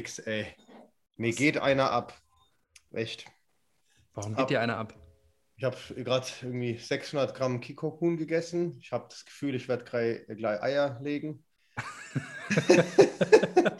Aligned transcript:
fix, 0.00 0.18
ey. 0.20 0.46
Mir 1.18 1.32
geht 1.34 1.58
einer 1.58 1.90
ab. 1.90 2.18
Echt. 2.90 3.26
Warum 4.14 4.30
geht 4.30 4.44
Ab- 4.44 4.48
dir 4.48 4.62
einer 4.62 4.78
ab? 4.78 4.94
Ich 5.58 5.64
habe 5.64 5.76
gerade 5.94 6.26
irgendwie 6.40 6.78
600 6.78 7.34
Gramm 7.34 7.60
Kikokun 7.60 8.16
gegessen. 8.16 8.78
Ich 8.80 8.92
habe 8.92 9.08
das 9.10 9.26
Gefühl, 9.26 9.54
ich 9.54 9.68
werde 9.68 9.84
gleich, 9.84 10.26
gleich 10.26 10.62
Eier 10.62 10.98
legen. 11.02 11.44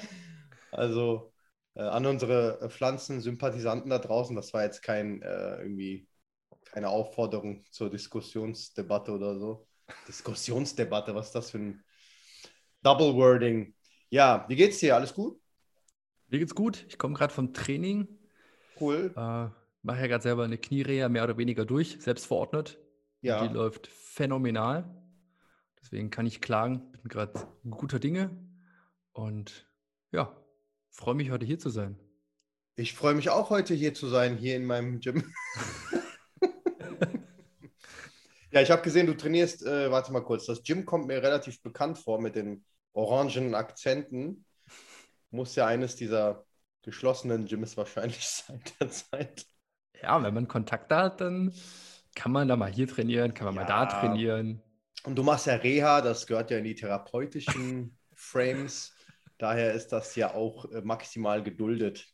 also 0.73 1.33
äh, 1.75 1.81
an 1.85 2.05
unsere 2.05 2.61
äh, 2.61 2.69
Pflanzensympathisanten 2.69 3.89
da 3.89 3.99
draußen, 3.99 4.37
das 4.37 4.53
war 4.53 4.65
jetzt 4.65 4.83
kein 4.83 5.23
äh, 5.23 5.63
irgendwie 5.63 6.07
keine 6.67 6.91
Aufforderung 6.91 7.65
zur 7.71 7.89
Diskussionsdebatte 7.89 9.13
oder 9.13 9.39
so. 9.39 9.67
Diskussionsdebatte, 10.07 11.15
was 11.15 11.29
ist 11.29 11.35
das 11.35 11.51
für 11.51 11.59
ein 11.59 11.83
Double 12.83 13.15
Wording? 13.15 13.75
Ja, 14.11 14.45
wie 14.49 14.57
geht's 14.57 14.81
dir? 14.81 14.97
Alles 14.97 15.15
gut? 15.15 15.40
Mir 16.31 16.39
geht's 16.39 16.55
gut. 16.55 16.85
Ich 16.89 16.97
komme 16.97 17.15
gerade 17.15 17.35
vom 17.35 17.53
Training. 17.53 18.07
Cool. 18.81 19.13
Äh, 19.17 19.49
Mache 19.83 20.01
ja 20.01 20.07
gerade 20.07 20.23
selber 20.23 20.45
eine 20.45 20.59
Kniereha 20.59 21.09
mehr 21.09 21.25
oder 21.25 21.39
weniger 21.39 21.65
durch, 21.65 21.97
selbst 22.01 22.27
verordnet. 22.27 22.79
Ja. 23.21 23.47
Die 23.47 23.53
läuft 23.53 23.89
phänomenal. 23.89 24.89
Deswegen 25.83 26.11
kann 26.11 26.27
ich 26.27 26.41
klagen. 26.41 26.93
Bin 26.93 27.09
gerade 27.09 27.33
guter 27.69 27.99
Dinge. 27.99 28.31
Und 29.13 29.67
ja, 30.13 30.37
freue 30.91 31.15
mich 31.15 31.31
heute 31.31 31.47
hier 31.47 31.59
zu 31.59 31.71
sein. 31.71 31.99
Ich 32.77 32.95
freue 32.95 33.15
mich 33.15 33.31
auch 33.31 33.51
heute 33.51 33.75
hier 33.75 33.95
zu 33.95 34.07
sein, 34.07 34.37
hier 34.37 34.55
in 34.55 34.67
meinem 34.67 35.01
Gym. 35.01 35.25
ja, 38.53 38.61
ich 38.61 38.71
habe 38.71 38.83
gesehen, 38.83 39.07
du 39.07 39.17
trainierst, 39.17 39.67
äh, 39.67 39.91
warte 39.91 40.13
mal 40.13 40.21
kurz, 40.21 40.47
das 40.47 40.63
Gym 40.63 40.85
kommt 40.85 41.07
mir 41.07 41.23
relativ 41.23 41.61
bekannt 41.63 41.99
vor 41.99 42.21
mit 42.21 42.37
den 42.37 42.65
orangen 42.93 43.55
Akzenten. 43.55 44.45
Muss 45.31 45.57
ja 45.57 45.67
eines 45.67 45.97
dieser 45.97 46.47
geschlossenen 46.83 47.47
Gyms 47.47 47.77
wahrscheinlich 47.77 48.27
sein 48.29 48.63
derzeit. 48.81 49.47
Ja, 50.03 50.23
wenn 50.23 50.35
man 50.35 50.49
Kontakte 50.49 50.97
hat, 50.97 51.21
dann 51.21 51.53
kann 52.15 52.33
man 52.33 52.49
da 52.49 52.57
mal 52.57 52.71
hier 52.73 52.89
trainieren, 52.89 53.35
kann 53.35 53.45
man 53.47 53.55
mal 53.55 53.65
da 53.65 53.87
Ja. 53.87 53.87
trainieren. 53.87 54.63
Und 55.05 55.17
du 55.17 55.23
machst 55.23 55.47
ja 55.47 55.57
Reha, 55.57 56.01
das 56.03 56.27
gehört 56.27 56.51
ja 56.51 56.59
in 56.59 56.65
die 56.65 56.75
therapeutischen 56.75 57.99
Frames. 58.15 58.95
Daher 59.39 59.75
ist 59.75 59.89
das 59.91 60.17
ja 60.17 60.35
auch 60.35 60.67
äh, 60.73 60.83
maximal 60.83 61.43
geduldet. 61.43 62.09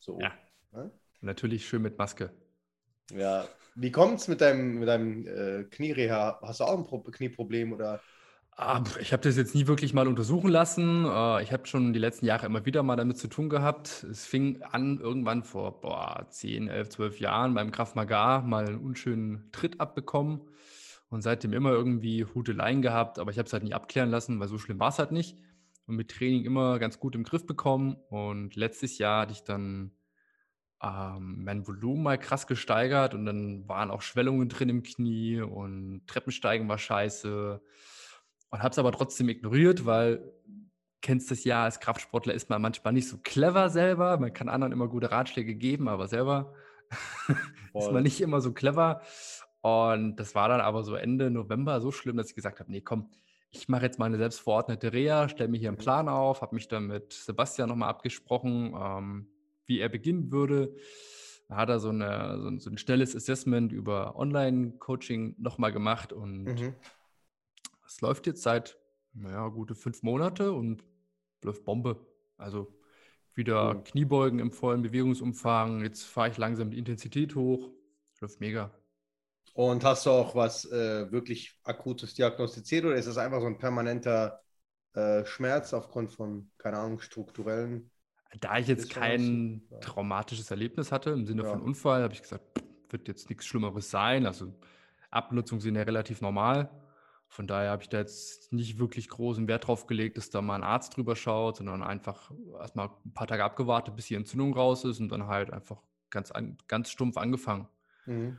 So. 0.00 0.22
Ja. 0.22 0.38
Ne? 0.72 0.92
Natürlich 1.22 1.68
schön 1.68 1.82
mit 1.82 1.98
Maske. 1.98 2.32
Ja, 3.10 3.48
wie 3.74 3.90
kommt's 3.90 4.28
mit 4.28 4.40
deinem, 4.40 4.78
mit 4.80 4.88
deinem 4.88 5.26
äh, 5.26 5.64
Kniereha? 5.64 6.40
Hast 6.42 6.60
du 6.60 6.64
auch 6.64 6.76
ein 6.78 6.84
Pro 6.84 7.00
Knieproblem 7.02 7.72
oder? 7.72 8.04
Ah, 8.60 8.82
ich 9.00 9.12
habe 9.12 9.22
das 9.22 9.36
jetzt 9.36 9.54
nie 9.54 9.68
wirklich 9.68 9.94
mal 9.94 10.08
untersuchen 10.08 10.50
lassen. 10.50 11.04
Äh, 11.04 11.42
Ich 11.44 11.52
habe 11.52 11.66
schon 11.66 11.92
die 11.92 11.98
letzten 12.00 12.26
Jahre 12.26 12.46
immer 12.46 12.66
wieder 12.66 12.82
mal 12.82 12.96
damit 12.96 13.16
zu 13.16 13.28
tun 13.28 13.48
gehabt. 13.48 14.04
Es 14.10 14.26
fing 14.26 14.62
an 14.62 14.98
irgendwann 14.98 15.44
vor 15.44 15.80
boah, 15.80 16.26
10, 16.28 16.66
11, 16.68 16.88
12 16.88 17.20
Jahren 17.20 17.54
beim 17.54 17.70
Krav 17.70 17.94
Maga 17.94 18.40
mal 18.40 18.66
einen 18.66 18.78
unschönen 18.80 19.48
Tritt 19.52 19.80
abbekommen 19.80 20.40
und 21.08 21.22
seitdem 21.22 21.52
immer 21.52 21.70
irgendwie 21.70 22.24
Huteleien 22.24 22.82
gehabt, 22.82 23.18
aber 23.20 23.30
ich 23.30 23.38
habe 23.38 23.46
es 23.46 23.52
halt 23.52 23.62
nie 23.62 23.74
abklären 23.74 24.10
lassen, 24.10 24.40
weil 24.40 24.48
so 24.48 24.58
schlimm 24.58 24.80
war 24.80 24.88
es 24.88 24.98
halt 24.98 25.12
nicht. 25.12 25.36
Und 25.86 25.94
mit 25.96 26.10
Training 26.10 26.44
immer 26.44 26.78
ganz 26.80 26.98
gut 26.98 27.14
im 27.14 27.22
Griff 27.22 27.46
bekommen. 27.46 27.96
Und 28.10 28.56
letztes 28.56 28.98
Jahr 28.98 29.22
hatte 29.22 29.32
ich 29.32 29.44
dann 29.44 29.92
ähm, 30.82 31.44
mein 31.44 31.66
Volumen 31.66 32.02
mal 32.04 32.18
krass 32.18 32.46
gesteigert 32.46 33.14
und 33.14 33.26
dann 33.26 33.68
waren 33.68 33.90
auch 33.90 34.02
Schwellungen 34.02 34.48
drin 34.48 34.68
im 34.68 34.82
Knie 34.82 35.40
und 35.40 36.02
Treppensteigen 36.06 36.68
war 36.68 36.78
scheiße. 36.78 37.60
Und 38.50 38.62
habe 38.62 38.70
es 38.70 38.78
aber 38.78 38.92
trotzdem 38.92 39.28
ignoriert, 39.28 39.84
weil 39.84 40.32
kennst 41.00 41.30
das 41.30 41.44
ja, 41.44 41.64
als 41.64 41.80
Kraftsportler 41.80 42.34
ist 42.34 42.50
man 42.50 42.60
manchmal 42.62 42.92
nicht 42.92 43.08
so 43.08 43.18
clever 43.18 43.68
selber. 43.70 44.18
Man 44.18 44.32
kann 44.32 44.48
anderen 44.48 44.72
immer 44.72 44.88
gute 44.88 45.10
Ratschläge 45.10 45.54
geben, 45.54 45.88
aber 45.88 46.08
selber 46.08 46.54
ist 47.74 47.92
man 47.92 48.02
nicht 48.02 48.20
immer 48.20 48.40
so 48.40 48.52
clever. 48.52 49.02
Und 49.60 50.16
das 50.16 50.34
war 50.34 50.48
dann 50.48 50.60
aber 50.60 50.82
so 50.82 50.94
Ende 50.94 51.30
November 51.30 51.80
so 51.80 51.92
schlimm, 51.92 52.16
dass 52.16 52.30
ich 52.30 52.34
gesagt 52.34 52.60
habe, 52.60 52.70
nee, 52.70 52.80
komm, 52.80 53.10
ich 53.50 53.68
mache 53.68 53.84
jetzt 53.84 53.98
mal 53.98 54.06
eine 54.06 54.18
selbstverordnete 54.18 54.92
Reha, 54.92 55.28
stelle 55.28 55.48
mir 55.48 55.58
hier 55.58 55.68
einen 55.68 55.78
Mhm. 55.78 55.82
Plan 55.82 56.08
auf, 56.08 56.42
habe 56.42 56.54
mich 56.54 56.68
dann 56.68 56.86
mit 56.86 57.12
Sebastian 57.12 57.68
nochmal 57.68 57.88
abgesprochen, 57.88 58.74
ähm, 58.78 59.28
wie 59.66 59.80
er 59.80 59.88
beginnen 59.88 60.30
würde. 60.32 60.74
Da 61.48 61.56
hat 61.56 61.70
er 61.70 61.80
so, 61.80 61.88
eine, 61.88 62.38
so, 62.40 62.48
ein, 62.48 62.60
so 62.60 62.70
ein 62.70 62.78
schnelles 62.78 63.16
Assessment 63.16 63.72
über 63.72 64.16
Online-Coaching 64.16 65.36
nochmal 65.38 65.72
gemacht 65.72 66.12
und 66.12 66.44
Mhm. 66.44 66.74
Es 67.88 68.00
läuft 68.02 68.26
jetzt 68.28 68.42
seit, 68.42 68.78
naja, 69.14 69.48
gute 69.48 69.74
fünf 69.74 70.02
Monate 70.04 70.52
und 70.52 70.84
läuft 71.44 71.64
Bombe. 71.64 72.06
Also 72.38 72.74
wieder 73.34 73.76
Cool. 73.76 73.84
Kniebeugen 73.84 74.40
im 74.40 74.52
vollen 74.52 74.82
Bewegungsumfang. 74.82 75.82
Jetzt 75.82 76.04
fahre 76.04 76.30
ich 76.30 76.38
langsam 76.38 76.70
die 76.70 76.78
Intensität 76.78 77.34
hoch. 77.36 77.70
Läuft 78.20 78.40
mega. 78.40 78.72
Und 79.52 79.84
hast 79.84 80.06
du 80.06 80.10
auch 80.10 80.34
was 80.34 80.64
äh, 80.66 81.10
wirklich 81.10 81.58
Akutes 81.64 82.14
diagnostiziert 82.14 82.84
oder 82.84 82.94
ist 82.96 83.06
es 83.06 83.18
einfach 83.18 83.40
so 83.40 83.46
ein 83.46 83.58
permanenter 83.58 84.40
äh, 84.94 85.24
Schmerz 85.26 85.74
aufgrund 85.74 86.12
von, 86.12 86.50
keine 86.58 86.78
Ahnung, 86.78 87.00
strukturellen? 87.00 87.90
Da 88.40 88.58
ich 88.58 88.66
jetzt 88.68 88.90
kein 88.90 89.62
ja. 89.70 89.78
traumatisches 89.80 90.50
Erlebnis 90.50 90.92
hatte, 90.92 91.10
im 91.10 91.24
Sinne 91.26 91.42
Ja. 91.42 91.50
von 91.50 91.60
Unfall, 91.62 92.02
habe 92.02 92.12
ich 92.14 92.22
gesagt, 92.22 92.44
wird 92.90 93.08
jetzt 93.08 93.30
nichts 93.30 93.46
Schlimmeres 93.46 93.90
sein. 93.90 94.26
Also 94.26 94.54
Abnutzungen 95.10 95.60
sind 95.60 95.76
ja 95.76 95.82
relativ 95.82 96.20
normal. 96.20 96.70
Von 97.28 97.46
daher 97.46 97.70
habe 97.70 97.82
ich 97.82 97.88
da 97.90 97.98
jetzt 97.98 98.52
nicht 98.52 98.78
wirklich 98.78 99.08
großen 99.08 99.46
Wert 99.48 99.66
drauf 99.66 99.86
gelegt, 99.86 100.16
dass 100.16 100.30
da 100.30 100.40
mal 100.40 100.56
ein 100.56 100.62
Arzt 100.62 100.96
drüber 100.96 101.14
schaut, 101.14 101.56
sondern 101.56 101.82
einfach 101.82 102.32
erstmal 102.58 102.90
ein 103.04 103.12
paar 103.12 103.26
Tage 103.26 103.44
abgewartet, 103.44 103.94
bis 103.96 104.06
die 104.06 104.14
Entzündung 104.14 104.54
raus 104.54 104.84
ist 104.84 104.98
und 104.98 105.10
dann 105.10 105.26
halt 105.26 105.52
einfach 105.52 105.82
ganz, 106.10 106.30
an, 106.30 106.56
ganz 106.68 106.90
stumpf 106.90 107.18
angefangen. 107.18 107.68
Mhm. 108.06 108.38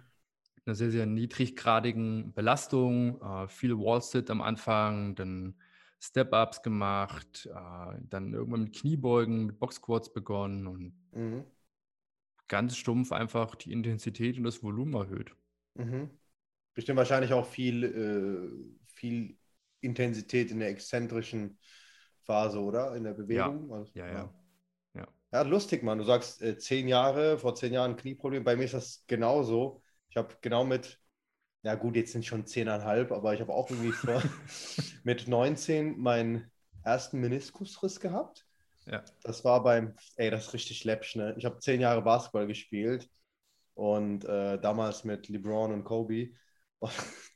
Mit 0.55 0.67
einer 0.67 0.75
sehr, 0.75 0.91
sehr 0.91 1.05
niedriggradigen 1.05 2.33
Belastung, 2.33 3.21
äh, 3.21 3.47
viel 3.47 3.77
Wall-Sit 3.77 4.29
am 4.31 4.41
Anfang, 4.41 5.15
dann 5.15 5.55
Step-Ups 6.01 6.63
gemacht, 6.63 7.47
äh, 7.53 7.97
dann 8.09 8.33
irgendwann 8.33 8.63
mit 8.63 8.75
Kniebeugen, 8.75 9.45
mit 9.45 9.59
Box-Squats 9.59 10.13
begonnen 10.13 10.65
und 10.67 10.93
Mhm. 11.11 11.45
ganz 12.47 12.75
stumpf 12.75 13.11
einfach 13.11 13.55
die 13.55 13.71
Intensität 13.71 14.37
und 14.37 14.43
das 14.43 14.63
Volumen 14.63 14.95
erhöht. 14.95 15.35
Mhm. 15.75 16.18
Bestimmt 16.79 16.95
wahrscheinlich 16.95 17.33
auch 17.33 17.45
viel, 17.45 17.83
äh, 17.83 18.85
viel 18.85 19.37
Intensität 19.81 20.49
in 20.49 20.59
der 20.59 20.69
exzentrischen 20.69 21.59
Phase, 22.23 22.61
oder? 22.61 22.95
In 22.95 23.03
der 23.03 23.15
Bewegung. 23.15 23.69
Also, 23.73 23.91
ja, 23.95 24.07
ja. 24.07 24.33
Ja. 24.93 25.07
Ja, 25.33 25.41
lustig, 25.41 25.83
Mann. 25.83 25.97
Du 25.97 26.05
sagst 26.05 26.41
äh, 26.41 26.57
zehn 26.57 26.87
Jahre, 26.87 27.37
vor 27.37 27.53
zehn 27.53 27.73
Jahren 27.73 27.97
Knieproblem. 27.97 28.45
Bei 28.45 28.55
mir 28.55 28.63
ist 28.63 28.75
das 28.75 29.03
genauso. 29.07 29.83
Ich 30.09 30.15
habe 30.15 30.33
genau 30.39 30.63
mit, 30.63 31.01
ja 31.63 31.75
gut, 31.75 31.97
jetzt 31.97 32.13
sind 32.13 32.25
schon 32.25 32.45
zehneinhalb, 32.45 33.11
aber 33.11 33.33
ich 33.33 33.41
habe 33.41 33.53
auch 33.53 33.69
irgendwie 33.69 33.91
vor, 33.91 34.23
mit 35.03 35.27
19 35.27 35.99
meinen 35.99 36.49
ersten 36.85 37.19
Meniskusriss 37.19 37.99
gehabt. 37.99 38.45
Ja. 38.85 39.03
Das 39.23 39.43
war 39.43 39.61
beim, 39.63 39.95
ey, 40.15 40.31
das 40.31 40.47
ist 40.47 40.53
richtig 40.53 40.85
läppsch, 40.85 41.17
ne? 41.17 41.35
Ich 41.37 41.43
habe 41.43 41.59
zehn 41.59 41.81
Jahre 41.81 42.01
Basketball 42.01 42.47
gespielt 42.47 43.09
und 43.73 44.23
äh, 44.23 44.57
damals 44.61 45.03
mit 45.03 45.27
LeBron 45.27 45.73
und 45.73 45.83
Kobe. 45.83 46.29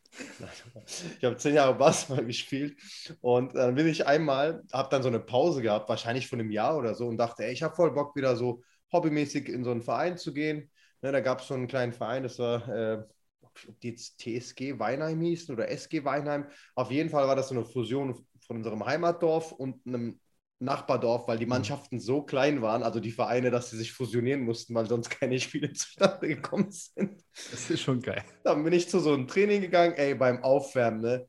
Ich 1.17 1.23
habe 1.23 1.37
zehn 1.37 1.55
Jahre 1.55 1.73
Basketball 1.75 2.25
gespielt 2.25 2.79
und 3.21 3.55
dann 3.55 3.73
bin 3.75 3.87
ich 3.87 4.05
einmal, 4.05 4.63
habe 4.71 4.89
dann 4.89 5.01
so 5.01 5.09
eine 5.09 5.19
Pause 5.19 5.61
gehabt, 5.61 5.89
wahrscheinlich 5.89 6.27
von 6.27 6.39
einem 6.39 6.51
Jahr 6.51 6.77
oder 6.77 6.93
so 6.93 7.07
und 7.07 7.17
dachte, 7.17 7.43
ey, 7.45 7.51
ich 7.51 7.63
habe 7.63 7.75
voll 7.75 7.91
Bock 7.93 8.15
wieder 8.15 8.35
so 8.35 8.61
hobbymäßig 8.91 9.49
in 9.49 9.63
so 9.63 9.71
einen 9.71 9.81
Verein 9.81 10.17
zu 10.17 10.34
gehen. 10.34 10.69
Ne, 11.01 11.11
da 11.11 11.19
gab 11.19 11.41
es 11.41 11.47
so 11.47 11.55
einen 11.55 11.67
kleinen 11.67 11.93
Verein, 11.93 12.23
das 12.23 12.37
war, 12.37 12.67
äh, 12.69 13.03
ob 13.41 13.79
die 13.81 13.90
jetzt 13.90 14.19
TSG 14.19 14.78
Weinheim 14.78 15.19
hießen 15.19 15.53
oder 15.53 15.69
SG 15.69 16.05
Weinheim. 16.05 16.46
Auf 16.75 16.91
jeden 16.91 17.09
Fall 17.09 17.28
war 17.28 17.35
das 17.35 17.49
so 17.49 17.55
eine 17.55 17.66
Fusion 17.66 18.13
von 18.46 18.57
unserem 18.57 18.85
Heimatdorf 18.85 19.51
und 19.51 19.85
einem 19.87 20.19
Nachbardorf, 20.63 21.27
weil 21.27 21.37
die 21.37 21.45
Mannschaften 21.45 21.99
so 21.99 22.23
klein 22.23 22.61
waren, 22.61 22.83
also 22.83 22.99
die 22.99 23.11
Vereine, 23.11 23.51
dass 23.51 23.69
sie 23.69 23.77
sich 23.77 23.93
fusionieren 23.93 24.41
mussten, 24.41 24.73
weil 24.75 24.87
sonst 24.87 25.09
keine 25.09 25.39
Spiele 25.39 25.73
zustande 25.73 26.27
gekommen 26.27 26.71
sind. 26.71 27.23
Das 27.51 27.69
ist 27.69 27.81
schon 27.81 28.01
geil. 28.01 28.23
Dann 28.43 28.63
bin 28.63 28.73
ich 28.73 28.89
zu 28.89 28.99
so 28.99 29.13
einem 29.13 29.27
Training 29.27 29.61
gegangen, 29.61 29.93
ey, 29.95 30.15
beim 30.15 30.43
Aufwärmen, 30.43 31.01
ne? 31.01 31.27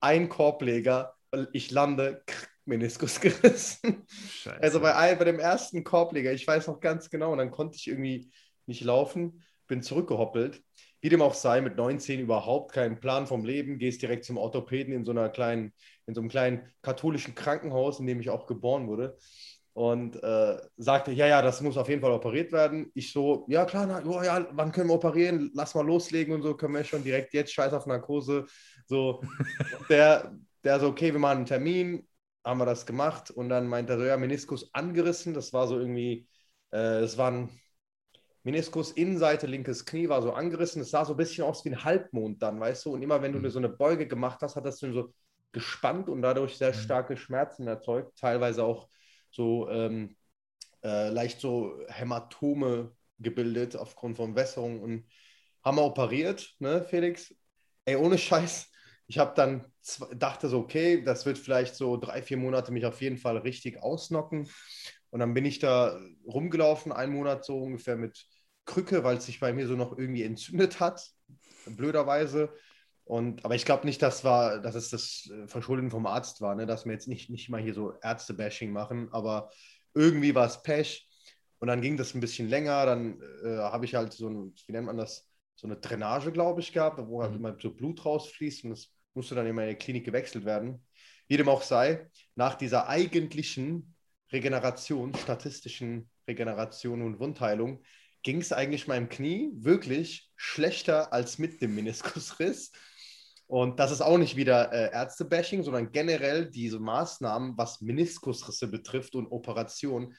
Ein 0.00 0.28
Korbleger, 0.28 1.14
ich 1.52 1.70
lande, 1.70 2.22
krr, 2.26 2.46
Meniskus 2.66 3.20
gerissen. 3.20 4.06
Scheiße. 4.08 4.62
Also 4.62 4.80
bei, 4.80 5.14
bei 5.14 5.24
dem 5.24 5.38
ersten 5.38 5.84
Korbleger, 5.84 6.32
ich 6.32 6.46
weiß 6.46 6.66
noch 6.66 6.80
ganz 6.80 7.10
genau, 7.10 7.32
und 7.32 7.38
dann 7.38 7.50
konnte 7.50 7.76
ich 7.76 7.88
irgendwie 7.88 8.30
nicht 8.66 8.82
laufen, 8.82 9.42
bin 9.66 9.82
zurückgehoppelt. 9.82 10.62
Wie 11.04 11.10
dem 11.10 11.20
auch 11.20 11.34
sei, 11.34 11.60
mit 11.60 11.76
19 11.76 12.18
überhaupt 12.18 12.72
keinen 12.72 12.98
Plan 12.98 13.26
vom 13.26 13.44
Leben, 13.44 13.76
gehst 13.76 14.00
direkt 14.00 14.24
zum 14.24 14.38
Orthopäden 14.38 14.94
in 14.94 15.04
so 15.04 15.10
einer 15.10 15.28
kleinen, 15.28 15.74
in 16.06 16.14
so 16.14 16.22
einem 16.22 16.30
kleinen 16.30 16.62
katholischen 16.80 17.34
Krankenhaus, 17.34 18.00
in 18.00 18.06
dem 18.06 18.20
ich 18.20 18.30
auch 18.30 18.46
geboren 18.46 18.88
wurde. 18.88 19.18
Und 19.74 20.16
äh, 20.22 20.56
sagte, 20.78 21.12
ja, 21.12 21.26
ja, 21.26 21.42
das 21.42 21.60
muss 21.60 21.76
auf 21.76 21.90
jeden 21.90 22.00
Fall 22.00 22.12
operiert 22.12 22.52
werden. 22.52 22.90
Ich 22.94 23.12
so, 23.12 23.44
ja 23.50 23.66
klar, 23.66 23.86
na, 23.86 24.02
oh, 24.02 24.22
ja, 24.22 24.48
wann 24.52 24.72
können 24.72 24.88
wir 24.88 24.94
operieren? 24.94 25.50
Lass 25.52 25.74
mal 25.74 25.84
loslegen 25.84 26.32
und 26.34 26.40
so, 26.40 26.54
können 26.56 26.72
wir 26.72 26.84
schon 26.84 27.04
direkt 27.04 27.34
jetzt, 27.34 27.52
scheiß 27.52 27.74
auf 27.74 27.84
Narkose. 27.84 28.46
So, 28.86 29.20
der, 29.90 30.32
der 30.64 30.80
so, 30.80 30.88
okay, 30.88 31.12
wir 31.12 31.20
machen 31.20 31.36
einen 31.38 31.46
Termin. 31.46 32.08
haben 32.42 32.60
wir 32.60 32.64
das 32.64 32.86
gemacht 32.86 33.30
und 33.30 33.50
dann 33.50 33.68
meinte 33.68 33.92
er 33.92 33.98
so, 33.98 34.06
ja, 34.06 34.16
Meniskus 34.16 34.72
angerissen. 34.72 35.34
Das 35.34 35.52
war 35.52 35.68
so 35.68 35.78
irgendwie, 35.78 36.26
äh, 36.70 37.02
das 37.02 37.18
war 37.18 37.30
ein 37.30 37.50
Meniskus, 38.44 38.92
Innenseite, 38.92 39.46
linkes 39.46 39.86
Knie 39.86 40.08
war 40.08 40.20
so 40.20 40.32
angerissen. 40.32 40.82
Es 40.82 40.90
sah 40.90 41.04
so 41.04 41.14
ein 41.14 41.16
bisschen 41.16 41.44
aus 41.44 41.64
wie 41.64 41.70
ein 41.70 41.82
Halbmond 41.82 42.42
dann, 42.42 42.60
weißt 42.60 42.84
du? 42.84 42.92
Und 42.92 43.02
immer 43.02 43.22
wenn 43.22 43.32
du 43.32 43.38
mhm. 43.38 43.48
so 43.48 43.58
eine 43.58 43.70
Beuge 43.70 44.06
gemacht 44.06 44.40
hast, 44.42 44.54
hat 44.54 44.66
das 44.66 44.78
dann 44.78 44.92
so 44.92 45.12
gespannt 45.52 46.10
und 46.10 46.20
dadurch 46.20 46.58
sehr 46.58 46.74
mhm. 46.74 46.78
starke 46.78 47.16
Schmerzen 47.16 47.66
erzeugt. 47.66 48.18
Teilweise 48.18 48.62
auch 48.62 48.88
so 49.30 49.70
ähm, 49.70 50.16
äh, 50.82 51.08
leicht 51.08 51.40
so 51.40 51.80
Hämatome 51.88 52.92
gebildet 53.18 53.76
aufgrund 53.76 54.18
von 54.18 54.36
Wässerung 54.36 54.82
und 54.82 55.06
haben 55.64 55.78
wir 55.78 55.84
operiert, 55.84 56.54
ne, 56.58 56.82
Felix? 56.82 57.34
Ey, 57.86 57.96
ohne 57.96 58.18
Scheiß. 58.18 58.70
Ich 59.06 59.18
habe 59.18 59.32
dann 59.34 59.64
dachte 60.14 60.48
so, 60.48 60.58
okay, 60.58 61.02
das 61.02 61.24
wird 61.24 61.38
vielleicht 61.38 61.74
so 61.76 61.96
drei, 61.96 62.20
vier 62.20 62.36
Monate 62.36 62.72
mich 62.72 62.84
auf 62.84 63.00
jeden 63.00 63.16
Fall 63.16 63.38
richtig 63.38 63.82
ausnocken. 63.82 64.48
Und 65.10 65.20
dann 65.20 65.32
bin 65.32 65.44
ich 65.44 65.58
da 65.58 65.98
rumgelaufen, 66.26 66.92
einen 66.92 67.14
Monat 67.14 67.44
so 67.44 67.62
ungefähr 67.62 67.96
mit 67.96 68.26
Krücke, 68.64 69.04
weil 69.04 69.18
es 69.18 69.26
sich 69.26 69.40
bei 69.40 69.52
mir 69.52 69.66
so 69.66 69.74
noch 69.74 69.96
irgendwie 69.98 70.22
entzündet 70.22 70.80
hat, 70.80 71.10
blöderweise. 71.66 72.52
Und, 73.04 73.44
aber 73.44 73.54
ich 73.54 73.66
glaube 73.66 73.86
nicht, 73.86 74.00
dass, 74.00 74.24
war, 74.24 74.60
dass 74.60 74.74
es 74.74 74.88
das 74.88 75.30
äh, 75.30 75.46
Verschulden 75.46 75.90
vom 75.90 76.06
Arzt 76.06 76.40
war, 76.40 76.54
ne? 76.54 76.66
dass 76.66 76.86
wir 76.86 76.92
jetzt 76.92 77.08
nicht, 77.08 77.28
nicht 77.28 77.50
mal 77.50 77.60
hier 77.60 77.74
so 77.74 77.92
Ärzte-Bashing 78.02 78.72
machen, 78.72 79.08
aber 79.12 79.50
irgendwie 79.92 80.34
war 80.34 80.46
es 80.46 80.62
Pech. 80.62 81.08
Und 81.58 81.68
dann 81.68 81.82
ging 81.82 81.96
das 81.96 82.14
ein 82.14 82.20
bisschen 82.20 82.48
länger. 82.48 82.84
Dann 82.86 83.20
äh, 83.44 83.56
habe 83.58 83.84
ich 83.84 83.94
halt 83.94 84.12
so 84.12 84.28
ein, 84.28 84.54
wie 84.66 84.72
nennt 84.72 84.86
man 84.86 84.96
das, 84.96 85.28
so 85.54 85.66
eine 85.66 85.76
Drainage, 85.76 86.32
glaube 86.32 86.60
ich, 86.60 86.72
gehabt, 86.72 86.98
wo 87.06 87.22
halt 87.22 87.32
mhm. 87.32 87.38
immer 87.38 87.56
so 87.60 87.70
Blut 87.70 88.04
rausfließt 88.04 88.64
und 88.64 88.70
das 88.70 88.90
musste 89.14 89.34
dann 89.34 89.46
immer 89.46 89.62
in 89.62 89.68
der 89.68 89.78
Klinik 89.78 90.04
gewechselt 90.04 90.44
werden. 90.44 90.84
Wie 91.28 91.36
dem 91.36 91.48
auch 91.48 91.62
sei, 91.62 92.10
nach 92.34 92.54
dieser 92.54 92.88
eigentlichen 92.88 93.94
Regeneration, 94.32 95.14
statistischen 95.14 96.10
Regeneration 96.26 97.02
und 97.02 97.20
Wundheilung, 97.20 97.82
ging 98.24 98.40
es 98.40 98.52
eigentlich 98.52 98.88
meinem 98.88 99.08
Knie 99.08 99.52
wirklich 99.54 100.32
schlechter 100.34 101.12
als 101.12 101.38
mit 101.38 101.60
dem 101.60 101.74
Meniskusriss. 101.76 102.72
Und 103.46 103.78
das 103.78 103.92
ist 103.92 104.00
auch 104.00 104.18
nicht 104.18 104.36
wieder 104.36 104.72
äh, 104.72 104.90
Ärzte-Bashing, 104.90 105.62
sondern 105.62 105.92
generell 105.92 106.50
diese 106.50 106.80
Maßnahmen, 106.80 107.56
was 107.56 107.82
Meniskusrisse 107.82 108.66
betrifft 108.66 109.14
und 109.14 109.30
Operationen. 109.30 110.16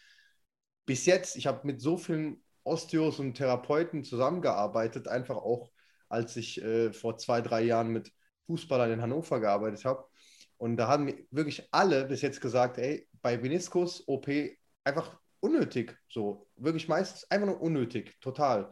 Bis 0.86 1.08
jetzt, 1.08 1.36
ich 1.36 1.48
habe 1.48 1.66
mit 1.66 1.82
so 1.82 1.98
vielen 1.98 2.44
Osteos 2.64 3.20
und 3.20 3.34
Therapeuten 3.34 4.04
zusammengearbeitet, 4.04 5.08
einfach 5.08 5.38
auch, 5.38 5.72
als 6.08 6.36
ich 6.36 6.62
äh, 6.62 6.94
vor 6.94 7.18
zwei, 7.18 7.42
drei 7.42 7.64
Jahren 7.64 7.90
mit 7.90 8.12
Fußballern 8.46 8.92
in 8.92 9.02
Hannover 9.02 9.40
gearbeitet 9.40 9.84
habe. 9.84 10.06
Und 10.58 10.78
da 10.78 10.88
haben 10.88 11.12
wirklich 11.32 11.68
alle 11.72 12.06
bis 12.06 12.22
jetzt 12.22 12.40
gesagt, 12.40 12.78
ey, 12.78 13.08
bei 13.24 13.38
Meniskus 13.38 14.08
OP 14.08 14.28
einfach 14.84 15.18
unnötig. 15.40 15.98
So, 16.10 16.48
wirklich 16.56 16.88
meistens 16.88 17.30
einfach 17.30 17.48
nur 17.48 17.62
unnötig, 17.62 18.20
total. 18.22 18.72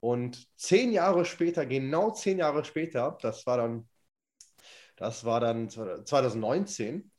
Und 0.00 0.46
zehn 0.56 0.92
Jahre 0.92 1.24
später, 1.24 1.66
genau 1.66 2.10
zehn 2.12 2.38
Jahre 2.38 2.64
später, 2.64 3.18
das 3.22 3.46
war 3.46 3.56
dann, 3.56 3.88
das 4.96 5.24
war 5.24 5.40
dann 5.40 5.68
2019, 5.68 7.10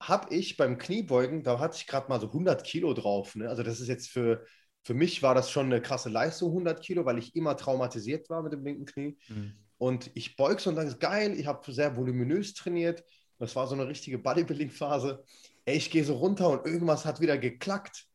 habe 0.00 0.34
ich 0.34 0.56
beim 0.56 0.78
Kniebeugen, 0.78 1.42
da 1.42 1.58
hatte 1.58 1.76
ich 1.76 1.86
gerade 1.86 2.08
mal 2.08 2.20
so 2.20 2.28
100 2.28 2.62
Kilo 2.64 2.94
drauf. 2.94 3.34
Ne? 3.34 3.48
Also 3.48 3.62
das 3.62 3.80
ist 3.80 3.88
jetzt 3.88 4.08
für, 4.08 4.44
für 4.84 4.94
mich 4.94 5.22
war 5.22 5.34
das 5.34 5.50
schon 5.50 5.66
eine 5.66 5.82
krasse 5.82 6.08
Leistung, 6.08 6.50
100 6.50 6.82
Kilo, 6.82 7.04
weil 7.04 7.18
ich 7.18 7.34
immer 7.34 7.56
traumatisiert 7.56 8.30
war 8.30 8.42
mit 8.42 8.52
dem 8.52 8.64
linken 8.64 8.84
Knie. 8.84 9.18
Mhm. 9.28 9.54
Und 9.78 10.10
ich 10.14 10.36
beug 10.36 10.60
so 10.60 10.70
und 10.70 10.76
sage, 10.76 10.96
geil, 10.98 11.38
ich 11.38 11.46
habe 11.46 11.72
sehr 11.72 11.96
voluminös 11.96 12.54
trainiert. 12.54 13.04
Das 13.38 13.54
war 13.54 13.66
so 13.66 13.74
eine 13.74 13.86
richtige 13.86 14.18
Bodybuilding-Phase. 14.18 15.24
Ich 15.72 15.90
gehe 15.90 16.04
so 16.04 16.16
runter 16.16 16.48
und 16.50 16.66
irgendwas 16.66 17.04
hat 17.04 17.20
wieder 17.20 17.38
geklackt. 17.38 18.06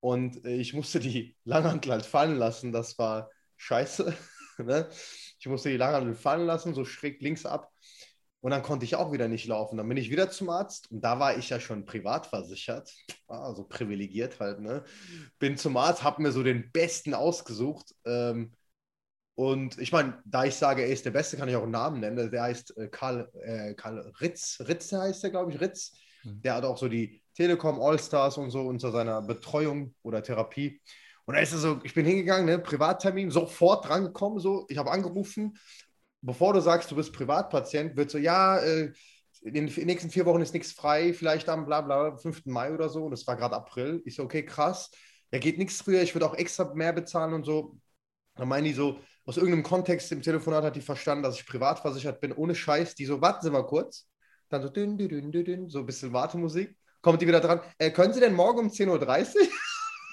Und 0.00 0.44
äh, 0.44 0.56
ich 0.56 0.74
musste 0.74 1.00
die 1.00 1.36
Langhantel 1.44 1.92
halt 1.92 2.06
fallen 2.06 2.36
lassen. 2.36 2.72
Das 2.72 2.98
war 2.98 3.30
scheiße. 3.56 4.14
ne? 4.58 4.88
Ich 5.38 5.46
musste 5.46 5.70
die 5.70 5.76
Langhantel 5.76 6.14
fallen 6.14 6.46
lassen, 6.46 6.74
so 6.74 6.84
schräg 6.84 7.20
links 7.22 7.46
ab. 7.46 7.70
Und 8.40 8.50
dann 8.50 8.62
konnte 8.62 8.84
ich 8.84 8.96
auch 8.96 9.12
wieder 9.12 9.28
nicht 9.28 9.46
laufen. 9.46 9.76
Dann 9.76 9.88
bin 9.88 9.96
ich 9.96 10.10
wieder 10.10 10.28
zum 10.28 10.50
Arzt 10.50 10.90
und 10.90 11.00
da 11.00 11.20
war 11.20 11.38
ich 11.38 11.48
ja 11.48 11.60
schon 11.60 11.84
privat 11.84 12.26
versichert, 12.26 12.92
also 13.28 13.62
privilegiert 13.62 14.40
halt. 14.40 14.60
Ne? 14.60 14.82
Bin 15.38 15.56
zum 15.56 15.76
Arzt, 15.76 16.02
habe 16.02 16.22
mir 16.22 16.32
so 16.32 16.42
den 16.42 16.72
Besten 16.72 17.14
ausgesucht. 17.14 17.94
Ähm, 18.04 18.52
und 19.36 19.78
ich 19.78 19.92
meine, 19.92 20.20
da 20.26 20.44
ich 20.44 20.56
sage, 20.56 20.82
er 20.82 20.88
ist 20.88 21.04
der 21.04 21.12
Beste, 21.12 21.36
kann 21.36 21.48
ich 21.48 21.54
auch 21.54 21.62
einen 21.62 21.70
Namen 21.70 22.00
nennen. 22.00 22.30
Der 22.32 22.42
heißt 22.42 22.76
äh, 22.76 22.88
Karl, 22.88 23.30
äh, 23.42 23.74
Karl 23.74 24.12
Ritz. 24.20 24.60
Ritz 24.66 24.90
heißt 24.90 25.22
er, 25.22 25.30
glaube 25.30 25.52
ich, 25.52 25.60
Ritz. 25.60 25.96
Mhm. 26.24 26.42
Der 26.42 26.54
hat 26.54 26.64
auch 26.64 26.78
so 26.78 26.88
die 26.88 27.22
Telekom 27.34 27.80
Allstars 27.80 28.38
und 28.38 28.50
so 28.50 28.62
unter 28.62 28.90
seiner 28.92 29.22
Betreuung 29.22 29.94
oder 30.02 30.22
Therapie. 30.22 30.80
Und 31.24 31.34
da 31.34 31.40
ist 31.40 31.52
es 31.52 31.62
so, 31.62 31.80
ich 31.84 31.94
bin 31.94 32.04
hingegangen, 32.04 32.46
ne, 32.46 32.58
Privattermin, 32.58 33.30
sofort 33.30 33.88
drangekommen, 33.88 34.40
so, 34.40 34.66
ich 34.68 34.76
habe 34.76 34.90
angerufen, 34.90 35.56
bevor 36.20 36.52
du 36.52 36.60
sagst, 36.60 36.90
du 36.90 36.96
bist 36.96 37.12
Privatpatient, 37.12 37.96
wird 37.96 38.10
so, 38.10 38.18
ja, 38.18 38.58
äh, 38.58 38.92
in 39.42 39.54
den 39.54 39.64
nächsten 39.86 40.10
vier 40.10 40.24
Wochen 40.26 40.40
ist 40.40 40.54
nichts 40.54 40.72
frei, 40.72 41.12
vielleicht 41.12 41.48
am 41.48 41.66
bla 41.66 41.80
bla 41.80 42.16
5. 42.16 42.42
Mai 42.46 42.72
oder 42.72 42.88
so. 42.88 43.04
Und 43.04 43.10
das 43.10 43.26
war 43.26 43.36
gerade 43.36 43.56
April. 43.56 44.00
Ich 44.04 44.14
so, 44.14 44.22
okay, 44.22 44.44
krass. 44.44 44.90
Da 45.30 45.38
geht 45.38 45.58
nichts 45.58 45.82
früher, 45.82 46.02
ich 46.02 46.14
würde 46.14 46.26
auch 46.26 46.34
extra 46.34 46.72
mehr 46.74 46.92
bezahlen 46.92 47.34
und 47.34 47.44
so. 47.44 47.76
Dann 48.36 48.48
meinen 48.48 48.64
die 48.64 48.72
so, 48.72 49.00
aus 49.24 49.36
irgendeinem 49.36 49.62
Kontext 49.64 50.12
im 50.12 50.22
Telefonat 50.22 50.64
hat 50.64 50.76
die 50.76 50.80
verstanden, 50.80 51.24
dass 51.24 51.36
ich 51.36 51.46
privat 51.46 51.80
versichert 51.80 52.20
bin, 52.20 52.32
ohne 52.32 52.54
Scheiß. 52.54 52.94
Die 52.94 53.04
so, 53.04 53.20
warten 53.20 53.42
Sie 53.42 53.50
mal 53.50 53.66
kurz. 53.66 54.08
Dann 54.52 54.62
so, 54.62 54.68
dünn, 54.68 54.98
dünn, 54.98 55.32
dünn, 55.32 55.44
dünn, 55.44 55.68
so 55.70 55.78
ein 55.78 55.86
bisschen 55.86 56.12
Wartemusik. 56.12 56.76
Kommt 57.00 57.22
die 57.22 57.26
wieder 57.26 57.40
dran. 57.40 57.60
Äh, 57.78 57.90
können 57.90 58.12
Sie 58.12 58.20
denn 58.20 58.34
morgen 58.34 58.58
um 58.58 58.68
10.30 58.68 59.34
Uhr? 59.34 59.48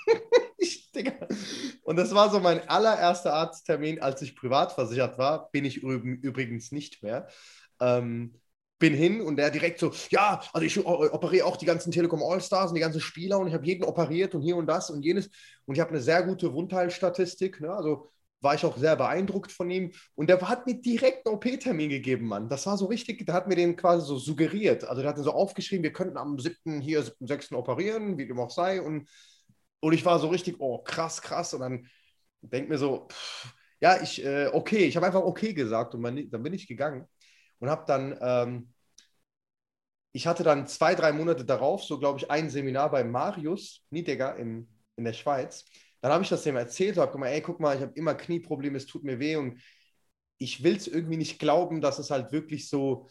ich, 0.58 0.90
Und 1.84 1.98
das 1.98 2.16
war 2.16 2.32
so 2.32 2.40
mein 2.40 2.68
allererster 2.70 3.34
Arzttermin, 3.34 4.02
als 4.02 4.22
ich 4.22 4.38
privat 4.38 4.72
versichert 4.72 5.18
war. 5.18 5.52
Bin 5.52 5.66
ich 5.66 5.84
übrigens 5.84 6.72
nicht 6.72 7.04
mehr. 7.04 7.28
Ähm, 7.82 8.40
bin 8.80 8.94
hin 8.94 9.20
und 9.20 9.36
der 9.36 9.52
direkt 9.52 9.80
so, 9.80 9.92
ja, 10.10 10.42
also 10.54 10.66
ich 10.66 10.86
operiere 10.86 11.46
auch 11.46 11.58
die 11.58 11.66
ganzen 11.66 11.92
Telekom 11.92 12.24
Allstars 12.24 12.72
und 12.72 12.76
die 12.76 12.82
ganzen 12.82 13.02
Spieler 13.02 13.38
und 13.38 13.48
ich 13.48 13.54
habe 13.54 13.66
jeden 13.66 13.84
operiert 13.84 14.34
und 14.36 14.42
hier 14.42 14.56
und 14.56 14.68
das 14.68 14.90
und 14.90 15.04
jenes 15.04 15.30
und 15.66 15.76
ich 15.76 15.82
habe 15.82 15.90
eine 15.90 16.00
sehr 16.00 16.24
gute 16.24 16.54
Wundheilstatistik, 16.54 17.60
ne? 17.60 17.74
also 17.74 18.10
war 18.42 18.56
ich 18.56 18.66
auch 18.66 18.78
sehr 18.78 18.96
beeindruckt 18.96 19.52
von 19.52 19.70
ihm 19.70 19.92
und 20.16 20.30
der 20.30 20.40
hat 20.48 20.66
mir 20.66 20.82
direkt 20.82 21.28
einen 21.28 21.36
OP-Termin 21.36 21.90
gegeben, 21.90 22.28
Mann. 22.28 22.50
Das 22.50 22.66
war 22.66 22.78
so 22.78 22.86
richtig, 22.86 23.26
der 23.26 23.36
hat 23.36 23.48
mir 23.48 23.56
den 23.56 23.76
quasi 23.76 24.06
so 24.06 24.18
suggeriert, 24.18 24.84
also 24.86 25.02
der 25.02 25.10
hat 25.10 25.18
mir 25.18 25.24
so 25.24 25.34
aufgeschrieben, 25.34 25.84
wir 25.84 25.94
könnten 25.94 26.18
am 26.18 26.40
7. 26.40 26.82
hier, 26.82 27.04
7. 27.04 27.28
6. 27.28 27.52
operieren, 27.54 28.18
wie 28.18 28.28
dem 28.28 28.40
auch 28.40 28.52
sei 28.52 28.82
und 28.82 29.08
und 29.82 29.94
ich 29.94 30.06
war 30.06 30.20
so 30.20 30.28
richtig, 30.30 30.58
oh, 30.60 30.80
krass, 30.80 31.22
krass. 31.22 31.54
Und 31.54 31.62
dann 31.62 31.88
denkt 32.42 32.70
mir 32.70 32.78
so, 32.78 33.08
pff, 33.10 33.54
ja, 33.80 34.02
ich, 34.02 34.24
äh, 34.24 34.48
okay, 34.48 34.86
ich 34.86 34.96
habe 34.96 35.06
einfach 35.06 35.24
okay 35.24 35.54
gesagt 35.54 35.96
und 35.96 36.02
man, 36.02 36.30
dann 36.30 36.44
bin 36.44 36.54
ich 36.54 36.68
gegangen 36.68 37.08
und 37.60 37.70
habe 37.70 37.86
dann, 37.88 38.18
ähm, 38.22 38.74
ich 40.12 40.28
hatte 40.28 40.44
dann 40.44 40.68
zwei, 40.68 40.96
drei 40.96 41.12
Monate 41.12 41.46
darauf, 41.46 41.84
so 41.84 42.00
glaube 42.00 42.20
ich, 42.20 42.32
ein 42.32 42.50
Seminar 42.50 42.92
bei 42.92 43.04
Marius 43.04 43.86
Niedegger 43.90 44.36
in, 44.38 44.68
in 44.96 45.04
der 45.06 45.14
Schweiz. 45.14 45.66
Dann 46.02 46.12
habe 46.12 46.24
ich 46.24 46.30
das 46.30 46.44
dem 46.44 46.56
erzählt, 46.56 46.98
habe 46.98 47.12
gesagt, 47.12 47.34
ey, 47.34 47.42
guck 47.42 47.60
mal, 47.60 47.76
ich 47.76 47.82
habe 47.82 47.94
immer 47.96 48.16
Knieprobleme, 48.16 48.78
es 48.78 48.86
tut 48.86 49.04
mir 49.04 49.20
weh 49.20 49.36
und 49.36 49.60
ich 50.38 50.64
will 50.64 50.76
es 50.76 50.88
irgendwie 50.88 51.18
nicht 51.18 51.40
glauben, 51.40 51.82
dass 51.82 52.00
es 52.00 52.12
halt 52.12 52.32
wirklich 52.32 52.70
so, 52.70 53.10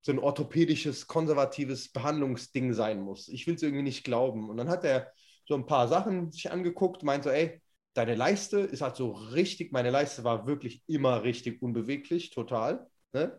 so 0.00 0.12
ein 0.12 0.18
orthopädisches, 0.18 1.06
konservatives 1.06 1.92
Behandlungsding 1.92 2.72
sein 2.72 3.00
muss. 3.00 3.28
Ich 3.28 3.46
will 3.46 3.54
es 3.54 3.62
irgendwie 3.62 3.82
nicht 3.82 4.04
glauben. 4.04 4.48
Und 4.48 4.56
dann 4.56 4.68
hat 4.68 4.84
er 4.84 5.12
so 5.46 5.54
ein 5.54 5.66
paar 5.66 5.88
Sachen 5.88 6.32
sich 6.32 6.50
angeguckt, 6.50 7.02
meinte 7.02 7.28
so, 7.28 7.34
ey, 7.34 7.60
deine 7.94 8.14
Leiste 8.14 8.60
ist 8.60 8.80
halt 8.80 8.96
so 8.96 9.12
richtig, 9.12 9.72
meine 9.72 9.90
Leiste 9.90 10.24
war 10.24 10.46
wirklich 10.46 10.82
immer 10.86 11.22
richtig 11.22 11.60
unbeweglich, 11.62 12.30
total. 12.30 12.86
Ne? 13.12 13.38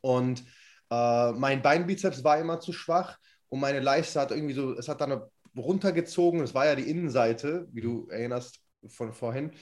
Und 0.00 0.44
äh, 0.90 1.32
mein 1.32 1.62
Beinbizeps 1.62 2.22
war 2.24 2.38
immer 2.38 2.60
zu 2.60 2.72
schwach 2.72 3.18
und 3.48 3.60
meine 3.60 3.80
Leiste 3.80 4.20
hat 4.20 4.30
irgendwie 4.30 4.54
so, 4.54 4.74
es 4.74 4.88
hat 4.88 5.00
dann 5.00 5.22
runtergezogen, 5.56 6.40
das 6.40 6.54
war 6.54 6.66
ja 6.66 6.74
die 6.74 6.88
Innenseite, 6.88 7.68
wie 7.72 7.80
du 7.80 8.08
erinnerst 8.08 8.60
von 8.88 9.12
vorhin. 9.12 9.52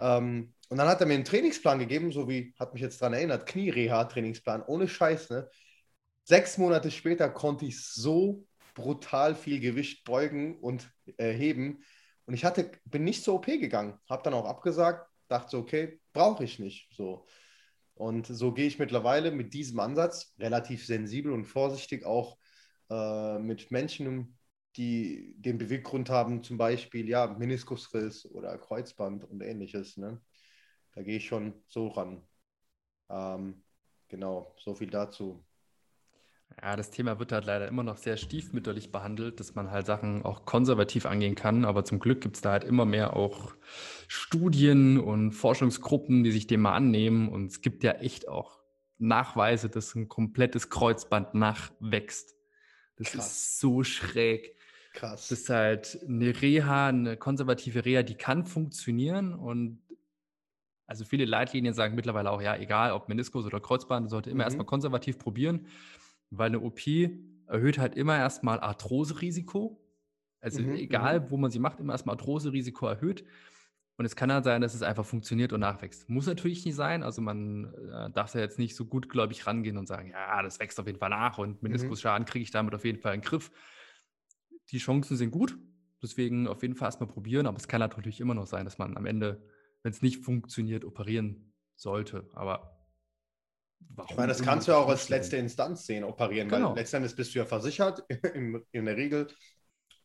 Ähm, 0.00 0.52
und 0.68 0.76
dann 0.76 0.88
hat 0.88 1.00
er 1.00 1.06
mir 1.06 1.14
einen 1.14 1.24
Trainingsplan 1.24 1.78
gegeben, 1.78 2.12
so 2.12 2.28
wie, 2.28 2.54
hat 2.58 2.74
mich 2.74 2.82
jetzt 2.82 3.00
daran 3.00 3.14
erinnert, 3.14 3.46
Knie-Reha-Trainingsplan, 3.46 4.62
ohne 4.62 4.88
Scheiß, 4.88 5.30
ne? 5.30 5.48
Sechs 6.24 6.58
Monate 6.58 6.90
später 6.90 7.30
konnte 7.30 7.64
ich 7.64 7.82
so 7.82 8.44
brutal 8.74 9.34
viel 9.34 9.60
Gewicht 9.60 10.04
beugen 10.04 10.58
und 10.58 10.90
äh, 11.16 11.32
heben. 11.32 11.82
Und 12.26 12.34
ich 12.34 12.44
hatte, 12.44 12.70
bin 12.84 13.04
nicht 13.04 13.24
zur 13.24 13.36
OP 13.36 13.46
gegangen, 13.46 13.98
habe 14.10 14.22
dann 14.22 14.34
auch 14.34 14.44
abgesagt, 14.44 15.10
dachte 15.28 15.50
so, 15.50 15.58
okay, 15.58 16.00
brauche 16.12 16.44
ich 16.44 16.58
nicht. 16.58 16.94
So. 16.94 17.26
Und 17.94 18.26
so 18.26 18.52
gehe 18.52 18.66
ich 18.66 18.78
mittlerweile 18.78 19.30
mit 19.30 19.54
diesem 19.54 19.80
Ansatz 19.80 20.34
relativ 20.38 20.84
sensibel 20.84 21.32
und 21.32 21.46
vorsichtig 21.46 22.04
auch 22.04 22.36
äh, 22.90 23.38
mit 23.38 23.70
Menschen, 23.70 24.37
die 24.76 25.34
den 25.38 25.58
Beweggrund 25.58 26.10
haben, 26.10 26.42
zum 26.42 26.58
Beispiel 26.58 27.08
ja, 27.08 27.26
Meniskusriss 27.26 28.26
oder 28.26 28.56
Kreuzband 28.58 29.24
und 29.24 29.40
ähnliches. 29.40 29.96
Ne? 29.96 30.20
Da 30.94 31.02
gehe 31.02 31.16
ich 31.16 31.26
schon 31.26 31.54
so 31.68 31.88
ran. 31.88 32.22
Ähm, 33.08 33.62
genau, 34.08 34.54
so 34.58 34.74
viel 34.74 34.90
dazu. 34.90 35.44
Ja, 36.62 36.74
das 36.76 36.90
Thema 36.90 37.18
wird 37.18 37.30
halt 37.30 37.44
leider 37.44 37.68
immer 37.68 37.82
noch 37.82 37.98
sehr 37.98 38.16
stiefmütterlich 38.16 38.90
behandelt, 38.90 39.38
dass 39.38 39.54
man 39.54 39.70
halt 39.70 39.86
Sachen 39.86 40.24
auch 40.24 40.44
konservativ 40.44 41.06
angehen 41.06 41.34
kann. 41.34 41.64
Aber 41.64 41.84
zum 41.84 42.00
Glück 42.00 42.20
gibt 42.20 42.36
es 42.36 42.42
da 42.42 42.52
halt 42.52 42.64
immer 42.64 42.84
mehr 42.84 43.14
auch 43.14 43.54
Studien 44.08 44.98
und 44.98 45.32
Forschungsgruppen, 45.32 46.24
die 46.24 46.32
sich 46.32 46.46
dem 46.46 46.62
mal 46.62 46.74
annehmen. 46.74 47.28
Und 47.28 47.46
es 47.46 47.60
gibt 47.60 47.84
ja 47.84 47.92
echt 47.92 48.28
auch 48.28 48.58
Nachweise, 48.98 49.68
dass 49.68 49.94
ein 49.94 50.08
komplettes 50.08 50.68
Kreuzband 50.68 51.34
nachwächst. 51.34 52.34
Das 52.96 53.12
Krass. 53.12 53.26
ist 53.26 53.60
so 53.60 53.84
schräg. 53.84 54.56
Krass. 54.98 55.28
Das 55.28 55.40
ist 55.40 55.48
halt 55.48 55.98
eine 56.08 56.42
Reha, 56.42 56.88
eine 56.88 57.16
konservative 57.16 57.84
Reha, 57.84 58.02
die 58.02 58.16
kann 58.16 58.44
funktionieren 58.44 59.32
und 59.32 59.80
also 60.88 61.04
viele 61.04 61.24
Leitlinien 61.24 61.72
sagen 61.72 61.94
mittlerweile 61.94 62.32
auch, 62.32 62.42
ja, 62.42 62.56
egal 62.56 62.92
ob 62.92 63.08
Meniskus 63.08 63.46
oder 63.46 63.60
Kreuzband, 63.60 64.10
sollte 64.10 64.30
immer 64.30 64.38
mhm. 64.38 64.46
erstmal 64.46 64.66
konservativ 64.66 65.18
probieren, 65.18 65.66
weil 66.30 66.48
eine 66.48 66.60
OP 66.60 66.80
erhöht 67.46 67.78
halt 67.78 67.94
immer 67.94 68.16
erstmal 68.16 68.58
Arthroserisiko. 68.58 69.80
Also 70.40 70.62
mhm. 70.62 70.74
egal, 70.74 71.20
mhm. 71.20 71.30
wo 71.30 71.36
man 71.36 71.52
sie 71.52 71.60
macht, 71.60 71.78
immer 71.78 71.92
erstmal 71.92 72.16
Arthroserisiko 72.16 72.88
erhöht. 72.88 73.24
Und 73.98 74.04
es 74.04 74.16
kann 74.16 74.32
halt 74.32 74.44
sein, 74.44 74.62
dass 74.62 74.74
es 74.74 74.82
einfach 74.82 75.04
funktioniert 75.04 75.52
und 75.52 75.60
nachwächst. 75.60 76.08
Muss 76.08 76.26
natürlich 76.26 76.64
nicht 76.64 76.74
sein. 76.74 77.04
Also 77.04 77.20
man 77.20 77.72
äh, 77.74 78.10
darf 78.10 78.32
da 78.32 78.40
jetzt 78.40 78.58
nicht 78.58 78.74
so 78.74 78.84
gut, 78.84 79.08
glaube 79.08 79.32
ich, 79.32 79.46
rangehen 79.46 79.76
und 79.76 79.86
sagen, 79.86 80.10
ja, 80.10 80.42
das 80.42 80.58
wächst 80.58 80.80
auf 80.80 80.86
jeden 80.86 80.98
Fall 80.98 81.10
nach 81.10 81.38
und 81.38 81.62
mhm. 81.62 81.68
Meniskusschaden 81.68 82.24
kriege 82.24 82.42
ich 82.42 82.50
damit 82.50 82.74
auf 82.74 82.84
jeden 82.84 82.98
Fall 82.98 83.14
in 83.14 83.20
den 83.20 83.26
Griff. 83.28 83.52
Die 84.70 84.78
Chancen 84.78 85.16
sind 85.16 85.30
gut. 85.30 85.58
Deswegen 86.02 86.46
auf 86.46 86.62
jeden 86.62 86.74
Fall 86.74 86.88
erstmal 86.88 87.08
probieren. 87.08 87.46
Aber 87.46 87.56
es 87.56 87.68
kann 87.68 87.80
natürlich 87.80 88.20
immer 88.20 88.34
noch 88.34 88.46
sein, 88.46 88.64
dass 88.64 88.78
man 88.78 88.96
am 88.96 89.06
Ende 89.06 89.42
wenn 89.82 89.92
es 89.92 90.02
nicht 90.02 90.24
funktioniert, 90.24 90.84
operieren 90.84 91.52
sollte. 91.76 92.28
Aber 92.34 92.84
warum? 93.90 94.10
Ich 94.10 94.16
meine, 94.16 94.28
das 94.28 94.42
kannst 94.42 94.68
du 94.68 94.72
auch 94.72 94.88
als 94.88 95.08
letzte 95.08 95.36
Instanz 95.36 95.86
sehen, 95.86 96.04
operieren, 96.04 96.48
genau. 96.48 96.70
weil 96.70 96.76
letztendlich 96.76 97.14
bist 97.14 97.34
du 97.34 97.38
ja 97.40 97.44
versichert 97.44 98.04
in, 98.34 98.62
in 98.72 98.86
der 98.86 98.96
Regel. 98.96 99.28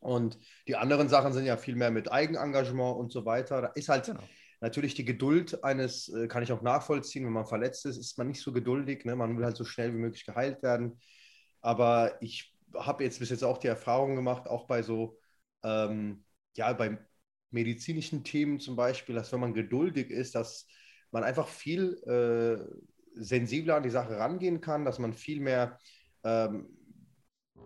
Und 0.00 0.38
die 0.68 0.76
anderen 0.76 1.08
Sachen 1.08 1.32
sind 1.32 1.46
ja 1.46 1.56
viel 1.56 1.76
mehr 1.76 1.90
mit 1.90 2.12
Eigenengagement 2.12 2.96
und 2.96 3.10
so 3.10 3.24
weiter. 3.24 3.62
Da 3.62 3.68
ist 3.68 3.88
halt 3.88 4.06
genau. 4.06 4.20
natürlich 4.60 4.94
die 4.94 5.04
Geduld 5.04 5.64
eines, 5.64 6.08
äh, 6.08 6.28
kann 6.28 6.42
ich 6.42 6.52
auch 6.52 6.62
nachvollziehen, 6.62 7.24
wenn 7.24 7.32
man 7.32 7.46
verletzt 7.46 7.86
ist, 7.86 7.96
ist 7.96 8.18
man 8.18 8.28
nicht 8.28 8.42
so 8.42 8.52
geduldig. 8.52 9.04
Ne? 9.06 9.16
Man 9.16 9.36
will 9.36 9.44
halt 9.44 9.56
so 9.56 9.64
schnell 9.64 9.94
wie 9.94 9.98
möglich 9.98 10.26
geheilt 10.26 10.62
werden. 10.62 11.00
Aber 11.62 12.20
ich 12.20 12.53
habe 12.76 13.04
jetzt 13.04 13.18
bis 13.18 13.30
jetzt 13.30 13.44
auch 13.44 13.58
die 13.58 13.68
Erfahrung 13.68 14.16
gemacht, 14.16 14.46
auch 14.48 14.66
bei 14.66 14.82
so, 14.82 15.18
ähm, 15.62 16.24
ja, 16.56 16.72
bei 16.72 16.98
medizinischen 17.50 18.24
Themen 18.24 18.60
zum 18.60 18.76
Beispiel, 18.76 19.14
dass 19.14 19.32
wenn 19.32 19.40
man 19.40 19.54
geduldig 19.54 20.10
ist, 20.10 20.34
dass 20.34 20.66
man 21.10 21.24
einfach 21.24 21.48
viel 21.48 21.94
äh, 22.04 23.20
sensibler 23.20 23.76
an 23.76 23.82
die 23.84 23.90
Sache 23.90 24.18
rangehen 24.18 24.60
kann, 24.60 24.84
dass 24.84 24.98
man 24.98 25.14
viel 25.14 25.40
mehr, 25.40 25.78
ähm, 26.24 26.68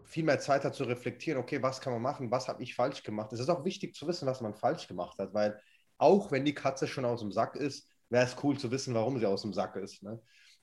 viel 0.05 0.25
mehr 0.25 0.39
Zeit 0.39 0.65
hat 0.65 0.75
zu 0.75 0.85
reflektieren, 0.85 1.41
okay, 1.41 1.63
was 1.63 1.81
kann 1.81 1.93
man 1.93 2.03
machen, 2.03 2.31
was 2.31 2.49
habe 2.49 2.63
ich 2.63 2.75
falsch 2.75 3.03
gemacht. 3.03 3.33
Es 3.33 3.41
ist 3.41 3.49
auch 3.49 3.65
wichtig 3.65 3.95
zu 3.95 4.07
wissen, 4.07 4.27
was 4.27 4.41
man 4.41 4.55
falsch 4.55 4.87
gemacht 4.89 5.19
hat, 5.19 5.33
weil 5.35 5.61
auch 5.97 6.31
wenn 6.31 6.45
die 6.45 6.55
Katze 6.55 6.87
schon 6.87 7.05
aus 7.05 7.21
dem 7.21 7.33
Sack 7.33 7.57
ist, 7.57 7.89
wäre 8.11 8.25
es 8.25 8.37
cool 8.43 8.59
zu 8.59 8.71
wissen, 8.71 8.95
warum 8.95 9.19
sie 9.19 9.27
aus 9.27 9.43
dem 9.43 9.53
Sack 9.53 9.77
ist. 9.77 10.03
Ne? 10.03 10.21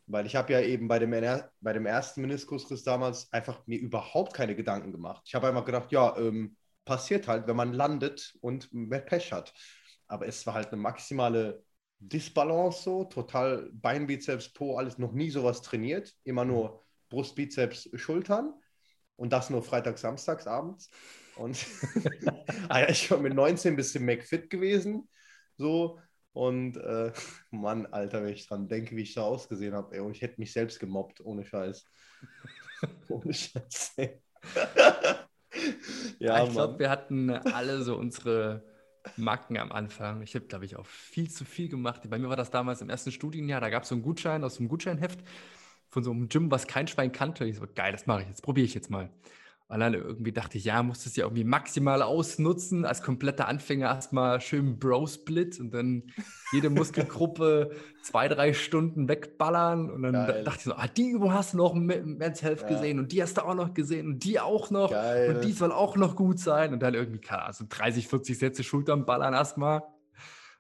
Weil 0.08 0.26
ich 0.26 0.36
habe 0.36 0.54
ja 0.54 0.62
eben 0.62 0.88
bei 0.88 1.00
dem, 1.00 1.12
bei 1.62 1.74
dem 1.74 1.86
ersten 1.86 2.22
Meniskusriss 2.22 2.84
damals 2.84 3.32
einfach 3.34 3.66
mir 3.66 3.80
überhaupt 3.80 4.34
keine 4.34 4.56
Gedanken 4.56 4.92
gemacht. 4.92 5.24
Ich 5.26 5.34
habe 5.34 5.48
einfach 5.48 5.66
gedacht, 5.66 5.92
ja, 5.92 6.16
ähm, 6.18 6.56
passiert 6.86 7.28
halt, 7.28 7.48
wenn 7.48 7.56
man 7.56 7.74
landet 7.74 8.38
und 8.42 8.70
Pech 9.08 9.32
hat. 9.32 9.54
Aber 10.08 10.28
es 10.28 10.46
war 10.46 10.54
halt 10.54 10.68
eine 10.68 10.82
maximale 10.82 11.64
Disbalance 12.00 12.84
so, 12.84 13.04
total 13.06 13.70
Bein, 13.74 14.06
Bizeps, 14.06 14.54
Po, 14.54 14.78
alles 14.78 14.98
noch 14.98 15.14
nie 15.14 15.32
sowas 15.32 15.62
trainiert. 15.62 16.14
Immer 16.24 16.46
nur 16.46 16.84
Brust, 17.10 17.36
Bizeps, 17.36 17.90
Schultern. 17.96 18.54
Und 19.16 19.32
das 19.34 19.50
nur 19.50 19.64
freitags, 19.64 20.02
samstags 20.02 20.46
abends. 20.46 20.90
Und 21.38 21.66
ah 22.70 22.88
ich 22.88 23.10
war 23.10 23.18
mit 23.18 23.34
19 23.34 23.74
ein 23.74 23.76
bisschen 23.76 24.06
McFit 24.06 24.50
gewesen. 24.50 25.10
So. 25.58 26.00
Und 26.36 26.76
äh, 26.76 27.14
Mann, 27.52 27.86
Alter, 27.88 28.24
wenn 28.24 28.34
ich 28.34 28.46
dran 28.46 28.68
denke, 28.68 28.96
wie 28.98 29.04
ich 29.04 29.14
da 29.14 29.22
ausgesehen 29.22 29.74
habe, 29.74 29.96
ich 30.12 30.22
hätte 30.22 30.40
mich 30.40 30.52
selbst 30.52 30.82
gemobbt, 30.82 31.24
ohne 31.24 31.46
Scheiß. 31.46 31.86
ohne 33.10 33.34
Scheiß. 33.34 33.96
ja, 36.20 36.44
ich 36.44 36.52
glaube, 36.52 36.78
wir 36.78 36.90
hatten 36.90 37.30
alle 37.30 37.82
so 37.84 37.96
unsere 37.96 38.66
Macken 39.16 39.58
am 39.58 39.72
Anfang. 39.72 40.22
Ich 40.24 40.36
habe, 40.36 40.46
glaube 40.46 40.66
ich, 40.66 40.76
auch 40.76 40.86
viel 40.86 41.32
zu 41.32 41.46
viel 41.46 41.70
gemacht. 41.70 42.02
Bei 42.10 42.20
mir 42.20 42.28
war 42.28 42.36
das 42.36 42.52
damals 42.52 42.82
im 42.82 42.90
ersten 42.90 43.12
Studienjahr, 43.12 43.62
da 43.62 43.70
gab 43.70 43.84
es 43.84 43.90
so 43.90 43.96
einen 43.96 44.04
Gutschein 44.04 44.44
aus 44.44 44.58
dem 44.58 44.68
Gutscheinheft 44.68 45.20
von 45.90 46.04
so 46.04 46.12
einem 46.12 46.28
Gym, 46.28 46.52
was 46.52 46.68
kein 46.68 46.88
Schwein 46.88 47.14
kannte. 47.14 47.46
Ich 47.46 47.56
so, 47.56 47.66
geil, 47.74 47.94
das 47.94 48.08
mache 48.08 48.24
ich 48.24 48.28
jetzt, 48.28 48.42
probiere 48.42 48.66
ich 48.66 48.74
jetzt 48.74 48.90
mal. 48.90 49.10
Und 49.68 49.80
dann 49.80 49.96
irgendwie 49.96 50.32
dachte 50.32 50.60
ich, 50.60 50.66
ja, 50.66 50.84
musst 50.84 51.06
du 51.06 51.10
es 51.10 51.16
ja 51.16 51.26
irgendwie 51.26 51.44
maximal 51.44 52.04
ausnutzen, 52.04 52.86
als 52.86 53.02
kompletter 53.02 53.48
Anfänger 53.48 53.88
erstmal 53.88 54.40
schön 54.40 54.78
Bro-Split 54.78 55.60
und 55.60 55.72
dann 55.74 56.04
jede 56.52 56.70
Muskelgruppe 56.70 57.72
zwei, 58.04 58.28
drei 58.28 58.54
Stunden 58.54 59.10
wegballern. 59.10 59.90
Und 59.90 60.04
dann 60.04 60.14
Geil. 60.14 60.44
dachte 60.44 60.60
ich 60.60 60.66
so, 60.66 60.74
ah, 60.74 60.88
die 60.88 61.10
Übung 61.10 61.34
hast 61.34 61.54
du 61.54 61.58
noch 61.58 61.74
im 61.74 61.88
Men's 61.88 62.44
Health 62.44 62.62
ja. 62.62 62.68
gesehen 62.68 63.00
und 63.00 63.12
die 63.12 63.24
hast 63.24 63.38
du 63.38 63.42
auch 63.42 63.56
noch 63.56 63.74
gesehen 63.74 64.08
und 64.08 64.24
die 64.24 64.40
auch 64.40 64.70
noch 64.70 64.92
Geil. 64.92 65.34
und 65.34 65.44
die 65.44 65.52
soll 65.52 65.72
auch 65.72 65.96
noch 65.96 66.16
gut 66.16 66.38
sein. 66.40 66.72
Und 66.72 66.84
dann 66.84 66.94
irgendwie, 66.94 67.28
also 67.30 67.66
30, 67.68 68.08
40 68.08 68.38
Sätze 68.38 68.64
Schultern 68.64 69.06
ballern 69.06 69.34
erstmal. 69.34 69.82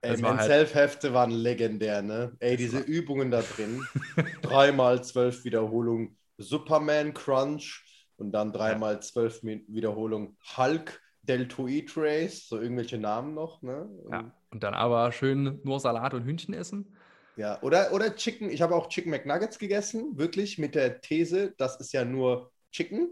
Ey, 0.02 0.18
Men's 0.20 0.40
halt... 0.40 0.50
Health-Hefte 0.50 1.14
waren 1.14 1.30
legendär, 1.30 2.02
ne? 2.02 2.36
Ey, 2.40 2.58
diese 2.58 2.80
Übungen 2.80 3.30
da 3.30 3.44
drin. 3.44 3.86
Dreimal 4.42 5.04
zwölf 5.04 5.44
Wiederholungen. 5.46 6.18
Superman 6.38 7.14
Crunch 7.14 7.85
und 8.18 8.32
dann 8.32 8.52
dreimal 8.52 9.02
zwölf 9.02 9.44
Wiederholungen 9.44 10.38
Hulk 10.58 11.02
Deltoid 11.28 11.92
Race, 11.98 12.48
so 12.48 12.60
irgendwelche 12.60 12.98
Namen 12.98 13.34
noch. 13.34 13.62
Ne? 13.62 13.90
Ja, 14.12 14.32
und 14.52 14.64
dann 14.64 14.74
aber 14.74 15.12
schön 15.12 15.60
nur 15.64 15.80
Salat 15.80 16.14
und 16.14 16.24
Hühnchen 16.24 16.54
essen. 16.54 16.96
Ja, 17.36 17.62
oder, 17.62 17.92
oder 17.92 18.16
Chicken, 18.16 18.50
ich 18.50 18.62
habe 18.62 18.76
auch 18.76 18.88
Chicken 18.88 19.12
McNuggets 19.12 19.60
gegessen, 19.60 20.18
wirklich 20.18 20.58
mit 20.58 20.76
der 20.76 21.02
These, 21.02 21.54
das 21.58 21.80
ist 21.80 21.92
ja 21.92 22.06
nur 22.06 22.52
Chicken 22.72 23.10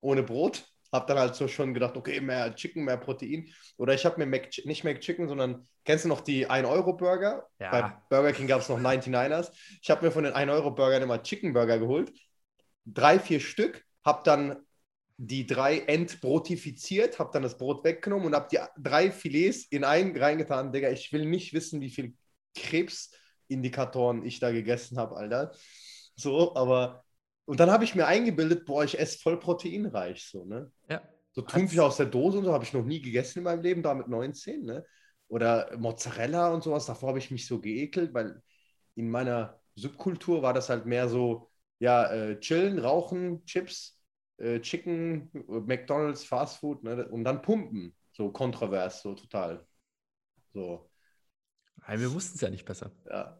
ohne 0.00 0.22
Brot. 0.22 0.64
Hab 0.90 1.06
dann 1.06 1.18
halt 1.18 1.34
so 1.34 1.48
schon 1.48 1.74
gedacht, 1.74 1.98
okay, 1.98 2.18
mehr 2.18 2.54
Chicken, 2.54 2.84
mehr 2.84 2.96
Protein. 2.96 3.52
Oder 3.76 3.92
ich 3.92 4.06
habe 4.06 4.18
mir 4.18 4.24
Mac, 4.24 4.48
nicht 4.64 4.84
McChicken, 4.84 5.28
sondern 5.28 5.66
kennst 5.84 6.06
du 6.06 6.08
noch 6.08 6.22
die 6.22 6.48
1-Euro-Burger? 6.48 7.46
Ja. 7.58 7.70
Bei 7.70 7.92
Burger 8.08 8.32
King 8.32 8.46
gab 8.46 8.62
es 8.62 8.70
noch 8.70 8.80
99ers. 8.80 9.52
Ich 9.82 9.90
habe 9.90 10.06
mir 10.06 10.10
von 10.10 10.24
den 10.24 10.32
1-Euro-Burgern 10.32 11.02
immer 11.02 11.22
Chicken 11.22 11.52
Burger 11.52 11.78
geholt. 11.78 12.10
Drei, 12.86 13.18
vier 13.18 13.40
Stück 13.40 13.84
habe 14.08 14.22
dann 14.24 14.56
die 15.18 15.46
drei 15.46 15.80
entbrotifiziert, 15.80 17.18
habe 17.18 17.30
dann 17.32 17.42
das 17.42 17.58
Brot 17.58 17.84
weggenommen 17.84 18.26
und 18.26 18.34
habe 18.34 18.48
die 18.50 18.58
drei 18.80 19.10
Filets 19.10 19.64
in 19.64 19.84
einen 19.84 20.16
reingetan. 20.16 20.72
Digga, 20.72 20.90
ich 20.90 21.12
will 21.12 21.26
nicht 21.26 21.52
wissen, 21.52 21.80
wie 21.80 21.90
viel 21.90 22.14
Krebsindikatoren 22.56 24.24
ich 24.24 24.40
da 24.40 24.50
gegessen 24.52 24.98
habe, 24.98 25.16
Alter. 25.16 25.52
So, 26.14 26.54
aber 26.56 27.04
und 27.46 27.60
dann 27.60 27.70
habe 27.70 27.82
ich 27.82 27.94
mir 27.94 28.06
eingebildet, 28.06 28.66
boah, 28.66 28.84
ich 28.84 28.98
esse 28.98 29.18
voll 29.18 29.38
proteinreich, 29.38 30.26
so, 30.26 30.44
ne? 30.44 30.70
Ja. 30.88 31.02
So 31.32 31.42
Thunfisch 31.42 31.78
aus 31.78 31.96
der 31.96 32.06
Dose 32.06 32.38
und 32.38 32.44
so 32.44 32.52
habe 32.52 32.64
ich 32.64 32.74
noch 32.74 32.84
nie 32.84 33.00
gegessen 33.00 33.38
in 33.38 33.44
meinem 33.44 33.62
Leben, 33.62 33.82
da 33.82 33.94
mit 33.94 34.08
19, 34.08 34.64
ne? 34.64 34.84
Oder 35.28 35.74
Mozzarella 35.78 36.52
und 36.52 36.62
sowas, 36.62 36.86
davor 36.86 37.10
habe 37.10 37.18
ich 37.18 37.30
mich 37.30 37.46
so 37.46 37.58
geekelt, 37.58 38.12
weil 38.12 38.42
in 38.96 39.10
meiner 39.10 39.58
Subkultur 39.76 40.42
war 40.42 40.52
das 40.52 40.68
halt 40.68 40.84
mehr 40.86 41.08
so, 41.08 41.50
ja, 41.78 42.10
äh, 42.12 42.38
chillen, 42.40 42.78
rauchen, 42.78 43.44
Chips, 43.46 43.97
äh, 44.38 44.60
Chicken, 44.60 45.30
McDonalds, 45.66 46.24
Fast 46.24 46.58
Food 46.58 46.82
ne? 46.82 47.06
und 47.08 47.24
dann 47.24 47.42
pumpen. 47.42 47.94
So 48.12 48.30
kontrovers, 48.30 49.02
so 49.02 49.14
total. 49.14 49.64
So. 50.52 50.90
Nein, 51.86 52.00
wir 52.00 52.12
wussten 52.12 52.34
es 52.34 52.40
ja 52.40 52.50
nicht 52.50 52.64
besser. 52.64 52.90
Ja. 53.08 53.38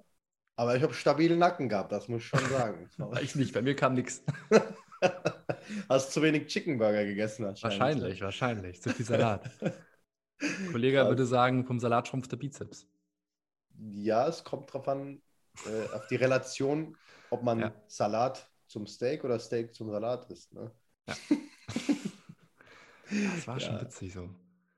Aber 0.56 0.76
ich 0.76 0.82
habe 0.82 0.92
stabile 0.92 1.36
Nacken 1.36 1.68
gehabt, 1.68 1.92
das 1.92 2.08
muss 2.08 2.22
ich 2.22 2.28
schon 2.28 2.44
sagen. 2.46 2.88
ich 3.22 3.34
nicht, 3.34 3.54
bei 3.54 3.62
mir 3.62 3.76
kam 3.76 3.94
nichts. 3.94 4.24
Hast 5.88 6.12
zu 6.12 6.22
wenig 6.22 6.48
Chicken 6.48 6.78
Burger 6.78 7.04
gegessen 7.04 7.44
Wahrscheinlich, 7.44 8.20
wahrscheinlich. 8.20 8.82
Zu 8.82 8.90
viel 8.90 9.06
Salat. 9.06 9.48
Kollege 10.72 11.06
würde 11.06 11.26
sagen, 11.26 11.64
vom 11.64 11.78
Salat 11.78 12.08
schrumpft 12.08 12.32
der 12.32 12.36
Bizeps. 12.36 12.86
Ja, 13.78 14.26
es 14.26 14.42
kommt 14.42 14.72
drauf 14.72 14.88
an, 14.88 15.22
äh, 15.66 15.94
auf 15.94 16.06
die 16.08 16.16
Relation, 16.16 16.96
ob 17.30 17.42
man 17.42 17.60
ja. 17.60 17.72
Salat 17.86 18.50
zum 18.66 18.86
Steak 18.86 19.24
oder 19.24 19.38
Steak 19.38 19.74
zum 19.74 19.90
Salat 19.90 20.30
isst. 20.30 20.52
Ne? 20.52 20.72
Ja. 21.08 21.14
das 23.36 23.46
war 23.46 23.60
schon 23.60 23.80
witzig 23.80 24.12
so. 24.12 24.28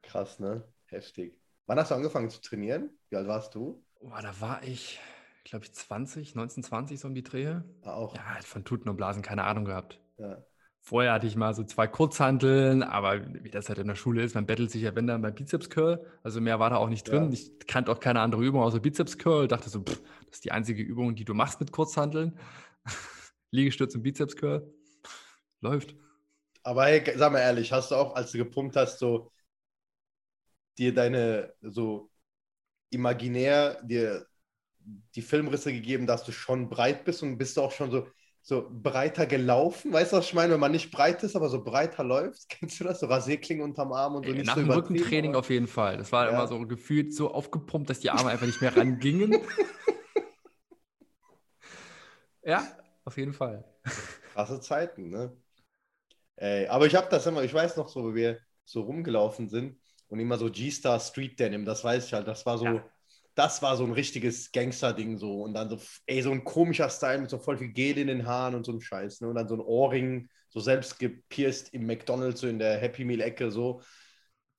Krass, 0.02 0.38
ne? 0.38 0.64
Heftig. 0.86 1.38
Wann 1.66 1.78
hast 1.78 1.90
du 1.90 1.94
angefangen 1.94 2.30
zu 2.30 2.40
trainieren? 2.40 2.90
Wie 3.10 3.16
alt 3.16 3.28
warst 3.28 3.54
du? 3.54 3.84
Oh, 4.00 4.10
da 4.20 4.40
war 4.40 4.62
ich, 4.64 4.98
glaube 5.44 5.64
ich, 5.64 5.72
20, 5.72 6.34
19, 6.34 6.62
20 6.64 6.98
so 6.98 7.08
um 7.08 7.14
die 7.14 7.22
Drehe. 7.22 7.64
Ah, 7.82 7.94
auch. 7.94 8.16
Ja, 8.16 8.22
von 8.42 8.64
Tuten 8.64 8.88
und 8.88 8.96
Blasen 8.96 9.22
keine 9.22 9.44
Ahnung 9.44 9.64
gehabt. 9.64 10.00
Ja. 10.18 10.44
Vorher 10.82 11.12
hatte 11.12 11.26
ich 11.26 11.36
mal 11.36 11.54
so 11.54 11.62
zwei 11.62 11.86
Kurzhanteln, 11.86 12.82
aber 12.82 13.20
wie 13.44 13.50
das 13.50 13.68
halt 13.68 13.78
in 13.78 13.86
der 13.86 13.94
Schule 13.94 14.22
ist, 14.22 14.34
man 14.34 14.46
bettelt 14.46 14.70
sich 14.70 14.82
ja 14.82 14.96
wenn 14.96 15.06
dann 15.06 15.20
beim 15.20 15.34
Bizeps 15.34 15.68
Curl. 15.68 16.04
Also 16.22 16.40
mehr 16.40 16.58
war 16.58 16.70
da 16.70 16.76
auch 16.76 16.88
nicht 16.88 17.06
drin. 17.06 17.24
Ja. 17.24 17.30
Ich 17.32 17.52
kannte 17.66 17.92
auch 17.92 18.00
keine 18.00 18.20
andere 18.20 18.42
Übung 18.42 18.62
außer 18.62 18.80
Bizeps 18.80 19.18
Curl. 19.18 19.46
Dachte 19.46 19.68
so, 19.68 19.80
pff, 19.80 20.00
das 20.26 20.36
ist 20.36 20.44
die 20.44 20.52
einzige 20.52 20.82
Übung, 20.82 21.14
die 21.14 21.24
du 21.24 21.34
machst 21.34 21.60
mit 21.60 21.70
Kurzhanteln. 21.70 22.38
Liegestütz 23.50 23.94
und 23.94 24.02
Bizeps 24.02 24.36
Curl. 24.36 24.72
läuft. 25.60 25.94
Aber 26.62 26.84
hey, 26.84 27.02
sag 27.16 27.32
mal 27.32 27.40
ehrlich, 27.40 27.72
hast 27.72 27.90
du 27.90 27.96
auch, 27.96 28.14
als 28.14 28.32
du 28.32 28.38
gepumpt 28.38 28.76
hast, 28.76 28.98
so 28.98 29.32
dir 30.78 30.94
deine, 30.94 31.52
so 31.60 32.10
imaginär 32.90 33.82
dir 33.82 34.26
die 35.14 35.22
Filmrisse 35.22 35.72
gegeben, 35.72 36.06
dass 36.06 36.24
du 36.24 36.32
schon 36.32 36.68
breit 36.68 37.04
bist 37.04 37.22
und 37.22 37.38
bist 37.38 37.56
du 37.56 37.62
auch 37.62 37.72
schon 37.72 37.90
so, 37.90 38.06
so 38.42 38.68
breiter 38.70 39.26
gelaufen? 39.26 39.92
Weißt 39.92 40.12
du, 40.12 40.16
was 40.16 40.26
ich 40.26 40.34
meine? 40.34 40.52
Wenn 40.52 40.60
man 40.60 40.72
nicht 40.72 40.90
breit 40.90 41.22
ist, 41.22 41.36
aber 41.36 41.48
so 41.48 41.62
breiter 41.62 42.04
läuft, 42.04 42.42
kennst 42.48 42.80
du 42.80 42.84
das? 42.84 43.00
So 43.00 43.06
Rasierklingen 43.06 43.64
unterm 43.64 43.92
Arm 43.92 44.16
und 44.16 44.26
so. 44.26 44.32
Nicht 44.32 44.46
Nach 44.46 44.56
so 44.56 44.62
dem 44.62 44.70
Rückentraining 44.70 45.34
auf 45.34 45.50
jeden 45.50 45.66
Fall. 45.66 45.96
Das 45.96 46.12
war 46.12 46.26
ja. 46.26 46.32
immer 46.32 46.46
so 46.46 46.66
gefühlt 46.66 47.14
so 47.14 47.30
aufgepumpt, 47.30 47.90
dass 47.90 48.00
die 48.00 48.10
Arme 48.10 48.30
einfach 48.30 48.46
nicht 48.46 48.60
mehr 48.60 48.76
rangingen. 48.76 49.36
ja, 52.42 52.66
auf 53.04 53.16
jeden 53.16 53.32
Fall. 53.32 53.64
Krasse 54.32 54.60
Zeiten, 54.60 55.10
ne? 55.10 55.36
Ey, 56.40 56.66
aber 56.68 56.86
ich 56.86 56.94
habe 56.94 57.06
das 57.10 57.26
immer, 57.26 57.44
ich 57.44 57.52
weiß 57.52 57.76
noch 57.76 57.90
so, 57.90 58.10
wie 58.10 58.14
wir 58.14 58.38
so 58.64 58.80
rumgelaufen 58.80 59.50
sind 59.50 59.78
und 60.08 60.20
immer 60.20 60.38
so 60.38 60.50
G-Star 60.50 60.98
Street 60.98 61.38
Denim, 61.38 61.66
das 61.66 61.84
weiß 61.84 62.06
ich 62.06 62.14
halt, 62.14 62.26
das 62.26 62.46
war 62.46 62.56
so, 62.56 62.64
ja. 62.64 62.84
das 63.34 63.60
war 63.60 63.76
so 63.76 63.84
ein 63.84 63.92
richtiges 63.92 64.50
Gangster-Ding 64.50 65.18
so 65.18 65.42
und 65.42 65.52
dann 65.52 65.68
so, 65.68 65.78
ey, 66.06 66.22
so 66.22 66.30
ein 66.30 66.42
komischer 66.42 66.88
Style 66.88 67.18
mit 67.18 67.28
so 67.28 67.38
voll 67.38 67.58
viel 67.58 67.68
Gel 67.68 67.98
in 67.98 68.06
den 68.06 68.26
Haaren 68.26 68.54
und 68.54 68.64
so 68.64 68.72
ein 68.72 68.80
Scheiß, 68.80 69.20
ne? 69.20 69.28
Und 69.28 69.34
dann 69.34 69.48
so 69.48 69.54
ein 69.54 69.60
Ohrring, 69.60 70.30
so 70.48 70.60
selbst 70.60 70.98
gepierst 70.98 71.74
im 71.74 71.86
McDonalds, 71.86 72.40
so 72.40 72.48
in 72.48 72.58
der 72.58 72.78
Happy 72.78 73.04
Meal-Ecke, 73.04 73.50
so. 73.50 73.82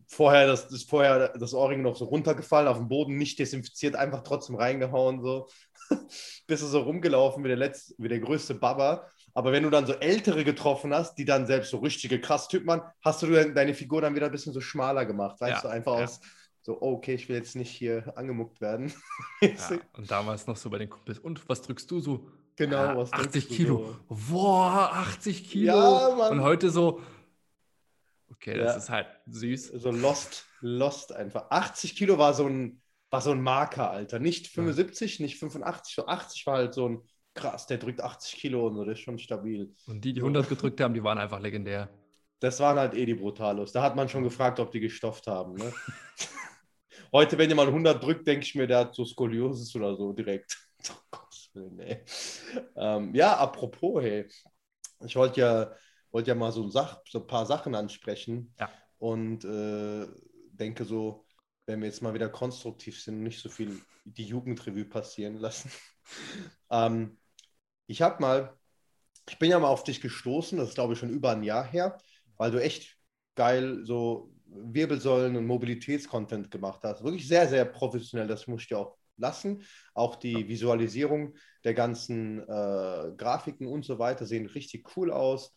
Vorher 0.06 0.46
das, 0.46 0.68
das, 0.68 0.84
vorher 0.84 1.30
das 1.30 1.54
Ohrring 1.56 1.82
noch 1.82 1.96
so 1.96 2.06
runtergefallen, 2.06 2.68
auf 2.68 2.78
den 2.78 2.90
Boden, 2.90 3.18
nicht 3.18 3.40
desinfiziert, 3.40 3.96
einfach 3.96 4.22
trotzdem 4.22 4.56
reingehauen, 4.56 5.20
so. 5.24 5.48
Bist 6.46 6.62
du 6.62 6.68
so 6.68 6.82
rumgelaufen 6.82 7.44
wie 7.44 7.48
der, 7.48 7.58
letzte, 7.58 7.96
wie 7.98 8.08
der 8.08 8.20
größte 8.20 8.54
Baba 8.54 9.10
aber 9.34 9.52
wenn 9.52 9.64
du 9.64 9.70
dann 9.70 9.86
so 9.86 9.94
ältere 9.94 10.44
getroffen 10.44 10.94
hast, 10.94 11.16
die 11.16 11.26
dann 11.26 11.46
selbst 11.46 11.72
so 11.72 11.78
richtige 11.78 12.20
krass 12.20 12.48
Typen 12.48 12.68
waren, 12.68 12.82
hast 13.02 13.22
du 13.24 13.28
deine 13.54 13.74
Figur 13.74 14.02
dann 14.02 14.16
wieder 14.16 14.28
ein 14.28 14.32
bisschen 14.32 14.54
so 14.54 14.62
schmaler 14.62 15.06
gemacht. 15.06 15.40
Weißt 15.40 15.64
ja, 15.64 15.70
du, 15.70 15.76
einfach 15.76 15.98
ja. 15.98 16.04
aus 16.04 16.20
so, 16.64 16.80
oh, 16.80 16.94
okay, 16.94 17.16
ich 17.16 17.28
will 17.28 17.38
jetzt 17.38 17.56
nicht 17.56 17.72
hier 17.72 18.14
angemuckt 18.16 18.62
werden. 18.62 18.94
ja, 19.42 19.50
und 19.94 20.12
damals 20.12 20.46
noch 20.46 20.56
so 20.56 20.70
bei 20.70 20.78
den 20.78 20.90
Kumpels. 20.90 21.18
Und 21.18 21.48
was 21.50 21.62
drückst 21.64 21.90
du 21.90 22.00
so? 22.00 22.28
Genau, 22.56 22.98
was 22.98 23.12
80 23.12 23.50
Kilo. 23.50 23.98
So? 24.10 24.16
Boah, 24.32 24.92
80 24.94 25.50
Kilo. 25.50 25.74
Ja, 25.74 26.16
Mann. 26.16 26.34
Und 26.34 26.42
heute 26.42 26.70
so, 26.70 27.02
okay, 28.30 28.56
das 28.58 28.78
ist 28.78 28.90
halt 28.92 29.08
süß. 29.26 29.70
So 29.70 29.90
lost, 29.90 30.46
lost 30.60 31.14
einfach. 31.14 31.50
80 31.50 31.96
Kilo 31.96 32.20
war 32.20 32.36
so 32.36 32.46
ein, 32.46 32.80
war 33.10 33.22
so 33.22 33.32
ein 33.32 33.42
Marker, 33.42 33.90
Alter. 33.90 34.20
Nicht 34.20 34.48
75, 34.48 35.20
nicht 35.20 35.40
85, 35.40 35.96
so 35.96 36.06
80 36.06 36.46
war 36.46 36.58
halt 36.58 36.76
so 36.76 36.90
ein 36.90 37.02
krass, 37.34 37.68
der 37.68 37.78
drückt 37.78 38.02
80 38.02 38.40
Kilo 38.40 38.68
und 38.68 38.76
so, 38.76 38.86
das 38.86 38.98
ist 38.98 39.04
schon 39.04 39.18
stabil. 39.18 39.74
Und 39.88 40.04
die, 40.04 40.14
die 40.14 40.22
100 40.22 40.48
gedrückt 40.50 40.82
haben, 40.82 40.94
die 40.94 41.04
waren 41.04 41.18
einfach 41.18 41.40
legendär. 41.40 41.90
Das 42.40 42.60
waren 42.60 42.78
halt 42.78 42.96
eh 42.96 43.06
die 43.06 43.14
Brutalos. 43.14 43.72
Da 43.72 43.84
hat 43.84 43.96
man 43.96 44.10
schon 44.10 44.24
gefragt, 44.24 44.60
ob 44.60 44.72
die 44.72 44.80
gestofft 44.80 45.28
haben. 45.28 45.54
Ne? 45.54 45.72
Heute, 47.14 47.38
wenn 47.38 47.50
jemand 47.50 47.70
100 47.70 48.04
drückt, 48.04 48.26
denke 48.26 48.46
ich 48.46 48.56
mir, 48.56 48.68
der 48.68 48.80
hat 48.80 48.96
so 48.96 49.06
Skoliosis 49.06 49.76
oder 49.76 49.96
so 49.96 50.14
direkt. 50.14 50.58
Oh 51.54 51.70
ähm, 52.78 53.14
ja, 53.14 53.36
apropos, 53.36 54.02
hey, 54.02 54.26
ich 55.06 55.18
wollte 55.18 55.42
ja, 55.42 55.76
wollt 56.10 56.26
ja 56.26 56.34
mal 56.34 56.54
so 56.54 56.64
ein, 56.64 56.72
Sach, 56.72 57.02
so 57.06 57.20
ein 57.20 57.28
paar 57.28 57.46
Sachen 57.46 57.76
ansprechen. 57.76 58.54
Ja. 58.58 58.70
Und 59.00 59.44
äh, 59.44 60.08
denke 60.54 60.86
so, 60.86 61.26
wenn 61.66 61.82
wir 61.82 61.88
jetzt 61.88 62.02
mal 62.02 62.14
wieder 62.14 62.30
konstruktiv 62.30 63.02
sind 63.02 63.16
und 63.16 63.24
nicht 63.24 63.42
so 63.42 63.50
viel 63.50 63.82
die 64.06 64.26
Jugendrevue 64.26 64.86
passieren 64.86 65.36
lassen. 65.36 65.72
ähm, 66.72 67.18
ich 67.92 68.02
habe 68.02 68.22
mal, 68.22 68.58
ich 69.30 69.38
bin 69.38 69.52
ja 69.52 69.60
mal 69.60 69.68
auf 69.68 69.84
dich 69.84 70.02
gestoßen, 70.02 70.58
das 70.58 70.70
ist 70.70 70.76
glaube 70.76 70.94
ich 70.94 71.00
schon 71.00 71.10
über 71.10 71.32
ein 71.32 71.44
Jahr 71.44 71.66
her, 71.66 71.98
weil 72.38 72.52
du 72.52 72.62
echt 72.62 72.98
geil 73.36 73.82
so 73.84 74.34
Wirbelsäulen 74.46 75.38
und 75.38 75.46
Mobilitätscontent 75.46 76.52
gemacht 76.52 76.82
hast. 76.84 77.04
Wirklich 77.04 77.28
sehr, 77.28 77.48
sehr 77.48 77.66
professionell, 77.66 78.28
das 78.28 78.48
muss 78.48 78.64
ich 78.64 78.68
dir 78.68 78.80
auch 78.80 78.98
lassen. 79.18 79.64
Auch 79.94 80.16
die 80.16 80.48
Visualisierung 80.48 81.36
der 81.64 81.74
ganzen 81.74 82.40
äh, 82.40 83.12
Grafiken 83.16 83.68
und 83.68 83.86
so 83.86 84.00
weiter 84.00 84.26
sehen 84.26 84.48
richtig 84.48 84.98
cool 84.98 85.12
aus. 85.12 85.56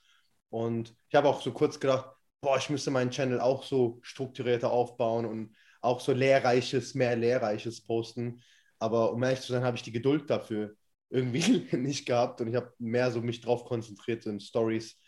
Und 0.50 0.94
ich 1.08 1.16
habe 1.16 1.28
auch 1.28 1.42
so 1.42 1.52
kurz 1.52 1.80
gedacht, 1.80 2.10
boah, 2.40 2.58
ich 2.58 2.70
müsste 2.70 2.90
meinen 2.90 3.10
Channel 3.10 3.40
auch 3.40 3.64
so 3.64 3.98
strukturierter 4.02 4.70
aufbauen 4.70 5.24
und 5.24 5.56
auch 5.80 6.00
so 6.00 6.12
lehrreiches, 6.12 6.94
mehr 6.94 7.16
lehrreiches 7.16 7.84
posten. 7.84 8.42
Aber 8.78 9.12
um 9.12 9.22
ehrlich 9.22 9.40
zu 9.40 9.52
sein, 9.52 9.64
habe 9.64 9.76
ich 9.76 9.82
die 9.82 9.92
Geduld 9.92 10.30
dafür 10.30 10.76
irgendwie 11.14 11.68
nicht 11.76 12.06
gehabt 12.06 12.40
und 12.40 12.48
ich 12.48 12.56
habe 12.56 12.74
mehr 12.78 13.10
so 13.10 13.22
mich 13.22 13.40
drauf 13.40 13.64
konzentriert, 13.64 14.22
so 14.22 14.30
in 14.30 14.40
Stories 14.40 15.00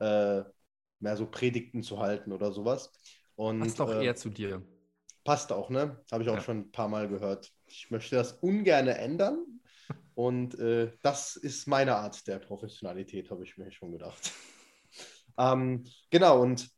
äh, 0.00 0.42
mehr 0.98 1.16
so 1.16 1.26
Predigten 1.26 1.82
zu 1.82 2.00
halten 2.00 2.32
oder 2.32 2.52
sowas. 2.52 2.92
Und, 3.36 3.60
passt 3.60 3.80
auch 3.80 3.90
äh, 3.90 4.04
eher 4.04 4.16
zu 4.16 4.28
dir. 4.28 4.62
Passt 5.24 5.52
auch, 5.52 5.70
ne? 5.70 6.00
Habe 6.10 6.24
ich 6.24 6.28
auch 6.28 6.34
ja. 6.34 6.40
schon 6.40 6.58
ein 6.58 6.72
paar 6.72 6.88
Mal 6.88 7.08
gehört. 7.08 7.52
Ich 7.66 7.90
möchte 7.90 8.16
das 8.16 8.32
ungern 8.32 8.88
ändern 8.88 9.60
und 10.14 10.58
äh, 10.58 10.92
das 11.02 11.36
ist 11.36 11.68
meine 11.68 11.96
Art 11.96 12.26
der 12.26 12.40
Professionalität, 12.40 13.30
habe 13.30 13.44
ich 13.44 13.56
mir 13.56 13.70
schon 13.70 13.92
gedacht. 13.92 14.32
ähm, 15.38 15.84
genau, 16.10 16.42
und 16.42 16.68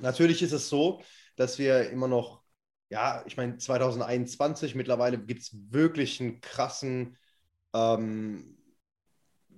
natürlich 0.00 0.42
ist 0.42 0.52
es 0.52 0.70
so, 0.70 1.02
dass 1.36 1.58
wir 1.58 1.90
immer 1.90 2.08
noch, 2.08 2.42
ja, 2.88 3.22
ich 3.26 3.36
meine, 3.36 3.58
2021 3.58 4.74
mittlerweile 4.74 5.18
gibt 5.18 5.42
es 5.42 5.56
wirklich 5.70 6.20
einen 6.22 6.40
krassen 6.40 7.18
ähm, 7.74 8.54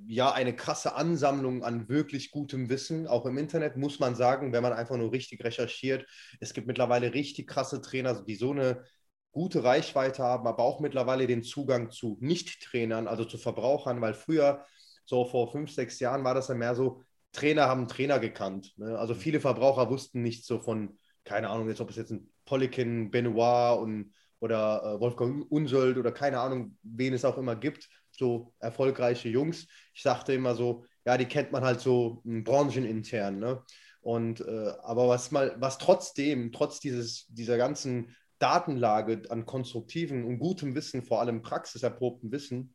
ja, 0.08 0.32
eine 0.32 0.54
krasse 0.54 0.94
Ansammlung 0.94 1.64
an 1.64 1.88
wirklich 1.88 2.30
gutem 2.30 2.68
Wissen, 2.68 3.06
auch 3.06 3.26
im 3.26 3.38
Internet, 3.38 3.76
muss 3.76 3.98
man 3.98 4.14
sagen, 4.14 4.52
wenn 4.52 4.62
man 4.62 4.72
einfach 4.72 4.96
nur 4.96 5.12
richtig 5.12 5.42
recherchiert. 5.44 6.06
Es 6.40 6.54
gibt 6.54 6.66
mittlerweile 6.66 7.14
richtig 7.14 7.48
krasse 7.48 7.80
Trainer, 7.80 8.22
die 8.22 8.36
so 8.36 8.52
eine 8.52 8.84
gute 9.32 9.64
Reichweite 9.64 10.22
haben, 10.22 10.46
aber 10.46 10.62
auch 10.62 10.80
mittlerweile 10.80 11.26
den 11.26 11.42
Zugang 11.42 11.90
zu 11.90 12.16
Nicht-Trainern, 12.20 13.08
also 13.08 13.24
zu 13.24 13.36
Verbrauchern, 13.36 14.00
weil 14.00 14.14
früher, 14.14 14.64
so 15.04 15.24
vor 15.26 15.50
fünf, 15.52 15.70
sechs 15.70 16.00
Jahren, 16.00 16.24
war 16.24 16.34
das 16.34 16.48
ja 16.48 16.54
mehr 16.54 16.74
so, 16.74 17.02
Trainer 17.32 17.66
haben 17.66 17.86
Trainer 17.88 18.18
gekannt. 18.18 18.72
Ne? 18.76 18.98
Also 18.98 19.14
viele 19.14 19.40
Verbraucher 19.40 19.90
wussten 19.90 20.22
nicht 20.22 20.46
so 20.46 20.60
von, 20.60 20.98
keine 21.24 21.50
Ahnung, 21.50 21.68
jetzt 21.68 21.80
ob 21.80 21.90
es 21.90 21.96
jetzt 21.96 22.12
ein 22.12 22.30
Polikin, 22.46 23.10
Benoit 23.10 23.78
und, 23.78 24.14
oder 24.40 24.82
äh, 24.82 25.00
Wolfgang 25.00 25.50
Unsold 25.50 25.98
oder 25.98 26.12
keine 26.12 26.40
Ahnung, 26.40 26.78
wen 26.82 27.12
es 27.12 27.24
auch 27.24 27.36
immer 27.36 27.56
gibt 27.56 27.88
so 28.18 28.52
erfolgreiche 28.58 29.28
Jungs. 29.28 29.66
Ich 29.94 30.02
sagte 30.02 30.32
immer 30.32 30.54
so, 30.54 30.84
ja, 31.04 31.16
die 31.16 31.26
kennt 31.26 31.52
man 31.52 31.64
halt 31.64 31.80
so 31.80 32.22
hm, 32.24 32.44
branchenintern. 32.44 33.38
Ne? 33.38 33.62
Und 34.00 34.40
äh, 34.40 34.72
aber 34.82 35.08
was 35.08 35.30
mal, 35.30 35.56
was 35.58 35.78
trotzdem, 35.78 36.52
trotz 36.52 36.80
dieses, 36.80 37.26
dieser 37.28 37.56
ganzen 37.56 38.14
Datenlage 38.38 39.22
an 39.30 39.46
konstruktiven 39.46 40.24
und 40.24 40.38
gutem 40.38 40.74
Wissen, 40.74 41.02
vor 41.02 41.20
allem 41.20 41.42
praxiserprobtem 41.42 42.30
Wissen, 42.30 42.74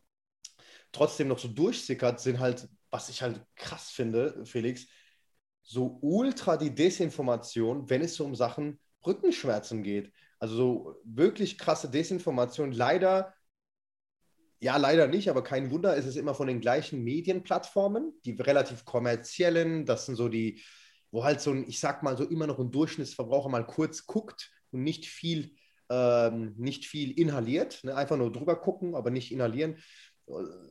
trotzdem 0.91 1.27
noch 1.27 1.39
so 1.39 1.47
durchsickert, 1.47 2.19
sind 2.19 2.39
halt, 2.39 2.67
was 2.89 3.09
ich 3.09 3.21
halt 3.21 3.45
krass 3.55 3.89
finde, 3.91 4.45
Felix, 4.45 4.87
so 5.63 5.99
ultra 6.01 6.57
die 6.57 6.73
Desinformation, 6.73 7.89
wenn 7.89 8.01
es 8.01 8.15
so 8.15 8.25
um 8.25 8.35
Sachen 8.35 8.79
Rückenschmerzen 9.05 9.83
geht. 9.83 10.11
Also 10.39 10.55
so 10.55 10.95
wirklich 11.03 11.57
krasse 11.57 11.89
Desinformation. 11.89 12.71
Leider 12.71 13.33
ja, 14.61 14.77
leider 14.77 15.07
nicht, 15.07 15.27
aber 15.29 15.43
kein 15.43 15.71
Wunder, 15.71 15.95
ist 15.95 16.05
es 16.05 16.15
immer 16.15 16.35
von 16.35 16.47
den 16.47 16.61
gleichen 16.61 17.03
Medienplattformen, 17.03 18.13
die 18.25 18.33
relativ 18.39 18.85
kommerziellen, 18.85 19.85
das 19.87 20.05
sind 20.05 20.15
so 20.15 20.29
die, 20.29 20.61
wo 21.09 21.23
halt 21.23 21.41
so 21.41 21.49
ein, 21.49 21.67
ich 21.67 21.79
sag 21.79 22.03
mal, 22.03 22.15
so 22.15 22.23
immer 22.23 22.45
noch 22.45 22.59
ein 22.59 22.69
Durchschnittsverbraucher 22.69 23.49
mal 23.49 23.65
kurz 23.65 24.05
guckt 24.05 24.51
und 24.69 24.83
nicht 24.83 25.07
viel, 25.07 25.55
ähm, 25.89 26.53
nicht 26.57 26.85
viel 26.85 27.11
inhaliert, 27.19 27.83
ne? 27.83 27.95
einfach 27.95 28.17
nur 28.17 28.31
drüber 28.31 28.55
gucken, 28.55 28.93
aber 28.93 29.09
nicht 29.09 29.31
inhalieren. 29.31 29.77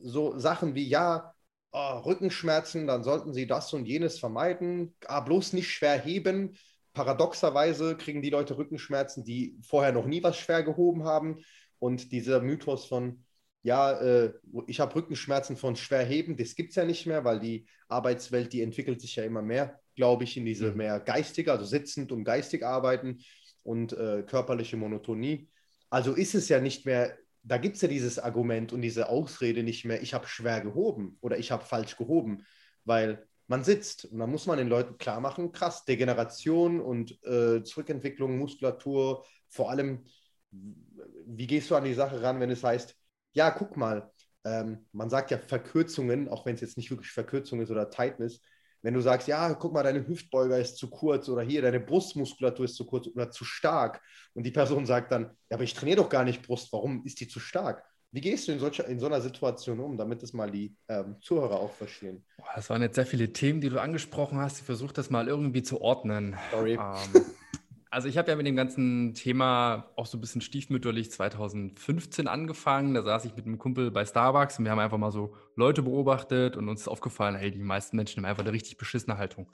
So 0.01 0.39
Sachen 0.39 0.73
wie, 0.73 0.87
ja, 0.87 1.33
oh, 1.73 1.97
Rückenschmerzen, 2.05 2.87
dann 2.87 3.03
sollten 3.03 3.33
Sie 3.33 3.45
das 3.45 3.73
und 3.73 3.85
jenes 3.85 4.19
vermeiden, 4.19 4.95
ah, 5.05 5.19
bloß 5.19 5.51
nicht 5.51 5.69
schwer 5.69 5.99
heben. 5.99 6.57
Paradoxerweise 6.93 7.97
kriegen 7.97 8.21
die 8.21 8.29
Leute 8.29 8.57
Rückenschmerzen, 8.57 9.25
die 9.25 9.59
vorher 9.63 9.91
noch 9.91 10.05
nie 10.05 10.23
was 10.23 10.37
schwer 10.37 10.63
gehoben 10.63 11.03
haben. 11.03 11.43
Und 11.79 12.13
dieser 12.13 12.41
Mythos 12.41 12.85
von, 12.85 13.25
ja, 13.63 13.91
äh, 13.99 14.33
ich 14.67 14.79
habe 14.79 14.95
Rückenschmerzen 14.95 15.55
von 15.55 15.75
schwer 15.75 16.03
heben, 16.03 16.35
das 16.35 16.55
gibt 16.55 16.71
es 16.71 16.75
ja 16.75 16.85
nicht 16.85 17.05
mehr, 17.05 17.23
weil 17.23 17.39
die 17.39 17.67
Arbeitswelt, 17.87 18.53
die 18.53 18.61
entwickelt 18.61 19.01
sich 19.01 19.15
ja 19.15 19.23
immer 19.23 19.41
mehr, 19.41 19.79
glaube 19.95 20.23
ich, 20.23 20.37
in 20.37 20.45
diese 20.45 20.71
mhm. 20.71 20.77
mehr 20.77 20.99
geistige, 20.99 21.51
also 21.51 21.65
sitzend 21.65 22.11
und 22.11 22.23
geistig 22.23 22.65
arbeiten 22.65 23.19
und 23.63 23.93
äh, 23.93 24.23
körperliche 24.23 24.77
Monotonie. 24.77 25.49
Also 25.89 26.13
ist 26.13 26.33
es 26.33 26.49
ja 26.49 26.59
nicht 26.59 26.85
mehr, 26.85 27.17
da 27.43 27.57
gibt 27.57 27.75
es 27.75 27.81
ja 27.81 27.87
dieses 27.87 28.17
Argument 28.17 28.73
und 28.73 28.81
diese 28.81 29.09
Ausrede 29.09 29.63
nicht 29.63 29.85
mehr, 29.85 30.01
ich 30.01 30.13
habe 30.13 30.27
schwer 30.27 30.61
gehoben 30.61 31.17
oder 31.21 31.37
ich 31.37 31.51
habe 31.51 31.65
falsch 31.65 31.97
gehoben, 31.97 32.45
weil 32.85 33.27
man 33.47 33.63
sitzt 33.63 34.05
und 34.05 34.19
da 34.19 34.27
muss 34.27 34.47
man 34.47 34.57
den 34.57 34.69
Leuten 34.69 34.97
klar 34.97 35.19
machen, 35.19 35.51
krass, 35.51 35.83
Degeneration 35.85 36.79
und 36.79 37.21
äh, 37.25 37.61
Zurückentwicklung, 37.63 38.37
Muskulatur, 38.37 39.25
vor 39.49 39.69
allem, 39.69 40.05
wie 40.51 41.47
gehst 41.47 41.69
du 41.69 41.75
an 41.75 41.83
die 41.83 41.93
Sache 41.93 42.21
ran, 42.21 42.39
wenn 42.39 42.49
es 42.49 42.63
heißt, 42.63 42.95
ja, 43.33 43.51
guck 43.51 43.77
mal, 43.77 44.11
ähm, 44.45 44.85
man 44.91 45.09
sagt 45.09 45.31
ja 45.31 45.37
Verkürzungen, 45.37 46.27
auch 46.29 46.45
wenn 46.45 46.55
es 46.55 46.61
jetzt 46.61 46.77
nicht 46.77 46.89
wirklich 46.89 47.11
Verkürzung 47.11 47.61
ist 47.61 47.71
oder 47.71 47.89
Tightness, 47.89 48.41
wenn 48.81 48.93
du 48.95 49.01
sagst, 49.01 49.27
ja, 49.27 49.53
guck 49.53 49.73
mal, 49.73 49.83
deine 49.83 50.07
Hüftbeuger 50.07 50.57
ist 50.57 50.77
zu 50.77 50.89
kurz 50.89 51.29
oder 51.29 51.43
hier, 51.43 51.61
deine 51.61 51.79
Brustmuskulatur 51.79 52.65
ist 52.65 52.75
zu 52.75 52.85
kurz 52.85 53.07
oder 53.07 53.29
zu 53.29 53.45
stark 53.45 54.01
und 54.33 54.43
die 54.43 54.51
Person 54.51 54.85
sagt 54.85 55.11
dann, 55.11 55.23
ja, 55.49 55.55
aber 55.55 55.63
ich 55.63 55.73
trainiere 55.73 55.97
doch 55.97 56.09
gar 56.09 56.23
nicht 56.23 56.41
Brust, 56.41 56.73
warum 56.73 57.05
ist 57.05 57.19
die 57.19 57.27
zu 57.27 57.39
stark? 57.39 57.83
Wie 58.13 58.21
gehst 58.21 58.47
du 58.47 58.51
in, 58.51 58.59
solcher, 58.59 58.87
in 58.87 58.99
so 58.99 59.05
einer 59.05 59.21
Situation 59.21 59.79
um, 59.79 59.97
damit 59.97 60.21
das 60.21 60.33
mal 60.33 60.51
die 60.51 60.75
ähm, 60.89 61.15
Zuhörer 61.21 61.55
auch 61.55 61.71
verstehen? 61.71 62.25
Das 62.55 62.69
waren 62.69 62.81
jetzt 62.81 62.95
sehr 62.95 63.05
viele 63.05 63.31
Themen, 63.31 63.61
die 63.61 63.69
du 63.69 63.79
angesprochen 63.79 64.37
hast. 64.39 64.59
Ich 64.59 64.65
versuche 64.65 64.91
das 64.91 65.09
mal 65.09 65.29
irgendwie 65.29 65.63
zu 65.63 65.79
ordnen. 65.79 66.35
Sorry. 66.51 66.73
Ähm, 66.73 67.25
also 67.91 68.07
ich 68.07 68.17
habe 68.17 68.31
ja 68.31 68.37
mit 68.37 68.47
dem 68.47 68.55
ganzen 68.55 69.13
Thema 69.13 69.91
auch 69.97 70.05
so 70.05 70.17
ein 70.17 70.21
bisschen 70.21 70.39
stiefmütterlich 70.39 71.11
2015 71.11 72.25
angefangen. 72.27 72.93
Da 72.93 73.03
saß 73.03 73.25
ich 73.25 73.35
mit 73.35 73.45
einem 73.45 73.57
Kumpel 73.57 73.91
bei 73.91 74.05
Starbucks 74.05 74.57
und 74.57 74.65
wir 74.65 74.71
haben 74.71 74.79
einfach 74.79 74.97
mal 74.97 75.11
so 75.11 75.35
Leute 75.57 75.83
beobachtet 75.83 76.55
und 76.55 76.69
uns 76.69 76.81
ist 76.81 76.87
aufgefallen, 76.87 77.35
hey, 77.35 77.51
die 77.51 77.59
meisten 77.59 77.97
Menschen 77.97 78.23
haben 78.23 78.29
einfach 78.29 78.43
eine 78.43 78.53
richtig 78.53 78.77
beschissene 78.77 79.17
Haltung. 79.17 79.47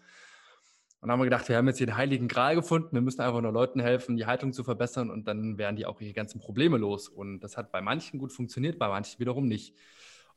Und 1.00 1.10
dann 1.10 1.12
haben 1.12 1.19
wir 1.19 1.26
gedacht, 1.26 1.50
wir 1.50 1.58
haben 1.58 1.67
jetzt 1.67 1.80
hier 1.80 1.88
den 1.88 1.97
heiligen 1.97 2.28
Gral 2.28 2.54
gefunden, 2.54 2.89
wir 2.91 3.02
müssen 3.02 3.21
einfach 3.21 3.41
nur 3.41 3.52
Leuten 3.52 3.80
helfen, 3.80 4.17
die 4.17 4.28
Haltung 4.28 4.54
zu 4.54 4.63
verbessern 4.63 5.10
und 5.10 5.28
dann 5.28 5.58
werden 5.58 5.76
die 5.76 5.88
auch 5.88 6.00
ihre 6.00 6.13
ganzen 6.13 6.39
Probleme 6.39 6.78
los. 6.78 7.10
Und 7.10 7.39
das 7.39 7.58
hat 7.58 7.71
bei 7.71 7.82
manchen 7.82 8.19
gut 8.19 8.32
funktioniert, 8.32 8.78
bei 8.78 8.88
manchen 8.88 9.19
wiederum 9.19 9.47
nicht. 9.47 9.76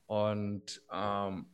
Und 0.07 0.83
ähm, 0.91 1.47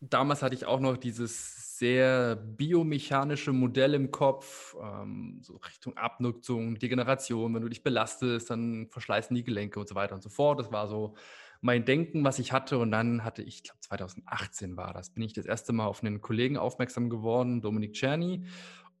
damals 0.00 0.42
hatte 0.42 0.54
ich 0.54 0.66
auch 0.66 0.80
noch 0.80 0.96
dieses 0.96 1.78
sehr 1.78 2.36
biomechanische 2.36 3.52
Modell 3.52 3.94
im 3.94 4.10
Kopf, 4.10 4.76
ähm, 4.82 5.40
so 5.42 5.56
Richtung 5.56 5.96
Abnutzung, 5.96 6.78
Degeneration. 6.78 7.54
Wenn 7.54 7.62
du 7.62 7.68
dich 7.68 7.82
belastest, 7.82 8.50
dann 8.50 8.88
verschleißen 8.90 9.34
die 9.34 9.44
Gelenke 9.44 9.80
und 9.80 9.88
so 9.88 9.94
weiter 9.94 10.14
und 10.14 10.22
so 10.22 10.28
fort. 10.28 10.60
Das 10.60 10.70
war 10.72 10.88
so 10.88 11.14
mein 11.62 11.84
Denken, 11.84 12.22
was 12.24 12.38
ich 12.38 12.52
hatte. 12.52 12.78
Und 12.78 12.90
dann 12.90 13.24
hatte 13.24 13.42
ich, 13.42 13.56
ich 13.56 13.62
glaube 13.64 13.80
2018 13.80 14.76
war 14.76 14.92
das, 14.92 15.10
bin 15.10 15.22
ich 15.22 15.32
das 15.32 15.46
erste 15.46 15.72
Mal 15.72 15.86
auf 15.86 16.02
einen 16.02 16.20
Kollegen 16.20 16.58
aufmerksam 16.58 17.08
geworden, 17.08 17.60
Dominik 17.62 17.94
Czerny. 17.94 18.44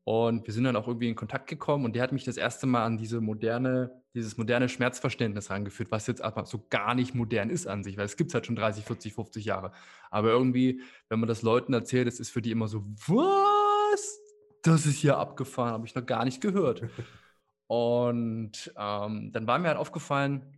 Und 0.04 0.46
wir 0.46 0.54
sind 0.54 0.64
dann 0.64 0.76
auch 0.76 0.88
irgendwie 0.88 1.08
in 1.08 1.14
Kontakt 1.14 1.46
gekommen 1.46 1.84
und 1.84 1.94
der 1.94 2.02
hat 2.02 2.12
mich 2.12 2.24
das 2.24 2.36
erste 2.36 2.66
Mal 2.66 2.84
an 2.84 2.96
diese 2.96 3.20
moderne, 3.20 4.02
dieses 4.14 4.38
moderne 4.38 4.68
Schmerzverständnis 4.68 5.50
rangeführt, 5.50 5.90
was 5.90 6.06
jetzt 6.06 6.22
aber 6.22 6.46
so 6.46 6.66
gar 6.70 6.94
nicht 6.94 7.14
modern 7.14 7.50
ist 7.50 7.66
an 7.66 7.84
sich, 7.84 7.96
weil 7.96 8.06
es 8.06 8.16
gibt 8.16 8.30
es 8.30 8.34
halt 8.34 8.46
schon 8.46 8.56
30, 8.56 8.84
40, 8.84 9.12
50 9.12 9.44
Jahre. 9.44 9.72
Aber 10.10 10.30
irgendwie, 10.30 10.80
wenn 11.08 11.20
man 11.20 11.28
das 11.28 11.42
Leuten 11.42 11.74
erzählt, 11.74 12.08
es 12.08 12.18
ist 12.18 12.30
für 12.30 12.42
die 12.42 12.50
immer 12.50 12.66
so, 12.66 12.84
was? 13.06 14.20
Das 14.62 14.86
ist 14.86 14.96
hier 14.96 15.18
abgefahren, 15.18 15.72
habe 15.72 15.86
ich 15.86 15.94
noch 15.94 16.06
gar 16.06 16.24
nicht 16.24 16.40
gehört. 16.40 16.82
Und 17.66 18.72
ähm, 18.76 19.30
dann 19.32 19.46
war 19.46 19.58
mir 19.58 19.68
halt 19.68 19.78
aufgefallen, 19.78 20.56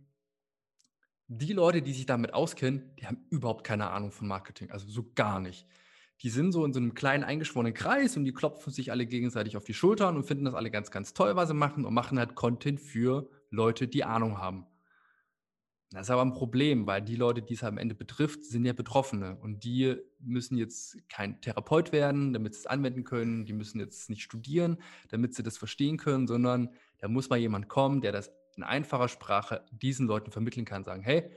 die 1.27 1.53
Leute, 1.53 1.81
die 1.81 1.93
sich 1.93 2.05
damit 2.05 2.33
auskennen, 2.33 2.95
die 2.99 3.07
haben 3.07 3.25
überhaupt 3.29 3.63
keine 3.63 3.91
Ahnung 3.91 4.11
von 4.11 4.27
Marketing, 4.27 4.71
also 4.71 4.87
so 4.87 5.11
gar 5.13 5.39
nicht. 5.39 5.67
Die 6.23 6.29
sind 6.29 6.53
so 6.53 6.65
in 6.65 6.73
so 6.73 6.79
einem 6.79 6.93
kleinen 6.93 7.23
eingeschworenen 7.23 7.73
Kreis 7.73 8.15
und 8.15 8.23
die 8.23 8.33
klopfen 8.33 8.71
sich 8.71 8.91
alle 8.91 9.05
gegenseitig 9.05 9.57
auf 9.57 9.65
die 9.65 9.73
Schultern 9.73 10.15
und 10.15 10.23
finden 10.23 10.45
das 10.45 10.53
alle 10.53 10.71
ganz, 10.71 10.89
ganz 10.89 11.13
toll, 11.13 11.35
was 11.35 11.49
sie 11.49 11.53
machen 11.53 11.85
und 11.85 11.93
machen 11.93 12.17
halt 12.17 12.35
Content 12.35 12.79
für 12.79 13.29
Leute, 13.49 13.87
die 13.87 14.05
Ahnung 14.05 14.37
haben. 14.37 14.65
Das 15.93 16.07
ist 16.07 16.09
aber 16.09 16.23
ein 16.23 16.33
Problem, 16.33 16.87
weil 16.87 17.03
die 17.03 17.15
Leute, 17.15 17.43
die 17.43 17.53
es 17.53 17.63
am 17.63 17.77
Ende 17.77 17.93
betrifft, 17.93 18.43
sind 18.45 18.65
ja 18.65 18.73
Betroffene 18.73 19.37
und 19.39 19.63
die 19.63 19.95
müssen 20.19 20.57
jetzt 20.57 20.97
kein 21.07 21.39
Therapeut 21.39 21.91
werden, 21.91 22.33
damit 22.33 22.55
sie 22.55 22.61
es 22.61 22.65
anwenden 22.65 23.03
können. 23.03 23.45
Die 23.45 23.53
müssen 23.53 23.79
jetzt 23.79 24.09
nicht 24.09 24.23
studieren, 24.23 24.77
damit 25.09 25.35
sie 25.35 25.43
das 25.43 25.59
verstehen 25.59 25.97
können, 25.97 26.25
sondern 26.25 26.69
da 26.97 27.07
muss 27.09 27.29
mal 27.29 27.37
jemand 27.37 27.67
kommen, 27.67 28.01
der 28.01 28.11
das 28.11 28.31
in 28.55 28.63
einfacher 28.63 29.07
Sprache 29.07 29.65
diesen 29.71 30.07
Leuten 30.07 30.31
vermitteln 30.31 30.65
kann, 30.65 30.83
sagen, 30.83 31.03
hey, 31.03 31.29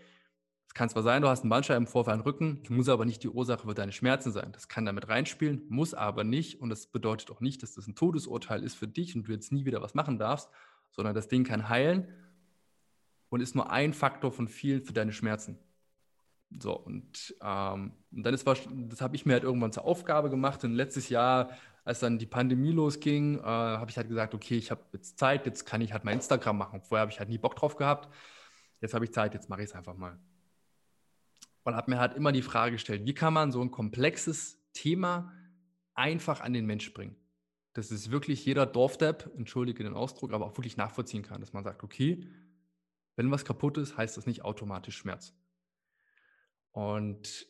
kann 0.76 0.88
zwar 0.88 1.02
sein, 1.02 1.22
du 1.22 1.28
hast 1.28 1.40
einen 1.42 1.50
Bandscheibenvorfall 1.50 2.14
im 2.14 2.20
Rücken, 2.20 2.62
muss 2.68 2.88
aber 2.88 3.04
nicht 3.04 3.22
die 3.22 3.28
Ursache 3.28 3.66
für 3.66 3.74
deine 3.74 3.92
Schmerzen 3.92 4.30
sein. 4.30 4.52
Das 4.52 4.68
kann 4.68 4.84
damit 4.84 5.08
reinspielen, 5.08 5.62
muss 5.68 5.94
aber 5.94 6.22
nicht 6.22 6.60
und 6.60 6.68
das 6.68 6.86
bedeutet 6.86 7.30
auch 7.30 7.40
nicht, 7.40 7.62
dass 7.62 7.74
das 7.74 7.86
ein 7.86 7.94
Todesurteil 7.94 8.62
ist 8.62 8.74
für 8.74 8.86
dich 8.86 9.16
und 9.16 9.26
du 9.26 9.32
jetzt 9.32 9.52
nie 9.52 9.64
wieder 9.64 9.82
was 9.82 9.94
machen 9.94 10.18
darfst, 10.18 10.50
sondern 10.92 11.14
das 11.14 11.28
Ding 11.28 11.44
kann 11.44 11.68
heilen 11.68 12.06
und 13.30 13.40
ist 13.40 13.54
nur 13.54 13.70
ein 13.70 13.94
Faktor 13.94 14.30
von 14.30 14.48
vielen 14.48 14.82
für 14.82 14.92
deine 14.92 15.12
Schmerzen. 15.12 15.58
So, 16.60 16.76
und, 16.78 17.34
ähm, 17.42 17.92
und 18.12 18.22
dann 18.22 18.34
ist 18.34 18.46
das 18.46 19.00
habe 19.00 19.16
ich 19.16 19.26
mir 19.26 19.32
halt 19.32 19.42
irgendwann 19.42 19.72
zur 19.72 19.84
Aufgabe 19.84 20.30
gemacht. 20.30 20.62
Und 20.62 20.74
letztes 20.74 21.08
Jahr 21.08 21.50
als 21.84 22.00
dann 22.00 22.18
die 22.18 22.26
Pandemie 22.26 22.72
losging, 22.72 23.38
äh, 23.38 23.42
habe 23.42 23.90
ich 23.90 23.96
halt 23.96 24.08
gesagt, 24.08 24.34
okay, 24.34 24.56
ich 24.56 24.70
habe 24.70 24.82
jetzt 24.92 25.18
Zeit, 25.18 25.46
jetzt 25.46 25.64
kann 25.64 25.80
ich 25.80 25.92
halt 25.92 26.04
mein 26.04 26.16
Instagram 26.16 26.58
machen. 26.58 26.82
Vorher 26.82 27.02
habe 27.02 27.12
ich 27.12 27.18
halt 27.18 27.28
nie 27.28 27.38
Bock 27.38 27.56
drauf 27.56 27.76
gehabt. 27.76 28.08
Jetzt 28.80 28.92
habe 28.94 29.04
ich 29.04 29.12
Zeit, 29.12 29.34
jetzt 29.34 29.48
mache 29.48 29.62
ich 29.62 29.70
es 29.70 29.74
einfach 29.74 29.96
mal. 29.96 30.18
Und 31.66 31.74
habe 31.74 31.90
mir 31.90 31.98
halt 31.98 32.14
immer 32.14 32.30
die 32.30 32.42
Frage 32.42 32.70
gestellt, 32.70 33.06
wie 33.06 33.12
kann 33.12 33.34
man 33.34 33.50
so 33.50 33.60
ein 33.60 33.72
komplexes 33.72 34.62
Thema 34.72 35.32
einfach 35.94 36.40
an 36.40 36.52
den 36.52 36.64
Mensch 36.64 36.94
bringen? 36.94 37.16
Dass 37.72 37.90
es 37.90 38.12
wirklich 38.12 38.46
jeder 38.46 38.66
Dorfdepp, 38.66 39.32
entschuldige 39.36 39.82
den 39.82 39.94
Ausdruck, 39.94 40.32
aber 40.32 40.46
auch 40.46 40.56
wirklich 40.56 40.76
nachvollziehen 40.76 41.24
kann, 41.24 41.40
dass 41.40 41.52
man 41.52 41.64
sagt, 41.64 41.82
okay, 41.82 42.24
wenn 43.16 43.32
was 43.32 43.44
kaputt 43.44 43.78
ist, 43.78 43.96
heißt 43.96 44.16
das 44.16 44.26
nicht 44.26 44.44
automatisch 44.44 44.96
Schmerz. 44.96 45.34
Und 46.70 47.48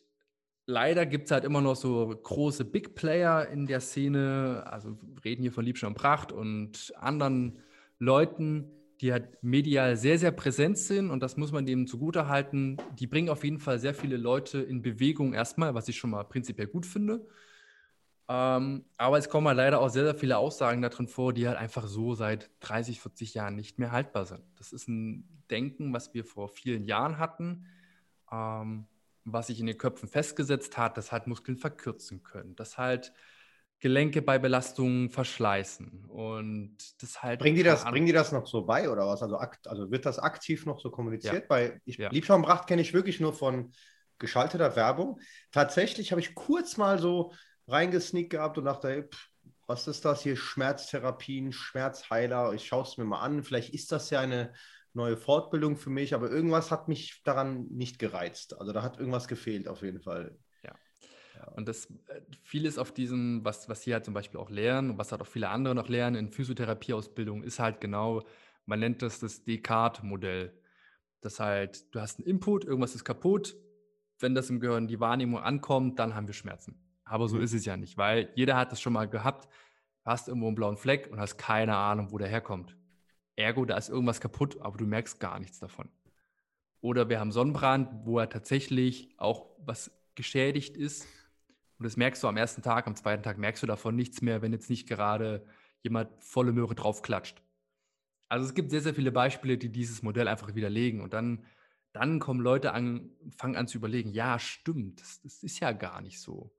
leider 0.65 1.05
gibt 1.05 1.25
es 1.25 1.31
halt 1.31 1.43
immer 1.45 1.61
noch 1.61 1.75
so 1.75 2.07
große 2.07 2.65
Big 2.65 2.95
Player 2.95 3.47
in 3.47 3.67
der 3.67 3.81
Szene. 3.81 4.63
Also 4.65 4.97
reden 5.23 5.43
hier 5.43 5.51
von 5.51 5.63
Liebscher 5.63 5.85
und 5.85 5.93
Pracht 5.93 6.31
und 6.31 6.91
anderen 6.97 7.59
Leuten, 7.99 8.71
die 9.01 9.11
halt 9.11 9.41
medial 9.43 9.95
sehr, 9.95 10.17
sehr 10.19 10.31
präsent 10.31 10.77
sind 10.77 11.11
und 11.11 11.21
das 11.21 11.37
muss 11.37 11.51
man 11.51 11.65
dem 11.65 11.87
zugute 11.87 12.27
halten. 12.27 12.77
Die 12.99 13.07
bringen 13.07 13.29
auf 13.29 13.43
jeden 13.43 13.59
Fall 13.59 13.79
sehr 13.79 13.93
viele 13.93 14.17
Leute 14.17 14.59
in 14.59 14.81
Bewegung 14.81 15.33
erstmal, 15.33 15.73
was 15.73 15.87
ich 15.87 15.97
schon 15.97 16.09
mal 16.09 16.23
prinzipiell 16.23 16.67
gut 16.67 16.85
finde. 16.85 17.27
Ähm, 18.29 18.85
aber 18.97 19.17
es 19.17 19.29
kommen 19.29 19.47
halt 19.47 19.57
leider 19.57 19.79
auch 19.79 19.89
sehr, 19.89 20.03
sehr 20.03 20.15
viele 20.15 20.37
Aussagen 20.37 20.81
darin 20.81 21.07
vor, 21.07 21.33
die 21.33 21.47
halt 21.47 21.57
einfach 21.57 21.87
so 21.87 22.13
seit 22.13 22.49
30, 22.59 22.99
40 22.99 23.33
Jahren 23.35 23.55
nicht 23.55 23.79
mehr 23.79 23.91
haltbar 23.91 24.25
sind. 24.25 24.43
Das 24.57 24.73
ist 24.73 24.87
ein 24.87 25.27
Denken, 25.49 25.93
was 25.93 26.13
wir 26.13 26.25
vor 26.25 26.49
vielen 26.49 26.83
Jahren 26.83 27.19
hatten. 27.19 27.67
Ähm, 28.31 28.87
was 29.29 29.47
sich 29.47 29.59
in 29.59 29.65
den 29.65 29.77
Köpfen 29.77 30.07
festgesetzt 30.07 30.77
hat, 30.77 30.97
dass 30.97 31.11
halt 31.11 31.27
Muskeln 31.27 31.57
verkürzen 31.57 32.23
können, 32.23 32.55
dass 32.55 32.77
halt 32.77 33.11
Gelenke 33.79 34.23
bei 34.23 34.39
Belastungen 34.39 35.09
verschleißen 35.09 36.05
und 36.05 36.77
das 37.01 37.21
halt. 37.21 37.39
Bringen 37.39 37.55
die 37.55 37.63
das, 37.63 37.85
bringen 37.85 38.07
die 38.07 38.13
das 38.13 38.31
noch 38.31 38.47
so 38.47 38.65
bei 38.65 38.89
oder 38.89 39.05
was? 39.07 39.21
Also, 39.21 39.37
akt, 39.37 39.67
also 39.67 39.91
wird 39.91 40.05
das 40.05 40.17
aktiv 40.17 40.65
noch 40.65 40.79
so 40.79 40.89
kommuniziert? 40.89 41.43
Ja. 41.43 41.49
Weil 41.49 41.81
ich 41.85 41.97
ja. 41.97 42.09
Liebschaumbracht 42.09 42.67
kenne 42.67 42.81
ich 42.81 42.93
wirklich 42.93 43.19
nur 43.19 43.33
von 43.33 43.71
geschalteter 44.17 44.75
Werbung. 44.75 45.19
Tatsächlich 45.51 46.11
habe 46.11 46.21
ich 46.21 46.33
kurz 46.33 46.77
mal 46.77 46.97
so 46.97 47.33
reingesneakt 47.67 48.31
gehabt 48.31 48.57
und 48.57 48.65
dachte, 48.65 49.09
pff, 49.11 49.29
was 49.67 49.87
ist 49.87 50.05
das 50.05 50.23
hier? 50.23 50.37
Schmerztherapien, 50.37 51.51
Schmerzheiler. 51.51 52.53
Ich 52.53 52.65
schaue 52.65 52.83
es 52.83 52.97
mir 52.97 53.05
mal 53.05 53.19
an. 53.19 53.43
Vielleicht 53.43 53.73
ist 53.73 53.91
das 53.91 54.09
ja 54.09 54.21
eine 54.21 54.53
neue 54.93 55.17
Fortbildung 55.17 55.77
für 55.77 55.89
mich, 55.89 56.15
aber 56.15 56.31
irgendwas 56.31 56.71
hat 56.71 56.87
mich 56.87 57.21
daran 57.23 57.67
nicht 57.69 57.99
gereizt. 57.99 58.59
Also 58.59 58.73
da 58.73 58.81
hat 58.81 58.97
irgendwas 58.97 59.27
gefehlt 59.27 59.67
auf 59.67 59.83
jeden 59.83 60.01
Fall. 60.01 60.35
Und 61.45 61.67
das 61.67 61.85
äh, 62.07 62.21
vieles 62.43 62.77
auf 62.77 62.91
diesem, 62.91 63.43
was, 63.43 63.69
was 63.69 63.83
Sie 63.83 63.93
halt 63.93 64.05
zum 64.05 64.13
Beispiel 64.13 64.39
auch 64.39 64.49
lernen 64.49 64.91
und 64.91 64.97
was 64.97 65.11
halt 65.11 65.21
auch 65.21 65.27
viele 65.27 65.49
andere 65.49 65.75
noch 65.75 65.89
lernen 65.89 66.15
in 66.15 66.31
Physiotherapieausbildung, 66.31 67.43
ist 67.43 67.59
halt 67.59 67.81
genau, 67.81 68.23
man 68.65 68.79
nennt 68.79 69.01
das 69.01 69.19
das 69.19 69.43
Descartes-Modell. 69.43 70.53
Das 71.21 71.39
halt, 71.39 71.93
du 71.93 71.99
hast 72.01 72.19
einen 72.19 72.27
Input, 72.27 72.65
irgendwas 72.65 72.95
ist 72.95 73.05
kaputt. 73.05 73.55
Wenn 74.19 74.35
das 74.35 74.49
im 74.49 74.59
Gehirn 74.59 74.87
die 74.87 74.99
Wahrnehmung 74.99 75.39
ankommt, 75.39 75.99
dann 75.99 76.15
haben 76.15 76.27
wir 76.27 76.33
Schmerzen. 76.33 76.79
Aber 77.03 77.27
so 77.27 77.37
mhm. 77.37 77.43
ist 77.43 77.53
es 77.53 77.65
ja 77.65 77.77
nicht, 77.77 77.97
weil 77.97 78.29
jeder 78.35 78.57
hat 78.57 78.71
das 78.71 78.81
schon 78.81 78.93
mal 78.93 79.07
gehabt. 79.07 79.45
Du 80.03 80.11
hast 80.11 80.27
irgendwo 80.27 80.47
einen 80.47 80.55
blauen 80.55 80.77
Fleck 80.77 81.09
und 81.11 81.19
hast 81.19 81.37
keine 81.37 81.75
Ahnung, 81.75 82.11
wo 82.11 82.17
der 82.17 82.27
herkommt. 82.27 82.75
Ergo, 83.35 83.65
da 83.65 83.77
ist 83.77 83.89
irgendwas 83.89 84.19
kaputt, 84.19 84.59
aber 84.61 84.77
du 84.77 84.85
merkst 84.85 85.19
gar 85.19 85.39
nichts 85.39 85.59
davon. 85.59 85.89
Oder 86.81 87.09
wir 87.09 87.19
haben 87.19 87.31
Sonnenbrand, 87.31 88.05
wo 88.05 88.19
er 88.19 88.29
tatsächlich 88.29 89.13
auch 89.17 89.47
was 89.65 89.91
geschädigt 90.15 90.75
ist. 90.77 91.07
Und 91.77 91.83
das 91.83 91.97
merkst 91.97 92.23
du 92.23 92.27
am 92.27 92.37
ersten 92.37 92.61
Tag, 92.61 92.87
am 92.87 92.95
zweiten 92.95 93.23
Tag 93.23 93.37
merkst 93.37 93.61
du 93.63 93.67
davon 93.67 93.95
nichts 93.95 94.21
mehr, 94.21 94.41
wenn 94.41 94.51
jetzt 94.51 94.69
nicht 94.69 94.87
gerade 94.87 95.45
jemand 95.83 96.09
volle 96.23 96.51
Möhre 96.51 96.75
draufklatscht. 96.75 97.41
Also 98.29 98.45
es 98.45 98.53
gibt 98.53 98.71
sehr, 98.71 98.81
sehr 98.81 98.95
viele 98.95 99.11
Beispiele, 99.11 99.57
die 99.57 99.71
dieses 99.71 100.03
Modell 100.03 100.27
einfach 100.27 100.53
widerlegen. 100.55 101.01
Und 101.01 101.13
dann, 101.13 101.45
dann 101.93 102.19
kommen 102.19 102.41
Leute 102.41 102.73
an, 102.73 103.11
fangen 103.37 103.55
an 103.55 103.67
zu 103.67 103.77
überlegen, 103.77 104.11
ja, 104.11 104.39
stimmt, 104.39 105.01
das, 105.01 105.21
das 105.21 105.43
ist 105.43 105.59
ja 105.59 105.71
gar 105.71 106.01
nicht 106.01 106.19
so. 106.19 106.51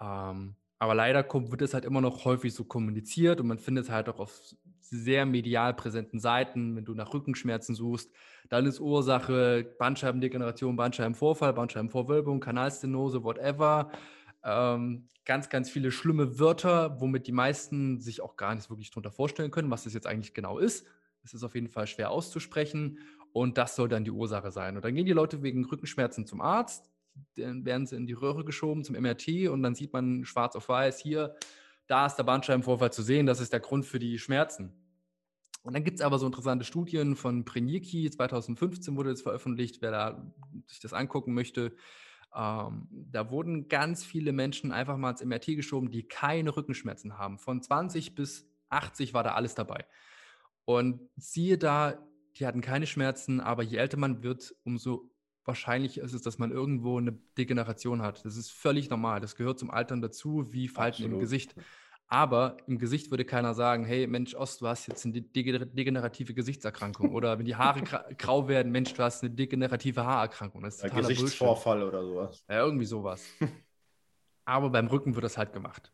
Ähm, 0.00 0.56
aber 0.78 0.94
leider 0.94 1.22
kommt, 1.22 1.50
wird 1.50 1.62
es 1.62 1.72
halt 1.72 1.84
immer 1.84 2.00
noch 2.00 2.24
häufig 2.24 2.52
so 2.52 2.64
kommuniziert 2.64 3.40
und 3.40 3.46
man 3.46 3.58
findet 3.58 3.84
es 3.84 3.90
halt 3.90 4.08
auch 4.08 4.18
auf 4.18 4.38
sehr 4.80 5.24
medial 5.24 5.74
präsenten 5.74 6.20
Seiten, 6.20 6.76
wenn 6.76 6.84
du 6.84 6.94
nach 6.94 7.14
Rückenschmerzen 7.14 7.74
suchst, 7.74 8.12
dann 8.48 8.66
ist 8.66 8.80
Ursache 8.80 9.74
Bandscheibendegeneration, 9.78 10.76
Bandscheibenvorfall, 10.76 11.54
Bandscheibenvorwölbung, 11.54 12.40
Kanalstenose, 12.40 13.24
whatever. 13.24 13.90
Ähm, 14.44 15.08
ganz, 15.24 15.48
ganz 15.48 15.70
viele 15.70 15.90
schlimme 15.90 16.38
Wörter, 16.38 17.00
womit 17.00 17.26
die 17.26 17.32
meisten 17.32 18.00
sich 18.00 18.20
auch 18.20 18.36
gar 18.36 18.54
nicht 18.54 18.68
wirklich 18.70 18.90
darunter 18.90 19.10
vorstellen 19.10 19.50
können, 19.50 19.70
was 19.70 19.84
das 19.84 19.94
jetzt 19.94 20.06
eigentlich 20.06 20.34
genau 20.34 20.58
ist. 20.58 20.86
Es 21.22 21.32
ist 21.32 21.42
auf 21.42 21.54
jeden 21.54 21.68
Fall 21.68 21.86
schwer 21.86 22.10
auszusprechen 22.10 22.98
und 23.32 23.56
das 23.56 23.74
soll 23.74 23.88
dann 23.88 24.04
die 24.04 24.10
Ursache 24.10 24.50
sein. 24.52 24.76
Und 24.76 24.84
dann 24.84 24.94
gehen 24.94 25.06
die 25.06 25.12
Leute 25.12 25.42
wegen 25.42 25.64
Rückenschmerzen 25.64 26.26
zum 26.26 26.42
Arzt, 26.42 26.90
dann 27.36 27.64
werden 27.64 27.86
sie 27.86 27.96
in 27.96 28.06
die 28.06 28.12
Röhre 28.12 28.44
geschoben 28.44 28.84
zum 28.84 28.96
MRT 28.96 29.48
und 29.48 29.62
dann 29.62 29.74
sieht 29.74 29.92
man 29.92 30.24
schwarz 30.24 30.56
auf 30.56 30.68
weiß 30.68 30.98
hier, 31.00 31.34
da 31.86 32.06
ist 32.06 32.16
der 32.16 32.24
Bandscheibenvorfall 32.24 32.92
zu 32.92 33.02
sehen, 33.02 33.26
das 33.26 33.40
ist 33.40 33.52
der 33.52 33.60
Grund 33.60 33.86
für 33.86 33.98
die 33.98 34.18
Schmerzen. 34.18 34.72
Und 35.62 35.72
dann 35.72 35.84
gibt 35.84 35.98
es 35.98 36.04
aber 36.04 36.18
so 36.18 36.26
interessante 36.26 36.64
Studien 36.64 37.16
von 37.16 37.46
Prenierki, 37.46 38.10
2015 38.10 38.96
wurde 38.96 39.10
das 39.10 39.22
veröffentlicht, 39.22 39.80
wer 39.80 39.90
da 39.90 40.32
sich 40.66 40.80
das 40.80 40.92
angucken 40.92 41.32
möchte. 41.32 41.74
Ähm, 42.34 42.88
da 42.90 43.30
wurden 43.30 43.68
ganz 43.68 44.04
viele 44.04 44.32
Menschen 44.32 44.72
einfach 44.72 44.96
mal 44.96 45.10
ins 45.10 45.24
MRT 45.24 45.46
geschoben, 45.56 45.90
die 45.90 46.02
keine 46.02 46.56
Rückenschmerzen 46.56 47.18
haben. 47.18 47.38
Von 47.38 47.62
20 47.62 48.14
bis 48.14 48.48
80 48.70 49.14
war 49.14 49.22
da 49.22 49.34
alles 49.34 49.54
dabei. 49.54 49.84
Und 50.64 51.00
siehe 51.16 51.58
da, 51.58 51.98
die 52.36 52.46
hatten 52.46 52.60
keine 52.60 52.86
Schmerzen, 52.86 53.40
aber 53.40 53.62
je 53.62 53.76
älter 53.76 53.98
man 53.98 54.22
wird, 54.22 54.54
umso 54.64 55.10
wahrscheinlich 55.44 55.98
ist 55.98 56.14
es, 56.14 56.22
dass 56.22 56.38
man 56.38 56.50
irgendwo 56.50 56.98
eine 56.98 57.12
Degeneration 57.36 58.02
hat. 58.02 58.24
Das 58.24 58.36
ist 58.36 58.50
völlig 58.50 58.90
normal. 58.90 59.20
Das 59.20 59.36
gehört 59.36 59.58
zum 59.58 59.70
Altern 59.70 60.00
dazu, 60.00 60.52
wie 60.52 60.68
Falten 60.68 61.02
Absolut. 61.02 61.12
im 61.12 61.20
Gesicht. 61.20 61.54
Aber 62.06 62.58
im 62.66 62.78
Gesicht 62.78 63.10
würde 63.10 63.24
keiner 63.24 63.54
sagen, 63.54 63.84
hey 63.84 64.06
Mensch, 64.06 64.34
Ost, 64.34 64.60
du 64.60 64.68
hast 64.68 64.86
jetzt 64.86 65.04
eine 65.04 65.20
degenerative 65.20 66.34
Gesichtserkrankung. 66.34 67.12
Oder 67.12 67.38
wenn 67.38 67.46
die 67.46 67.56
Haare 67.56 67.82
grau 67.82 68.46
werden, 68.46 68.70
Mensch, 68.70 68.92
du 68.92 69.02
hast 69.02 69.22
eine 69.22 69.34
degenerative 69.34 70.04
Haarerkrankung. 70.04 70.62
Das 70.62 70.76
ist 70.76 70.82
ja, 70.82 70.90
Gesichtsvorfall 70.90 71.78
Bullshit. 71.80 71.94
oder 71.94 72.04
sowas. 72.04 72.44
Ja, 72.48 72.58
irgendwie 72.58 72.84
sowas. 72.84 73.24
Aber 74.44 74.70
beim 74.70 74.86
Rücken 74.86 75.14
wird 75.14 75.24
das 75.24 75.38
halt 75.38 75.52
gemacht. 75.52 75.92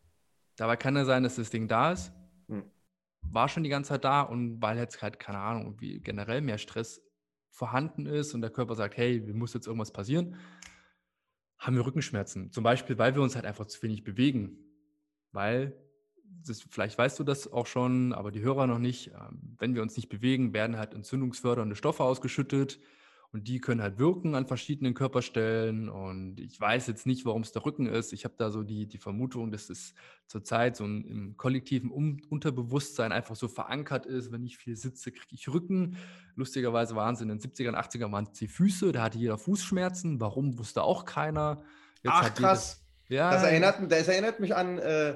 Dabei 0.57 0.75
kann 0.75 0.95
es 0.97 1.07
sein, 1.07 1.23
dass 1.23 1.35
das 1.35 1.49
Ding 1.49 1.67
da 1.67 1.93
ist. 1.93 2.11
Hm. 2.49 2.65
War 3.21 3.47
schon 3.47 3.63
die 3.63 3.69
ganze 3.69 3.89
Zeit 3.89 4.03
da 4.03 4.21
und 4.21 4.61
weil 4.61 4.77
jetzt 4.77 5.01
halt, 5.01 5.19
keine 5.19 5.39
Ahnung, 5.39 5.79
wie 5.79 5.99
generell 5.99 6.41
mehr 6.41 6.57
Stress 6.57 7.01
vorhanden 7.49 8.05
ist 8.05 8.33
und 8.33 8.41
der 8.41 8.49
Körper 8.49 8.75
sagt, 8.75 8.97
hey, 8.97 9.25
wir 9.25 9.33
muss 9.33 9.53
jetzt 9.53 9.67
irgendwas 9.67 9.91
passieren, 9.91 10.37
haben 11.57 11.75
wir 11.75 11.85
Rückenschmerzen. 11.85 12.51
Zum 12.51 12.63
Beispiel, 12.63 12.97
weil 12.97 13.13
wir 13.15 13.21
uns 13.21 13.35
halt 13.35 13.45
einfach 13.45 13.67
zu 13.67 13.81
wenig 13.83 14.03
bewegen. 14.03 14.57
Weil, 15.31 15.77
das, 16.47 16.61
vielleicht 16.69 16.97
weißt 16.97 17.19
du 17.19 17.23
das 17.23 17.51
auch 17.51 17.67
schon, 17.67 18.13
aber 18.13 18.31
die 18.31 18.41
Hörer 18.41 18.67
noch 18.67 18.79
nicht, 18.79 19.07
ähm, 19.07 19.55
wenn 19.59 19.75
wir 19.75 19.81
uns 19.81 19.95
nicht 19.95 20.09
bewegen, 20.09 20.53
werden 20.53 20.77
halt 20.77 20.93
entzündungsfördernde 20.93 21.75
Stoffe 21.75 22.03
ausgeschüttet 22.03 22.79
und 23.33 23.47
die 23.47 23.61
können 23.61 23.81
halt 23.81 23.97
wirken 23.97 24.35
an 24.35 24.45
verschiedenen 24.45 24.93
Körperstellen. 24.93 25.87
Und 25.87 26.39
ich 26.41 26.59
weiß 26.59 26.87
jetzt 26.87 27.05
nicht, 27.05 27.25
warum 27.25 27.43
es 27.43 27.53
der 27.53 27.65
Rücken 27.65 27.85
ist. 27.85 28.11
Ich 28.11 28.25
habe 28.25 28.33
da 28.37 28.49
so 28.49 28.61
die, 28.61 28.87
die 28.87 28.97
Vermutung, 28.97 29.51
dass 29.51 29.69
es 29.69 29.93
zurzeit 30.27 30.75
so 30.75 30.83
ein, 30.83 31.05
im 31.05 31.37
kollektiven 31.37 31.91
um 31.91 32.19
Unterbewusstsein 32.29 33.13
einfach 33.13 33.37
so 33.37 33.47
verankert 33.47 34.05
ist. 34.05 34.33
Wenn 34.33 34.43
ich 34.43 34.57
viel 34.57 34.75
sitze, 34.75 35.13
kriege 35.13 35.33
ich 35.33 35.47
Rücken. 35.47 35.95
Lustigerweise 36.35 36.95
waren 36.97 37.15
es 37.15 37.21
in 37.21 37.29
den 37.29 37.39
70ern, 37.39 37.75
80ern 37.75 38.11
waren 38.11 38.25
es 38.25 38.37
die 38.37 38.49
Füße. 38.49 38.91
Da 38.91 39.03
hatte 39.03 39.17
jeder 39.17 39.37
Fußschmerzen. 39.37 40.19
Warum, 40.19 40.57
wusste 40.57 40.83
auch 40.83 41.05
keiner. 41.05 41.63
Jetzt 42.03 42.13
Ach, 42.13 42.33
krass. 42.33 42.83
Ja, 43.07 43.31
das, 43.31 43.43
erinnert, 43.43 43.91
das 43.91 44.07
erinnert 44.09 44.41
mich 44.41 44.55
an... 44.55 44.77
Äh 44.77 45.15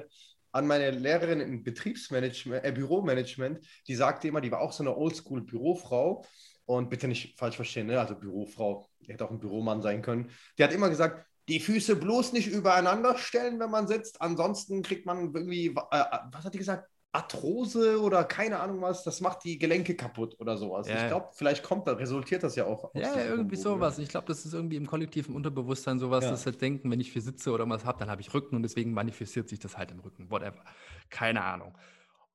an 0.56 0.66
meine 0.66 0.90
Lehrerin 0.90 1.40
im 1.40 1.62
Betriebsmanagement, 1.62 2.64
äh, 2.64 2.72
Büromanagement, 2.72 3.60
die 3.86 3.94
sagte 3.94 4.28
immer, 4.28 4.40
die 4.40 4.50
war 4.50 4.60
auch 4.60 4.72
so 4.72 4.82
eine 4.82 4.96
Oldschool-Bürofrau 4.96 6.24
und 6.64 6.88
bitte 6.88 7.08
nicht 7.08 7.38
falsch 7.38 7.56
verstehen, 7.56 7.88
ne? 7.88 8.00
also 8.00 8.16
Bürofrau, 8.16 8.88
die 9.00 9.12
hätte 9.12 9.24
auch 9.24 9.30
ein 9.30 9.38
Büromann 9.38 9.82
sein 9.82 10.00
können. 10.00 10.30
Die 10.58 10.64
hat 10.64 10.72
immer 10.72 10.88
gesagt, 10.88 11.26
die 11.48 11.60
Füße 11.60 11.94
bloß 11.96 12.32
nicht 12.32 12.48
übereinander 12.48 13.18
stellen, 13.18 13.60
wenn 13.60 13.70
man 13.70 13.86
sitzt. 13.86 14.20
Ansonsten 14.20 14.82
kriegt 14.82 15.06
man 15.06 15.32
irgendwie, 15.34 15.66
äh, 15.66 16.04
was 16.32 16.44
hat 16.44 16.54
die 16.54 16.58
gesagt? 16.58 16.88
Arthrose 17.16 18.00
oder 18.00 18.24
keine 18.24 18.60
Ahnung 18.60 18.82
was, 18.82 19.02
das 19.02 19.20
macht 19.20 19.44
die 19.44 19.58
Gelenke 19.58 19.94
kaputt 19.94 20.36
oder 20.38 20.56
sowas. 20.56 20.88
Ja. 20.88 21.02
Ich 21.02 21.08
glaube, 21.08 21.28
vielleicht 21.32 21.62
kommt 21.62 21.86
da, 21.88 21.92
resultiert 21.92 22.42
das 22.42 22.56
ja 22.56 22.66
auch. 22.66 22.94
ja, 22.94 23.16
irgendwie 23.24 23.56
sowas. 23.56 23.98
Ich 23.98 24.08
glaube, 24.08 24.26
das 24.26 24.44
ist 24.44 24.52
irgendwie 24.52 24.76
im 24.76 24.86
kollektiven 24.86 25.34
Unterbewusstsein 25.34 25.98
sowas, 25.98 26.24
ja. 26.24 26.30
dass 26.30 26.44
halt 26.44 26.60
denken, 26.60 26.90
wenn 26.90 27.00
ich 27.00 27.10
viel 27.10 27.22
sitze 27.22 27.50
oder 27.50 27.68
was 27.68 27.84
habe, 27.84 27.98
dann 27.98 28.10
habe 28.10 28.20
ich 28.20 28.32
Rücken 28.34 28.54
und 28.54 28.62
deswegen 28.62 28.92
manifestiert 28.92 29.48
sich 29.48 29.58
das 29.58 29.76
halt 29.76 29.90
im 29.90 30.00
Rücken. 30.00 30.30
Whatever. 30.30 30.62
Keine 31.08 31.42
Ahnung. 31.42 31.76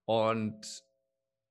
Und 0.06 0.84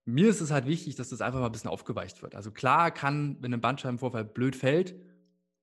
mir 0.05 0.29
ist 0.29 0.41
es 0.41 0.51
halt 0.51 0.67
wichtig, 0.67 0.97
dass 0.97 1.11
das 1.11 1.21
einfach 1.21 1.41
mal 1.41 1.47
ein 1.47 1.53
bisschen 1.53 1.71
aufgeweicht 1.71 2.23
wird. 2.23 2.35
Also 2.35 2.51
klar 2.51 2.91
kann, 2.91 3.37
wenn 3.41 3.55
ein 3.55 3.61
Bandscheibenvorfall 3.61 4.25
blöd 4.25 4.57
fällt, 4.57 4.95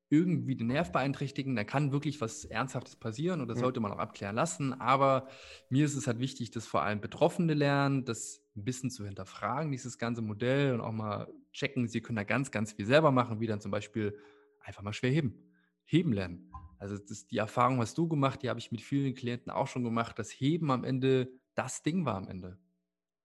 irgendwie 0.09 0.55
den 0.55 0.67
Nerv 0.67 0.91
beeinträchtigen, 0.91 1.55
dann 1.55 1.65
kann 1.65 1.91
wirklich 1.91 2.21
was 2.21 2.45
Ernsthaftes 2.45 2.95
passieren 2.95 3.41
und 3.41 3.47
das 3.47 3.59
sollte 3.59 3.79
man 3.79 3.91
auch 3.91 3.97
abklären 3.97 4.35
lassen. 4.35 4.73
Aber 4.79 5.27
mir 5.69 5.85
ist 5.85 5.95
es 5.95 6.07
halt 6.07 6.19
wichtig, 6.19 6.51
dass 6.51 6.65
vor 6.65 6.81
allem 6.81 7.01
Betroffene 7.01 7.53
lernen, 7.53 8.05
das 8.05 8.41
ein 8.55 8.63
bisschen 8.63 8.89
zu 8.89 9.05
hinterfragen, 9.05 9.71
dieses 9.71 9.97
ganze 9.97 10.21
Modell 10.21 10.73
und 10.73 10.81
auch 10.81 10.91
mal 10.91 11.27
checken, 11.51 11.87
sie 11.87 12.01
können 12.01 12.15
da 12.15 12.23
ganz, 12.23 12.51
ganz 12.51 12.73
viel 12.73 12.85
selber 12.85 13.11
machen, 13.11 13.39
wie 13.39 13.47
dann 13.47 13.59
zum 13.59 13.71
Beispiel 13.71 14.17
einfach 14.61 14.83
mal 14.83 14.93
schwer 14.93 15.11
heben. 15.11 15.51
Heben 15.85 16.13
lernen. 16.13 16.51
Also 16.79 16.97
das, 16.97 17.27
die 17.27 17.37
Erfahrung 17.37 17.79
hast 17.79 17.97
du 17.97 18.07
gemacht, 18.07 18.43
die 18.43 18.49
habe 18.49 18.59
ich 18.59 18.71
mit 18.71 18.81
vielen 18.81 19.13
Klienten 19.13 19.51
auch 19.51 19.67
schon 19.67 19.83
gemacht, 19.83 20.17
dass 20.19 20.29
Heben 20.29 20.71
am 20.71 20.83
Ende 20.83 21.29
das 21.55 21.81
Ding 21.81 22.05
war 22.05 22.15
am 22.15 22.27
Ende 22.27 22.59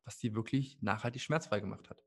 was 0.05 0.19
die 0.19 0.35
wirklich 0.35 0.81
nachhaltig 0.81 1.23
schmerzfrei 1.23 1.61
gemacht 1.61 1.89
hat. 1.91 2.02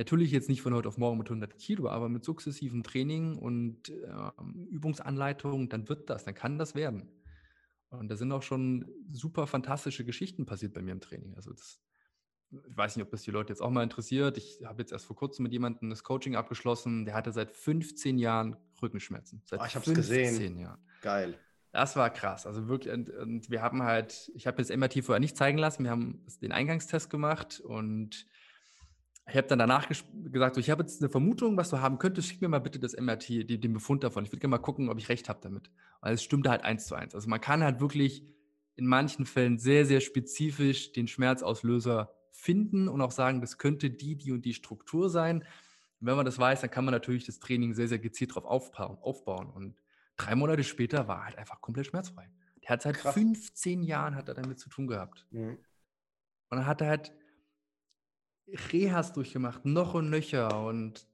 Natürlich 0.00 0.30
jetzt 0.30 0.48
nicht 0.48 0.62
von 0.62 0.72
heute 0.72 0.88
auf 0.88 0.96
morgen 0.96 1.18
mit 1.18 1.28
100 1.28 1.58
Kilo, 1.58 1.86
aber 1.90 2.08
mit 2.08 2.24
sukzessivem 2.24 2.82
Training 2.82 3.36
und 3.36 3.90
äh, 3.90 4.32
Übungsanleitungen, 4.70 5.68
dann 5.68 5.90
wird 5.90 6.08
das, 6.08 6.24
dann 6.24 6.32
kann 6.32 6.56
das 6.56 6.74
werden. 6.74 7.10
Und 7.90 8.08
da 8.08 8.16
sind 8.16 8.32
auch 8.32 8.42
schon 8.42 8.90
super 9.12 9.46
fantastische 9.46 10.06
Geschichten 10.06 10.46
passiert 10.46 10.72
bei 10.72 10.80
mir 10.80 10.92
im 10.92 11.02
Training. 11.02 11.34
Also 11.34 11.50
das, 11.50 11.82
ich 12.50 12.74
weiß 12.74 12.96
nicht, 12.96 13.04
ob 13.04 13.10
das 13.10 13.24
die 13.24 13.30
Leute 13.30 13.52
jetzt 13.52 13.60
auch 13.60 13.68
mal 13.68 13.82
interessiert. 13.82 14.38
Ich 14.38 14.62
habe 14.64 14.80
jetzt 14.80 14.90
erst 14.90 15.04
vor 15.04 15.16
kurzem 15.16 15.42
mit 15.42 15.52
jemandem 15.52 15.90
das 15.90 16.02
Coaching 16.02 16.34
abgeschlossen, 16.34 17.04
der 17.04 17.12
hatte 17.12 17.32
seit 17.32 17.52
15 17.52 18.18
Jahren 18.18 18.56
Rückenschmerzen. 18.80 19.42
Seit 19.44 19.60
oh, 19.60 19.64
ich 19.66 19.74
habe 19.74 19.84
es 19.84 19.94
gesehen. 19.94 20.58
Jahren. 20.60 20.80
Geil. 21.02 21.38
Das 21.72 21.94
war 21.96 22.08
krass. 22.08 22.46
Also 22.46 22.68
wirklich, 22.68 22.94
und, 22.94 23.10
und 23.10 23.50
wir 23.50 23.60
haben 23.60 23.82
halt, 23.82 24.32
ich 24.34 24.46
habe 24.46 24.56
das 24.56 24.74
MRT 24.74 25.04
vorher 25.04 25.20
nicht 25.20 25.36
zeigen 25.36 25.58
lassen, 25.58 25.84
wir 25.84 25.90
haben 25.90 26.24
den 26.40 26.52
Eingangstest 26.52 27.10
gemacht 27.10 27.60
und 27.60 28.26
ich 29.28 29.36
habe 29.36 29.46
dann 29.46 29.58
danach 29.58 29.88
gesagt, 29.88 30.54
so, 30.54 30.60
ich 30.60 30.70
habe 30.70 30.82
jetzt 30.82 31.00
eine 31.00 31.10
Vermutung, 31.10 31.56
was 31.56 31.70
du 31.70 31.80
haben 31.80 31.98
könntest, 31.98 32.28
schick 32.28 32.40
mir 32.40 32.48
mal 32.48 32.60
bitte 32.60 32.78
das 32.78 32.96
MRT, 32.96 33.28
die, 33.28 33.60
den 33.60 33.72
Befund 33.72 34.02
davon. 34.02 34.24
Ich 34.24 34.32
würde 34.32 34.40
gerne 34.40 34.50
mal 34.50 34.58
gucken, 34.58 34.88
ob 34.88 34.98
ich 34.98 35.08
recht 35.08 35.28
habe 35.28 35.38
damit. 35.42 35.70
Weil 36.00 36.14
es 36.14 36.22
stimmte 36.22 36.50
halt 36.50 36.64
eins 36.64 36.86
zu 36.86 36.94
eins. 36.94 37.14
Also 37.14 37.28
man 37.28 37.40
kann 37.40 37.62
halt 37.62 37.80
wirklich 37.80 38.24
in 38.74 38.86
manchen 38.86 39.26
Fällen 39.26 39.58
sehr, 39.58 39.84
sehr 39.86 40.00
spezifisch 40.00 40.92
den 40.92 41.06
Schmerzauslöser 41.06 42.12
finden 42.32 42.88
und 42.88 43.00
auch 43.02 43.10
sagen, 43.10 43.40
das 43.40 43.58
könnte 43.58 43.90
die, 43.90 44.16
die 44.16 44.32
und 44.32 44.44
die 44.44 44.54
Struktur 44.54 45.10
sein. 45.10 45.44
Und 46.00 46.06
wenn 46.06 46.16
man 46.16 46.24
das 46.24 46.38
weiß, 46.38 46.62
dann 46.62 46.70
kann 46.70 46.84
man 46.84 46.92
natürlich 46.92 47.26
das 47.26 47.38
Training 47.38 47.74
sehr, 47.74 47.88
sehr 47.88 47.98
gezielt 47.98 48.34
darauf 48.34 48.72
aufbauen. 48.74 49.50
Und 49.50 49.76
drei 50.16 50.34
Monate 50.34 50.64
später 50.64 51.06
war 51.06 51.18
er 51.18 51.24
halt 51.26 51.38
einfach 51.38 51.60
komplett 51.60 51.86
schmerzfrei. 51.86 52.30
Der 52.62 52.70
hat 52.70 52.82
seit 52.82 52.96
Krass. 52.96 53.14
15 53.14 53.82
Jahren 53.82 54.14
hat 54.14 54.28
er 54.28 54.34
damit 54.34 54.58
zu 54.58 54.68
tun 54.70 54.86
gehabt. 54.86 55.26
Mhm. 55.30 55.58
Und 56.48 56.56
dann 56.58 56.66
hat 56.66 56.80
er 56.80 56.88
halt 56.88 57.12
Rehas 58.72 59.12
durchgemacht, 59.12 59.64
noch 59.64 59.94
und 59.94 60.10
nöcher. 60.10 60.64
Und 60.64 61.06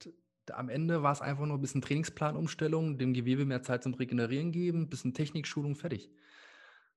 am 0.53 0.68
Ende 0.68 1.03
war 1.03 1.12
es 1.12 1.20
einfach 1.20 1.46
nur 1.46 1.59
ein 1.59 1.61
bisschen 1.61 1.83
Trainingsplanumstellung, 1.83 2.99
dem 2.99 3.14
Gewebe 3.14 3.44
mehr 3.44 3.62
Zeit 3.62 3.83
zum 3.83 3.94
Regenerieren 3.94 4.53
geben, 4.53 4.83
ein 4.83 4.88
bisschen 4.88 5.14
Technikschulung, 5.14 5.75
fertig. 5.75 6.11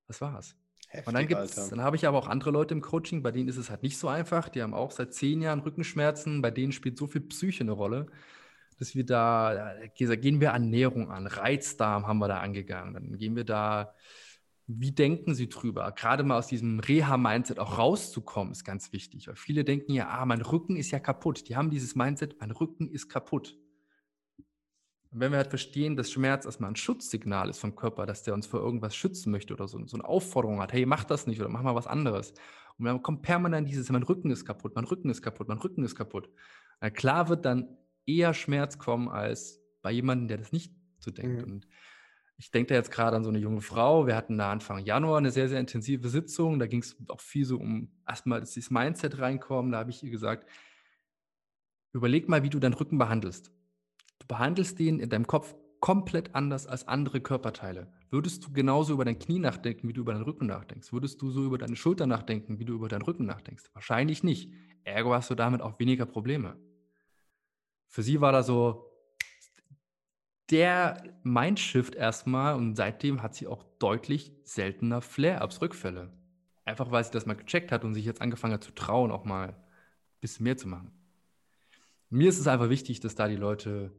Das 0.06 0.20
war's. 0.20 0.56
Heftig, 0.88 1.06
und 1.06 1.14
dann 1.14 1.28
gibt's, 1.28 1.68
dann 1.68 1.82
habe 1.82 1.96
ich 1.96 2.06
aber 2.06 2.18
auch 2.18 2.26
andere 2.26 2.50
Leute 2.50 2.74
im 2.74 2.80
Coaching, 2.80 3.22
bei 3.22 3.30
denen 3.30 3.48
ist 3.48 3.58
es 3.58 3.70
halt 3.70 3.82
nicht 3.82 3.96
so 3.96 4.08
einfach. 4.08 4.48
Die 4.48 4.62
haben 4.62 4.74
auch 4.74 4.90
seit 4.90 5.14
zehn 5.14 5.40
Jahren 5.40 5.60
Rückenschmerzen, 5.60 6.42
bei 6.42 6.50
denen 6.50 6.72
spielt 6.72 6.98
so 6.98 7.06
viel 7.06 7.20
Psyche 7.20 7.62
eine 7.62 7.72
Rolle 7.72 8.06
dass 8.80 8.94
wir 8.94 9.04
da, 9.04 9.74
da 9.98 10.16
gehen 10.16 10.40
wir 10.40 10.48
Ernährung 10.48 11.10
an, 11.10 11.26
Reizdarm 11.26 12.06
haben 12.06 12.18
wir 12.18 12.28
da 12.28 12.40
angegangen, 12.40 12.94
dann 12.94 13.18
gehen 13.18 13.36
wir 13.36 13.44
da, 13.44 13.94
wie 14.78 14.92
denken 14.92 15.34
Sie 15.34 15.48
drüber? 15.48 15.90
Gerade 15.92 16.22
mal 16.22 16.38
aus 16.38 16.46
diesem 16.46 16.80
Reha-Mindset 16.80 17.58
auch 17.58 17.78
rauszukommen, 17.78 18.52
ist 18.52 18.64
ganz 18.64 18.92
wichtig, 18.92 19.26
weil 19.26 19.36
viele 19.36 19.64
denken 19.64 19.92
ja, 19.92 20.08
ah, 20.08 20.24
mein 20.26 20.42
Rücken 20.42 20.76
ist 20.76 20.90
ja 20.90 21.00
kaputt. 21.00 21.48
Die 21.48 21.56
haben 21.56 21.70
dieses 21.70 21.96
Mindset, 21.96 22.36
mein 22.40 22.50
Rücken 22.50 22.88
ist 22.88 23.08
kaputt. 23.08 23.58
Und 25.10 25.18
wenn 25.18 25.32
wir 25.32 25.38
halt 25.38 25.48
verstehen, 25.48 25.96
dass 25.96 26.12
Schmerz 26.12 26.44
erstmal 26.44 26.70
ein 26.70 26.76
Schutzsignal 26.76 27.48
ist 27.48 27.58
vom 27.58 27.74
Körper, 27.74 28.06
dass 28.06 28.22
der 28.22 28.34
uns 28.34 28.46
vor 28.46 28.60
irgendwas 28.60 28.94
schützen 28.94 29.32
möchte 29.32 29.54
oder 29.54 29.66
so, 29.66 29.84
so 29.86 29.96
eine 29.96 30.04
Aufforderung 30.04 30.60
hat, 30.60 30.72
hey, 30.72 30.86
mach 30.86 31.02
das 31.02 31.26
nicht 31.26 31.40
oder 31.40 31.48
mach 31.48 31.62
mal 31.62 31.74
was 31.74 31.88
anderes. 31.88 32.32
Und 32.78 32.84
dann 32.84 33.02
kommt 33.02 33.22
permanent 33.22 33.68
dieses, 33.68 33.90
mein 33.90 34.04
Rücken 34.04 34.30
ist 34.30 34.44
kaputt, 34.44 34.76
mein 34.76 34.84
Rücken 34.84 35.10
ist 35.10 35.20
kaputt, 35.20 35.48
mein 35.48 35.58
Rücken 35.58 35.84
ist 35.84 35.96
kaputt. 35.96 36.30
Na 36.80 36.90
klar 36.90 37.28
wird 37.28 37.44
dann 37.44 37.76
eher 38.06 38.34
Schmerz 38.34 38.78
kommen 38.78 39.08
als 39.08 39.60
bei 39.82 39.90
jemandem, 39.90 40.28
der 40.28 40.38
das 40.38 40.52
nicht 40.52 40.72
so 40.98 41.10
denkt. 41.10 41.46
Mhm. 41.46 41.52
Und 41.52 41.68
ich 42.40 42.50
denke 42.50 42.70
da 42.70 42.74
jetzt 42.74 42.90
gerade 42.90 43.16
an 43.16 43.22
so 43.22 43.28
eine 43.28 43.38
junge 43.38 43.60
Frau. 43.60 44.06
Wir 44.06 44.16
hatten 44.16 44.38
da 44.38 44.50
Anfang 44.50 44.78
Januar 44.78 45.18
eine 45.18 45.30
sehr, 45.30 45.50
sehr 45.50 45.60
intensive 45.60 46.08
Sitzung. 46.08 46.58
Da 46.58 46.66
ging 46.66 46.80
es 46.80 46.96
auch 47.08 47.20
viel 47.20 47.44
so 47.44 47.58
um 47.58 47.90
erstmal 48.08 48.40
das 48.40 48.70
Mindset 48.70 49.18
reinkommen. 49.18 49.72
Da 49.72 49.78
habe 49.78 49.90
ich 49.90 50.02
ihr 50.02 50.10
gesagt, 50.10 50.48
überleg 51.92 52.30
mal, 52.30 52.42
wie 52.42 52.48
du 52.48 52.58
deinen 52.58 52.72
Rücken 52.72 52.96
behandelst. 52.96 53.52
Du 54.20 54.26
behandelst 54.26 54.78
den 54.78 55.00
in 55.00 55.10
deinem 55.10 55.26
Kopf 55.26 55.54
komplett 55.80 56.34
anders 56.34 56.66
als 56.66 56.88
andere 56.88 57.20
Körperteile. 57.20 57.92
Würdest 58.08 58.46
du 58.46 58.52
genauso 58.52 58.94
über 58.94 59.04
dein 59.04 59.18
Knie 59.18 59.38
nachdenken, 59.38 59.86
wie 59.88 59.92
du 59.92 60.00
über 60.00 60.14
deinen 60.14 60.24
Rücken 60.24 60.46
nachdenkst? 60.46 60.94
Würdest 60.94 61.20
du 61.20 61.30
so 61.30 61.44
über 61.44 61.58
deine 61.58 61.76
Schulter 61.76 62.06
nachdenken, 62.06 62.58
wie 62.58 62.64
du 62.64 62.72
über 62.72 62.88
deinen 62.88 63.02
Rücken 63.02 63.26
nachdenkst? 63.26 63.64
Wahrscheinlich 63.74 64.24
nicht. 64.24 64.50
Ergo 64.84 65.12
hast 65.12 65.28
du 65.28 65.34
damit 65.34 65.60
auch 65.60 65.78
weniger 65.78 66.06
Probleme 66.06 66.56
für 67.90 68.04
sie 68.04 68.20
war 68.20 68.30
da 68.30 68.42
so, 68.44 68.89
der 70.50 71.02
Mindshift 71.22 71.94
erstmal 71.94 72.54
und 72.56 72.74
seitdem 72.74 73.22
hat 73.22 73.34
sie 73.34 73.46
auch 73.46 73.64
deutlich 73.78 74.32
seltener 74.44 75.00
Flare-Ups, 75.00 75.60
Rückfälle. 75.60 76.12
Einfach 76.64 76.90
weil 76.90 77.04
sie 77.04 77.12
das 77.12 77.26
mal 77.26 77.34
gecheckt 77.34 77.72
hat 77.72 77.84
und 77.84 77.94
sich 77.94 78.04
jetzt 78.04 78.20
angefangen 78.20 78.54
hat 78.54 78.64
zu 78.64 78.72
trauen, 78.72 79.10
auch 79.10 79.24
mal 79.24 79.50
ein 79.50 79.56
bisschen 80.20 80.44
mehr 80.44 80.56
zu 80.56 80.68
machen. 80.68 80.92
Mir 82.10 82.28
ist 82.28 82.38
es 82.38 82.48
einfach 82.48 82.68
wichtig, 82.68 83.00
dass 83.00 83.14
da 83.14 83.28
die 83.28 83.36
Leute 83.36 83.92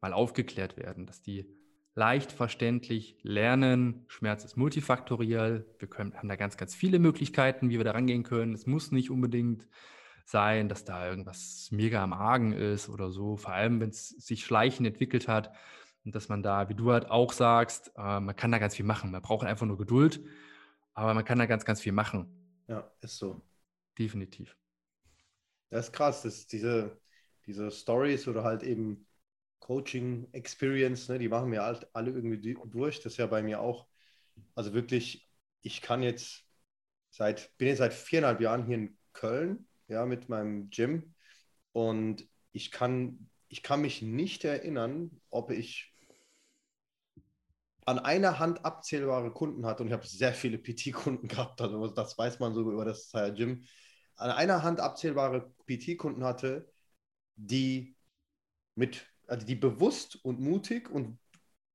mal 0.00 0.12
aufgeklärt 0.12 0.76
werden, 0.76 1.06
dass 1.06 1.22
die 1.22 1.46
leicht 1.94 2.32
verständlich 2.32 3.18
lernen. 3.22 4.04
Schmerz 4.08 4.44
ist 4.44 4.56
multifaktoriell. 4.56 5.66
Wir 5.78 5.88
können, 5.88 6.14
haben 6.14 6.28
da 6.28 6.36
ganz, 6.36 6.56
ganz 6.56 6.74
viele 6.74 6.98
Möglichkeiten, 6.98 7.70
wie 7.70 7.76
wir 7.76 7.84
da 7.84 7.90
rangehen 7.90 8.22
können. 8.22 8.54
Es 8.54 8.66
muss 8.66 8.92
nicht 8.92 9.10
unbedingt 9.10 9.66
sein, 10.24 10.68
dass 10.68 10.84
da 10.84 11.08
irgendwas 11.08 11.68
mega 11.70 12.02
am 12.02 12.12
Argen 12.12 12.52
ist 12.52 12.88
oder 12.88 13.10
so. 13.10 13.36
Vor 13.36 13.52
allem, 13.52 13.80
wenn 13.80 13.90
es 13.90 14.10
sich 14.10 14.44
schleichend 14.44 14.86
entwickelt 14.86 15.28
hat 15.28 15.52
und 16.04 16.14
dass 16.14 16.28
man 16.28 16.42
da, 16.42 16.68
wie 16.68 16.74
du 16.74 16.92
halt 16.92 17.10
auch 17.10 17.32
sagst, 17.32 17.92
äh, 17.96 18.20
man 18.20 18.36
kann 18.36 18.52
da 18.52 18.58
ganz 18.58 18.76
viel 18.76 18.84
machen. 18.84 19.10
Man 19.10 19.22
braucht 19.22 19.46
einfach 19.46 19.66
nur 19.66 19.78
Geduld, 19.78 20.20
aber 20.94 21.14
man 21.14 21.24
kann 21.24 21.38
da 21.38 21.46
ganz, 21.46 21.64
ganz 21.64 21.80
viel 21.80 21.92
machen. 21.92 22.62
Ja, 22.68 22.90
ist 23.00 23.18
so. 23.18 23.42
Definitiv. 23.98 24.56
Das 25.70 25.86
ist 25.86 25.92
krass, 25.92 26.22
dass 26.22 26.46
diese, 26.46 26.98
diese 27.46 27.70
Stories 27.70 28.26
oder 28.28 28.44
halt 28.44 28.62
eben 28.62 29.06
Coaching 29.60 30.28
Experience, 30.32 31.08
ne, 31.08 31.18
die 31.18 31.28
machen 31.28 31.52
wir 31.52 31.62
halt 31.62 31.88
alle 31.94 32.10
irgendwie 32.10 32.56
durch. 32.66 33.00
Das 33.00 33.12
ist 33.12 33.18
ja 33.18 33.26
bei 33.26 33.42
mir 33.42 33.60
auch. 33.60 33.86
Also 34.54 34.72
wirklich, 34.72 35.28
ich 35.62 35.82
kann 35.82 36.02
jetzt 36.02 36.44
seit, 37.10 37.56
bin 37.58 37.68
jetzt 37.68 37.78
seit 37.78 37.92
viereinhalb 37.92 38.40
Jahren 38.40 38.66
hier 38.66 38.76
in 38.76 38.98
Köln, 39.12 39.66
ja, 39.88 40.06
mit 40.06 40.28
meinem 40.28 40.70
Gym. 40.70 41.14
Und 41.72 42.26
ich 42.52 42.70
kann, 42.70 43.28
ich 43.48 43.62
kann 43.62 43.80
mich 43.80 44.02
nicht 44.02 44.44
erinnern, 44.44 45.20
ob 45.30 45.50
ich 45.50 45.94
an 47.86 47.98
einer 47.98 48.38
Hand 48.38 48.64
abzählbare 48.64 49.32
Kunden 49.32 49.64
hatte. 49.64 49.82
Und 49.82 49.88
ich 49.88 49.94
habe 49.94 50.06
sehr 50.06 50.34
viele 50.34 50.58
PT-Kunden 50.58 51.28
gehabt, 51.28 51.60
also 51.60 51.86
das 51.88 52.18
weiß 52.18 52.38
man 52.38 52.54
so 52.54 52.60
über 52.60 52.84
das 52.84 53.10
Gym. 53.34 53.64
An 54.16 54.30
einer 54.30 54.62
Hand 54.62 54.80
abzählbare 54.80 55.52
PT-Kunden 55.66 56.24
hatte, 56.24 56.70
die 57.36 57.96
mit 58.74 59.06
also 59.28 59.46
die 59.46 59.54
bewusst 59.54 60.18
und 60.24 60.40
mutig 60.40 60.90
und 60.90 61.18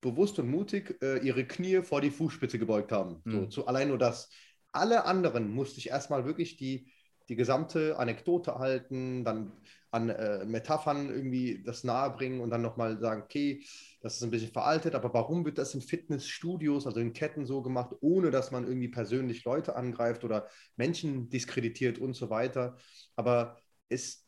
bewusst 0.01 0.39
und 0.39 0.49
mutig 0.49 0.97
äh, 1.01 1.19
ihre 1.19 1.45
Knie 1.45 1.81
vor 1.83 2.01
die 2.01 2.12
Fußspitze 2.12 2.59
gebeugt 2.59 2.91
haben. 2.91 3.21
Mhm. 3.23 3.31
So, 3.31 3.45
zu, 3.45 3.67
allein 3.67 3.88
nur 3.88 3.97
das. 3.97 4.29
Alle 4.71 5.05
anderen 5.05 5.53
musste 5.53 5.77
ich 5.77 5.89
erstmal 5.89 6.25
wirklich 6.25 6.57
die, 6.57 6.91
die 7.29 7.36
gesamte 7.36 7.97
Anekdote 7.97 8.55
halten, 8.55 9.23
dann 9.23 9.51
an 9.93 10.10
äh, 10.10 10.43
Metaphern 10.45 11.10
irgendwie 11.10 11.62
das 11.63 11.84
nahebringen 11.84 12.41
und 12.41 12.49
dann 12.49 12.62
nochmal 12.62 12.99
sagen, 12.99 13.21
okay, 13.21 13.63
das 14.01 14.15
ist 14.15 14.23
ein 14.23 14.32
bisschen 14.32 14.51
veraltet, 14.51 14.95
aber 14.95 15.13
warum 15.13 15.45
wird 15.45 15.58
das 15.58 15.75
in 15.75 15.82
Fitnessstudios, 15.82 16.88
also 16.88 16.99
in 16.99 17.13
Ketten 17.13 17.45
so 17.45 17.62
gemacht, 17.62 17.93
ohne 18.01 18.32
dass 18.32 18.51
man 18.51 18.65
irgendwie 18.65 18.88
persönlich 18.88 19.43
Leute 19.45 19.75
angreift 19.75 20.23
oder 20.23 20.47
Menschen 20.75 21.29
diskreditiert 21.29 21.99
und 21.99 22.15
so 22.15 22.29
weiter. 22.29 22.77
Aber 23.15 23.62
es 23.88 24.27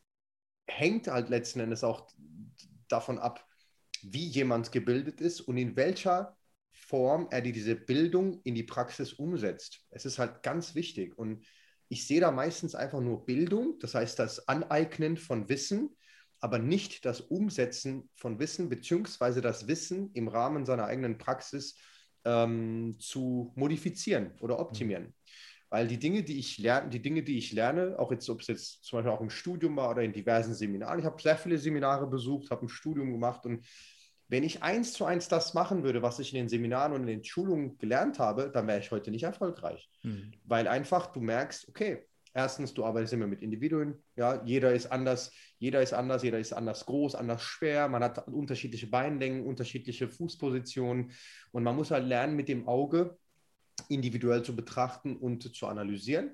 hängt 0.67 1.07
halt 1.07 1.29
letzten 1.29 1.59
Endes 1.59 1.83
auch 1.83 2.09
davon 2.87 3.17
ab, 3.17 3.45
wie 4.03 4.27
jemand 4.27 4.71
gebildet 4.71 5.19
ist 5.19 5.41
und 5.41 5.57
in 5.57 5.75
welcher 5.75 6.37
Form 6.71 7.27
er 7.31 7.41
diese 7.41 7.75
Bildung 7.75 8.39
in 8.43 8.53
die 8.53 8.63
Praxis 8.63 9.13
umsetzt. 9.13 9.81
Es 9.89 10.05
ist 10.05 10.19
halt 10.19 10.43
ganz 10.43 10.75
wichtig. 10.75 11.17
Und 11.17 11.43
ich 11.89 12.07
sehe 12.07 12.19
da 12.19 12.31
meistens 12.31 12.75
einfach 12.75 13.01
nur 13.01 13.25
Bildung, 13.25 13.77
das 13.79 13.95
heißt 13.95 14.19
das 14.19 14.47
Aneignen 14.47 15.17
von 15.17 15.49
Wissen, 15.49 15.95
aber 16.39 16.59
nicht 16.59 17.05
das 17.05 17.21
Umsetzen 17.21 18.09
von 18.15 18.39
Wissen, 18.39 18.69
beziehungsweise 18.69 19.41
das 19.41 19.67
Wissen 19.67 20.11
im 20.13 20.27
Rahmen 20.27 20.65
seiner 20.65 20.85
eigenen 20.85 21.17
Praxis 21.17 21.77
ähm, 22.23 22.97
zu 22.99 23.53
modifizieren 23.55 24.31
oder 24.41 24.59
optimieren. 24.59 25.05
Mhm. 25.05 25.13
Weil 25.69 25.87
die 25.87 25.99
Dinge, 25.99 26.23
die 26.23 26.37
ich 26.39 26.57
lerne, 26.57 26.89
die 26.89 27.01
Dinge, 27.01 27.23
die 27.23 27.37
ich 27.37 27.51
lerne, 27.51 27.97
auch 27.97 28.11
jetzt, 28.11 28.29
ob 28.29 28.41
es 28.41 28.47
jetzt 28.47 28.83
zum 28.83 28.97
Beispiel 28.97 29.11
auch 29.11 29.21
im 29.21 29.29
Studium 29.29 29.75
war 29.75 29.89
oder 29.91 30.03
in 30.03 30.13
diversen 30.13 30.53
Seminaren, 30.53 30.99
ich 30.99 31.05
habe 31.05 31.21
sehr 31.21 31.37
viele 31.37 31.57
Seminare 31.57 32.07
besucht, 32.07 32.51
habe 32.51 32.65
ein 32.65 32.69
Studium 32.69 33.11
gemacht 33.11 33.45
und 33.45 33.65
wenn 34.27 34.43
ich 34.43 34.63
eins 34.63 34.93
zu 34.93 35.05
eins 35.05 35.27
das 35.27 35.53
machen 35.53 35.83
würde, 35.83 36.01
was 36.01 36.19
ich 36.19 36.33
in 36.33 36.39
den 36.39 36.49
Seminaren 36.49 36.93
und 36.93 37.01
in 37.01 37.07
den 37.07 37.23
Schulungen 37.23 37.77
gelernt 37.77 38.19
habe, 38.19 38.49
dann 38.51 38.67
wäre 38.67 38.79
ich 38.79 38.91
heute 38.91 39.11
nicht 39.11 39.23
erfolgreich. 39.23 39.89
Mhm. 40.03 40.33
Weil 40.45 40.67
einfach 40.67 41.07
du 41.07 41.21
merkst, 41.21 41.69
okay, 41.69 42.05
erstens, 42.33 42.73
du 42.73 42.83
arbeitest 42.83 43.13
immer 43.13 43.27
mit 43.27 43.41
Individuen, 43.41 44.03
ja, 44.15 44.43
jeder 44.43 44.73
ist 44.73 44.87
anders, 44.87 45.31
jeder 45.57 45.81
ist 45.81 45.93
anders, 45.93 46.23
jeder 46.23 46.39
ist 46.39 46.53
anders 46.53 46.85
groß, 46.85 47.15
anders 47.15 47.41
schwer, 47.41 47.87
man 47.87 48.03
hat 48.03 48.27
unterschiedliche 48.27 48.87
Beinlängen, 48.87 49.45
unterschiedliche 49.45 50.09
Fußpositionen 50.09 51.11
und 51.51 51.63
man 51.63 51.75
muss 51.75 51.91
halt 51.91 52.05
lernen, 52.05 52.35
mit 52.35 52.49
dem 52.49 52.67
Auge 52.67 53.17
individuell 53.89 54.43
zu 54.43 54.55
betrachten 54.55 55.15
und 55.17 55.55
zu 55.55 55.67
analysieren. 55.67 56.31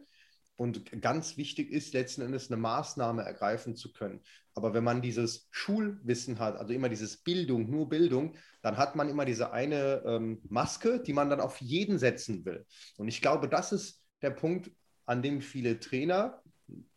Und 0.62 1.02
ganz 1.02 1.38
wichtig 1.38 1.72
ist 1.72 1.96
letzten 1.96 2.22
Endes 2.22 2.52
eine 2.52 2.62
Maßnahme 2.62 3.24
ergreifen 3.24 3.76
zu 3.76 3.92
können. 3.92 4.22
Aber 4.54 4.76
wenn 4.76 4.84
man 4.84 5.02
dieses 5.02 5.48
Schulwissen 5.50 6.38
hat, 6.38 6.56
also 6.56 6.72
immer 6.72 6.88
dieses 6.88 7.18
Bildung, 7.18 7.68
nur 7.68 7.90
Bildung, 7.90 8.36
dann 8.62 8.78
hat 8.78 8.96
man 8.96 9.10
immer 9.10 9.26
diese 9.26 9.54
eine 9.54 10.04
ähm, 10.06 10.40
Maske, 10.48 11.00
die 11.00 11.14
man 11.14 11.32
dann 11.32 11.42
auf 11.42 11.60
jeden 11.62 11.98
setzen 11.98 12.46
will. 12.46 12.64
Und 12.98 13.08
ich 13.08 13.24
glaube, 13.24 13.50
das 13.50 13.72
ist 13.72 14.04
der 14.22 14.30
Punkt, 14.30 14.70
an 15.08 15.24
dem 15.24 15.42
viele 15.42 15.80
Trainer, 15.80 16.44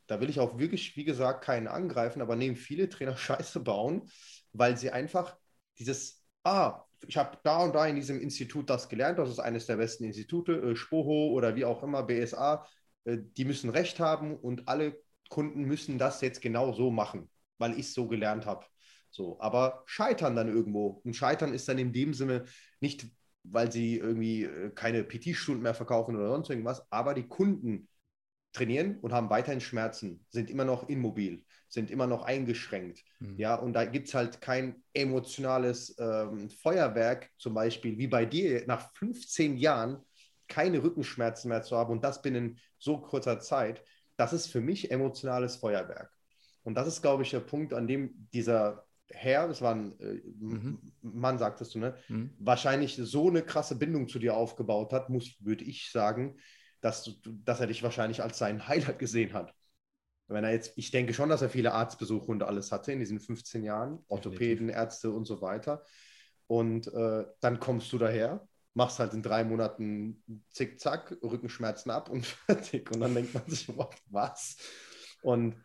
da 0.08 0.20
will 0.20 0.28
ich 0.28 0.40
auch 0.40 0.58
wirklich, 0.58 0.94
wie 0.98 1.06
gesagt, 1.06 1.42
keinen 1.42 1.66
angreifen, 1.66 2.20
aber 2.20 2.36
nehmen 2.36 2.56
viele 2.56 2.90
Trainer 2.90 3.16
Scheiße 3.16 3.60
bauen, 3.60 4.10
weil 4.52 4.76
sie 4.76 4.90
einfach 4.90 5.38
dieses, 5.78 6.22
ah, 6.42 6.84
ich 7.08 7.16
habe 7.16 7.38
da 7.42 7.62
und 7.62 7.74
da 7.74 7.86
in 7.86 7.96
diesem 7.96 8.20
Institut 8.20 8.68
das 8.68 8.90
gelernt, 8.90 9.18
das 9.18 9.30
ist 9.30 9.38
eines 9.38 9.64
der 9.64 9.76
besten 9.76 10.04
Institute, 10.04 10.52
äh, 10.52 10.76
Spoho 10.76 11.30
oder 11.30 11.56
wie 11.56 11.64
auch 11.64 11.82
immer, 11.82 12.02
BSA, 12.02 12.66
die 13.04 13.44
müssen 13.44 13.70
Recht 13.70 14.00
haben 14.00 14.36
und 14.36 14.68
alle 14.68 15.00
Kunden 15.28 15.64
müssen 15.64 15.98
das 15.98 16.20
jetzt 16.20 16.40
genau 16.40 16.72
so 16.72 16.90
machen, 16.90 17.30
weil 17.58 17.72
ich 17.72 17.86
es 17.86 17.94
so 17.94 18.08
gelernt 18.08 18.46
habe. 18.46 18.66
So, 19.10 19.38
aber 19.40 19.84
scheitern 19.86 20.34
dann 20.36 20.48
irgendwo. 20.48 21.00
Und 21.04 21.14
scheitern 21.14 21.54
ist 21.54 21.68
dann 21.68 21.78
in 21.78 21.92
dem 21.92 22.14
Sinne 22.14 22.44
nicht, 22.80 23.06
weil 23.44 23.70
sie 23.70 23.98
irgendwie 23.98 24.44
äh, 24.44 24.70
keine 24.70 25.04
PT-Stunden 25.04 25.62
mehr 25.62 25.74
verkaufen 25.74 26.16
oder 26.16 26.28
sonst 26.28 26.50
irgendwas, 26.50 26.90
aber 26.90 27.14
die 27.14 27.28
Kunden 27.28 27.88
trainieren 28.52 28.98
und 29.00 29.12
haben 29.12 29.30
weiterhin 29.30 29.60
Schmerzen, 29.60 30.24
sind 30.30 30.48
immer 30.48 30.64
noch 30.64 30.88
immobil, 30.88 31.44
sind 31.68 31.90
immer 31.90 32.06
noch 32.06 32.22
eingeschränkt. 32.22 33.02
Mhm. 33.18 33.36
Ja, 33.36 33.56
und 33.56 33.72
da 33.72 33.84
gibt 33.84 34.08
es 34.08 34.14
halt 34.14 34.40
kein 34.40 34.82
emotionales 34.92 35.96
ähm, 35.98 36.48
Feuerwerk, 36.48 37.30
zum 37.36 37.54
Beispiel 37.54 37.98
wie 37.98 38.06
bei 38.06 38.24
dir 38.24 38.64
nach 38.66 38.92
15 38.94 39.56
Jahren 39.56 39.98
keine 40.54 40.84
Rückenschmerzen 40.84 41.48
mehr 41.48 41.62
zu 41.62 41.76
haben 41.76 41.90
und 41.90 42.04
das 42.04 42.22
binnen 42.22 42.58
so 42.78 42.98
kurzer 42.98 43.40
Zeit. 43.40 43.82
Das 44.16 44.32
ist 44.32 44.46
für 44.46 44.60
mich 44.60 44.92
emotionales 44.92 45.56
Feuerwerk. 45.56 46.12
Und 46.62 46.76
das 46.76 46.86
ist, 46.86 47.02
glaube 47.02 47.24
ich, 47.24 47.30
der 47.30 47.40
Punkt, 47.40 47.74
an 47.74 47.88
dem 47.88 48.28
dieser 48.32 48.86
Herr, 49.10 49.48
das 49.48 49.60
war 49.60 49.74
ein 49.74 49.98
äh, 49.98 50.22
mhm. 50.38 50.78
Mann, 51.02 51.38
sagtest 51.38 51.74
du, 51.74 51.80
ne? 51.80 51.96
Mhm. 52.08 52.34
Wahrscheinlich 52.38 52.94
so 52.96 53.28
eine 53.28 53.42
krasse 53.42 53.76
Bindung 53.76 54.06
zu 54.08 54.20
dir 54.20 54.36
aufgebaut 54.36 54.92
hat, 54.92 55.10
muss, 55.10 55.34
würde 55.40 55.64
ich 55.64 55.90
sagen, 55.90 56.38
dass, 56.80 57.20
dass 57.24 57.60
er 57.60 57.66
dich 57.66 57.82
wahrscheinlich 57.82 58.22
als 58.22 58.38
seinen 58.38 58.68
Highlight 58.68 58.98
gesehen 59.00 59.32
hat. 59.32 59.52
Wenn 60.28 60.44
er 60.44 60.52
jetzt, 60.52 60.72
ich 60.76 60.92
denke 60.92 61.12
schon, 61.14 61.28
dass 61.28 61.42
er 61.42 61.50
viele 61.50 61.72
Arztbesuche 61.72 62.30
und 62.30 62.44
alles 62.44 62.70
hatte 62.70 62.92
in 62.92 63.00
diesen 63.00 63.18
15 63.18 63.64
Jahren, 63.64 63.98
Orthopäden, 64.08 64.68
Ärzte 64.68 65.10
und 65.10 65.24
so 65.26 65.42
weiter. 65.42 65.82
Und 66.46 66.86
äh, 66.92 67.24
dann 67.40 67.58
kommst 67.58 67.92
du 67.92 67.98
daher, 67.98 68.46
machst 68.74 68.98
halt 68.98 69.14
in 69.14 69.22
drei 69.22 69.44
Monaten 69.44 70.22
zickzack, 70.50 71.16
Rückenschmerzen 71.22 71.90
ab 71.90 72.10
und 72.10 72.26
fertig. 72.46 72.90
Und 72.90 73.00
dann 73.00 73.14
denkt 73.14 73.34
man 73.34 73.48
sich, 73.48 73.68
was? 74.10 74.56
Und 75.22 75.56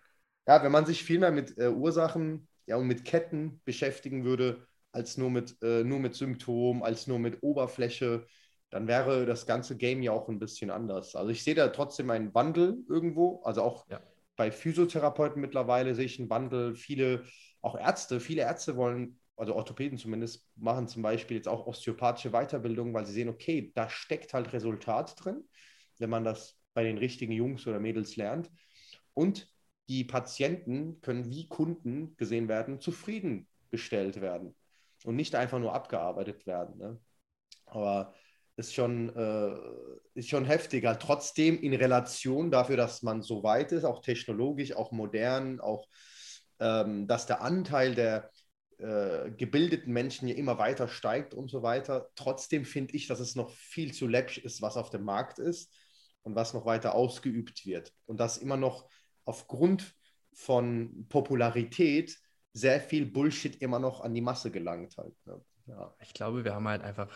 ja, 0.47 0.63
wenn 0.63 0.71
man 0.71 0.85
sich 0.85 1.03
viel 1.03 1.19
mehr 1.19 1.31
mit 1.31 1.57
äh, 1.57 1.69
Ursachen 1.69 2.47
ja, 2.65 2.77
und 2.77 2.87
mit 2.87 3.03
Ketten 3.05 3.61
beschäftigen 3.65 4.23
würde, 4.23 4.65
als 4.91 5.17
nur 5.17 5.29
mit, 5.29 5.61
äh, 5.61 5.83
nur 5.83 5.99
mit 5.99 6.15
Symptomen, 6.15 6.83
als 6.83 7.07
nur 7.07 7.19
mit 7.19 7.43
Oberfläche, 7.43 8.25
dann 8.69 8.87
wäre 8.87 9.25
das 9.25 9.45
ganze 9.45 9.77
Game 9.77 10.01
ja 10.01 10.11
auch 10.11 10.29
ein 10.29 10.39
bisschen 10.39 10.69
anders. 10.69 11.15
Also 11.15 11.31
ich 11.31 11.43
sehe 11.43 11.55
da 11.55 11.67
trotzdem 11.69 12.09
einen 12.09 12.33
Wandel 12.33 12.77
irgendwo, 12.87 13.41
also 13.43 13.63
auch 13.63 13.87
ja. 13.89 13.99
bei 14.35 14.51
Physiotherapeuten 14.51 15.41
mittlerweile 15.41 15.95
sehe 15.95 16.05
ich 16.05 16.19
einen 16.19 16.29
Wandel. 16.29 16.75
Viele, 16.75 17.23
auch 17.61 17.77
Ärzte, 17.77 18.19
viele 18.19 18.43
Ärzte 18.43 18.75
wollen, 18.75 19.18
also 19.39 19.55
Orthopäden 19.55 19.97
zumindest, 19.97 20.47
machen 20.55 20.87
zum 20.87 21.01
Beispiel 21.01 21.37
jetzt 21.37 21.47
auch 21.47 21.65
osteopathische 21.65 22.31
Weiterbildung, 22.31 22.93
weil 22.93 23.05
sie 23.05 23.13
sehen, 23.13 23.29
okay, 23.29 23.71
da 23.75 23.89
steckt 23.89 24.33
halt 24.33 24.53
Resultat 24.53 25.15
drin, 25.23 25.43
wenn 25.97 26.09
man 26.09 26.23
das 26.23 26.59
bei 26.73 26.83
den 26.83 26.97
richtigen 26.97 27.31
Jungs 27.31 27.65
oder 27.65 27.79
Mädels 27.79 28.15
lernt. 28.15 28.51
Und 29.13 29.49
die 29.87 30.03
Patienten 30.03 31.01
können 31.01 31.29
wie 31.29 31.47
Kunden 31.47 32.15
gesehen 32.17 32.47
werden, 32.47 32.79
zufriedengestellt 32.79 34.21
werden 34.21 34.55
und 35.03 35.15
nicht 35.15 35.35
einfach 35.35 35.59
nur 35.59 35.73
abgearbeitet 35.73 36.45
werden. 36.45 36.77
Ne? 36.77 36.99
Aber 37.65 38.13
ist 38.55 38.73
schon, 38.73 39.09
äh, 39.15 39.55
ist 40.13 40.29
schon 40.29 40.45
heftiger. 40.45 40.99
Trotzdem 40.99 41.57
in 41.61 41.73
Relation 41.73 42.51
dafür, 42.51 42.75
dass 42.75 43.01
man 43.01 43.21
so 43.21 43.41
weit 43.41 43.71
ist, 43.71 43.85
auch 43.85 44.01
technologisch, 44.01 44.75
auch 44.75 44.91
modern, 44.91 45.61
auch 45.61 45.87
ähm, 46.59 47.07
dass 47.07 47.25
der 47.25 47.41
Anteil 47.41 47.95
der 47.95 48.29
äh, 48.79 49.31
gebildeten 49.31 49.91
Menschen 49.91 50.27
ja 50.27 50.35
immer 50.35 50.57
weiter 50.57 50.87
steigt 50.87 51.33
und 51.33 51.49
so 51.49 51.61
weiter. 51.61 52.09
Trotzdem 52.15 52.65
finde 52.65 52.95
ich, 52.95 53.07
dass 53.07 53.19
es 53.19 53.35
noch 53.35 53.51
viel 53.51 53.93
zu 53.93 54.07
läppisch 54.07 54.37
ist, 54.37 54.61
was 54.61 54.77
auf 54.77 54.89
dem 54.89 55.03
Markt 55.03 55.37
ist 55.37 55.75
und 56.23 56.35
was 56.35 56.53
noch 56.53 56.65
weiter 56.65 56.95
ausgeübt 56.95 57.65
wird. 57.65 57.93
Und 58.05 58.19
dass 58.19 58.37
immer 58.37 58.57
noch 58.57 58.89
aufgrund 59.25 59.95
von 60.33 61.05
Popularität 61.09 62.17
sehr 62.53 62.79
viel 62.79 63.05
Bullshit 63.05 63.61
immer 63.61 63.79
noch 63.79 64.01
an 64.01 64.13
die 64.13 64.21
Masse 64.21 64.49
gelangt 64.49 64.97
halt. 64.97 65.15
Ne? 65.25 65.41
Ja. 65.67 65.93
Ich 66.01 66.13
glaube, 66.13 66.45
wir 66.45 66.55
haben 66.55 66.67
halt 66.67 66.81
einfach 66.81 67.09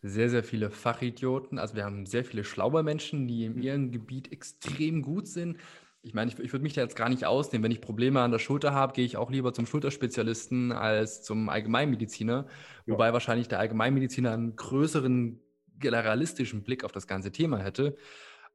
sehr, 0.00 0.30
sehr 0.30 0.44
viele 0.44 0.70
Fachidioten. 0.70 1.58
Also 1.58 1.74
wir 1.74 1.84
haben 1.84 2.06
sehr 2.06 2.24
viele 2.24 2.44
schlaue 2.44 2.82
Menschen, 2.82 3.26
die 3.26 3.46
in 3.46 3.56
mhm. 3.56 3.62
ihrem 3.62 3.90
Gebiet 3.90 4.30
extrem 4.32 5.02
gut 5.02 5.26
sind. 5.26 5.58
Ich 6.04 6.12
meine, 6.12 6.30
ich, 6.30 6.38
ich 6.38 6.52
würde 6.52 6.62
mich 6.62 6.74
da 6.74 6.82
jetzt 6.82 6.96
gar 6.96 7.08
nicht 7.08 7.24
ausnehmen. 7.24 7.64
Wenn 7.64 7.70
ich 7.72 7.80
Probleme 7.80 8.20
an 8.20 8.30
der 8.30 8.38
Schulter 8.38 8.74
habe, 8.74 8.92
gehe 8.92 9.06
ich 9.06 9.16
auch 9.16 9.30
lieber 9.30 9.54
zum 9.54 9.64
Schulterspezialisten 9.64 10.70
als 10.70 11.22
zum 11.22 11.48
Allgemeinmediziner. 11.48 12.46
Ja. 12.84 12.92
Wobei 12.92 13.14
wahrscheinlich 13.14 13.48
der 13.48 13.58
Allgemeinmediziner 13.58 14.32
einen 14.32 14.54
größeren 14.54 15.40
generalistischen 15.78 16.62
Blick 16.62 16.84
auf 16.84 16.92
das 16.92 17.06
ganze 17.06 17.32
Thema 17.32 17.58
hätte. 17.58 17.96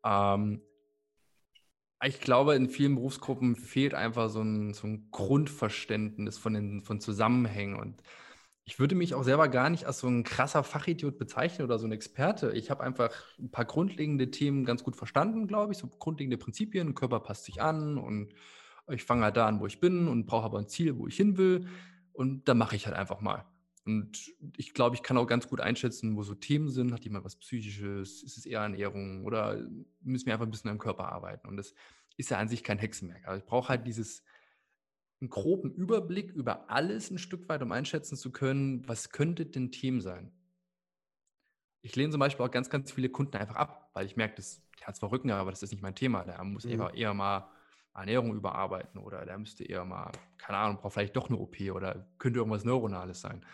Ähm, 0.06 0.62
ich 2.04 2.22
glaube, 2.22 2.54
in 2.54 2.70
vielen 2.70 2.96
Berufsgruppen 2.96 3.56
fehlt 3.56 3.96
einfach 3.96 4.30
so 4.30 4.42
ein, 4.42 4.76
so 4.76 4.86
ein 4.86 5.10
Grundverständnis 5.10 6.38
von, 6.38 6.54
den, 6.54 6.84
von 6.84 7.02
Zusammenhängen. 7.02 7.76
Und 7.76 8.04
ich 8.70 8.78
würde 8.78 8.94
mich 8.94 9.16
auch 9.16 9.24
selber 9.24 9.48
gar 9.48 9.72
nicht 9.72 9.86
als 9.86 9.98
so 9.98 10.08
ein 10.08 10.24
krasser 10.24 10.64
Fachidiot 10.64 11.18
bezeichnen 11.18 11.66
oder 11.66 11.80
so 11.80 11.88
ein 11.88 11.92
Experte. 11.92 12.52
Ich 12.52 12.70
habe 12.70 12.84
einfach 12.84 13.10
ein 13.40 13.50
paar 13.50 13.66
grundlegende 13.66 14.30
Themen 14.30 14.64
ganz 14.64 14.84
gut 14.84 14.96
verstanden, 14.96 15.48
glaube 15.48 15.74
ich, 15.74 15.80
so 15.80 15.88
grundlegende 15.88 16.38
Prinzipien. 16.38 16.94
Körper 16.94 17.20
passt 17.20 17.46
sich 17.46 17.64
an 17.64 17.98
und 17.98 18.32
ich 18.88 19.04
fange 19.04 19.24
halt 19.24 19.38
da 19.38 19.48
an, 19.48 19.60
wo 19.60 19.66
ich 19.66 19.80
bin 19.80 20.08
und 20.08 20.28
brauche 20.28 20.46
aber 20.46 20.60
ein 20.60 20.68
Ziel, 20.68 21.00
wo 21.00 21.08
ich 21.08 21.16
hin 21.16 21.36
will. 21.36 21.66
Und 22.14 22.48
da 22.48 22.54
mache 22.54 22.76
ich 22.76 22.86
halt 22.86 22.96
einfach 22.96 23.22
mal. 23.22 23.44
Und 23.88 24.36
ich 24.56 24.76
glaube, 24.76 24.96
ich 24.96 25.02
kann 25.02 25.18
auch 25.18 25.26
ganz 25.26 25.48
gut 25.48 25.62
einschätzen, 25.62 26.16
wo 26.16 26.22
so 26.22 26.36
Themen 26.36 26.70
sind. 26.70 26.94
Hat 26.94 27.04
jemand 27.04 27.26
was 27.26 27.38
Psychisches? 27.38 28.22
Ist 28.22 28.38
es 28.38 28.46
eher 28.46 28.62
Ernährung? 28.62 29.26
Oder 29.26 29.68
müssen 30.02 30.28
wir 30.28 30.34
einfach 30.34 30.46
ein 30.46 30.52
bisschen 30.52 30.70
am 30.70 30.78
Körper 30.78 31.12
arbeiten? 31.12 31.48
Und 31.48 31.58
das 31.58 31.74
ist 32.18 32.30
ja 32.30 32.38
an 32.38 32.48
sich 32.48 32.64
kein 32.64 32.78
Hexenwerk. 32.78 33.26
Aber 33.26 33.38
ich 33.38 33.46
brauche 33.46 33.70
halt 33.70 33.88
dieses 33.88 34.22
einen 35.22 35.30
groben 35.30 35.74
Überblick 35.74 36.32
über 36.32 36.70
alles 36.70 37.12
ein 37.12 37.18
Stück 37.18 37.50
weit, 37.50 37.62
um 37.62 37.72
einschätzen 37.72 38.16
zu 38.16 38.32
können, 38.32 38.88
was 38.88 39.12
könnte 39.12 39.46
denn 39.46 39.72
Themen 39.72 40.02
sein. 40.02 40.32
Ich 41.82 41.96
lehne 41.96 42.12
zum 42.12 42.20
Beispiel 42.20 42.46
auch 42.46 42.52
ganz, 42.52 42.70
ganz 42.70 42.92
viele 42.92 43.10
Kunden 43.10 43.38
einfach 43.38 43.56
ab, 43.56 43.90
weil 43.94 44.06
ich 44.06 44.16
merke, 44.16 44.36
das, 44.36 44.62
der 44.80 44.88
hat 44.88 44.96
zwar 44.96 45.12
Rücken, 45.12 45.32
aber 45.32 45.52
das 45.52 45.64
ist 45.64 45.72
nicht 45.72 45.82
mein 45.82 45.96
Thema. 45.96 46.24
Der 46.24 46.44
muss 46.44 46.66
mhm. 46.66 46.72
eher, 46.72 46.94
eher 46.94 47.14
mal 47.14 47.50
Ernährung 47.94 48.34
überarbeiten 48.34 49.00
oder 49.00 49.26
der 49.26 49.38
müsste 49.38 49.64
eher 49.64 49.86
mal, 49.86 50.12
keine 50.38 50.58
Ahnung, 50.58 50.78
braucht 50.78 50.94
vielleicht 50.94 51.16
doch 51.16 51.30
eine 51.30 51.38
OP 51.38 51.60
oder 51.74 52.08
könnte 52.18 52.40
irgendwas 52.40 52.64
Neuronales 52.64 53.22
sein. 53.22 53.46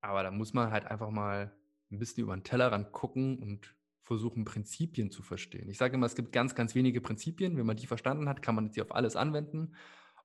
Aber 0.00 0.22
da 0.22 0.30
muss 0.30 0.52
man 0.52 0.70
halt 0.70 0.86
einfach 0.86 1.10
mal 1.10 1.52
ein 1.90 1.98
bisschen 1.98 2.24
über 2.24 2.36
den 2.36 2.44
Tellerrand 2.44 2.92
gucken 2.92 3.38
und 3.38 3.74
versuchen, 4.02 4.44
Prinzipien 4.44 5.10
zu 5.10 5.22
verstehen. 5.22 5.68
Ich 5.68 5.78
sage 5.78 5.94
immer, 5.94 6.06
es 6.06 6.14
gibt 6.14 6.32
ganz, 6.32 6.54
ganz 6.54 6.74
wenige 6.74 7.00
Prinzipien. 7.00 7.56
Wenn 7.56 7.66
man 7.66 7.76
die 7.76 7.86
verstanden 7.86 8.28
hat, 8.28 8.40
kann 8.40 8.54
man 8.54 8.70
sie 8.70 8.82
auf 8.82 8.94
alles 8.94 9.16
anwenden. 9.16 9.74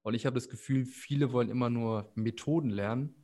Und 0.04 0.14
ich 0.14 0.26
habe 0.26 0.36
das 0.36 0.50
Gefühl, 0.50 0.86
viele 0.86 1.32
wollen 1.32 1.50
immer 1.50 1.70
nur 1.70 2.12
Methoden 2.16 2.70
lernen 2.70 3.16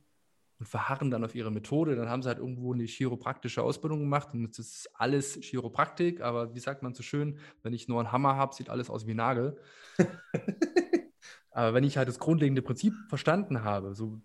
und 0.58 0.66
verharren 0.66 1.10
dann 1.10 1.24
auf 1.24 1.34
ihre 1.34 1.50
Methode. 1.50 1.96
Dann 1.96 2.08
haben 2.08 2.22
sie 2.22 2.28
halt 2.28 2.38
irgendwo 2.38 2.72
eine 2.72 2.84
chiropraktische 2.84 3.62
Ausbildung 3.62 4.00
gemacht 4.00 4.32
und 4.32 4.48
es 4.50 4.58
ist 4.58 4.90
alles 4.94 5.38
Chiropraktik. 5.40 6.20
Aber 6.20 6.54
wie 6.54 6.60
sagt 6.60 6.82
man 6.82 6.94
so 6.94 7.02
schön, 7.02 7.38
wenn 7.62 7.72
ich 7.72 7.88
nur 7.88 8.00
einen 8.00 8.12
Hammer 8.12 8.36
habe, 8.36 8.54
sieht 8.54 8.70
alles 8.70 8.90
aus 8.90 9.06
wie 9.06 9.14
Nagel. 9.14 9.58
aber 11.50 11.74
wenn 11.74 11.84
ich 11.84 11.96
halt 11.96 12.08
das 12.08 12.18
grundlegende 12.18 12.62
Prinzip 12.62 12.94
verstanden 13.08 13.64
habe, 13.64 13.94
so 13.94 14.20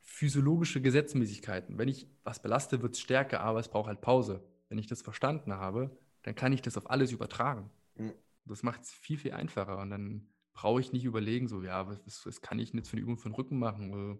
physiologische 0.00 0.80
Gesetzmäßigkeiten, 0.80 1.78
wenn 1.78 1.88
ich 1.88 2.06
was 2.24 2.42
belaste, 2.42 2.82
wird 2.82 2.94
es 2.94 3.00
stärker, 3.00 3.40
aber 3.40 3.60
es 3.60 3.68
braucht 3.68 3.88
halt 3.88 4.00
Pause. 4.00 4.42
Wenn 4.68 4.78
ich 4.78 4.86
das 4.86 5.02
verstanden 5.02 5.54
habe, 5.54 5.96
dann 6.22 6.34
kann 6.34 6.52
ich 6.52 6.62
das 6.62 6.76
auf 6.76 6.90
alles 6.90 7.12
übertragen. 7.12 7.70
Mhm. 7.96 8.12
Das 8.44 8.62
macht 8.62 8.82
es 8.82 8.92
viel, 8.92 9.18
viel 9.18 9.32
einfacher. 9.32 9.78
Und 9.78 9.90
dann 9.90 10.28
brauche 10.52 10.80
ich 10.80 10.92
nicht 10.92 11.04
überlegen, 11.04 11.48
so, 11.48 11.62
ja, 11.62 11.88
was, 11.88 12.26
was 12.26 12.40
kann 12.40 12.58
ich 12.58 12.72
jetzt 12.72 12.88
für 12.88 12.96
eine 12.96 13.02
Übung 13.02 13.18
für 13.18 13.28
den 13.28 13.34
Rücken 13.34 13.58
machen? 13.58 14.18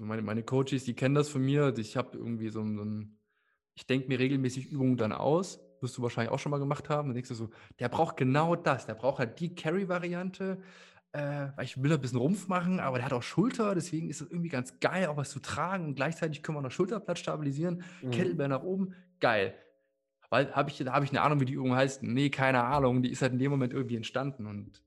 Meine, 0.00 0.22
meine 0.22 0.42
Coaches, 0.42 0.84
die 0.84 0.94
kennen 0.94 1.14
das 1.14 1.28
von 1.28 1.42
mir. 1.42 1.76
Ich 1.78 1.96
habe 1.96 2.16
irgendwie 2.16 2.50
so, 2.50 2.60
so 2.60 2.84
ein, 2.84 3.18
ich 3.74 3.86
denke 3.86 4.08
mir 4.08 4.18
regelmäßig 4.18 4.70
Übungen 4.70 4.96
dann 4.96 5.12
aus. 5.12 5.60
Wirst 5.80 5.96
du 5.96 6.02
wahrscheinlich 6.02 6.32
auch 6.32 6.38
schon 6.38 6.50
mal 6.50 6.58
gemacht 6.58 6.88
haben. 6.88 7.08
Dann 7.08 7.14
denkst 7.14 7.28
du 7.28 7.34
so, 7.34 7.50
der 7.78 7.88
braucht 7.88 8.16
genau 8.16 8.56
das. 8.56 8.86
Der 8.86 8.94
braucht 8.94 9.18
halt 9.18 9.40
die 9.40 9.54
Carry-Variante, 9.54 10.60
äh, 11.12 11.48
weil 11.56 11.64
ich 11.64 11.82
will 11.82 11.92
ein 11.92 12.00
bisschen 12.00 12.18
Rumpf 12.18 12.48
machen, 12.48 12.80
aber 12.80 12.98
der 12.98 13.06
hat 13.06 13.12
auch 13.12 13.22
Schulter, 13.22 13.74
deswegen 13.74 14.10
ist 14.10 14.20
es 14.20 14.30
irgendwie 14.30 14.50
ganz 14.50 14.78
geil, 14.80 15.06
auch 15.06 15.16
was 15.16 15.30
zu 15.30 15.40
tragen. 15.40 15.86
Und 15.86 15.94
gleichzeitig 15.94 16.42
können 16.42 16.58
wir 16.58 16.62
noch 16.62 16.70
Schulterblatt 16.70 17.18
stabilisieren, 17.18 17.82
mhm. 18.02 18.10
Kettlebell 18.10 18.48
nach 18.48 18.62
oben, 18.62 18.94
geil. 19.20 19.54
Weil 20.30 20.54
habe 20.54 20.70
ich, 20.70 20.80
hab 20.80 21.02
ich 21.02 21.10
eine 21.10 21.22
Ahnung, 21.22 21.40
wie 21.40 21.46
die 21.46 21.54
Übung 21.54 21.74
heißt? 21.74 22.02
Nee, 22.02 22.30
keine 22.30 22.64
Ahnung. 22.64 23.02
Die 23.02 23.10
ist 23.10 23.22
halt 23.22 23.32
in 23.32 23.38
dem 23.38 23.50
Moment 23.50 23.72
irgendwie 23.72 23.96
entstanden. 23.96 24.46
Und 24.46 24.82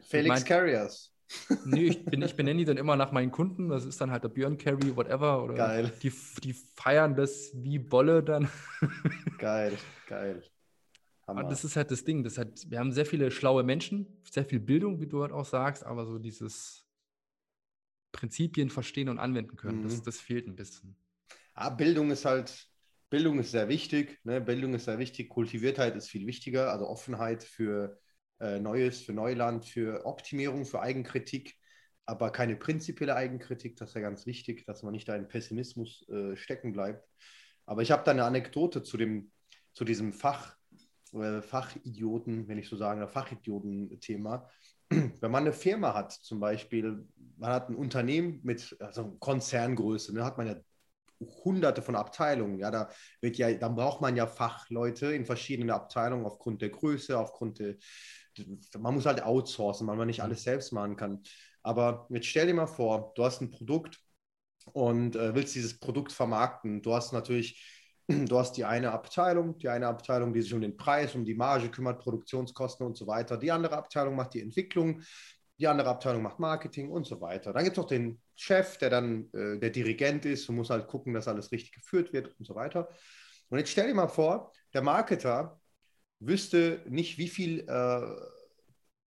Felix 0.00 0.28
mein, 0.28 0.44
Carriers. 0.44 1.10
Nee, 1.64 1.86
ich, 1.86 2.04
bin, 2.04 2.22
ich 2.22 2.36
benenne 2.36 2.58
die 2.58 2.64
dann 2.64 2.76
immer 2.76 2.96
nach 2.96 3.10
meinen 3.10 3.32
Kunden. 3.32 3.68
Das 3.68 3.84
ist 3.84 4.00
dann 4.00 4.10
halt 4.10 4.22
der 4.24 4.28
Björn 4.28 4.58
Carry, 4.58 4.94
whatever. 4.94 5.42
Oder 5.42 5.54
geil. 5.54 5.92
Die, 6.02 6.12
die 6.42 6.52
feiern 6.52 7.16
das 7.16 7.50
wie 7.54 7.78
Bolle 7.78 8.22
dann. 8.22 8.48
geil, 9.38 9.76
geil. 10.06 10.42
Hammer. 11.26 11.42
Und 11.42 11.50
das 11.50 11.64
ist 11.64 11.76
halt 11.76 11.90
das 11.90 12.04
Ding. 12.04 12.22
Das 12.22 12.38
halt, 12.38 12.70
wir 12.70 12.78
haben 12.78 12.92
sehr 12.92 13.06
viele 13.06 13.30
schlaue 13.30 13.62
Menschen, 13.62 14.06
sehr 14.30 14.44
viel 14.44 14.60
Bildung, 14.60 15.00
wie 15.00 15.06
du 15.06 15.22
halt 15.22 15.32
auch 15.32 15.46
sagst, 15.46 15.84
aber 15.84 16.04
so 16.06 16.18
dieses 16.18 16.86
Prinzipien 18.12 18.70
verstehen 18.70 19.08
und 19.08 19.18
anwenden 19.18 19.56
können, 19.56 19.80
mhm. 19.80 19.84
das, 19.84 20.02
das 20.02 20.20
fehlt 20.20 20.46
ein 20.46 20.54
bisschen. 20.54 20.96
Ah, 21.54 21.70
Bildung 21.70 22.10
ist 22.10 22.24
halt 22.24 22.68
Bildung 23.10 23.38
ist 23.38 23.50
sehr 23.50 23.68
wichtig. 23.68 24.18
Ne? 24.24 24.40
Bildung 24.40 24.74
ist 24.74 24.86
sehr 24.86 24.98
wichtig. 24.98 25.28
Kultiviertheit 25.28 25.96
ist 25.96 26.08
viel 26.08 26.26
wichtiger. 26.26 26.72
Also 26.72 26.88
Offenheit 26.88 27.42
für 27.42 27.98
äh, 28.40 28.58
Neues, 28.58 29.00
für 29.02 29.12
Neuland, 29.12 29.64
für 29.64 30.04
Optimierung, 30.06 30.64
für 30.64 30.80
Eigenkritik. 30.80 31.54
Aber 32.06 32.30
keine 32.30 32.56
prinzipielle 32.56 33.14
Eigenkritik. 33.14 33.76
Das 33.76 33.90
ist 33.90 33.94
ja 33.94 34.00
ganz 34.00 34.26
wichtig, 34.26 34.64
dass 34.66 34.82
man 34.82 34.92
nicht 34.92 35.08
da 35.08 35.16
in 35.16 35.28
Pessimismus 35.28 36.06
äh, 36.08 36.36
stecken 36.36 36.72
bleibt. 36.72 37.08
Aber 37.66 37.82
ich 37.82 37.90
habe 37.90 38.04
da 38.04 38.10
eine 38.10 38.24
Anekdote 38.24 38.82
zu, 38.82 38.96
dem, 38.96 39.30
zu 39.72 39.84
diesem 39.84 40.12
Fach, 40.12 40.56
äh, 41.12 41.40
Fachidioten, 41.40 42.48
wenn 42.48 42.58
ich 42.58 42.68
so 42.68 42.76
sagen, 42.76 43.06
Fachidioten-Thema. 43.08 44.48
Wenn 44.90 45.30
man 45.30 45.44
eine 45.44 45.52
Firma 45.52 45.94
hat, 45.94 46.12
zum 46.12 46.40
Beispiel, 46.40 47.06
man 47.36 47.50
hat 47.50 47.68
ein 47.68 47.74
Unternehmen 47.74 48.40
mit 48.42 48.76
also 48.80 49.16
Konzerngröße, 49.18 50.14
ne, 50.14 50.24
hat 50.24 50.36
man 50.36 50.46
ja 50.46 50.56
hunderte 51.20 51.82
von 51.82 51.96
Abteilungen. 51.96 52.58
Ja, 52.58 52.70
da 52.70 52.90
wird 53.20 53.36
ja, 53.36 53.52
dann 53.54 53.74
braucht 53.74 54.00
man 54.00 54.16
ja 54.16 54.26
Fachleute 54.26 55.12
in 55.12 55.26
verschiedenen 55.26 55.70
Abteilungen 55.70 56.26
aufgrund 56.26 56.62
der 56.62 56.70
Größe, 56.70 57.18
aufgrund 57.18 57.58
der, 57.58 57.76
man 58.78 58.94
muss 58.94 59.06
halt 59.06 59.22
outsourcen, 59.22 59.86
weil 59.86 59.96
man 59.96 60.06
nicht 60.06 60.22
alles 60.22 60.42
selbst 60.42 60.72
machen 60.72 60.96
kann. 60.96 61.22
Aber 61.62 62.06
jetzt 62.10 62.26
stell 62.26 62.46
dir 62.46 62.54
mal 62.54 62.66
vor, 62.66 63.12
du 63.14 63.24
hast 63.24 63.40
ein 63.40 63.50
Produkt 63.50 64.00
und 64.72 65.16
äh, 65.16 65.34
willst 65.34 65.54
dieses 65.54 65.78
Produkt 65.78 66.12
vermarkten. 66.12 66.82
Du 66.82 66.94
hast 66.94 67.12
natürlich, 67.12 67.62
du 68.08 68.38
hast 68.38 68.52
die 68.56 68.64
eine 68.64 68.92
Abteilung, 68.92 69.58
die 69.58 69.68
eine 69.68 69.86
Abteilung, 69.88 70.32
die 70.32 70.42
sich 70.42 70.54
um 70.54 70.60
den 70.60 70.76
Preis, 70.76 71.14
um 71.14 71.24
die 71.24 71.34
Marge 71.34 71.70
kümmert, 71.70 72.00
Produktionskosten 72.00 72.86
und 72.86 72.96
so 72.96 73.06
weiter. 73.06 73.36
Die 73.36 73.52
andere 73.52 73.76
Abteilung 73.76 74.16
macht 74.16 74.34
die 74.34 74.40
Entwicklung, 74.40 75.02
die 75.58 75.68
andere 75.68 75.88
Abteilung 75.88 76.22
macht 76.22 76.40
Marketing 76.40 76.90
und 76.90 77.06
so 77.06 77.20
weiter. 77.20 77.52
Dann 77.52 77.64
gibt 77.64 77.76
es 77.76 77.82
noch 77.82 77.88
den 77.88 78.20
Chef, 78.34 78.76
der 78.78 78.90
dann 78.90 79.28
äh, 79.32 79.58
der 79.58 79.70
Dirigent 79.70 80.24
ist 80.24 80.48
und 80.48 80.56
muss 80.56 80.70
halt 80.70 80.88
gucken, 80.88 81.14
dass 81.14 81.28
alles 81.28 81.52
richtig 81.52 81.72
geführt 81.72 82.12
wird 82.12 82.34
und 82.38 82.46
so 82.46 82.54
weiter. 82.54 82.88
Und 83.50 83.58
jetzt 83.58 83.70
stell 83.70 83.86
dir 83.86 83.94
mal 83.94 84.08
vor, 84.08 84.52
der 84.72 84.82
Marketer 84.82 85.60
wüsste 86.18 86.82
nicht, 86.88 87.18
wie 87.18 87.28
viel, 87.28 87.60
äh, 87.60 88.00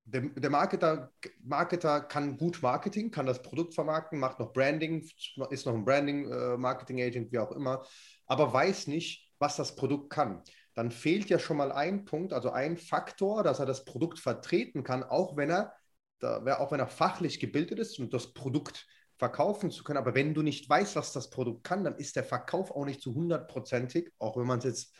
der, 0.06 0.22
der 0.22 0.50
Marketer, 0.50 1.12
Marketer 1.44 2.02
kann 2.02 2.38
gut 2.38 2.62
Marketing, 2.62 3.12
kann 3.12 3.26
das 3.26 3.42
Produkt 3.42 3.74
vermarkten, 3.74 4.20
macht 4.20 4.40
noch 4.40 4.54
Branding, 4.54 5.06
ist 5.50 5.66
noch 5.66 5.74
ein 5.74 5.84
Branding-Marketing-Agent, 5.84 7.28
äh, 7.28 7.32
wie 7.32 7.40
auch 7.40 7.52
immer, 7.52 7.86
aber 8.26 8.54
weiß 8.54 8.88
nicht, 8.88 9.34
was 9.40 9.58
das 9.58 9.76
Produkt 9.76 10.12
kann. 10.12 10.44
Dann 10.76 10.92
fehlt 10.92 11.30
ja 11.30 11.40
schon 11.40 11.58
mal 11.58 11.72
ein 11.72 12.06
Punkt, 12.06 12.32
also 12.32 12.52
ein 12.52 12.78
Faktor, 12.78 13.44
dass 13.44 13.60
er 13.60 13.66
das 13.66 13.84
Produkt 13.84 14.20
vertreten 14.20 14.84
kann, 14.84 15.04
auch 15.04 15.36
wenn 15.36 15.50
er 15.50 15.74
da 16.20 16.44
wäre 16.46 16.60
auch 16.60 16.72
wenn 16.72 16.80
er 16.80 16.88
fachlich 16.88 17.40
gebildet 17.40 17.80
ist 17.80 18.00
und 18.00 18.14
das 18.14 18.34
Produkt 18.34 18.88
verkaufen 19.18 19.72
zu 19.72 19.84
können. 19.84 19.98
Aber 19.98 20.16
wenn 20.16 20.34
du 20.34 20.42
nicht 20.42 20.70
weißt, 20.70 20.96
was 20.96 21.14
das 21.14 21.30
Produkt 21.30 21.64
kann, 21.64 21.84
dann 21.84 21.96
ist 21.96 22.16
der 22.16 22.24
Verkauf 22.24 22.72
auch 22.72 22.86
nicht 22.86 23.02
zu 23.02 23.16
hundertprozentig, 23.16 24.12
auch 24.20 24.38
wenn 24.38 24.48
man 24.48 24.60
es 24.60 24.66
jetzt 24.66 24.96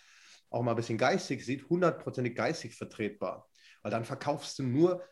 auch 0.50 0.64
mal 0.64 0.72
ein 0.72 0.78
bisschen 0.78 0.98
geistig 0.98 1.46
sieht, 1.46 1.70
hundertprozentig 1.70 2.36
geistig 2.36 2.76
vertretbar. 2.76 3.50
Weil 3.82 3.92
dann 3.92 4.06
verkaufst 4.06 4.58
du 4.60 4.64
nur, 4.64 5.04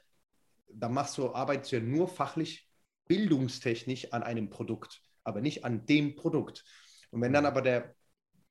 dann 0.68 0.94
machst 0.94 1.18
du, 1.18 1.34
arbeitest 1.34 1.72
du 1.72 1.76
ja 1.78 1.82
nur 1.82 2.08
fachlich 2.08 2.70
bildungstechnisch 3.08 4.12
an 4.14 4.24
einem 4.24 4.50
Produkt, 4.50 5.02
aber 5.24 5.42
nicht 5.42 5.66
an 5.66 5.86
dem 5.86 6.16
Produkt. 6.16 6.64
Und 7.12 7.22
wenn 7.22 7.34
dann 7.34 7.44
mhm. 7.44 7.50
aber 7.50 7.62
der, 7.62 7.96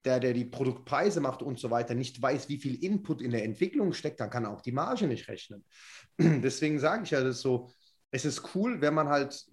der, 0.04 0.20
der 0.20 0.34
die 0.34 0.44
Produktpreise 0.44 1.20
macht 1.20 1.42
und 1.42 1.58
so 1.58 1.70
weiter, 1.70 1.94
nicht 1.94 2.20
weiß, 2.20 2.48
wie 2.48 2.58
viel 2.58 2.82
Input 2.82 3.22
in 3.22 3.30
der 3.30 3.44
Entwicklung 3.44 3.92
steckt, 3.92 4.20
dann 4.20 4.30
kann 4.30 4.44
er 4.44 4.52
auch 4.52 4.60
die 4.60 4.72
Marge 4.72 5.06
nicht 5.06 5.28
rechnen. 5.28 5.64
Deswegen 6.18 6.78
sage 6.78 7.04
ich 7.04 7.10
ja, 7.10 7.22
das 7.22 7.40
so, 7.40 7.70
es 8.10 8.24
ist 8.24 8.54
cool, 8.54 8.80
wenn 8.80 8.94
man 8.94 9.08
halt 9.08 9.44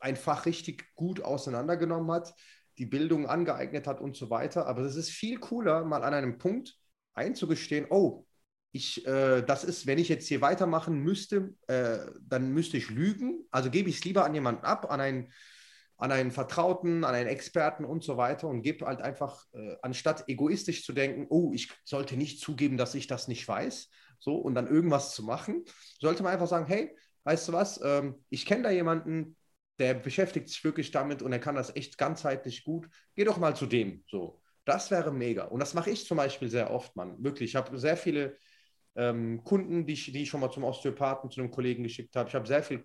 ein 0.00 0.16
Fach 0.16 0.46
richtig 0.46 0.94
gut 0.94 1.20
auseinandergenommen 1.20 2.10
hat, 2.12 2.34
die 2.78 2.86
Bildung 2.86 3.26
angeeignet 3.26 3.86
hat 3.86 4.00
und 4.00 4.16
so 4.16 4.30
weiter. 4.30 4.66
Aber 4.66 4.82
es 4.82 4.96
ist 4.96 5.10
viel 5.10 5.38
cooler, 5.38 5.84
mal 5.84 6.04
an 6.04 6.14
einem 6.14 6.38
Punkt 6.38 6.76
einzugestehen, 7.14 7.86
oh, 7.90 8.24
ich, 8.70 9.06
äh, 9.06 9.42
das 9.42 9.64
ist, 9.64 9.86
wenn 9.86 9.98
ich 9.98 10.08
jetzt 10.08 10.28
hier 10.28 10.40
weitermachen 10.40 11.00
müsste, 11.00 11.54
äh, 11.66 11.98
dann 12.22 12.52
müsste 12.52 12.76
ich 12.76 12.90
lügen. 12.90 13.44
Also 13.50 13.70
gebe 13.70 13.88
ich 13.88 13.96
es 13.96 14.04
lieber 14.04 14.24
an 14.24 14.34
jemanden 14.34 14.64
ab, 14.64 14.90
an 14.90 15.00
einen, 15.00 15.32
an 15.98 16.12
einen 16.12 16.30
Vertrauten, 16.30 17.04
an 17.04 17.14
einen 17.14 17.28
Experten 17.28 17.84
und 17.84 18.04
so 18.04 18.16
weiter 18.16 18.48
und 18.48 18.62
gebe 18.62 18.86
halt 18.86 19.02
einfach, 19.02 19.44
äh, 19.52 19.76
anstatt 19.82 20.28
egoistisch 20.28 20.84
zu 20.84 20.92
denken, 20.92 21.26
oh, 21.28 21.52
ich 21.52 21.70
sollte 21.84 22.16
nicht 22.16 22.40
zugeben, 22.40 22.76
dass 22.76 22.94
ich 22.94 23.08
das 23.08 23.28
nicht 23.28 23.46
weiß, 23.46 23.90
so 24.20 24.36
und 24.36 24.54
dann 24.54 24.68
irgendwas 24.68 25.14
zu 25.14 25.24
machen, 25.24 25.64
sollte 26.00 26.22
man 26.22 26.32
einfach 26.32 26.48
sagen, 26.48 26.66
hey, 26.66 26.96
weißt 27.24 27.48
du 27.48 27.52
was, 27.52 27.80
ähm, 27.82 28.24
ich 28.30 28.46
kenne 28.46 28.62
da 28.62 28.70
jemanden, 28.70 29.36
der 29.78 29.94
beschäftigt 29.94 30.48
sich 30.48 30.62
wirklich 30.64 30.90
damit 30.90 31.22
und 31.22 31.32
er 31.32 31.38
kann 31.38 31.54
das 31.54 31.74
echt 31.74 31.98
ganzheitlich 31.98 32.64
gut. 32.64 32.88
Geh 33.14 33.24
doch 33.24 33.38
mal 33.38 33.54
zu 33.54 33.66
dem. 33.66 34.02
So, 34.08 34.40
das 34.64 34.90
wäre 34.90 35.12
mega. 35.12 35.44
Und 35.44 35.60
das 35.60 35.74
mache 35.74 35.90
ich 35.90 36.04
zum 36.06 36.16
Beispiel 36.16 36.48
sehr 36.48 36.70
oft, 36.70 36.96
Mann. 36.96 37.22
Wirklich. 37.22 37.50
Ich 37.50 37.56
habe 37.56 37.78
sehr 37.78 37.96
viele 37.96 38.36
ähm, 38.96 39.42
Kunden, 39.44 39.86
die 39.86 39.92
ich, 39.92 40.12
die 40.12 40.22
ich 40.22 40.28
schon 40.28 40.40
mal 40.40 40.50
zum 40.50 40.64
Osteopathen, 40.64 41.30
zu 41.30 41.40
einem 41.40 41.50
Kollegen 41.50 41.84
geschickt 41.84 42.16
habe. 42.16 42.28
Ich 42.28 42.34
habe 42.34 42.46
sehr 42.46 42.62
viele 42.62 42.84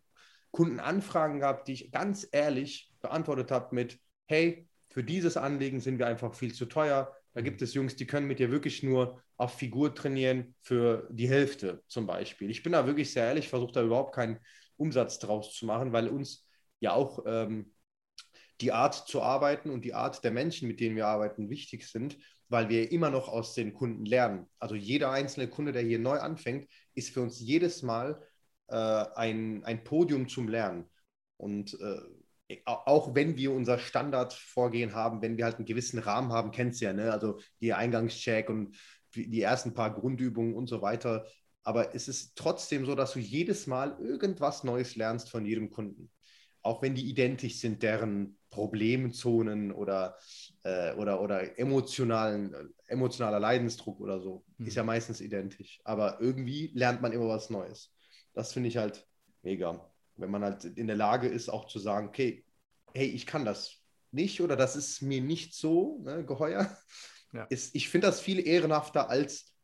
Kundenanfragen 0.51 1.39
gehabt, 1.39 1.67
die 1.67 1.73
ich 1.73 1.91
ganz 1.91 2.27
ehrlich 2.31 2.92
beantwortet 3.03 3.51
habe 3.51 3.75
mit: 3.75 3.99
Hey, 4.25 4.67
für 4.89 5.03
dieses 5.03 5.37
Anliegen 5.37 5.79
sind 5.79 5.99
wir 5.99 6.07
einfach 6.07 6.33
viel 6.33 6.53
zu 6.53 6.65
teuer. 6.65 7.15
Da 7.33 7.41
gibt 7.41 7.61
es 7.61 7.73
Jungs, 7.73 7.95
die 7.95 8.07
können 8.07 8.27
mit 8.27 8.39
dir 8.39 8.51
wirklich 8.51 8.83
nur 8.83 9.21
auf 9.37 9.55
Figur 9.57 9.93
trainieren 9.93 10.55
für 10.61 11.07
die 11.11 11.29
Hälfte 11.29 11.83
zum 11.87 12.05
Beispiel. 12.07 12.49
Ich 12.49 12.63
bin 12.63 12.73
da 12.73 12.85
wirklich 12.85 13.11
sehr 13.11 13.25
ehrlich, 13.25 13.49
versuche 13.49 13.73
da 13.73 13.83
überhaupt 13.83 14.15
keinen 14.15 14.39
Umsatz 14.77 15.19
draus 15.19 15.53
zu 15.53 15.65
machen, 15.65 15.93
weil 15.93 16.07
uns 16.07 16.47
ja 16.79 16.93
auch 16.93 17.23
ähm, 17.25 17.73
die 18.61 18.71
Art 18.71 18.93
zu 18.93 19.21
arbeiten 19.21 19.69
und 19.69 19.83
die 19.83 19.93
Art 19.93 20.23
der 20.23 20.31
Menschen, 20.31 20.67
mit 20.67 20.79
denen 20.79 20.95
wir 20.95 21.07
arbeiten, 21.07 21.49
wichtig 21.49 21.87
sind, 21.87 22.17
weil 22.49 22.69
wir 22.69 22.91
immer 22.91 23.09
noch 23.09 23.27
aus 23.27 23.55
den 23.55 23.73
Kunden 23.73 24.05
lernen. 24.05 24.47
Also 24.59 24.75
jeder 24.75 25.11
einzelne 25.11 25.47
Kunde, 25.47 25.71
der 25.71 25.81
hier 25.81 25.99
neu 25.99 26.19
anfängt, 26.19 26.67
ist 26.93 27.09
für 27.09 27.21
uns 27.21 27.39
jedes 27.39 27.81
Mal 27.81 28.21
äh, 28.67 28.75
ein, 28.75 29.63
ein 29.63 29.83
Podium 29.83 30.27
zum 30.29 30.47
Lernen. 30.47 30.89
Und 31.37 31.73
äh, 31.81 32.01
auch 32.65 33.15
wenn 33.15 33.37
wir 33.37 33.51
unser 33.51 33.79
Standardvorgehen 33.79 34.93
haben, 34.93 35.21
wenn 35.21 35.37
wir 35.37 35.45
halt 35.45 35.57
einen 35.57 35.65
gewissen 35.65 35.99
Rahmen 35.99 36.31
haben, 36.31 36.51
kennst 36.51 36.81
du 36.81 36.85
ja, 36.85 36.93
ne? 36.93 37.11
also 37.11 37.39
die 37.61 37.73
Eingangscheck 37.73 38.49
und 38.49 38.75
die 39.15 39.41
ersten 39.41 39.73
paar 39.73 39.93
Grundübungen 39.93 40.55
und 40.55 40.67
so 40.67 40.81
weiter. 40.81 41.25
Aber 41.63 41.95
es 41.95 42.07
ist 42.07 42.35
trotzdem 42.35 42.85
so, 42.85 42.95
dass 42.95 43.13
du 43.13 43.19
jedes 43.19 43.67
Mal 43.67 43.97
irgendwas 43.99 44.63
Neues 44.63 44.95
lernst 44.95 45.29
von 45.29 45.45
jedem 45.45 45.69
Kunden 45.69 46.09
auch 46.63 46.81
wenn 46.81 46.95
die 46.95 47.07
identisch 47.09 47.59
sind, 47.59 47.83
deren 47.83 48.37
Problemzonen 48.49 49.71
oder, 49.71 50.17
äh, 50.63 50.93
oder, 50.95 51.21
oder 51.21 51.59
emotionalen, 51.59 52.73
emotionaler 52.87 53.39
Leidensdruck 53.39 53.99
oder 53.99 54.21
so, 54.21 54.45
mhm. 54.57 54.67
ist 54.67 54.75
ja 54.75 54.83
meistens 54.83 55.21
identisch. 55.21 55.81
Aber 55.83 56.19
irgendwie 56.21 56.71
lernt 56.73 57.01
man 57.01 57.11
immer 57.11 57.27
was 57.27 57.49
Neues. 57.49 57.93
Das 58.33 58.53
finde 58.53 58.69
ich 58.69 58.77
halt 58.77 59.05
mega. 59.41 59.92
Wenn 60.15 60.31
man 60.31 60.43
halt 60.43 60.65
in 60.65 60.87
der 60.87 60.95
Lage 60.95 61.27
ist, 61.27 61.49
auch 61.49 61.65
zu 61.65 61.79
sagen, 61.79 62.07
okay, 62.07 62.45
hey, 62.93 63.07
ich 63.07 63.25
kann 63.25 63.45
das 63.45 63.83
nicht 64.11 64.41
oder 64.41 64.55
das 64.55 64.75
ist 64.75 65.01
mir 65.01 65.21
nicht 65.21 65.55
so 65.55 65.99
ne, 66.03 66.23
geheuer. 66.25 66.75
Ja. 67.33 67.45
Ist, 67.45 67.75
ich 67.75 67.89
finde 67.89 68.07
das 68.07 68.21
viel 68.21 68.45
ehrenhafter, 68.45 69.09
als 69.09 69.55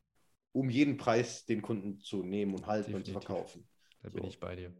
um 0.52 0.70
jeden 0.70 0.98
Preis 0.98 1.46
den 1.46 1.62
Kunden 1.62 2.00
zu 2.00 2.24
nehmen 2.24 2.56
und 2.56 2.66
halten 2.66 2.92
Definitiv. 2.92 3.16
und 3.16 3.22
zu 3.22 3.28
verkaufen. 3.28 3.68
Da 4.02 4.10
so. 4.10 4.16
bin 4.16 4.26
ich 4.26 4.40
bei 4.40 4.56
dir. 4.56 4.74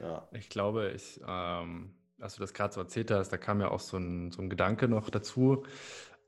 Ja. 0.00 0.26
Ich 0.32 0.48
glaube, 0.48 0.92
ich, 0.96 1.20
ähm, 1.26 1.94
als 2.18 2.36
du 2.36 2.40
das 2.40 2.54
gerade 2.54 2.72
so 2.72 2.80
erzählt 2.80 3.10
hast, 3.10 3.28
da 3.28 3.36
kam 3.36 3.60
ja 3.60 3.70
auch 3.70 3.80
so 3.80 3.98
ein, 3.98 4.32
so 4.32 4.40
ein 4.40 4.48
Gedanke 4.48 4.88
noch 4.88 5.10
dazu. 5.10 5.64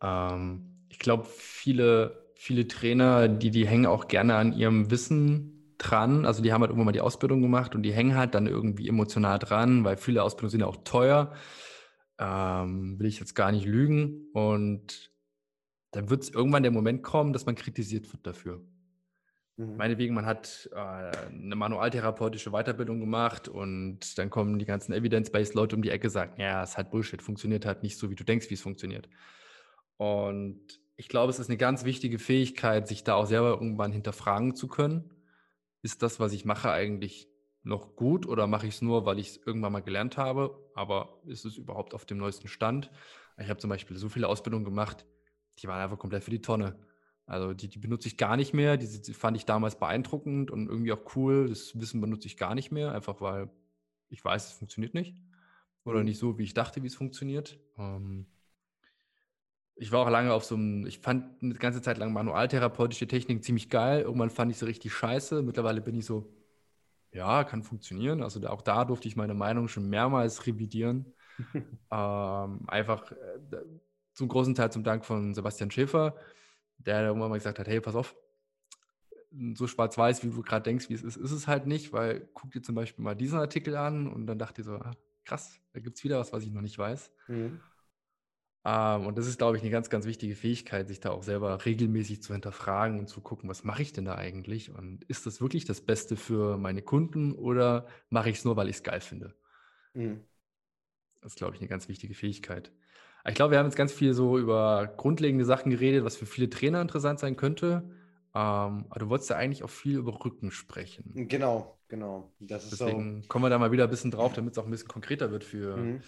Ähm, 0.03 0.85
ich 0.91 0.99
glaube, 0.99 1.24
viele, 1.24 2.31
viele 2.35 2.68
Trainer, 2.68 3.29
die, 3.29 3.51
die 3.51 3.66
hängen 3.66 3.87
auch 3.87 4.09
gerne 4.09 4.37
an 4.37 4.53
ihrem 4.53 4.91
Wissen 4.91 5.56
dran. 5.91 6.24
Also 6.24 6.43
die 6.43 6.53
haben 6.53 6.61
halt 6.61 6.70
irgendwann 6.70 6.87
mal 6.87 6.93
die 6.93 7.01
Ausbildung 7.01 7.43
gemacht 7.43 7.74
und 7.74 7.82
die 7.82 7.93
hängen 7.93 8.16
halt 8.16 8.34
dann 8.34 8.47
irgendwie 8.47 8.89
emotional 8.89 9.39
dran, 9.39 9.84
weil 9.84 9.97
viele 9.97 10.22
Ausbildungen 10.22 10.51
sind 10.51 10.61
ja 10.61 10.66
auch 10.66 10.82
teuer. 10.84 11.34
Ähm, 12.18 12.99
will 12.99 13.07
ich 13.07 13.20
jetzt 13.20 13.34
gar 13.34 13.53
nicht 13.53 13.66
lügen. 13.66 14.28
Und 14.32 15.12
dann 15.93 16.11
wird 16.11 16.22
es 16.22 16.30
irgendwann 16.30 16.62
der 16.62 16.72
Moment 16.72 17.03
kommen, 17.03 17.32
dass 17.32 17.47
man 17.47 17.55
kritisiert 17.55 18.12
wird 18.12 18.26
dafür. 18.26 18.62
Mhm. 19.57 19.76
Meinetwegen, 19.76 20.14
man 20.14 20.26
hat 20.26 20.68
äh, 20.72 20.76
eine 20.76 21.57
manualtherapeutische 21.57 22.51
Weiterbildung 22.51 23.01
gemacht 23.01 23.49
und 23.49 24.18
dann 24.18 24.28
kommen 24.30 24.59
die 24.59 24.66
ganzen 24.66 24.93
Evidence-Based 24.93 25.55
Leute 25.55 25.76
um 25.76 25.82
die 25.82 25.91
Ecke 25.91 26.09
und 26.09 26.12
sagen, 26.12 26.41
ja, 26.41 26.62
es 26.62 26.76
hat 26.76 26.91
Bullshit, 26.91 27.22
funktioniert 27.22 27.64
halt 27.64 27.82
nicht 27.82 27.99
so, 27.99 28.11
wie 28.11 28.14
du 28.14 28.24
denkst, 28.24 28.51
wie 28.51 28.55
es 28.55 28.61
funktioniert. 28.61 29.09
Und 29.97 30.61
ich 30.97 31.09
glaube, 31.09 31.30
es 31.30 31.39
ist 31.39 31.49
eine 31.49 31.57
ganz 31.57 31.84
wichtige 31.84 32.18
Fähigkeit, 32.18 32.89
sich 32.89 33.05
da 33.05 33.14
auch 33.14 33.26
selber 33.26 33.51
irgendwann 33.51 33.93
hinterfragen 33.93 34.55
zu 34.55 34.68
können. 34.68 35.11
Ist 35.87 36.03
das, 36.03 36.18
was 36.18 36.32
ich 36.32 36.45
mache, 36.45 36.72
eigentlich 36.72 37.28
noch 37.62 37.95
gut 37.95 38.26
oder 38.26 38.49
mache 38.49 38.66
ich 38.66 38.74
es 38.74 38.82
nur, 38.82 39.07
weil 39.07 39.20
ich 39.20 39.28
es 39.28 39.37
irgendwann 39.47 39.70
mal 39.70 39.82
gelernt 39.82 40.16
habe? 40.16 40.68
Aber 40.74 41.22
ist 41.26 41.45
es 41.45 41.57
überhaupt 41.57 41.95
auf 41.95 42.05
dem 42.05 42.18
neuesten 42.18 42.49
Stand? 42.49 42.91
Ich 43.39 43.49
habe 43.49 43.61
zum 43.61 43.70
Beispiel 43.70 43.97
so 43.97 44.09
viele 44.09 44.26
Ausbildungen 44.26 44.64
gemacht, 44.64 45.07
die 45.61 45.68
waren 45.68 45.80
einfach 45.80 45.97
komplett 45.97 46.24
für 46.24 46.32
die 46.32 46.43
Tonne. 46.43 46.76
Also 47.24 47.55
die, 47.55 47.68
die 47.68 47.78
benutze 47.78 48.09
ich 48.09 48.16
gar 48.16 48.37
nicht 48.37 48.53
mehr. 48.53 48.76
Die, 48.76 49.01
die, 49.01 49.14
fand 49.14 49.37
ich 49.37 49.45
damals 49.45 49.78
beeindruckend 49.78 50.51
und 50.51 50.66
irgendwie 50.66 50.93
auch 50.93 51.14
cool. 51.14 51.49
Das 51.49 51.78
Wissen 51.78 52.01
benutze 52.01 52.26
ich 52.26 52.37
gar 52.37 52.57
nicht 52.57 52.72
mehr, 52.72 52.91
einfach 52.91 53.20
weil 53.20 53.49
ich 54.09 54.24
weiß, 54.24 54.45
es 54.45 54.53
funktioniert 54.55 54.93
nicht. 54.93 55.14
Oder 55.84 56.01
mhm. 56.01 56.07
nicht 56.07 56.18
so, 56.18 56.37
wie 56.37 56.43
ich 56.43 56.55
dachte, 56.55 56.82
wie 56.82 56.89
es 56.89 56.97
funktioniert. 56.97 57.61
Ähm, 57.78 58.26
ich 59.77 59.93
war 59.93 60.01
auch 60.01 60.11
lange 60.11 60.33
auf 60.33 60.45
so 60.45 60.55
einem, 60.55 60.87
ich 60.87 60.99
fand 60.99 61.43
eine 61.43 61.55
ganze 61.55 61.83
Zeit 61.83 61.99
lang 61.99 62.12
manualtherapeutische 62.12 63.07
Techniken 63.07 63.43
ziemlich 63.43 63.70
geil. 63.70 64.03
Irgendwann 64.03 64.31
fand 64.31 64.51
ich 64.51 64.59
sie 64.59 64.66
richtig 64.66 64.93
scheiße. 64.93 65.43
Mittlerweile 65.43 65.81
bin 65.81 65.95
ich 65.95 66.07
so, 66.07 66.33
ja, 67.12 67.45
kann 67.45 67.62
funktionieren. 67.62 68.22
Also 68.22 68.47
auch 68.49 68.62
da 68.62 68.85
durfte 68.85 69.09
ich 69.09 69.16
meine 69.16 69.35
Meinung 69.35 69.68
schon 69.68 69.89
mehrmals 69.89 70.47
revidieren. 70.47 71.12
ähm, 71.55 72.61
einfach 72.66 73.12
äh, 73.12 73.16
zum 74.14 74.29
großen 74.29 74.55
Teil 74.55 74.72
zum 74.72 74.83
Dank 74.83 75.05
von 75.05 75.35
Sebastian 75.35 75.70
Schäfer 75.70 76.16
der 76.79 77.03
irgendwann 77.07 77.31
mal 77.31 77.39
gesagt 77.39 77.59
hat, 77.59 77.68
hey, 77.68 77.81
pass 77.81 77.95
auf, 77.95 78.16
so 79.55 79.66
schwarz-weiß, 79.66 80.22
wie 80.22 80.31
du 80.31 80.43
gerade 80.43 80.62
denkst, 80.62 80.89
wie 80.89 80.95
es 80.95 81.03
ist, 81.03 81.16
ist 81.16 81.33
es 81.33 81.47
halt 81.47 81.66
nicht, 81.66 81.93
weil 81.93 82.29
guck 82.33 82.51
dir 82.53 82.62
zum 82.62 82.74
Beispiel 82.74 83.05
mal 83.05 83.14
diesen 83.14 83.39
Artikel 83.39 83.77
an 83.77 84.07
und 84.07 84.27
dann 84.27 84.39
dachte 84.39 84.61
ich 84.61 84.66
so, 84.66 84.77
ah, 84.77 84.93
krass, 85.24 85.61
da 85.72 85.81
gibt 85.81 85.99
es 85.99 86.05
wieder 86.05 86.18
was, 86.18 86.33
was 86.33 86.45
ich 86.45 86.53
noch 86.53 86.62
nicht 86.62 86.79
weiß. 86.79 87.11
Mhm. 87.29 87.61
Ähm, 88.69 89.07
und 89.07 89.17
das 89.17 89.29
ist, 89.29 89.39
glaube 89.39 89.57
ich, 89.57 89.62
eine 89.62 89.71
ganz, 89.71 89.91
ganz 89.91 90.07
wichtige 90.07 90.35
Fähigkeit, 90.35 90.89
sich 90.89 90.99
da 90.99 91.11
auch 91.11 91.23
selber 91.23 91.64
regelmäßig 91.64 92.21
zu 92.21 92.33
hinterfragen 92.33 92.99
und 92.99 93.07
zu 93.07 93.21
gucken, 93.21 93.49
was 93.49 93.62
mache 93.62 93.83
ich 93.83 93.93
denn 93.93 94.05
da 94.05 94.17
eigentlich? 94.17 94.75
Und 94.75 95.05
ist 95.05 95.25
das 95.25 95.41
wirklich 95.41 95.64
das 95.67 95.81
Beste 95.81 96.17
für 96.17 96.59
meine 96.59 96.83
Kunden 96.83 97.33
oder 97.33 97.87
mache 98.11 98.29
ich 98.29 98.39
es 98.39 98.45
nur, 98.45 98.57
weil 98.57 98.69
ich 98.69 98.77
es 98.77 98.83
geil 98.83 99.01
finde? 99.01 99.37
Mhm. 99.95 100.21
Das 101.23 101.33
ist, 101.33 101.39
glaube 101.39 101.55
ich, 101.55 101.61
eine 101.61 101.69
ganz 101.69 101.89
wichtige 101.89 102.14
Fähigkeit. 102.14 102.73
Ich 103.29 103.35
glaube, 103.35 103.53
wir 103.53 103.59
haben 103.59 103.67
jetzt 103.67 103.77
ganz 103.77 103.93
viel 103.93 104.14
so 104.14 104.37
über 104.37 104.93
grundlegende 104.97 105.45
Sachen 105.45 105.71
geredet, 105.71 106.05
was 106.05 106.17
für 106.17 106.27
viele 106.27 106.51
Trainer 106.51 106.81
interessant 106.81 107.21
sein 107.21 107.37
könnte. 107.37 107.89
Ähm, 108.35 108.87
aber 108.91 108.99
du 108.99 109.09
wolltest 109.09 109.31
ja 109.31 109.37
eigentlich 109.37 109.62
auch 109.62 109.71
viel 109.71 109.97
über 109.97 110.25
Rücken 110.25 110.51
sprechen. 110.51 111.29
Genau, 111.29 111.79
genau. 111.87 112.33
Deswegen 112.41 113.23
so. 113.23 113.29
kommen 113.29 113.45
wir 113.45 113.49
da 113.49 113.59
mal 113.59 113.71
wieder 113.71 113.85
ein 113.85 113.91
bisschen 113.91 114.11
drauf, 114.11 114.33
damit 114.33 114.53
es 114.53 114.59
auch 114.59 114.64
ein 114.64 114.71
bisschen 114.73 114.89
konkreter 114.89 115.31
wird 115.31 115.45
für 115.45 115.77
mhm. 115.77 116.03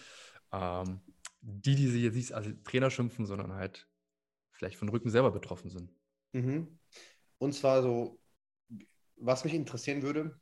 ähm, 0.52 1.00
die, 1.40 1.74
die 1.74 1.88
sich 1.88 2.02
jetzt 2.02 2.14
nicht 2.14 2.32
als 2.32 2.48
Trainer 2.64 2.90
schimpfen, 2.90 3.26
sondern 3.26 3.52
halt 3.52 3.86
vielleicht 4.52 4.76
von 4.76 4.88
Rücken 4.88 5.10
selber 5.10 5.30
betroffen 5.30 5.70
sind. 5.70 5.92
Mhm. 6.32 6.78
Und 7.38 7.54
zwar 7.54 7.82
so, 7.82 8.20
was 9.16 9.44
mich 9.44 9.54
interessieren 9.54 10.02
würde, 10.02 10.38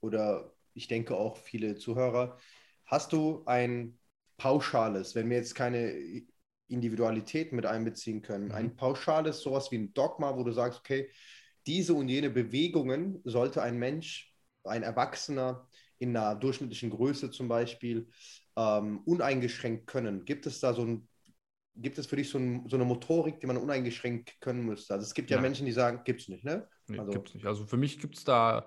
oder 0.00 0.52
ich 0.74 0.88
denke 0.88 1.16
auch 1.16 1.36
viele 1.36 1.76
Zuhörer, 1.76 2.38
hast 2.84 3.12
du 3.12 3.42
ein 3.46 3.98
pauschales, 4.36 5.14
wenn 5.14 5.28
wir 5.30 5.36
jetzt 5.36 5.54
keine 5.54 6.24
Individualität 6.68 7.52
mit 7.52 7.66
einbeziehen 7.66 8.22
können, 8.22 8.46
mhm. 8.46 8.52
ein 8.52 8.76
pauschales, 8.76 9.40
sowas 9.40 9.70
wie 9.70 9.78
ein 9.78 9.94
Dogma, 9.94 10.36
wo 10.36 10.44
du 10.44 10.52
sagst, 10.52 10.80
okay, 10.80 11.10
diese 11.66 11.94
und 11.94 12.08
jene 12.08 12.30
Bewegungen 12.30 13.20
sollte 13.24 13.62
ein 13.62 13.78
Mensch, 13.78 14.32
ein 14.64 14.82
Erwachsener 14.82 15.68
in 15.98 16.16
einer 16.16 16.36
durchschnittlichen 16.36 16.90
Größe 16.90 17.30
zum 17.30 17.48
Beispiel 17.48 18.08
ähm, 18.56 19.00
uneingeschränkt 19.04 19.86
können. 19.86 20.24
Gibt 20.24 20.46
es 20.46 20.60
da 20.60 20.72
so 20.72 20.82
ein 20.82 21.08
Gibt 21.78 21.98
es 21.98 22.06
für 22.06 22.16
dich 22.16 22.30
so, 22.30 22.38
ein, 22.38 22.66
so, 22.70 22.76
eine 22.76 22.86
Motorik, 22.86 23.38
die 23.38 23.46
man 23.46 23.58
uneingeschränkt 23.58 24.40
können 24.40 24.64
müsste? 24.64 24.94
Also 24.94 25.04
es 25.04 25.12
gibt 25.12 25.28
ja, 25.28 25.36
ja. 25.36 25.42
Menschen, 25.42 25.66
die 25.66 25.72
sagen, 25.72 26.00
gibt 26.06 26.22
es 26.22 26.28
nicht, 26.28 26.42
ne? 26.42 26.66
Nee, 26.86 26.98
also, 26.98 27.10
gibt 27.10 27.28
es 27.28 27.34
nicht. 27.34 27.44
Also 27.44 27.66
für 27.66 27.76
mich 27.76 28.00
gibt 28.00 28.16
es 28.16 28.24
da 28.24 28.64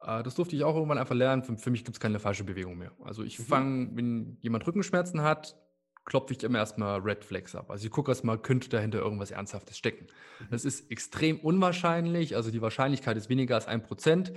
äh, 0.00 0.22
das 0.22 0.34
durfte 0.34 0.56
ich 0.56 0.64
auch 0.64 0.74
irgendwann 0.74 0.98
einfach 0.98 1.14
lernen. 1.14 1.42
Für, 1.42 1.56
für 1.56 1.70
mich 1.70 1.84
gibt 1.84 1.96
es 1.96 2.00
keine 2.00 2.18
falsche 2.18 2.44
Bewegung 2.44 2.76
mehr. 2.78 2.92
Also 3.04 3.22
ich 3.22 3.38
mhm. 3.38 3.44
fange, 3.44 3.90
wenn 3.94 4.38
jemand 4.40 4.66
Rückenschmerzen 4.66 5.22
hat, 5.22 5.56
klopfe 6.04 6.32
ich 6.32 6.42
immer 6.42 6.58
erstmal 6.58 7.00
Red 7.00 7.24
Flags 7.24 7.54
ab. 7.54 7.70
Also 7.70 7.84
ich 7.84 7.90
gucke 7.90 8.10
erstmal, 8.10 8.38
könnte 8.38 8.68
dahinter 8.70 8.98
irgendwas 8.98 9.30
Ernsthaftes 9.30 9.76
stecken. 9.76 10.06
Mhm. 10.40 10.46
Das 10.50 10.64
ist 10.64 10.90
extrem 10.90 11.38
unwahrscheinlich, 11.40 12.36
also 12.36 12.50
die 12.50 12.62
Wahrscheinlichkeit 12.62 13.16
ist 13.16 13.28
weniger 13.28 13.56
als 13.56 13.66
ein 13.66 13.82
Prozent, 13.82 14.32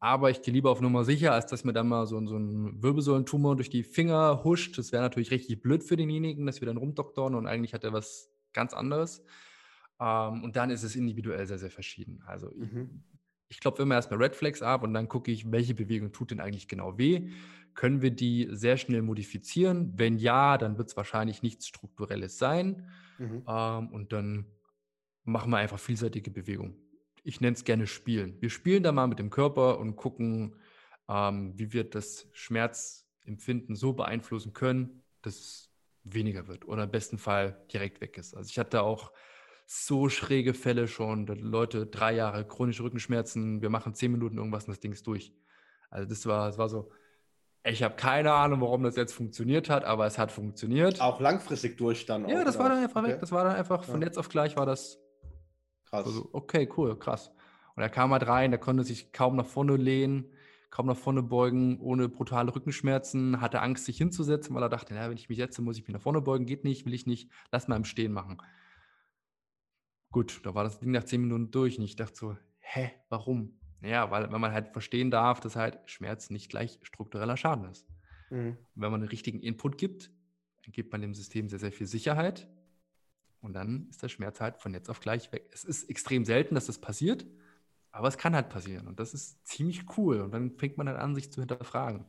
aber 0.00 0.30
ich 0.30 0.42
gehe 0.42 0.54
lieber 0.54 0.70
auf 0.70 0.80
Nummer 0.80 1.04
sicher, 1.04 1.32
als 1.32 1.46
dass 1.46 1.64
mir 1.64 1.72
dann 1.72 1.88
mal 1.88 2.06
so, 2.06 2.24
so 2.26 2.36
ein 2.36 2.82
Wirbelsäulentumor 2.82 3.56
durch 3.56 3.70
die 3.70 3.82
Finger 3.82 4.44
huscht. 4.44 4.78
Das 4.78 4.92
wäre 4.92 5.02
natürlich 5.02 5.30
richtig 5.30 5.60
blöd 5.60 5.82
für 5.82 5.96
denjenigen, 5.96 6.46
dass 6.46 6.60
wir 6.60 6.66
dann 6.66 6.76
rumdoktern 6.76 7.34
und 7.34 7.46
eigentlich 7.46 7.74
hat 7.74 7.84
er 7.84 7.92
was 7.92 8.30
ganz 8.52 8.74
anderes. 8.74 9.24
Ähm, 10.00 10.44
und 10.44 10.54
dann 10.54 10.70
ist 10.70 10.84
es 10.84 10.94
individuell 10.94 11.46
sehr, 11.46 11.58
sehr 11.58 11.70
verschieden. 11.70 12.22
Also 12.26 12.52
mhm. 12.54 13.02
ich, 13.48 13.56
ich 13.56 13.60
klopfe 13.60 13.82
immer 13.82 13.96
erstmal 13.96 14.22
Red 14.22 14.36
Flags 14.36 14.62
ab 14.62 14.84
und 14.84 14.94
dann 14.94 15.08
gucke 15.08 15.32
ich, 15.32 15.50
welche 15.50 15.74
Bewegung 15.74 16.12
tut 16.12 16.30
denn 16.30 16.40
eigentlich 16.40 16.68
genau 16.68 16.96
weh. 16.96 17.30
Können 17.74 18.00
wir 18.00 18.12
die 18.12 18.48
sehr 18.52 18.76
schnell 18.76 19.02
modifizieren? 19.02 19.94
Wenn 19.96 20.18
ja, 20.18 20.58
dann 20.58 20.78
wird 20.78 20.90
es 20.90 20.96
wahrscheinlich 20.96 21.42
nichts 21.42 21.66
Strukturelles 21.66 22.38
sein. 22.38 22.88
Mhm. 23.18 23.42
Ähm, 23.48 23.88
und 23.88 24.12
dann 24.12 24.46
machen 25.24 25.50
wir 25.50 25.58
einfach 25.58 25.80
vielseitige 25.80 26.30
Bewegungen 26.30 26.87
ich 27.28 27.42
nenne 27.42 27.54
es 27.54 27.64
gerne 27.64 27.86
Spielen. 27.86 28.40
Wir 28.40 28.48
spielen 28.48 28.82
da 28.82 28.90
mal 28.90 29.06
mit 29.06 29.18
dem 29.18 29.28
Körper 29.28 29.78
und 29.78 29.96
gucken, 29.96 30.56
ähm, 31.10 31.52
wie 31.58 31.74
wir 31.74 31.84
das 31.84 32.26
Schmerzempfinden 32.32 33.76
so 33.76 33.92
beeinflussen 33.92 34.54
können, 34.54 35.02
dass 35.20 35.34
es 35.34 35.70
weniger 36.04 36.48
wird 36.48 36.66
oder 36.66 36.84
im 36.84 36.90
besten 36.90 37.18
Fall 37.18 37.62
direkt 37.70 38.00
weg 38.00 38.16
ist. 38.16 38.34
Also 38.34 38.48
ich 38.48 38.58
hatte 38.58 38.82
auch 38.82 39.12
so 39.66 40.08
schräge 40.08 40.54
Fälle 40.54 40.88
schon, 40.88 41.26
Leute 41.26 41.84
drei 41.84 42.14
Jahre 42.14 42.46
chronische 42.46 42.82
Rückenschmerzen, 42.82 43.60
wir 43.60 43.68
machen 43.68 43.92
zehn 43.92 44.10
Minuten 44.10 44.38
irgendwas 44.38 44.64
und 44.64 44.70
das 44.70 44.80
Ding 44.80 44.92
ist 44.92 45.06
durch. 45.06 45.34
Also 45.90 46.08
das 46.08 46.24
war, 46.24 46.46
das 46.46 46.56
war 46.56 46.70
so, 46.70 46.90
ich 47.62 47.82
habe 47.82 47.96
keine 47.96 48.32
Ahnung, 48.32 48.62
warum 48.62 48.82
das 48.84 48.96
jetzt 48.96 49.12
funktioniert 49.12 49.68
hat, 49.68 49.84
aber 49.84 50.06
es 50.06 50.16
hat 50.16 50.32
funktioniert. 50.32 51.02
Auch 51.02 51.20
langfristig 51.20 51.76
durch 51.76 52.06
dann. 52.06 52.26
Ja, 52.26 52.42
das 52.42 52.58
war 52.58 52.70
dann 52.70 52.82
einfach 52.82 53.02
okay. 53.02 53.12
weg. 53.12 53.20
Das 53.20 53.32
war 53.32 53.44
dann 53.44 53.54
einfach 53.54 53.84
von 53.84 54.00
ja. 54.00 54.06
jetzt 54.06 54.16
auf 54.16 54.30
gleich 54.30 54.56
war 54.56 54.64
das 54.64 54.98
Krass. 55.88 56.06
Also, 56.06 56.28
okay, 56.32 56.68
cool, 56.76 56.98
krass. 56.98 57.32
Und 57.74 57.82
er 57.82 57.88
kam 57.88 58.12
halt 58.12 58.26
rein, 58.26 58.50
der 58.50 58.60
konnte 58.60 58.84
sich 58.84 59.12
kaum 59.12 59.36
nach 59.36 59.46
vorne 59.46 59.76
lehnen, 59.76 60.26
kaum 60.70 60.86
nach 60.86 60.96
vorne 60.96 61.22
beugen, 61.22 61.80
ohne 61.80 62.08
brutale 62.08 62.54
Rückenschmerzen, 62.54 63.40
hatte 63.40 63.60
Angst, 63.60 63.84
sich 63.84 63.96
hinzusetzen, 63.96 64.54
weil 64.54 64.62
er 64.62 64.68
dachte, 64.68 64.94
na, 64.94 65.08
wenn 65.08 65.16
ich 65.16 65.28
mich 65.28 65.38
setze, 65.38 65.62
muss 65.62 65.78
ich 65.78 65.86
mich 65.86 65.94
nach 65.94 66.02
vorne 66.02 66.20
beugen, 66.20 66.44
geht 66.44 66.64
nicht, 66.64 66.84
will 66.84 66.94
ich 66.94 67.06
nicht, 67.06 67.30
lass 67.52 67.68
mal 67.68 67.76
im 67.76 67.84
Stehen 67.84 68.12
machen. 68.12 68.38
Gut, 70.10 70.40
da 70.44 70.54
war 70.54 70.64
das 70.64 70.80
Ding 70.80 70.90
nach 70.90 71.04
zehn 71.04 71.20
Minuten 71.20 71.50
durch 71.50 71.78
und 71.78 71.84
ich 71.84 71.96
dachte 71.96 72.16
so, 72.16 72.36
hä, 72.58 72.90
warum? 73.08 73.58
Naja, 73.80 74.10
weil 74.10 74.30
wenn 74.32 74.40
man 74.40 74.52
halt 74.52 74.68
verstehen 74.68 75.10
darf, 75.10 75.40
dass 75.40 75.54
halt 75.54 75.78
Schmerz 75.86 76.30
nicht 76.30 76.50
gleich 76.50 76.80
struktureller 76.82 77.36
Schaden 77.36 77.70
ist. 77.70 77.86
Mhm. 78.30 78.56
Wenn 78.74 78.90
man 78.90 79.00
den 79.00 79.08
richtigen 79.08 79.40
Input 79.40 79.78
gibt, 79.78 80.10
dann 80.64 80.72
gibt 80.72 80.92
man 80.92 81.00
dem 81.00 81.14
System 81.14 81.48
sehr, 81.48 81.60
sehr 81.60 81.72
viel 81.72 81.86
Sicherheit 81.86 82.48
und 83.40 83.52
dann 83.52 83.86
ist 83.90 84.02
der 84.02 84.08
Schmerz 84.08 84.40
halt 84.40 84.58
von 84.58 84.74
jetzt 84.74 84.90
auf 84.90 85.00
gleich 85.00 85.32
weg. 85.32 85.48
Es 85.52 85.64
ist 85.64 85.88
extrem 85.88 86.24
selten, 86.24 86.54
dass 86.54 86.66
das 86.66 86.78
passiert, 86.78 87.26
aber 87.92 88.08
es 88.08 88.18
kann 88.18 88.34
halt 88.34 88.48
passieren. 88.48 88.88
Und 88.88 88.98
das 88.98 89.14
ist 89.14 89.46
ziemlich 89.46 89.84
cool. 89.96 90.20
Und 90.20 90.32
dann 90.32 90.56
fängt 90.58 90.76
man 90.76 90.86
dann 90.86 90.96
an, 90.96 91.14
sich 91.14 91.30
zu 91.30 91.40
hinterfragen. 91.40 92.06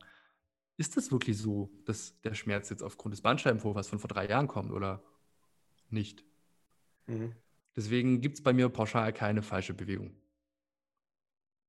Ist 0.76 0.96
das 0.96 1.12
wirklich 1.12 1.38
so, 1.38 1.70
dass 1.84 2.20
der 2.22 2.34
Schmerz 2.34 2.70
jetzt 2.70 2.82
aufgrund 2.82 3.12
des 3.12 3.20
Bandscheibenvorfalls 3.20 3.88
von 3.88 3.98
vor 3.98 4.08
drei 4.08 4.28
Jahren 4.28 4.48
kommt 4.48 4.72
oder 4.72 5.02
nicht? 5.88 6.24
Mhm. 7.06 7.32
Deswegen 7.76 8.20
gibt 8.20 8.38
es 8.38 8.42
bei 8.42 8.52
mir 8.52 8.68
pauschal 8.68 9.12
keine 9.12 9.42
falsche 9.42 9.74
Bewegung. 9.74 10.16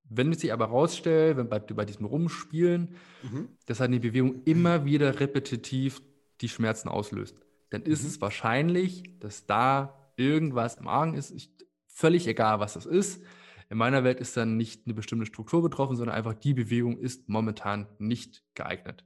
Wenn 0.03 0.31
es 0.31 0.41
sich 0.41 0.51
aber 0.51 0.65
rausstellt, 0.65 1.37
wenn 1.37 1.47
bei, 1.47 1.59
bei 1.59 1.85
diesem 1.85 2.05
Rumspielen, 2.05 2.95
mhm. 3.21 3.49
dass 3.65 3.79
halt 3.79 3.89
eine 3.89 3.99
Bewegung 3.99 4.43
immer 4.43 4.85
wieder 4.85 5.19
repetitiv 5.19 6.01
die 6.41 6.49
Schmerzen 6.49 6.89
auslöst 6.89 7.37
dann 7.71 7.81
ist 7.83 8.03
mhm. 8.03 8.09
es 8.09 8.21
wahrscheinlich, 8.21 9.19
dass 9.19 9.47
da 9.47 10.13
irgendwas 10.17 10.75
im 10.75 10.87
Argen 10.87 11.15
ist. 11.15 11.31
Ich, 11.31 11.51
völlig 11.87 12.27
egal, 12.27 12.59
was 12.59 12.73
das 12.73 12.85
ist. 12.85 13.23
In 13.69 13.77
meiner 13.77 14.03
Welt 14.03 14.19
ist 14.19 14.35
dann 14.35 14.57
nicht 14.57 14.85
eine 14.85 14.93
bestimmte 14.93 15.25
Struktur 15.25 15.61
betroffen, 15.61 15.95
sondern 15.95 16.15
einfach 16.15 16.33
die 16.33 16.53
Bewegung 16.53 16.97
ist 16.97 17.29
momentan 17.29 17.87
nicht 17.97 18.43
geeignet. 18.53 19.05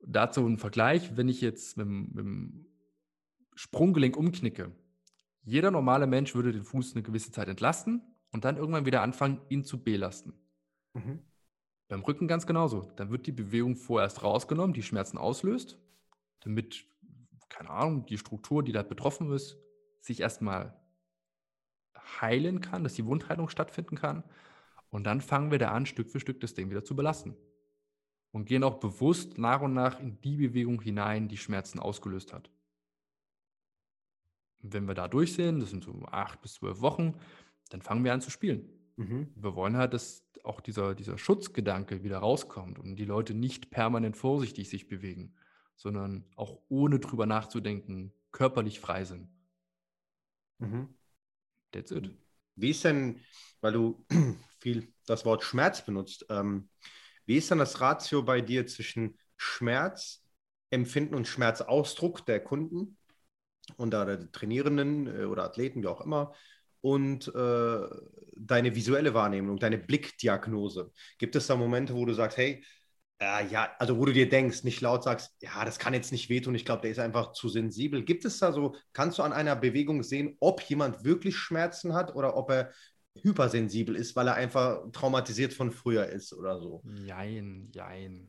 Dazu 0.00 0.46
ein 0.46 0.58
Vergleich, 0.58 1.16
wenn 1.16 1.28
ich 1.28 1.40
jetzt 1.40 1.76
mit, 1.76 1.86
mit 1.86 2.18
dem 2.18 2.66
Sprunggelenk 3.54 4.16
umknicke. 4.16 4.72
Jeder 5.42 5.70
normale 5.70 6.06
Mensch 6.06 6.34
würde 6.34 6.52
den 6.52 6.64
Fuß 6.64 6.94
eine 6.94 7.02
gewisse 7.02 7.30
Zeit 7.30 7.48
entlasten 7.48 8.02
und 8.30 8.46
dann 8.46 8.56
irgendwann 8.56 8.86
wieder 8.86 9.02
anfangen, 9.02 9.42
ihn 9.50 9.64
zu 9.64 9.82
belasten. 9.84 10.32
Mhm. 10.94 11.20
Beim 11.88 12.00
Rücken 12.00 12.26
ganz 12.26 12.46
genauso. 12.46 12.90
Dann 12.96 13.10
wird 13.10 13.26
die 13.26 13.32
Bewegung 13.32 13.76
vorerst 13.76 14.22
rausgenommen, 14.22 14.72
die 14.72 14.82
Schmerzen 14.82 15.18
auslöst, 15.18 15.78
damit 16.40 16.86
keine 17.48 17.70
Ahnung, 17.70 18.06
die 18.06 18.18
Struktur, 18.18 18.62
die 18.62 18.72
da 18.72 18.82
betroffen 18.82 19.30
ist, 19.32 19.58
sich 20.00 20.20
erstmal 20.20 20.78
heilen 22.20 22.60
kann, 22.60 22.84
dass 22.84 22.94
die 22.94 23.06
Wundheilung 23.06 23.48
stattfinden 23.48 23.96
kann. 23.96 24.24
Und 24.90 25.04
dann 25.04 25.20
fangen 25.20 25.50
wir 25.50 25.58
da 25.58 25.72
an, 25.72 25.86
Stück 25.86 26.10
für 26.10 26.20
Stück 26.20 26.40
das 26.40 26.54
Ding 26.54 26.70
wieder 26.70 26.84
zu 26.84 26.94
belasten. 26.94 27.36
Und 28.30 28.46
gehen 28.46 28.64
auch 28.64 28.80
bewusst 28.80 29.38
nach 29.38 29.60
und 29.60 29.74
nach 29.74 30.00
in 30.00 30.20
die 30.20 30.36
Bewegung 30.36 30.80
hinein, 30.80 31.28
die 31.28 31.36
Schmerzen 31.36 31.78
ausgelöst 31.78 32.32
hat. 32.32 32.50
Und 34.62 34.72
wenn 34.72 34.86
wir 34.86 34.94
da 34.94 35.08
durch 35.08 35.34
sind, 35.34 35.60
das 35.60 35.70
sind 35.70 35.84
so 35.84 36.04
acht 36.10 36.40
bis 36.40 36.54
zwölf 36.54 36.80
Wochen, 36.80 37.14
dann 37.70 37.82
fangen 37.82 38.04
wir 38.04 38.12
an 38.12 38.20
zu 38.20 38.30
spielen. 38.30 38.68
Mhm. 38.96 39.28
Wir 39.36 39.54
wollen 39.54 39.76
halt, 39.76 39.94
dass 39.94 40.24
auch 40.42 40.60
dieser, 40.60 40.94
dieser 40.94 41.16
Schutzgedanke 41.16 42.02
wieder 42.02 42.18
rauskommt 42.18 42.78
und 42.78 42.96
die 42.96 43.04
Leute 43.04 43.34
nicht 43.34 43.70
permanent 43.70 44.16
vorsichtig 44.16 44.68
sich 44.68 44.88
bewegen 44.88 45.34
sondern 45.76 46.24
auch 46.36 46.60
ohne 46.68 46.98
drüber 46.98 47.26
nachzudenken, 47.26 48.12
körperlich 48.32 48.80
frei 48.80 49.04
sind. 49.04 49.28
Mhm. 50.58 50.94
That's 51.72 51.90
it. 51.90 52.10
Wie 52.56 52.70
ist 52.70 52.84
denn, 52.84 53.20
weil 53.60 53.72
du 53.72 54.06
viel 54.60 54.92
das 55.06 55.24
Wort 55.24 55.42
Schmerz 55.42 55.84
benutzt, 55.84 56.26
ähm, 56.28 56.68
wie 57.26 57.36
ist 57.36 57.50
dann 57.50 57.58
das 57.58 57.80
Ratio 57.80 58.22
bei 58.22 58.40
dir 58.40 58.66
zwischen 58.66 59.18
Schmerzempfinden 59.36 61.14
und 61.14 61.26
Schmerzausdruck 61.26 62.24
der 62.26 62.40
Kunden 62.40 62.96
und 63.76 63.92
der 63.92 64.30
Trainierenden 64.30 65.06
äh, 65.06 65.24
oder 65.24 65.44
Athleten, 65.44 65.82
wie 65.82 65.86
auch 65.86 66.00
immer, 66.00 66.34
und 66.80 67.34
äh, 67.34 67.88
deine 68.36 68.74
visuelle 68.74 69.14
Wahrnehmung, 69.14 69.58
deine 69.58 69.78
Blickdiagnose? 69.78 70.92
Gibt 71.18 71.34
es 71.34 71.46
da 71.46 71.56
Momente, 71.56 71.94
wo 71.94 72.04
du 72.04 72.12
sagst, 72.12 72.36
hey, 72.36 72.62
äh, 73.24 73.46
ja, 73.46 73.70
also 73.78 73.98
wo 73.98 74.04
du 74.04 74.12
dir 74.12 74.28
denkst, 74.28 74.64
nicht 74.64 74.80
laut 74.80 75.02
sagst, 75.02 75.34
ja, 75.40 75.64
das 75.64 75.78
kann 75.78 75.94
jetzt 75.94 76.12
nicht 76.12 76.28
wehtun, 76.28 76.54
ich 76.54 76.64
glaube, 76.64 76.82
der 76.82 76.90
ist 76.90 76.98
einfach 76.98 77.32
zu 77.32 77.48
sensibel. 77.48 78.04
Gibt 78.04 78.24
es 78.24 78.38
da 78.38 78.52
so, 78.52 78.74
kannst 78.92 79.18
du 79.18 79.22
an 79.22 79.32
einer 79.32 79.56
Bewegung 79.56 80.02
sehen, 80.02 80.36
ob 80.40 80.60
jemand 80.62 81.04
wirklich 81.04 81.36
Schmerzen 81.36 81.94
hat 81.94 82.14
oder 82.14 82.36
ob 82.36 82.50
er 82.50 82.72
hypersensibel 83.22 83.96
ist, 83.96 84.14
weil 84.16 84.28
er 84.28 84.34
einfach 84.34 84.82
traumatisiert 84.92 85.54
von 85.54 85.70
früher 85.70 86.06
ist 86.06 86.32
oder 86.32 86.60
so? 86.60 86.82
Jein, 87.04 87.70
jein. 87.72 88.28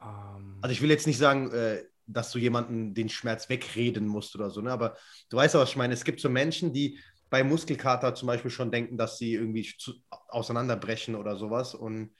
Ähm. 0.00 0.58
Also 0.60 0.72
ich 0.72 0.82
will 0.82 0.90
jetzt 0.90 1.06
nicht 1.06 1.18
sagen, 1.18 1.52
äh, 1.52 1.84
dass 2.06 2.32
du 2.32 2.38
jemanden 2.38 2.94
den 2.94 3.08
Schmerz 3.08 3.48
wegreden 3.48 4.06
musst 4.06 4.34
oder 4.34 4.50
so, 4.50 4.60
ne? 4.60 4.72
aber 4.72 4.96
du 5.28 5.36
weißt 5.36 5.54
ja, 5.54 5.60
was 5.60 5.70
ich 5.70 5.76
meine. 5.76 5.94
Es 5.94 6.04
gibt 6.04 6.20
so 6.20 6.28
Menschen, 6.28 6.72
die 6.72 6.98
bei 7.30 7.44
Muskelkater 7.44 8.14
zum 8.14 8.26
Beispiel 8.26 8.50
schon 8.50 8.70
denken, 8.70 8.98
dass 8.98 9.18
sie 9.18 9.34
irgendwie 9.34 9.62
zu, 9.78 9.94
auseinanderbrechen 10.28 11.14
oder 11.14 11.36
sowas 11.36 11.74
und 11.74 12.10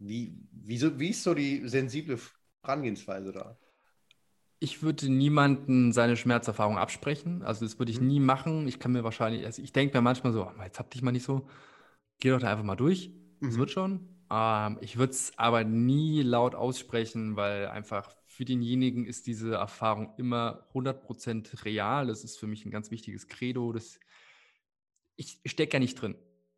wie, 0.00 0.34
wie, 0.50 0.78
so, 0.78 0.98
wie 0.98 1.10
ist 1.10 1.22
so 1.22 1.34
die 1.34 1.68
sensible 1.68 2.18
Herangehensweise 2.62 3.32
da? 3.32 3.58
Ich 4.58 4.82
würde 4.82 5.08
niemanden 5.08 5.92
seine 5.92 6.16
Schmerzerfahrung 6.16 6.76
absprechen. 6.76 7.42
Also 7.42 7.64
das 7.64 7.78
würde 7.78 7.92
ich 7.92 8.00
mhm. 8.00 8.06
nie 8.08 8.20
machen. 8.20 8.66
Ich 8.66 8.78
kann 8.78 8.92
mir 8.92 9.04
wahrscheinlich, 9.04 9.46
also 9.46 9.62
ich 9.62 9.72
denke 9.72 9.96
mir 9.96 10.02
manchmal 10.02 10.32
so, 10.32 10.50
jetzt 10.62 10.78
hab 10.78 10.90
dich 10.90 11.02
mal 11.02 11.12
nicht 11.12 11.24
so, 11.24 11.48
geh 12.18 12.30
doch 12.30 12.40
da 12.40 12.50
einfach 12.50 12.64
mal 12.64 12.76
durch. 12.76 13.12
Es 13.40 13.54
mhm. 13.54 13.58
wird 13.58 13.70
schon. 13.70 14.08
Ähm, 14.30 14.78
ich 14.80 14.96
würde 14.96 15.12
es 15.12 15.32
aber 15.38 15.64
nie 15.64 16.22
laut 16.22 16.54
aussprechen, 16.54 17.36
weil 17.36 17.68
einfach 17.68 18.14
für 18.26 18.44
denjenigen 18.44 19.04
ist 19.04 19.26
diese 19.26 19.54
Erfahrung 19.54 20.14
immer 20.16 20.66
100% 20.74 21.64
real. 21.64 22.06
Das 22.06 22.24
ist 22.24 22.38
für 22.38 22.46
mich 22.46 22.64
ein 22.64 22.70
ganz 22.70 22.90
wichtiges 22.90 23.28
Credo. 23.28 23.72
Das, 23.72 23.98
ich 25.16 25.40
stecke 25.44 25.74
ja 25.74 25.78
nicht 25.78 26.00
drin. 26.00 26.16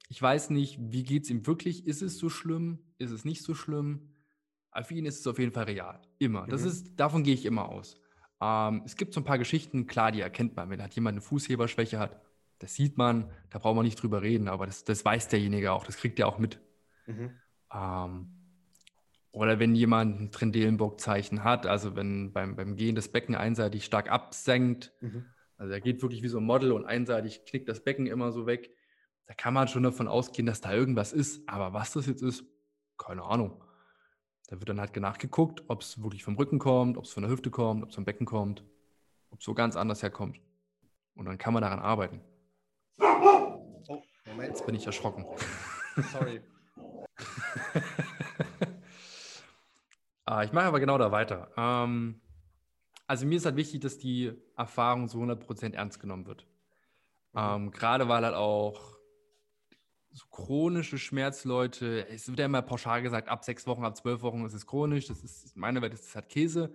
Ich 0.08 0.20
weiß 0.20 0.50
nicht, 0.50 0.78
wie 0.78 1.04
geht 1.04 1.24
es 1.24 1.30
ihm 1.30 1.46
wirklich? 1.46 1.86
Ist 1.86 2.02
es 2.02 2.18
so 2.18 2.28
schlimm? 2.28 2.80
Ist 3.02 3.10
es 3.10 3.24
nicht 3.24 3.42
so 3.42 3.54
schlimm? 3.54 4.14
Für 4.84 4.94
ihn 4.94 5.04
ist 5.04 5.20
es 5.20 5.26
auf 5.26 5.38
jeden 5.38 5.52
Fall 5.52 5.64
real. 5.64 6.00
Immer. 6.18 6.46
Das 6.46 6.62
mhm. 6.62 6.68
ist, 6.68 6.96
davon 7.00 7.24
gehe 7.24 7.34
ich 7.34 7.44
immer 7.44 7.68
aus. 7.68 8.00
Ähm, 8.40 8.82
es 8.86 8.96
gibt 8.96 9.12
so 9.12 9.20
ein 9.20 9.24
paar 9.24 9.38
Geschichten, 9.38 9.86
klar, 9.86 10.12
die 10.12 10.20
erkennt 10.20 10.56
man. 10.56 10.70
Wenn 10.70 10.80
halt 10.80 10.94
jemand 10.94 11.14
eine 11.14 11.20
Fußheberschwäche 11.20 11.98
hat, 11.98 12.20
das 12.58 12.74
sieht 12.74 12.96
man, 12.96 13.30
da 13.50 13.58
braucht 13.58 13.74
man 13.74 13.84
nicht 13.84 14.00
drüber 14.00 14.22
reden, 14.22 14.48
aber 14.48 14.66
das, 14.66 14.84
das 14.84 15.04
weiß 15.04 15.28
derjenige 15.28 15.72
auch, 15.72 15.84
das 15.84 15.96
kriegt 15.96 16.18
er 16.20 16.28
auch 16.28 16.38
mit. 16.38 16.60
Mhm. 17.06 17.32
Ähm, 17.74 18.28
oder 19.32 19.58
wenn 19.58 19.74
jemand 19.74 20.20
ein 20.20 20.30
Trendelenburg-Zeichen 20.30 21.42
hat, 21.42 21.66
also 21.66 21.96
wenn 21.96 22.32
beim, 22.32 22.54
beim 22.54 22.76
Gehen 22.76 22.94
das 22.94 23.08
Becken 23.08 23.34
einseitig 23.34 23.84
stark 23.84 24.10
absenkt, 24.10 24.92
mhm. 25.00 25.26
also 25.56 25.72
er 25.72 25.80
geht 25.80 26.02
wirklich 26.02 26.22
wie 26.22 26.28
so 26.28 26.38
ein 26.38 26.44
Model 26.44 26.72
und 26.72 26.84
einseitig 26.84 27.44
knickt 27.46 27.68
das 27.68 27.82
Becken 27.82 28.06
immer 28.06 28.30
so 28.30 28.46
weg, 28.46 28.70
da 29.26 29.34
kann 29.34 29.54
man 29.54 29.68
schon 29.68 29.82
davon 29.82 30.08
ausgehen, 30.08 30.46
dass 30.46 30.60
da 30.60 30.72
irgendwas 30.72 31.12
ist. 31.12 31.48
Aber 31.48 31.72
was 31.72 31.92
das 31.92 32.06
jetzt 32.06 32.22
ist, 32.22 32.44
keine 33.02 33.22
Ahnung. 33.22 33.62
Da 34.48 34.58
wird 34.58 34.68
dann 34.68 34.80
halt 34.80 34.94
nachgeguckt, 34.96 35.64
ob 35.68 35.82
es 35.82 36.02
wirklich 36.02 36.24
vom 36.24 36.36
Rücken 36.36 36.58
kommt, 36.58 36.96
ob 36.96 37.04
es 37.04 37.12
von 37.12 37.22
der 37.22 37.30
Hüfte 37.30 37.50
kommt, 37.50 37.82
ob 37.82 37.88
es 37.88 37.94
vom 37.94 38.04
Becken 38.04 38.26
kommt, 38.26 38.64
ob 39.30 39.38
es 39.40 39.44
so 39.44 39.54
ganz 39.54 39.76
anders 39.76 40.02
herkommt. 40.02 40.40
Und 41.14 41.26
dann 41.26 41.38
kann 41.38 41.54
man 41.54 41.62
daran 41.62 41.78
arbeiten. 41.78 42.20
Oh, 42.98 44.02
Moment. 44.26 44.48
Jetzt 44.48 44.66
bin 44.66 44.74
ich 44.74 44.86
erschrocken. 44.86 45.24
Sorry. 46.12 46.42
ah, 50.24 50.42
ich 50.42 50.52
mache 50.52 50.66
aber 50.66 50.80
genau 50.80 50.98
da 50.98 51.12
weiter. 51.12 51.50
Ähm, 51.56 52.20
also 53.06 53.26
mir 53.26 53.36
ist 53.36 53.44
halt 53.44 53.56
wichtig, 53.56 53.80
dass 53.80 53.98
die 53.98 54.32
Erfahrung 54.56 55.08
zu 55.08 55.18
100% 55.18 55.74
ernst 55.74 56.00
genommen 56.00 56.26
wird. 56.26 56.46
Mhm. 57.32 57.40
Ähm, 57.40 57.70
Gerade 57.70 58.08
weil 58.08 58.24
halt 58.24 58.34
auch 58.34 59.01
so 60.12 60.26
chronische 60.30 60.98
Schmerzleute, 60.98 62.06
es 62.08 62.28
wird 62.28 62.38
ja 62.38 62.46
immer 62.46 62.62
pauschal 62.62 63.02
gesagt, 63.02 63.28
ab 63.28 63.44
sechs 63.44 63.66
Wochen, 63.66 63.84
ab 63.84 63.96
zwölf 63.96 64.22
Wochen 64.22 64.44
ist 64.44 64.52
es 64.52 64.66
chronisch. 64.66 65.06
Das 65.06 65.22
ist, 65.22 65.56
meine 65.56 65.80
Welt 65.82 65.94
ist 65.94 66.06
das 66.06 66.14
halt 66.14 66.28
Käse. 66.28 66.72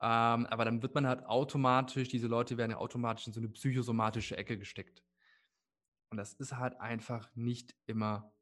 Ähm, 0.00 0.46
aber 0.46 0.64
dann 0.64 0.82
wird 0.82 0.94
man 0.94 1.06
halt 1.06 1.24
automatisch, 1.26 2.08
diese 2.08 2.26
Leute 2.26 2.56
werden 2.56 2.72
ja 2.72 2.78
automatisch 2.78 3.26
in 3.26 3.32
so 3.32 3.40
eine 3.40 3.48
psychosomatische 3.48 4.36
Ecke 4.36 4.58
gesteckt. 4.58 5.02
Und 6.10 6.18
das 6.18 6.34
ist 6.34 6.56
halt 6.56 6.80
einfach 6.80 7.30
nicht 7.34 7.74
immer 7.86 8.32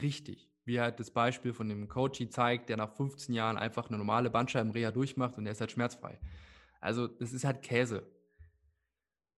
richtig. 0.00 0.50
Wie 0.64 0.80
halt 0.80 1.00
das 1.00 1.10
Beispiel 1.10 1.52
von 1.52 1.68
dem 1.68 1.88
Coachy 1.88 2.28
zeigt, 2.28 2.68
der 2.68 2.76
nach 2.76 2.92
15 2.92 3.34
Jahren 3.34 3.56
einfach 3.56 3.88
eine 3.88 3.98
normale 3.98 4.30
Bandscheibenreha 4.30 4.90
durchmacht 4.90 5.36
und 5.36 5.44
der 5.44 5.52
ist 5.52 5.60
halt 5.60 5.72
schmerzfrei. 5.72 6.20
Also 6.80 7.06
das 7.06 7.32
ist 7.32 7.44
halt 7.44 7.62
Käse. 7.62 8.06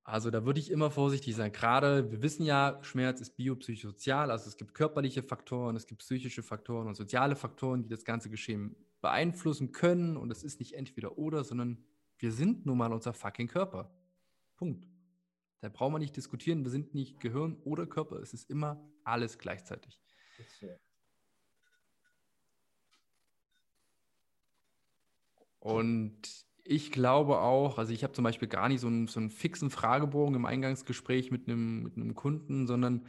Also 0.04 0.30
da 0.30 0.44
würde 0.44 0.60
ich 0.60 0.70
immer 0.70 0.90
vorsichtig 0.90 1.34
sein. 1.34 1.50
Gerade, 1.50 2.12
wir 2.12 2.20
wissen 2.20 2.44
ja, 2.44 2.78
Schmerz 2.82 3.22
ist 3.22 3.36
biopsychosozial, 3.36 4.30
also 4.30 4.48
es 4.48 4.58
gibt 4.58 4.74
körperliche 4.74 5.22
Faktoren, 5.22 5.76
es 5.76 5.86
gibt 5.86 6.02
psychische 6.02 6.42
Faktoren 6.42 6.86
und 6.86 6.94
soziale 6.94 7.36
Faktoren, 7.36 7.82
die 7.82 7.88
das 7.88 8.04
ganze 8.04 8.28
Geschehen 8.28 8.76
beeinflussen 9.00 9.72
können. 9.72 10.18
Und 10.18 10.30
es 10.30 10.44
ist 10.44 10.60
nicht 10.60 10.74
entweder 10.74 11.16
oder, 11.16 11.42
sondern 11.42 11.82
wir 12.18 12.32
sind 12.32 12.66
nun 12.66 12.76
mal 12.76 12.92
unser 12.92 13.14
fucking 13.14 13.48
Körper. 13.48 13.90
Punkt. 14.56 14.86
Da 15.62 15.70
brauchen 15.70 15.94
wir 15.94 15.98
nicht 15.98 16.16
diskutieren, 16.16 16.64
wir 16.64 16.70
sind 16.70 16.94
nicht 16.94 17.18
Gehirn 17.20 17.56
oder 17.64 17.86
Körper. 17.86 18.16
Es 18.16 18.34
ist 18.34 18.50
immer 18.50 18.86
alles 19.04 19.38
gleichzeitig. 19.38 20.02
Und 25.60 26.43
ich 26.64 26.90
glaube 26.90 27.38
auch, 27.40 27.78
also 27.78 27.92
ich 27.92 28.02
habe 28.02 28.14
zum 28.14 28.24
Beispiel 28.24 28.48
gar 28.48 28.68
nicht 28.68 28.80
so 28.80 28.86
einen, 28.86 29.06
so 29.06 29.20
einen 29.20 29.30
fixen 29.30 29.70
Fragebogen 29.70 30.34
im 30.34 30.46
Eingangsgespräch 30.46 31.30
mit 31.30 31.46
einem, 31.48 31.82
mit 31.84 31.96
einem 31.96 32.14
Kunden, 32.14 32.66
sondern 32.66 33.06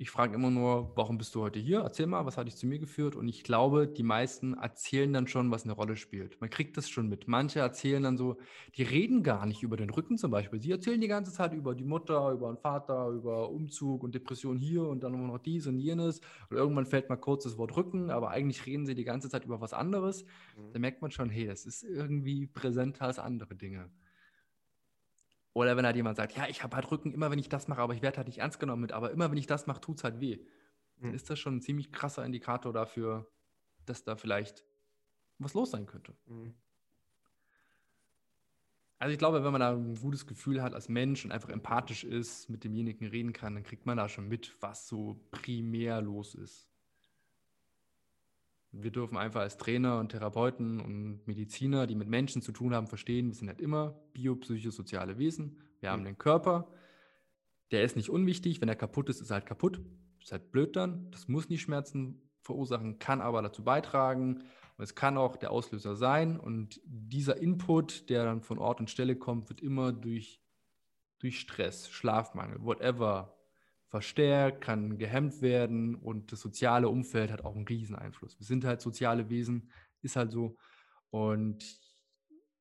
ich 0.00 0.10
frage 0.10 0.36
immer 0.36 0.50
nur, 0.50 0.92
warum 0.94 1.18
bist 1.18 1.34
du 1.34 1.42
heute 1.42 1.58
hier? 1.58 1.80
Erzähl 1.80 2.06
mal, 2.06 2.24
was 2.24 2.36
hat 2.36 2.46
dich 2.46 2.54
zu 2.54 2.68
mir 2.68 2.78
geführt? 2.78 3.16
Und 3.16 3.26
ich 3.26 3.42
glaube, 3.42 3.88
die 3.88 4.04
meisten 4.04 4.54
erzählen 4.54 5.12
dann 5.12 5.26
schon, 5.26 5.50
was 5.50 5.64
eine 5.64 5.72
Rolle 5.72 5.96
spielt. 5.96 6.40
Man 6.40 6.50
kriegt 6.50 6.76
das 6.76 6.88
schon 6.88 7.08
mit. 7.08 7.26
Manche 7.26 7.58
erzählen 7.58 8.04
dann 8.04 8.16
so, 8.16 8.38
die 8.76 8.84
reden 8.84 9.24
gar 9.24 9.44
nicht 9.44 9.64
über 9.64 9.76
den 9.76 9.90
Rücken 9.90 10.16
zum 10.16 10.30
Beispiel. 10.30 10.60
Sie 10.60 10.70
erzählen 10.70 11.00
die 11.00 11.08
ganze 11.08 11.32
Zeit 11.32 11.52
über 11.52 11.74
die 11.74 11.84
Mutter, 11.84 12.30
über 12.30 12.52
den 12.52 12.58
Vater, 12.58 13.08
über 13.08 13.50
Umzug 13.50 14.04
und 14.04 14.14
Depression 14.14 14.56
hier 14.56 14.84
und 14.84 15.02
dann 15.02 15.26
noch 15.26 15.38
dies 15.38 15.66
und 15.66 15.78
jenes. 15.80 16.20
Und 16.48 16.56
irgendwann 16.56 16.86
fällt 16.86 17.08
mal 17.08 17.16
kurz 17.16 17.42
das 17.42 17.58
Wort 17.58 17.76
Rücken, 17.76 18.10
aber 18.10 18.30
eigentlich 18.30 18.64
reden 18.66 18.86
sie 18.86 18.94
die 18.94 19.04
ganze 19.04 19.28
Zeit 19.28 19.44
über 19.44 19.60
was 19.60 19.72
anderes. 19.72 20.24
Mhm. 20.56 20.72
Da 20.72 20.78
merkt 20.78 21.02
man 21.02 21.10
schon, 21.10 21.28
hey, 21.28 21.48
das 21.48 21.66
ist 21.66 21.82
irgendwie 21.82 22.46
präsenter 22.46 23.06
als 23.06 23.18
andere 23.18 23.56
Dinge. 23.56 23.90
Oder 25.54 25.76
wenn 25.76 25.86
halt 25.86 25.96
jemand 25.96 26.16
sagt, 26.16 26.36
ja, 26.36 26.46
ich 26.48 26.62
habe 26.62 26.76
halt 26.76 26.90
Rücken 26.90 27.12
immer, 27.12 27.30
wenn 27.30 27.38
ich 27.38 27.48
das 27.48 27.68
mache, 27.68 27.80
aber 27.80 27.94
ich 27.94 28.02
werde 28.02 28.18
halt 28.18 28.28
nicht 28.28 28.38
ernst 28.38 28.60
genommen 28.60 28.82
mit, 28.82 28.92
aber 28.92 29.10
immer, 29.10 29.30
wenn 29.30 29.38
ich 29.38 29.46
das 29.46 29.66
mache, 29.66 29.80
tut 29.80 29.98
es 29.98 30.04
halt 30.04 30.20
weh. 30.20 30.38
Dann 31.00 31.10
mhm. 31.10 31.16
ist 31.16 31.30
das 31.30 31.38
schon 31.38 31.56
ein 31.56 31.60
ziemlich 31.62 31.92
krasser 31.92 32.24
Indikator 32.24 32.72
dafür, 32.72 33.30
dass 33.86 34.04
da 34.04 34.16
vielleicht 34.16 34.64
was 35.38 35.54
los 35.54 35.70
sein 35.70 35.86
könnte. 35.86 36.16
Mhm. 36.26 36.54
Also 39.00 39.12
ich 39.12 39.18
glaube, 39.18 39.44
wenn 39.44 39.52
man 39.52 39.60
da 39.60 39.72
ein 39.72 39.94
gutes 39.94 40.26
Gefühl 40.26 40.60
hat 40.60 40.74
als 40.74 40.88
Mensch 40.88 41.24
und 41.24 41.30
einfach 41.30 41.50
empathisch 41.50 42.02
ist, 42.02 42.50
mit 42.50 42.64
demjenigen 42.64 43.06
reden 43.06 43.32
kann, 43.32 43.54
dann 43.54 43.62
kriegt 43.62 43.86
man 43.86 43.96
da 43.96 44.08
schon 44.08 44.26
mit, 44.26 44.60
was 44.60 44.88
so 44.88 45.24
primär 45.30 46.02
los 46.02 46.34
ist. 46.34 46.68
Wir 48.70 48.90
dürfen 48.90 49.16
einfach 49.16 49.40
als 49.40 49.56
Trainer 49.56 49.98
und 49.98 50.10
Therapeuten 50.10 50.80
und 50.80 51.26
Mediziner, 51.26 51.86
die 51.86 51.94
mit 51.94 52.08
Menschen 52.08 52.42
zu 52.42 52.52
tun 52.52 52.74
haben, 52.74 52.86
verstehen, 52.86 53.28
wir 53.28 53.34
sind 53.34 53.48
halt 53.48 53.60
immer 53.60 53.98
biopsychosoziale 54.12 55.18
Wesen. 55.18 55.58
Wir 55.80 55.90
haben 55.90 56.04
den 56.04 56.18
Körper, 56.18 56.68
der 57.70 57.82
ist 57.84 57.96
nicht 57.96 58.10
unwichtig. 58.10 58.60
Wenn 58.60 58.68
er 58.68 58.76
kaputt 58.76 59.08
ist, 59.08 59.20
ist 59.20 59.30
er 59.30 59.34
halt 59.34 59.46
kaputt. 59.46 59.80
Ist 60.20 60.32
halt 60.32 60.50
blöd 60.50 60.76
dann. 60.76 61.10
Das 61.10 61.28
muss 61.28 61.48
nicht 61.48 61.62
Schmerzen 61.62 62.20
verursachen, 62.42 62.98
kann 62.98 63.20
aber 63.20 63.42
dazu 63.42 63.64
beitragen. 63.64 64.42
Und 64.76 64.84
es 64.84 64.94
kann 64.94 65.16
auch 65.16 65.36
der 65.36 65.50
Auslöser 65.50 65.96
sein. 65.96 66.38
Und 66.38 66.80
dieser 66.84 67.38
Input, 67.38 68.10
der 68.10 68.24
dann 68.24 68.42
von 68.42 68.58
Ort 68.58 68.80
und 68.80 68.90
Stelle 68.90 69.16
kommt, 69.16 69.48
wird 69.48 69.60
immer 69.60 69.92
durch, 69.92 70.42
durch 71.18 71.40
Stress, 71.40 71.88
Schlafmangel, 71.90 72.62
whatever 72.62 73.37
verstärkt, 73.88 74.60
kann 74.60 74.98
gehemmt 74.98 75.40
werden 75.40 75.94
und 75.94 76.30
das 76.32 76.40
soziale 76.40 76.88
Umfeld 76.88 77.30
hat 77.32 77.44
auch 77.44 77.56
einen 77.56 77.66
riesen 77.66 77.96
Einfluss. 77.96 78.38
Wir 78.38 78.46
sind 78.46 78.64
halt 78.64 78.80
soziale 78.80 79.30
Wesen, 79.30 79.70
ist 80.02 80.16
halt 80.16 80.30
so. 80.30 80.56
Und 81.10 81.64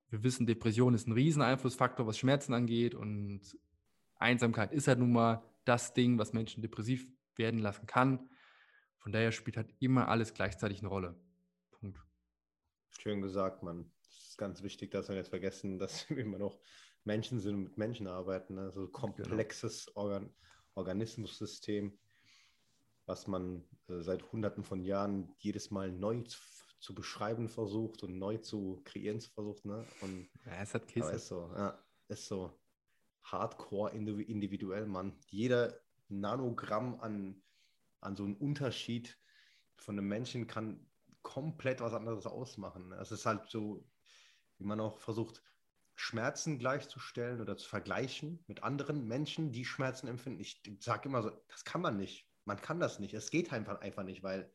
wir 0.10 0.24
wissen, 0.24 0.48
Depression 0.48 0.94
ist 0.94 1.08
ein 1.08 1.12
riesen 1.12 1.42
Einflussfaktor, 1.42 2.08
was 2.08 2.18
Schmerzen 2.18 2.54
angeht 2.54 2.96
und 2.96 3.42
Einsamkeit 4.16 4.72
ist 4.72 4.88
halt 4.88 5.00
nun 5.00 5.12
mal 5.12 5.44
das 5.66 5.94
Ding, 5.94 6.18
was 6.18 6.32
Menschen 6.32 6.62
depressiv 6.62 7.06
werden 7.36 7.60
lassen 7.60 7.86
kann. 7.88 8.30
Von 8.98 9.12
daher 9.12 9.32
spielt 9.32 9.58
halt 9.58 9.74
immer 9.80 10.08
alles 10.08 10.34
gleichzeitig 10.34 10.80
eine 10.80 10.88
Rolle. 10.88 11.16
Punkt. 11.72 12.00
Schön 12.90 13.22
gesagt, 13.22 13.64
Mann. 13.64 13.92
Es 14.10 14.30
ist 14.30 14.38
ganz 14.38 14.64
wichtig, 14.64 14.92
dass 14.92 15.10
wir 15.10 15.16
nicht 15.16 15.30
vergessen, 15.30 15.78
dass 15.78 16.10
wir 16.10 16.18
immer 16.18 16.38
noch 16.38 16.58
Menschen 17.04 17.40
sind 17.40 17.56
und 17.56 17.64
mit 17.64 17.78
Menschen 17.78 18.08
arbeiten. 18.08 18.56
Ne? 18.56 18.62
Also 18.62 18.88
komplexes 18.88 19.88
genau. 19.88 20.00
Organ 20.00 20.30
Organismussystem, 20.78 21.98
was 23.06 23.28
man 23.28 23.64
äh, 23.90 24.02
seit 24.02 24.32
Hunderten 24.32 24.64
von 24.64 24.82
Jahren 24.82 25.34
jedes 25.38 25.72
Mal 25.72 25.92
neu 25.92 26.22
zu, 26.22 26.40
zu, 26.80 26.94
beschreiben 26.94 27.50
versucht 27.50 28.04
und 28.04 28.18
neu 28.18 28.38
zu 28.38 28.82
kreieren 28.86 29.20
versucht. 29.20 29.66
Ne? 29.66 29.86
Und, 30.02 30.30
ja, 30.46 30.62
es 30.62 30.74
hat 30.74 30.88
Käse. 30.88 31.12
Ist 31.12 31.28
so, 31.28 31.52
ja, 31.56 31.78
ist 32.08 32.28
so 32.28 32.58
hardcore 33.24 33.92
individuell, 33.92 34.86
Mann. 34.86 35.18
Jeder 35.28 35.80
Nanogramm 36.08 37.00
an, 37.02 37.42
an 38.00 38.16
so 38.16 38.24
einem 38.24 38.36
Unterschied 38.36 39.18
von 39.76 39.98
einem 39.98 40.08
Menschen 40.08 40.48
kann 40.48 40.88
komplett 41.22 41.82
was 41.82 41.94
anderes 41.94 42.26
ausmachen. 42.26 42.94
Es 42.94 43.12
ist 43.12 43.26
halt 43.26 43.50
so, 43.50 43.84
wie 44.58 44.64
man 44.64 44.80
auch 44.80 44.98
versucht, 45.00 45.42
Schmerzen 46.00 46.60
gleichzustellen 46.60 47.42
oder 47.42 47.58
zu 47.58 47.68
vergleichen 47.68 48.44
mit 48.46 48.62
anderen 48.62 49.08
Menschen, 49.08 49.52
die 49.52 49.66
Schmerzen 49.66 50.08
empfinden. 50.08 50.40
Ich 50.40 50.62
sage 50.80 51.10
immer 51.10 51.24
so, 51.24 51.32
das 51.48 51.66
kann 51.66 51.82
man 51.82 51.98
nicht. 51.98 52.30
Man 52.46 52.62
kann 52.62 52.80
das 52.80 53.00
nicht. 53.00 53.16
Es 53.16 53.32
geht 53.32 53.52
einfach, 53.52 53.82
einfach 53.82 54.04
nicht, 54.04 54.22
weil 54.22 54.50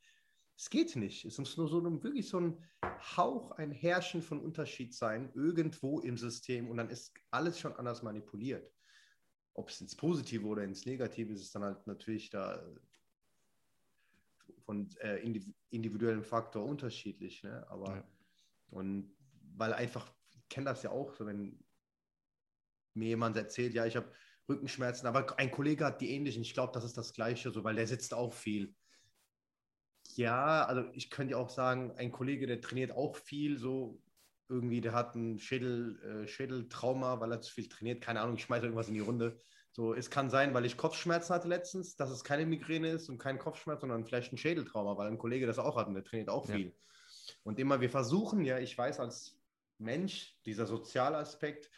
es 0.56 0.70
geht 0.70 0.94
nicht. 0.94 1.24
Es 1.24 1.38
muss 1.38 1.56
nur 1.56 1.66
so 1.66 1.82
wirklich 2.04 2.28
so 2.28 2.38
ein 2.38 2.64
Hauch, 3.16 3.50
ein 3.52 3.72
Herrschen 3.72 4.22
von 4.22 4.40
Unterschied 4.40 4.94
sein, 4.94 5.32
irgendwo 5.34 5.98
im 5.98 6.16
System 6.16 6.70
und 6.70 6.76
dann 6.76 6.90
ist 6.90 7.12
alles 7.32 7.58
schon 7.58 7.74
anders 7.74 8.04
manipuliert. 8.04 8.72
Ob 9.54 9.68
es 9.68 9.80
ins 9.80 9.96
Positive 9.96 10.46
oder 10.46 10.62
ins 10.62 10.86
Negative 10.86 11.32
ist, 11.32 11.42
ist 11.42 11.54
dann 11.56 11.64
halt 11.64 11.84
natürlich 11.88 12.30
da 12.30 12.64
von 14.60 14.88
äh, 15.00 15.18
individuellem 15.70 16.22
Faktor 16.22 16.64
unterschiedlich. 16.64 17.42
Ne? 17.42 17.66
Aber 17.68 17.96
ja. 17.96 18.04
und 18.70 19.12
weil 19.56 19.74
einfach 19.74 20.08
kenne 20.52 20.66
das 20.66 20.82
ja 20.82 20.90
auch, 20.90 21.14
so 21.14 21.26
wenn 21.26 21.58
mir 22.94 23.08
jemand 23.08 23.36
erzählt, 23.36 23.74
ja, 23.74 23.86
ich 23.86 23.96
habe 23.96 24.12
Rückenschmerzen, 24.48 25.06
aber 25.06 25.38
ein 25.38 25.50
Kollege 25.50 25.84
hat 25.84 26.00
die 26.00 26.10
ähnlichen. 26.10 26.42
Ich 26.42 26.54
glaube, 26.54 26.72
das 26.72 26.84
ist 26.84 26.98
das 26.98 27.14
Gleiche, 27.14 27.50
so, 27.50 27.64
weil 27.64 27.76
der 27.76 27.86
sitzt 27.86 28.12
auch 28.12 28.32
viel. 28.32 28.74
Ja, 30.14 30.64
also 30.66 30.84
ich 30.92 31.10
könnte 31.10 31.32
ja 31.32 31.38
auch 31.38 31.48
sagen, 31.48 31.92
ein 31.96 32.12
Kollege, 32.12 32.46
der 32.46 32.60
trainiert 32.60 32.92
auch 32.92 33.16
viel, 33.16 33.58
so 33.58 34.02
irgendwie, 34.48 34.82
der 34.82 34.92
hat 34.92 35.14
ein 35.14 35.38
Schädel, 35.38 35.98
äh, 36.02 36.28
Schädeltrauma, 36.28 37.20
weil 37.20 37.32
er 37.32 37.40
zu 37.40 37.52
viel 37.52 37.68
trainiert. 37.68 38.02
Keine 38.02 38.20
Ahnung, 38.20 38.36
ich 38.36 38.42
schmeiße 38.42 38.66
irgendwas 38.66 38.88
in 38.88 38.94
die 38.94 39.00
Runde. 39.00 39.40
So, 39.70 39.94
es 39.94 40.10
kann 40.10 40.28
sein, 40.28 40.52
weil 40.52 40.66
ich 40.66 40.76
Kopfschmerzen 40.76 41.34
hatte 41.34 41.48
letztens, 41.48 41.96
dass 41.96 42.10
es 42.10 42.24
keine 42.24 42.44
Migräne 42.44 42.90
ist 42.90 43.08
und 43.08 43.16
kein 43.16 43.38
Kopfschmerz, 43.38 43.80
sondern 43.80 44.04
vielleicht 44.04 44.32
ein 44.32 44.36
Schädeltrauma, 44.36 44.98
weil 44.98 45.08
ein 45.08 45.16
Kollege 45.16 45.46
das 45.46 45.58
auch 45.58 45.76
hat 45.76 45.86
und 45.86 45.94
der 45.94 46.04
trainiert 46.04 46.28
auch 46.28 46.44
viel. 46.44 46.66
Ja. 46.66 47.34
Und 47.44 47.58
immer, 47.58 47.80
wir 47.80 47.88
versuchen 47.88 48.44
ja, 48.44 48.58
ich 48.58 48.76
weiß 48.76 49.00
als 49.00 49.41
Mensch, 49.82 50.38
dieser 50.46 50.66
soziale 50.66 51.18
Aspekt, 51.18 51.70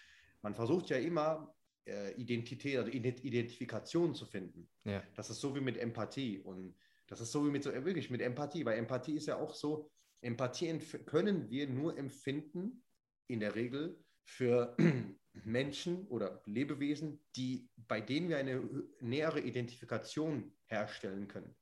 man 0.43 0.55
versucht 0.55 0.91
ja 0.91 0.99
immer 0.99 1.55
äh, 1.87 2.13
Identität, 2.15 2.79
also 2.79 2.91
Identifikation 2.91 4.15
zu 4.15 4.27
finden. 4.27 4.69
Ja. 4.85 5.03
Das 5.15 5.31
ist 5.31 5.41
so 5.41 5.55
wie 5.55 5.61
mit 5.61 5.77
Empathie 5.77 6.39
und 6.39 6.75
das 7.07 7.21
ist 7.21 7.33
so 7.33 7.47
wie 7.47 7.51
mit 7.51 7.63
so 7.63 7.71
äh, 7.71 7.85
wirklich 7.85 8.11
mit 8.11 8.21
Empathie, 8.21 8.65
weil 8.65 8.79
Empathie 8.79 9.17
ist 9.17 9.27
ja 9.27 9.37
auch 9.37 9.55
so, 9.55 9.91
Empathie 10.21 10.79
können 11.05 11.51
wir 11.51 11.69
nur 11.69 11.99
empfinden 11.99 12.83
in 13.27 13.41
der 13.41 13.55
Regel 13.55 14.03
für 14.23 14.77
Menschen 15.45 16.07
oder 16.09 16.43
Lebewesen, 16.47 17.21
die, 17.37 17.69
bei 17.77 18.01
denen 18.01 18.29
wir 18.29 18.39
eine 18.39 18.63
nähere 19.01 19.41
Identifikation 19.41 20.53
herstellen 20.67 21.29
können. 21.29 21.55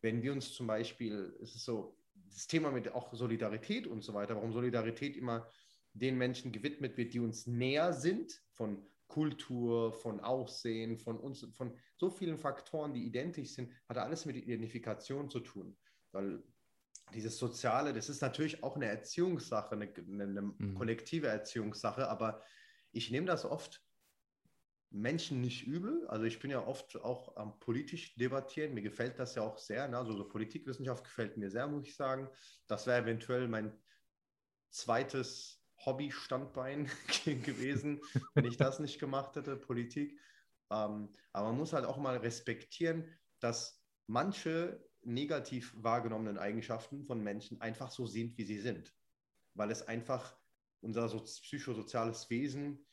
Wenn 0.00 0.22
wir 0.22 0.32
uns 0.32 0.54
zum 0.54 0.66
Beispiel, 0.66 1.36
es 1.42 1.54
ist 1.54 1.64
so, 1.64 1.96
das 2.14 2.46
Thema 2.46 2.70
mit 2.70 2.90
auch 2.92 3.12
Solidarität 3.12 3.86
und 3.86 4.02
so 4.02 4.14
weiter, 4.14 4.34
warum 4.36 4.52
Solidarität 4.52 5.16
immer 5.16 5.50
den 5.94 6.16
Menschen 6.16 6.52
gewidmet 6.52 6.96
wird, 6.96 7.14
die 7.14 7.20
uns 7.20 7.46
näher 7.46 7.92
sind, 7.92 8.42
von 8.50 8.86
Kultur, 9.08 9.92
von 9.92 10.20
Aussehen, 10.20 10.98
von 10.98 11.18
uns, 11.18 11.46
von 11.54 11.76
so 11.96 12.08
vielen 12.08 12.38
Faktoren, 12.38 12.94
die 12.94 13.04
identisch 13.04 13.50
sind, 13.50 13.70
hat 13.88 13.98
alles 13.98 14.24
mit 14.24 14.36
Identifikation 14.36 15.28
zu 15.28 15.40
tun. 15.40 15.76
Weil 16.12 16.42
dieses 17.12 17.36
Soziale, 17.36 17.92
das 17.92 18.08
ist 18.08 18.22
natürlich 18.22 18.62
auch 18.62 18.76
eine 18.76 18.86
Erziehungssache, 18.86 19.74
eine, 19.74 19.92
eine 20.08 20.42
mhm. 20.42 20.74
kollektive 20.74 21.26
Erziehungssache, 21.26 22.08
aber 22.08 22.42
ich 22.90 23.10
nehme 23.10 23.26
das 23.26 23.44
oft 23.44 23.84
Menschen 24.92 25.40
nicht 25.40 25.66
übel. 25.66 26.06
Also 26.08 26.24
ich 26.24 26.38
bin 26.38 26.50
ja 26.50 26.66
oft 26.66 26.96
auch 26.96 27.36
am 27.36 27.58
politisch 27.58 28.14
debattieren. 28.16 28.74
Mir 28.74 28.82
gefällt 28.82 29.18
das 29.18 29.34
ja 29.34 29.42
auch 29.42 29.58
sehr. 29.58 29.88
Ne? 29.88 29.96
Also 29.96 30.16
so 30.16 30.28
Politikwissenschaft 30.28 31.04
gefällt 31.04 31.36
mir 31.36 31.50
sehr, 31.50 31.66
muss 31.66 31.86
ich 31.86 31.96
sagen. 31.96 32.28
Das 32.66 32.86
wäre 32.86 33.02
eventuell 33.02 33.48
mein 33.48 33.72
zweites 34.70 35.61
Hobby-Standbein 35.84 36.90
gewesen, 37.24 38.00
wenn 38.34 38.44
ich 38.44 38.56
das 38.56 38.78
nicht 38.78 38.98
gemacht 38.98 39.36
hätte, 39.36 39.56
Politik. 39.56 40.18
Ähm, 40.70 41.14
aber 41.32 41.48
man 41.48 41.58
muss 41.58 41.72
halt 41.72 41.84
auch 41.84 41.98
mal 41.98 42.16
respektieren, 42.16 43.04
dass 43.40 43.82
manche 44.06 44.84
negativ 45.02 45.74
wahrgenommenen 45.76 46.38
Eigenschaften 46.38 47.04
von 47.04 47.22
Menschen 47.22 47.60
einfach 47.60 47.90
so 47.90 48.06
sind, 48.06 48.38
wie 48.38 48.44
sie 48.44 48.60
sind. 48.60 48.94
Weil 49.54 49.70
es 49.70 49.86
einfach 49.86 50.36
unser 50.80 51.08
so 51.08 51.20
psychosoziales 51.20 52.30
Wesen, 52.30 52.86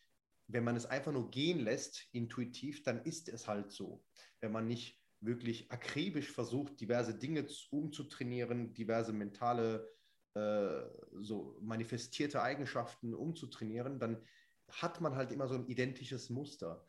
wenn 0.47 0.63
man 0.63 0.75
es 0.75 0.85
einfach 0.85 1.11
nur 1.11 1.29
gehen 1.29 1.59
lässt, 1.59 2.07
intuitiv, 2.11 2.83
dann 2.83 3.03
ist 3.03 3.29
es 3.29 3.47
halt 3.47 3.71
so. 3.71 4.03
Wenn 4.39 4.51
man 4.51 4.67
nicht 4.67 4.99
wirklich 5.21 5.71
akribisch 5.71 6.31
versucht, 6.31 6.79
diverse 6.79 7.17
Dinge 7.17 7.45
umzutrainieren, 7.71 8.73
diverse 8.73 9.13
mentale, 9.13 9.87
äh, 10.35 10.81
so 11.21 11.57
manifestierte 11.61 12.41
Eigenschaften 12.41 13.13
umzutrainieren, 13.13 13.99
dann 13.99 14.21
hat 14.69 15.01
man 15.01 15.15
halt 15.15 15.31
immer 15.31 15.47
so 15.47 15.55
ein 15.55 15.67
identisches 15.67 16.29
Muster. 16.29 16.85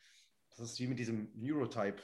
Das 0.50 0.60
ist 0.60 0.80
wie 0.80 0.86
mit 0.86 0.98
diesem 0.98 1.30
Neurotype 1.34 2.02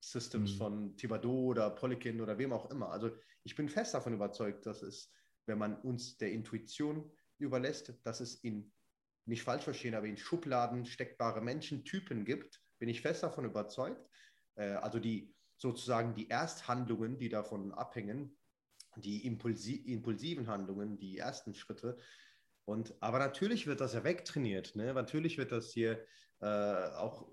Systems 0.00 0.52
mhm. 0.54 0.56
von 0.56 0.96
Thibodeau 0.96 1.46
oder 1.46 1.70
Polikin 1.70 2.20
oder 2.20 2.38
wem 2.38 2.52
auch 2.52 2.70
immer. 2.70 2.90
Also 2.90 3.10
ich 3.42 3.54
bin 3.54 3.68
fest 3.68 3.94
davon 3.94 4.12
überzeugt, 4.12 4.66
dass 4.66 4.82
es, 4.82 5.12
wenn 5.46 5.58
man 5.58 5.80
uns 5.80 6.18
der 6.18 6.32
Intuition 6.32 7.10
überlässt, 7.38 7.94
dass 8.04 8.20
es 8.20 8.36
in, 8.36 8.72
nicht 9.24 9.42
falsch 9.42 9.64
verstehen, 9.64 9.94
aber 9.94 10.06
in 10.06 10.16
Schubladen 10.16 10.84
steckbare 10.84 11.40
Menschentypen 11.40 12.24
gibt, 12.24 12.62
bin 12.78 12.88
ich 12.88 13.00
fest 13.00 13.22
davon 13.22 13.44
überzeugt. 13.44 14.08
Äh, 14.56 14.72
also 14.72 14.98
die 14.98 15.34
sozusagen 15.56 16.14
die 16.14 16.28
Ersthandlungen, 16.28 17.18
die 17.18 17.28
davon 17.28 17.72
abhängen, 17.72 18.36
die 18.96 19.26
impulsi 19.26 19.74
impulsiven 19.74 20.48
Handlungen, 20.48 20.98
die 20.98 21.18
ersten 21.18 21.54
Schritte. 21.54 21.98
Und, 22.64 22.94
aber 23.00 23.18
natürlich 23.18 23.66
wird 23.66 23.80
das 23.80 23.94
ja 23.94 24.04
wegtrainiert. 24.04 24.74
Ne? 24.74 24.92
Natürlich 24.92 25.38
wird 25.38 25.52
das 25.52 25.72
hier 25.72 26.04
äh, 26.40 26.46
auch 26.96 27.28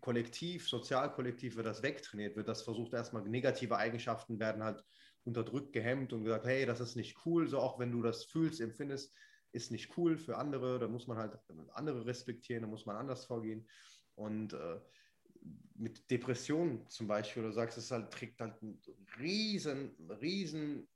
kollektiv, 0.00 0.68
sozialkollektiv 0.68 1.56
wird 1.56 1.66
das 1.66 1.82
wegtrainiert, 1.82 2.36
wird 2.36 2.48
das 2.48 2.62
versucht, 2.62 2.92
erstmal 2.92 3.22
negative 3.22 3.76
Eigenschaften 3.76 4.38
werden 4.38 4.62
halt 4.62 4.84
unterdrückt, 5.24 5.72
gehemmt 5.72 6.12
und 6.12 6.24
gesagt, 6.24 6.46
hey, 6.46 6.64
das 6.66 6.80
ist 6.80 6.96
nicht 6.96 7.16
cool, 7.26 7.48
so 7.48 7.58
auch 7.58 7.78
wenn 7.78 7.90
du 7.90 8.02
das 8.02 8.24
fühlst, 8.24 8.60
empfindest, 8.60 9.14
ist 9.52 9.72
nicht 9.72 9.96
cool 9.96 10.16
für 10.16 10.36
andere, 10.36 10.78
da 10.78 10.88
muss 10.88 11.06
man 11.06 11.18
halt 11.18 11.38
andere 11.72 12.06
respektieren, 12.06 12.62
da 12.62 12.68
muss 12.68 12.86
man 12.86 12.96
anders 12.96 13.24
vorgehen. 13.24 13.68
Und 14.14 14.52
äh, 14.52 14.80
mit 15.74 16.10
Depressionen 16.10 16.88
zum 16.88 17.06
Beispiel, 17.06 17.42
du 17.42 17.52
sagst, 17.52 17.78
es 17.78 17.90
halt, 17.90 18.10
trägt 18.10 18.40
halt 18.40 18.60
einen 18.62 18.80
riesen, 19.18 19.94
riesen 20.20 20.88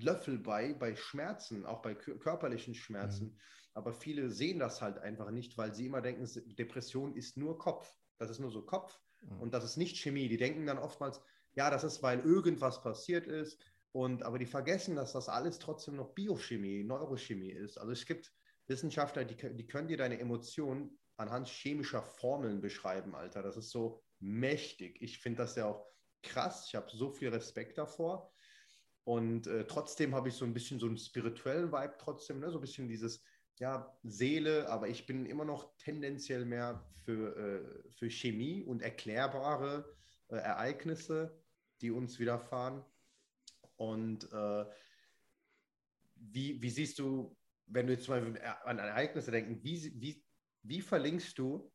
Löffel 0.00 0.38
bei, 0.38 0.74
bei 0.74 0.96
Schmerzen, 0.96 1.64
auch 1.64 1.82
bei 1.82 1.94
körperlichen 1.94 2.74
Schmerzen. 2.74 3.26
Mhm. 3.26 3.38
Aber 3.74 3.92
viele 3.92 4.30
sehen 4.30 4.58
das 4.58 4.80
halt 4.80 4.98
einfach 4.98 5.30
nicht, 5.30 5.58
weil 5.58 5.74
sie 5.74 5.86
immer 5.86 6.00
denken, 6.00 6.28
Depression 6.56 7.16
ist 7.16 7.36
nur 7.36 7.58
Kopf. 7.58 7.92
Das 8.18 8.30
ist 8.30 8.38
nur 8.38 8.50
so 8.50 8.64
Kopf 8.64 8.98
mhm. 9.22 9.40
und 9.40 9.54
das 9.54 9.64
ist 9.64 9.76
nicht 9.76 9.96
Chemie. 9.98 10.28
Die 10.28 10.36
denken 10.36 10.66
dann 10.66 10.78
oftmals, 10.78 11.20
ja, 11.54 11.70
das 11.70 11.84
ist, 11.84 12.02
weil 12.02 12.20
irgendwas 12.20 12.82
passiert 12.82 13.26
ist. 13.26 13.60
Und, 13.92 14.24
aber 14.24 14.38
die 14.38 14.46
vergessen, 14.46 14.96
dass 14.96 15.12
das 15.12 15.28
alles 15.28 15.60
trotzdem 15.60 15.96
noch 15.96 16.14
Biochemie, 16.14 16.82
Neurochemie 16.82 17.52
ist. 17.52 17.78
Also 17.78 17.92
es 17.92 18.06
gibt 18.06 18.32
Wissenschaftler, 18.66 19.24
die, 19.24 19.36
die 19.36 19.66
können 19.66 19.86
dir 19.86 19.96
deine 19.96 20.18
Emotionen 20.18 20.98
anhand 21.16 21.48
chemischer 21.48 22.02
Formeln 22.02 22.60
beschreiben, 22.60 23.14
Alter. 23.14 23.42
Das 23.42 23.56
ist 23.56 23.70
so 23.70 24.02
mächtig. 24.18 25.00
Ich 25.00 25.20
finde 25.20 25.42
das 25.42 25.54
ja 25.54 25.66
auch 25.66 25.86
krass. 26.22 26.66
Ich 26.66 26.74
habe 26.74 26.90
so 26.90 27.10
viel 27.10 27.28
Respekt 27.28 27.78
davor. 27.78 28.33
Und 29.04 29.46
äh, 29.46 29.66
trotzdem 29.66 30.14
habe 30.14 30.30
ich 30.30 30.34
so 30.34 30.44
ein 30.44 30.54
bisschen 30.54 30.80
so 30.80 30.86
einen 30.86 30.96
spirituellen 30.96 31.70
Vibe 31.70 31.94
trotzdem, 31.98 32.40
ne? 32.40 32.50
so 32.50 32.58
ein 32.58 32.62
bisschen 32.62 32.88
dieses, 32.88 33.22
ja, 33.58 33.96
Seele, 34.02 34.68
aber 34.68 34.88
ich 34.88 35.06
bin 35.06 35.26
immer 35.26 35.44
noch 35.44 35.76
tendenziell 35.76 36.44
mehr 36.44 36.84
für, 37.04 37.36
äh, 37.36 37.90
für 37.92 38.10
Chemie 38.10 38.62
und 38.62 38.82
erklärbare 38.82 39.94
äh, 40.28 40.36
Ereignisse, 40.36 41.38
die 41.80 41.90
uns 41.90 42.18
widerfahren. 42.18 42.82
Und 43.76 44.32
äh, 44.32 44.64
wie, 46.16 46.60
wie 46.62 46.70
siehst 46.70 46.98
du, 46.98 47.36
wenn 47.66 47.86
du 47.86 47.92
jetzt 47.92 48.08
mal 48.08 48.22
an 48.64 48.78
Ereignisse 48.78 49.30
denken, 49.30 49.62
wie, 49.62 50.00
wie, 50.00 50.24
wie 50.62 50.80
verlinkst 50.80 51.38
du 51.38 51.70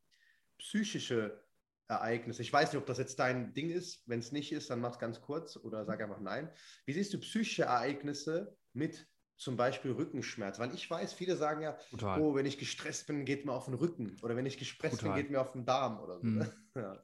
psychische 0.58 1.42
Ereignisse? 1.90 2.42
Ich 2.42 2.52
weiß 2.52 2.72
nicht, 2.72 2.80
ob 2.80 2.86
das 2.86 2.98
jetzt 2.98 3.18
dein 3.18 3.52
Ding 3.54 3.70
ist. 3.70 4.02
Wenn 4.06 4.20
es 4.20 4.32
nicht 4.32 4.52
ist, 4.52 4.70
dann 4.70 4.80
mach 4.80 4.92
es 4.92 4.98
ganz 4.98 5.20
kurz 5.20 5.56
oder 5.56 5.84
sag 5.84 6.00
einfach 6.02 6.20
nein. 6.20 6.50
Wie 6.86 6.92
siehst 6.92 7.12
du 7.12 7.18
psychische 7.18 7.64
Ereignisse 7.64 8.56
mit 8.72 9.06
zum 9.40 9.56
Beispiel 9.56 9.92
Rückenschmerz. 9.92 10.58
Weil 10.58 10.74
ich 10.74 10.88
weiß, 10.88 11.14
viele 11.14 11.34
sagen 11.34 11.62
ja, 11.62 11.72
Total. 11.90 12.20
oh, 12.20 12.34
wenn 12.34 12.44
ich 12.44 12.58
gestresst 12.58 13.06
bin, 13.06 13.24
geht 13.24 13.46
mir 13.46 13.52
auf 13.52 13.64
den 13.64 13.74
Rücken. 13.74 14.16
Oder 14.22 14.36
wenn 14.36 14.44
ich 14.44 14.58
gestresst 14.58 15.00
Total. 15.00 15.14
bin, 15.14 15.22
geht 15.22 15.30
mir 15.30 15.40
auf 15.40 15.52
den 15.52 15.64
Darm 15.64 15.98
oder 15.98 16.18
so. 16.20 16.26
Mhm. 16.26 16.46
ja. 16.76 17.02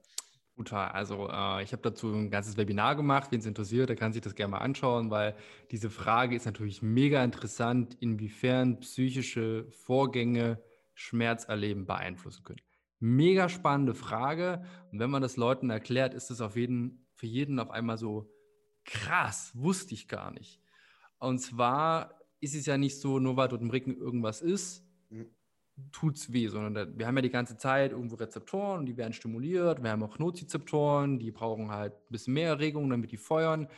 Total. 0.57 0.91
Also 0.91 1.28
äh, 1.30 1.62
ich 1.62 1.72
habe 1.72 1.82
dazu 1.82 2.12
ein 2.12 2.30
ganzes 2.30 2.57
Webinar 2.57 2.95
gemacht. 2.95 3.30
Wen 3.30 3.41
es 3.41 3.47
interessiert, 3.47 3.89
der 3.89 3.97
kann 3.97 4.12
sich 4.12 4.22
das 4.22 4.34
gerne 4.34 4.53
mal 4.53 4.59
anschauen, 4.59 5.11
weil 5.11 5.34
diese 5.70 5.91
Frage 5.91 6.37
ist 6.37 6.45
natürlich 6.45 6.82
mega 6.82 7.24
interessant, 7.24 7.97
inwiefern 8.01 8.80
psychische 8.80 9.66
Vorgänge 9.70 10.62
Schmerzerleben 10.95 11.87
beeinflussen 11.87 12.45
können. 12.45 12.61
Mega 12.99 13.49
spannende 13.49 13.94
Frage. 13.94 14.64
Und 14.90 14.99
wenn 14.99 15.11
man 15.11 15.22
das 15.22 15.36
Leuten 15.36 15.70
erklärt, 15.70 16.14
ist 16.14 16.30
es 16.30 16.40
auf 16.40 16.57
jeden, 16.57 17.07
für 17.14 17.26
jeden 17.26 17.59
auf 17.59 17.70
einmal 17.70 17.99
so 17.99 18.30
krass, 18.84 19.53
wusste 19.55 19.94
ich 19.94 20.09
gar 20.09 20.30
nicht. 20.30 20.61
Und 21.18 21.38
zwar 21.38 22.20
ist 22.40 22.55
es 22.55 22.66
ja 22.66 22.78
nicht 22.78 23.01
so, 23.01 23.18
nur 23.18 23.36
weil 23.36 23.49
dort 23.49 23.62
im 23.62 23.70
Rücken 23.70 23.97
irgendwas 23.97 24.40
ist, 24.40 24.84
mhm. 25.11 25.26
tut 25.92 26.16
es 26.16 26.32
weh, 26.32 26.49
sondern 26.49 26.74
da, 26.74 26.99
wir 26.99 27.07
haben 27.07 27.16
ja 27.16 27.22
die 27.22 27.30
ganze 27.30 27.57
Zeit 27.57 27.92
irgendwo 27.92 28.16
Rezeptoren 28.16 28.86
die 28.86 28.97
werden 28.97 29.12
stimuliert. 29.12 29.82
Wir 29.82 29.90
haben 29.90 30.03
auch 30.03 30.18
Nozizeptoren, 30.18 31.18
die 31.18 31.32
brauchen 31.32 31.70
halt 31.70 31.94
ein 31.94 32.12
bisschen 32.12 32.34
mehr 32.34 32.49
Erregung, 32.49 32.88
damit 32.88 33.12
die 33.12 33.16
feuern. 33.16 33.68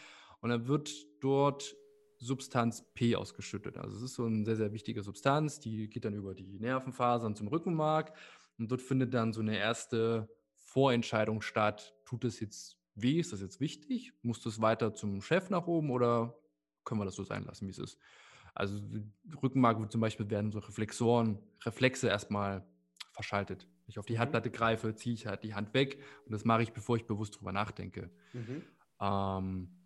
Und 0.41 0.51
dann 0.51 0.69
wird 0.69 0.91
dort 1.21 1.75
Substanz 2.19 2.85
P 2.95 3.17
ausgeschüttet. 3.17 3.79
Also 3.79 3.97
es 3.97 4.03
ist 4.03 4.15
so 4.15 4.25
eine 4.25 4.45
sehr, 4.45 4.57
sehr 4.57 4.73
wichtige 4.73 5.03
Substanz, 5.03 5.61
die 5.61 5.89
geht 5.89 6.05
dann 6.05 6.15
über 6.15 6.35
die 6.35 6.59
Nervenfasern 6.59 7.37
zum 7.37 7.49
Rückenmark 7.49 8.13
und 8.59 8.71
dort 8.71 8.83
findet 8.83 9.15
dann 9.15 9.33
so 9.33 9.41
eine 9.41 9.57
erste 9.57 10.29
Vorentscheidung 10.55 11.43
statt. 11.43 11.95
Tut 12.05 12.25
es 12.25 12.41
jetzt 12.41 12.79
weh? 12.95 13.19
Ist 13.21 13.33
das 13.33 13.41
jetzt 13.41 13.61
wichtig? 13.61 14.13
Muss 14.23 14.43
das 14.43 14.61
weiter 14.61 14.95
zum 14.95 15.23
Chef 15.23 15.51
nach 15.51 15.67
oben 15.67 15.91
oder 15.91 16.37
können 16.85 17.01
wir 17.01 17.05
das 17.05 17.15
so 17.15 17.25
sein 17.25 17.45
lassen, 17.45 17.67
wie 17.67 17.71
es 17.71 17.79
ist? 17.79 17.99
Also 18.55 18.83
Rückenmark 19.43 19.91
zum 19.93 20.01
Beispiel 20.01 20.29
werden 20.31 20.51
so 20.51 20.59
Reflexoren, 20.59 21.39
Reflexe 21.65 22.09
erstmal 22.09 22.67
verschaltet. 23.13 23.69
Wenn 23.85 23.91
ich 23.91 23.99
auf 23.99 24.07
die 24.07 24.15
mhm. 24.15 24.21
Handplatte 24.21 24.51
greife, 24.51 24.95
ziehe 24.95 25.15
ich 25.15 25.27
halt 25.27 25.45
die 25.45 25.55
Hand 25.55 25.75
weg 25.75 26.03
und 26.25 26.33
das 26.33 26.45
mache 26.45 26.63
ich, 26.63 26.73
bevor 26.73 26.97
ich 26.97 27.07
bewusst 27.07 27.39
drüber 27.39 27.53
nachdenke. 27.53 28.11
Mhm. 28.33 28.63
Ähm, 29.01 29.78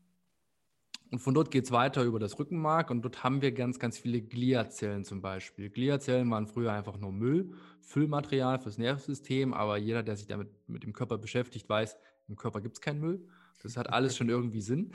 und 1.12 1.18
von 1.18 1.34
dort 1.34 1.50
geht 1.50 1.66
es 1.66 1.72
weiter 1.72 2.04
über 2.04 2.18
das 2.18 2.38
Rückenmark 2.38 2.90
und 2.90 3.02
dort 3.02 3.22
haben 3.22 3.42
wir 3.42 3.52
ganz, 3.52 3.78
ganz 3.78 3.98
viele 3.98 4.22
Gliazellen 4.22 5.04
zum 5.04 5.20
Beispiel. 5.20 5.68
Gliazellen 5.68 6.30
waren 6.30 6.46
früher 6.46 6.72
einfach 6.72 6.96
nur 6.96 7.12
Müll, 7.12 7.52
Füllmaterial 7.82 8.58
fürs 8.58 8.78
Nervensystem, 8.78 9.52
aber 9.52 9.76
jeder, 9.76 10.02
der 10.02 10.16
sich 10.16 10.26
damit 10.26 10.48
mit 10.68 10.84
dem 10.84 10.94
Körper 10.94 11.18
beschäftigt, 11.18 11.68
weiß, 11.68 11.98
im 12.28 12.36
Körper 12.36 12.62
gibt 12.62 12.76
es 12.76 12.80
keinen 12.80 13.00
Müll. 13.00 13.28
Das 13.62 13.76
hat 13.76 13.92
alles 13.92 14.16
schon 14.16 14.30
irgendwie 14.30 14.62
Sinn. 14.62 14.90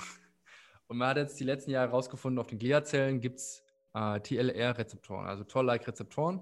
Und 0.87 0.97
man 0.97 1.09
hat 1.09 1.17
jetzt 1.17 1.39
die 1.39 1.43
letzten 1.43 1.69
Jahre 1.69 1.89
herausgefunden, 1.89 2.39
auf 2.39 2.47
den 2.47 2.57
Gliazellen 2.57 3.21
gibt 3.21 3.37
es 3.37 3.63
äh, 3.93 4.19
TLR-Rezeptoren, 4.19 5.27
also 5.27 5.43
Toll-like-Rezeptoren. 5.43 6.41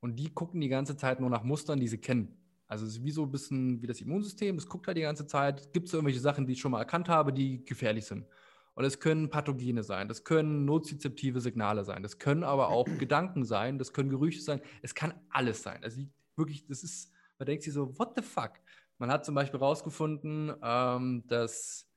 Und 0.00 0.16
die 0.16 0.28
gucken 0.34 0.60
die 0.60 0.68
ganze 0.68 0.98
Zeit 0.98 1.20
nur 1.20 1.30
nach 1.30 1.42
Mustern, 1.42 1.80
die 1.80 1.88
sie 1.88 1.98
kennen. 1.98 2.36
Also 2.66 2.84
es 2.84 2.98
ist 2.98 3.04
wie 3.04 3.12
so 3.12 3.22
ein 3.22 3.30
bisschen 3.30 3.80
wie 3.80 3.86
das 3.86 4.02
Immunsystem, 4.02 4.56
das 4.56 4.66
guckt 4.66 4.86
halt 4.88 4.98
die 4.98 5.02
ganze 5.02 5.26
Zeit, 5.26 5.72
gibt 5.72 5.88
es 5.88 5.94
irgendwelche 5.94 6.20
Sachen, 6.20 6.46
die 6.46 6.52
ich 6.52 6.60
schon 6.60 6.72
mal 6.72 6.80
erkannt 6.80 7.08
habe, 7.08 7.32
die 7.32 7.64
gefährlich 7.64 8.04
sind. 8.04 8.26
Und 8.74 8.84
es 8.84 9.00
können 9.00 9.30
Pathogene 9.30 9.82
sein, 9.82 10.08
das 10.08 10.24
können 10.24 10.64
nozizeptive 10.64 11.40
Signale 11.40 11.84
sein, 11.84 12.02
das 12.02 12.18
können 12.18 12.44
aber 12.44 12.68
auch 12.68 12.86
Gedanken 12.98 13.44
sein, 13.44 13.78
das 13.78 13.92
können 13.92 14.10
Gerüche 14.10 14.40
sein, 14.40 14.60
es 14.82 14.94
kann 14.94 15.14
alles 15.28 15.62
sein. 15.62 15.82
Also 15.82 16.02
wirklich, 16.36 16.66
das 16.66 16.82
ist, 16.82 17.12
man 17.38 17.46
denkt 17.46 17.64
sich 17.64 17.72
so, 17.72 17.98
what 17.98 18.12
the 18.16 18.22
fuck? 18.22 18.52
Man 18.98 19.10
hat 19.10 19.24
zum 19.24 19.34
Beispiel 19.34 19.60
herausgefunden, 19.60 20.52
ähm, 20.62 21.24
dass 21.26 21.88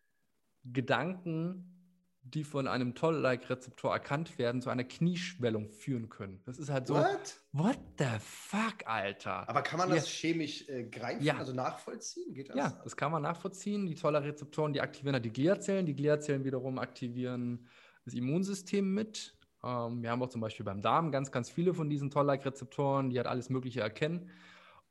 Gedanken 0.64 1.83
die 2.24 2.44
von 2.44 2.68
einem 2.68 2.96
Toll-like-Rezeptor 2.96 3.92
erkannt 3.92 4.38
werden, 4.38 4.62
zu 4.62 4.70
einer 4.70 4.86
Knieschwellung 4.86 5.70
führen 5.70 6.10
können. 6.10 6.42
Das 6.46 6.58
ist 6.58 6.70
halt 6.70 6.88
so. 6.88 6.96
What? 6.96 7.36
What 7.52 7.80
the 8.00 8.06
fuck, 8.20 8.86
Alter? 8.86 9.48
Aber 9.50 9.62
kann 9.62 9.78
man 9.78 9.90
das 9.90 10.08
chemisch 10.08 10.68
äh, 10.70 10.84
greifen, 10.86 11.24
Ja. 11.24 11.38
also 11.38 11.54
nachvollziehen? 11.54 12.34
Geht 12.34 12.50
das? 12.50 12.56
Ja, 12.56 12.82
das 12.84 12.96
kann 12.96 13.12
man 13.12 13.22
nachvollziehen. 13.22 13.86
Die 13.86 13.96
Toll-like-Rezeptoren, 13.96 14.74
die 14.74 14.82
aktivieren 14.82 15.14
halt 15.16 15.26
die 15.26 15.34
Gliazellen. 15.34 15.86
Die 15.86 15.96
Gliazellen 15.96 16.44
wiederum 16.46 16.80
aktivieren 16.80 17.68
das 18.06 18.14
Immunsystem 18.14 18.94
mit. 18.94 19.38
Ähm, 19.64 20.02
wir 20.02 20.10
haben 20.10 20.22
auch 20.24 20.30
zum 20.30 20.42
Beispiel 20.42 20.66
beim 20.66 20.82
Darm 20.82 21.12
ganz, 21.12 21.32
ganz 21.32 21.50
viele 21.50 21.74
von 21.74 21.90
diesen 21.90 22.10
Toll-like-Rezeptoren, 22.10 23.10
die 23.10 23.18
halt 23.18 23.28
alles 23.28 23.50
Mögliche 23.50 23.82
erkennen. 23.82 24.30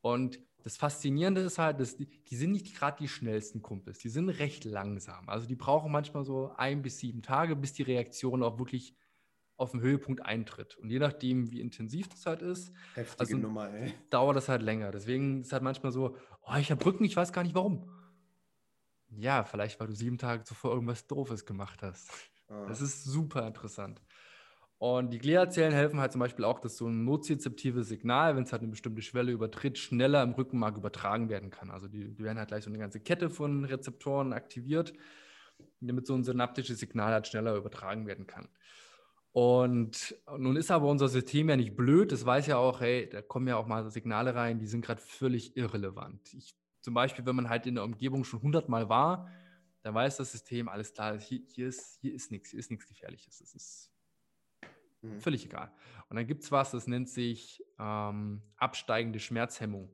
Und 0.01 0.39
das 0.63 0.77
Faszinierende 0.77 1.41
ist 1.41 1.59
halt, 1.59 1.79
dass 1.79 1.97
die, 1.97 2.05
die 2.05 2.35
sind 2.35 2.51
nicht 2.53 2.73
gerade 2.75 2.97
die 2.97 3.07
schnellsten 3.09 3.61
Kumpels, 3.61 3.99
die 3.99 4.09
sind 4.09 4.29
recht 4.29 4.63
langsam. 4.65 5.27
Also 5.29 5.45
die 5.45 5.55
brauchen 5.55 5.91
manchmal 5.91 6.23
so 6.23 6.53
ein 6.55 6.81
bis 6.81 6.99
sieben 6.99 7.21
Tage, 7.21 7.55
bis 7.55 7.73
die 7.73 7.83
Reaktion 7.83 8.41
auch 8.43 8.57
wirklich 8.59 8.95
auf 9.57 9.71
den 9.71 9.81
Höhepunkt 9.81 10.25
eintritt. 10.25 10.77
Und 10.77 10.89
je 10.89 10.99
nachdem, 10.99 11.51
wie 11.51 11.59
intensiv 11.61 12.07
das 12.09 12.25
halt 12.25 12.41
ist, 12.41 12.73
Also- 13.17 13.37
Nummer, 13.37 13.69
dauert 14.09 14.35
das 14.37 14.49
halt 14.49 14.61
länger. 14.61 14.91
Deswegen 14.91 15.41
ist 15.41 15.51
halt 15.53 15.63
manchmal 15.63 15.91
so, 15.91 16.17
oh, 16.41 16.55
ich 16.55 16.71
habe 16.71 16.83
Rücken, 16.85 17.03
ich 17.03 17.15
weiß 17.15 17.33
gar 17.33 17.43
nicht 17.43 17.55
warum. 17.55 17.89
Ja, 19.09 19.43
vielleicht, 19.43 19.79
weil 19.79 19.87
du 19.87 19.93
sieben 19.95 20.17
Tage 20.17 20.43
zuvor 20.43 20.71
irgendwas 20.73 21.05
Doofes 21.07 21.45
gemacht 21.45 21.83
hast. 21.83 22.09
Ah. 22.47 22.65
Das 22.67 22.81
ist 22.81 23.03
super 23.03 23.45
interessant. 23.47 24.01
Und 24.83 25.11
die 25.13 25.17
Gliazellen 25.17 25.71
helfen 25.71 26.01
halt 26.01 26.11
zum 26.11 26.19
Beispiel 26.19 26.43
auch, 26.43 26.59
dass 26.59 26.75
so 26.75 26.89
ein 26.89 27.05
nozizeptives 27.05 27.87
Signal, 27.87 28.35
wenn 28.35 28.43
es 28.43 28.51
halt 28.51 28.63
eine 28.63 28.71
bestimmte 28.71 29.01
Schwelle 29.01 29.31
übertritt, 29.31 29.77
schneller 29.77 30.21
im 30.21 30.33
Rückenmark 30.33 30.75
übertragen 30.75 31.29
werden 31.29 31.51
kann. 31.51 31.71
Also 31.71 31.87
die, 31.87 32.13
die 32.13 32.21
werden 32.21 32.37
halt 32.37 32.49
gleich 32.49 32.65
so 32.65 32.69
eine 32.69 32.79
ganze 32.79 32.99
Kette 32.99 33.29
von 33.29 33.63
Rezeptoren 33.63 34.33
aktiviert, 34.33 34.91
damit 35.79 36.05
so 36.05 36.13
ein 36.15 36.25
synaptisches 36.25 36.79
Signal 36.79 37.13
halt 37.13 37.27
schneller 37.27 37.55
übertragen 37.55 38.07
werden 38.07 38.27
kann. 38.27 38.49
Und 39.31 40.17
nun 40.37 40.57
ist 40.57 40.69
aber 40.69 40.89
unser 40.89 41.07
System 41.07 41.47
ja 41.47 41.55
nicht 41.55 41.77
blöd. 41.77 42.11
Das 42.11 42.25
weiß 42.25 42.47
ja 42.47 42.57
auch, 42.57 42.81
hey, 42.81 43.07
da 43.09 43.21
kommen 43.21 43.47
ja 43.47 43.55
auch 43.55 43.67
mal 43.67 43.89
Signale 43.89 44.35
rein, 44.35 44.59
die 44.59 44.67
sind 44.67 44.83
gerade 44.83 45.01
völlig 45.01 45.55
irrelevant. 45.55 46.33
Ich, 46.33 46.57
zum 46.81 46.93
Beispiel, 46.93 47.25
wenn 47.25 47.37
man 47.37 47.47
halt 47.47 47.67
in 47.67 47.75
der 47.75 47.85
Umgebung 47.85 48.25
schon 48.25 48.41
hundertmal 48.41 48.89
war, 48.89 49.29
dann 49.81 49.93
weiß 49.93 50.17
das 50.17 50.33
System, 50.33 50.67
alles 50.67 50.93
klar, 50.93 51.17
hier, 51.21 51.39
hier, 51.47 51.69
ist, 51.69 51.99
hier 52.01 52.13
ist 52.13 52.31
nichts, 52.31 52.49
hier 52.49 52.59
ist 52.59 52.69
nichts 52.69 52.85
Gefährliches. 52.85 53.39
Das 53.39 53.55
ist 53.55 53.92
Mhm. 55.03 55.19
völlig 55.19 55.45
egal. 55.45 55.71
Und 56.09 56.15
dann 56.15 56.27
gibt 56.27 56.43
es 56.43 56.51
was, 56.51 56.71
das 56.71 56.87
nennt 56.87 57.09
sich 57.09 57.63
ähm, 57.79 58.41
absteigende 58.57 59.19
Schmerzhemmung. 59.19 59.89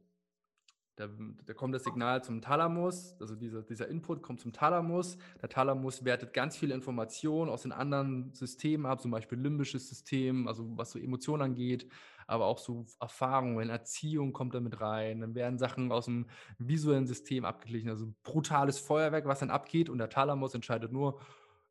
Da, 0.99 1.07
da 1.45 1.53
kommt 1.53 1.74
das 1.74 1.86
Signal 1.86 2.22
zum 2.26 2.41
Thalamus, 2.41 3.16
also 3.22 3.34
dieser, 3.34 3.62
dieser 3.64 3.88
Input 3.88 4.22
kommt 4.22 4.41
zum 4.41 4.51
Thalamus. 4.51 5.18
Der 5.41 5.47
Thalamus 5.47 6.03
wertet 6.03 6.34
ganz 6.34 6.57
viele 6.57 6.74
Informationen 6.74 7.49
aus 7.49 7.62
den 7.62 7.72
anderen 7.72 8.34
Systemen 8.34 8.86
ab, 8.86 8.99
zum 8.99 9.12
Beispiel 9.12 9.39
limbisches 9.39 9.88
System, 9.88 10.45
also 10.49 10.78
was 10.78 10.91
so 10.91 10.99
Emotionen 10.99 11.41
angeht, 11.41 11.89
aber 12.28 12.47
auch 12.47 12.57
so 12.57 12.86
Erfahrungen, 12.99 13.70
Erziehung 13.70 14.34
kommt 14.34 14.53
da 14.53 14.60
mit 14.60 14.82
rein. 14.82 15.22
Dann 15.22 15.36
werden 15.36 15.57
Sachen 15.57 15.89
aus 15.93 16.03
dem 16.03 16.28
visuellen 16.57 17.07
System 17.07 17.45
abgeglichen, 17.45 17.89
also 17.89 18.14
brutales 18.24 18.78
Feuerwerk, 18.78 19.26
was 19.26 19.39
dann 19.39 19.51
abgeht 19.51 19.89
und 19.89 19.99
der 19.99 20.10
Thalamus 20.10 20.53
entscheidet 20.53 20.91
nur, 20.91 21.22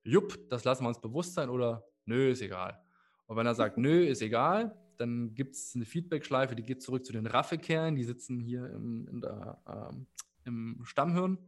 jupp, 0.05 0.49
das 0.49 0.65
lassen 0.65 0.85
wir 0.85 0.89
uns 0.89 1.03
bewusst 1.03 1.35
sein 1.35 1.51
oder 1.51 1.85
nö, 2.07 2.31
ist 2.31 2.41
egal. 2.41 2.83
Und 3.29 3.37
wenn 3.37 3.47
er 3.47 3.55
sagt, 3.55 3.77
nö, 3.77 4.05
ist 4.05 4.23
egal, 4.23 4.75
dann 4.97 5.35
gibt 5.35 5.55
es 5.55 5.75
eine 5.75 5.85
Feedback-Schleife, 5.85 6.57
die 6.57 6.63
geht 6.63 6.83
zurück 6.83 7.05
zu 7.05 7.13
den 7.13 7.27
Raffelkernen, 7.27 7.95
die 7.95 8.05
sitzen 8.05 8.41
hier 8.41 8.69
im, 8.71 9.07
in 9.07 9.21
der, 9.21 9.63
ähm, 9.69 10.07
im 10.45 10.81
Stammhirn, 10.85 11.39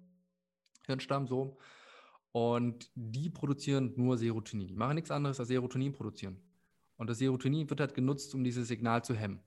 Hirnstamm 0.87 1.27
so. 1.27 1.57
Und 2.33 2.91
die 2.95 3.31
produzieren 3.31 3.95
nur 3.97 4.19
Serotonin. 4.19 4.69
Die 4.69 4.77
machen 4.77 4.95
nichts 4.95 5.11
anderes 5.11 5.41
als 5.41 5.49
Serotonin 5.49 5.93
produzieren. 5.93 6.37
Und 6.97 7.09
das 7.09 7.19
Serotonin 7.19 7.69
wird 7.69 7.81
halt 7.81 7.95
genutzt, 7.95 8.35
um 8.35 8.45
dieses 8.45 8.69
Signal 8.69 9.03
zu 9.03 9.15
hemmen. 9.15 9.41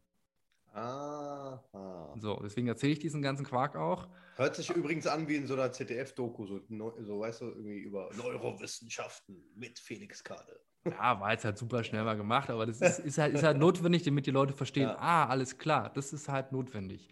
Aha. 0.73 2.15
So, 2.19 2.39
deswegen 2.43 2.67
erzähle 2.67 2.93
ich 2.93 2.99
diesen 2.99 3.21
ganzen 3.21 3.45
Quark 3.45 3.75
auch. 3.75 4.09
Hört 4.37 4.55
sich 4.55 4.71
übrigens 4.71 5.05
an 5.05 5.27
wie 5.27 5.35
in 5.35 5.45
so 5.45 5.53
einer 5.53 5.71
ZDF-Doku, 5.71 6.47
so, 6.47 6.61
so 6.99 7.19
weißt 7.19 7.41
du, 7.41 7.45
irgendwie 7.45 7.79
über 7.79 8.09
Neurowissenschaften 8.17 9.51
mit 9.55 9.77
Felix 9.77 10.23
Kade. 10.23 10.59
Ja, 10.85 11.19
war 11.19 11.31
jetzt 11.31 11.45
halt 11.45 11.57
super 11.57 11.83
schnell 11.83 12.03
mal 12.03 12.15
gemacht, 12.17 12.49
aber 12.49 12.65
das 12.65 12.81
ist, 12.81 12.99
ist, 12.99 13.17
halt, 13.17 13.33
ist 13.33 13.43
halt 13.43 13.57
notwendig, 13.57 14.03
damit 14.03 14.25
die 14.25 14.31
Leute 14.31 14.53
verstehen, 14.53 14.89
Ja. 14.89 14.97
ah, 14.99 15.25
alles 15.27 15.57
klar, 15.57 15.89
das 15.93 16.11
ist 16.11 16.27
halt 16.27 16.51
notwendig. 16.51 17.07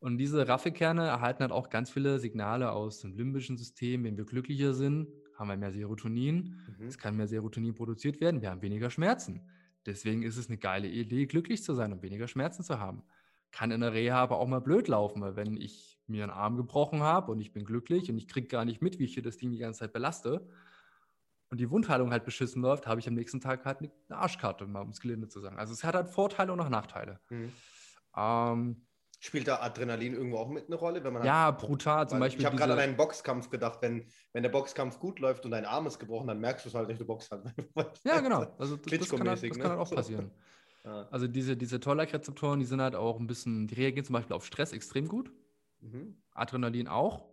Und 0.00 0.18
diese 0.18 0.46
Raffelkerne 0.46 1.06
erhalten 1.06 1.40
halt 1.40 1.50
auch 1.50 1.70
ganz 1.70 1.90
viele 1.90 2.20
Signale 2.20 2.70
aus 2.70 3.00
dem 3.00 3.14
limbischen 3.14 3.56
System. 3.56 4.04
Wenn 4.04 4.16
wir 4.16 4.24
glücklicher 4.24 4.72
sind, 4.72 5.08
haben 5.36 5.48
wir 5.48 5.56
mehr 5.56 5.72
Serotonin. 5.72 6.56
Mhm. 6.78 6.86
Es 6.86 6.98
kann 6.98 7.16
mehr 7.16 7.26
Serotonin 7.26 7.74
produziert 7.74 8.20
werden, 8.20 8.40
wir 8.40 8.50
haben 8.50 8.62
weniger 8.62 8.90
Schmerzen. 8.90 9.48
Deswegen 9.86 10.22
ist 10.22 10.36
es 10.36 10.48
eine 10.48 10.58
geile 10.58 10.88
Idee, 10.88 11.26
glücklich 11.26 11.62
zu 11.64 11.74
sein 11.74 11.92
und 11.92 12.02
weniger 12.02 12.28
Schmerzen 12.28 12.62
zu 12.62 12.78
haben. 12.78 13.02
Kann 13.50 13.70
in 13.70 13.80
der 13.80 13.94
Reha 13.94 14.16
aber 14.20 14.38
auch 14.38 14.46
mal 14.46 14.60
blöd 14.60 14.86
laufen, 14.88 15.22
weil 15.22 15.34
wenn 15.34 15.56
ich 15.56 15.98
mir 16.06 16.22
einen 16.22 16.32
Arm 16.32 16.56
gebrochen 16.56 17.00
habe 17.00 17.32
und 17.32 17.40
ich 17.40 17.52
bin 17.52 17.64
glücklich 17.64 18.10
und 18.10 18.18
ich 18.18 18.28
kriege 18.28 18.46
gar 18.46 18.64
nicht 18.64 18.82
mit, 18.82 18.98
wie 18.98 19.04
ich 19.04 19.14
hier 19.14 19.22
das 19.22 19.38
Ding 19.38 19.50
die 19.50 19.58
ganze 19.58 19.80
Zeit 19.80 19.92
belaste 19.92 20.46
und 21.50 21.58
die 21.60 21.70
Wundheilung 21.70 22.10
halt 22.10 22.24
beschissen 22.24 22.62
läuft, 22.62 22.86
habe 22.86 23.00
ich 23.00 23.08
am 23.08 23.14
nächsten 23.14 23.40
Tag 23.40 23.64
halt 23.64 23.78
eine 23.80 23.90
Arschkarte, 24.10 24.66
mal 24.66 24.82
um 24.82 24.90
es 24.90 25.00
gelinde 25.00 25.28
zu 25.28 25.40
sagen. 25.40 25.58
Also 25.58 25.72
es 25.72 25.84
hat 25.84 25.94
halt 25.94 26.08
Vorteile 26.08 26.52
und 26.52 26.60
auch 26.60 26.68
Nachteile. 26.68 27.20
Mhm. 27.30 27.52
Ähm, 28.16 28.86
Spielt 29.20 29.48
da 29.48 29.60
Adrenalin 29.60 30.14
irgendwo 30.14 30.38
auch 30.38 30.48
mit 30.48 30.66
eine 30.66 30.76
Rolle? 30.76 31.02
Wenn 31.02 31.12
man 31.12 31.24
ja, 31.24 31.50
brutal. 31.50 32.08
Zum 32.08 32.20
Beispiel 32.20 32.40
ich 32.40 32.46
habe 32.46 32.56
gerade 32.56 32.74
an 32.74 32.78
einen 32.78 32.96
Boxkampf 32.96 33.50
gedacht, 33.50 33.78
wenn, 33.82 34.06
wenn 34.32 34.44
der 34.44 34.50
Boxkampf 34.50 35.00
gut 35.00 35.18
läuft 35.18 35.44
und 35.44 35.50
dein 35.50 35.64
Arm 35.64 35.88
ist 35.88 35.98
gebrochen, 35.98 36.28
dann 36.28 36.38
merkst 36.38 36.64
du 36.64 36.68
es 36.68 36.74
halt 36.74 36.86
nicht, 36.86 37.00
du 37.00 37.04
boxst 37.04 37.32
halt. 37.32 37.52
Ja, 38.04 38.20
genau. 38.20 38.54
Also 38.58 38.76
das, 38.76 38.96
das, 38.96 39.10
kann, 39.10 39.28
halt, 39.28 39.42
das 39.42 39.42
ne? 39.42 39.50
kann 39.50 39.70
halt 39.70 39.80
auch 39.80 39.90
passieren. 39.90 40.30
Ja. 40.84 41.06
Also 41.10 41.26
diese, 41.26 41.56
diese 41.56 41.80
Toll-like-Rezeptoren, 41.80 42.60
die 42.60 42.64
sind 42.64 42.80
halt 42.80 42.94
auch 42.94 43.18
ein 43.18 43.26
bisschen, 43.26 43.66
die 43.66 43.74
reagieren 43.74 44.06
zum 44.06 44.14
Beispiel 44.14 44.34
auf 44.34 44.46
Stress 44.46 44.72
extrem 44.72 45.06
gut. 45.06 45.30
Mhm. 45.80 46.22
Adrenalin 46.32 46.88
auch. 46.88 47.28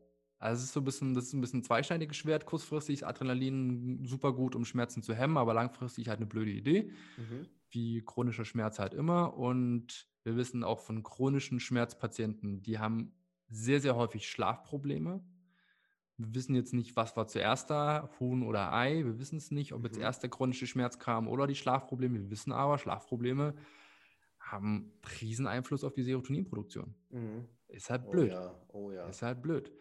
Also 0.45 0.59
es 0.59 0.65
ist 0.65 0.73
so 0.73 0.81
ein 0.81 0.85
bisschen, 0.85 1.13
das 1.13 1.25
ist 1.25 1.33
ein 1.33 1.41
bisschen 1.41 1.59
ein 1.59 1.63
zweischneidiges 1.63 2.15
Schwert. 2.17 2.45
Kurzfristig 2.45 2.95
ist 2.95 3.03
Adrenalin 3.03 4.05
super 4.05 4.33
gut, 4.33 4.55
um 4.55 4.63
Schmerzen 4.65 5.01
zu 5.01 5.13
hemmen, 5.13 5.37
aber 5.37 5.53
langfristig 5.53 6.07
halt 6.09 6.17
eine 6.19 6.25
blöde 6.27 6.51
Idee, 6.51 6.91
Mhm. 7.17 7.47
wie 7.69 8.01
chronischer 8.03 8.45
Schmerz 8.45 8.79
halt 8.79 8.93
immer. 8.93 9.37
Und 9.37 10.07
wir 10.23 10.35
wissen 10.37 10.63
auch 10.63 10.79
von 10.79 11.03
chronischen 11.03 11.59
Schmerzpatienten, 11.59 12.61
die 12.63 12.79
haben 12.79 13.13
sehr, 13.49 13.79
sehr 13.79 13.95
häufig 13.95 14.27
Schlafprobleme. 14.27 15.23
Wir 16.17 16.33
wissen 16.33 16.55
jetzt 16.55 16.73
nicht, 16.73 16.95
was 16.95 17.17
war 17.17 17.27
zuerst 17.27 17.69
da, 17.69 18.09
Huhn 18.19 18.41
oder 18.43 18.71
Ei. 18.73 19.03
Wir 19.03 19.19
wissen 19.19 19.37
es 19.37 19.51
nicht, 19.51 19.73
ob 19.73 19.83
jetzt 19.83 19.97
Mhm. 19.97 20.03
erst 20.03 20.23
der 20.23 20.29
chronische 20.29 20.65
Schmerz 20.65 20.97
kam 20.97 21.27
oder 21.27 21.45
die 21.45 21.55
Schlafprobleme. 21.55 22.19
Wir 22.21 22.29
wissen 22.29 22.53
aber, 22.53 22.77
Schlafprobleme 22.77 23.53
haben 24.39 24.93
riesen 25.21 25.47
Einfluss 25.47 25.83
auf 25.83 25.93
die 25.93 26.03
Serotoninproduktion. 26.03 26.93
Mhm. 27.09 27.45
Ist 27.67 27.89
halt 27.89 28.03
Oh 28.05 28.11
blöd. 28.11 28.31
ja, 28.31 28.55
oh 28.69 28.91
ja. 28.91 29.07
Ist 29.07 29.21
halt 29.23 29.41
blöd. 29.41 29.71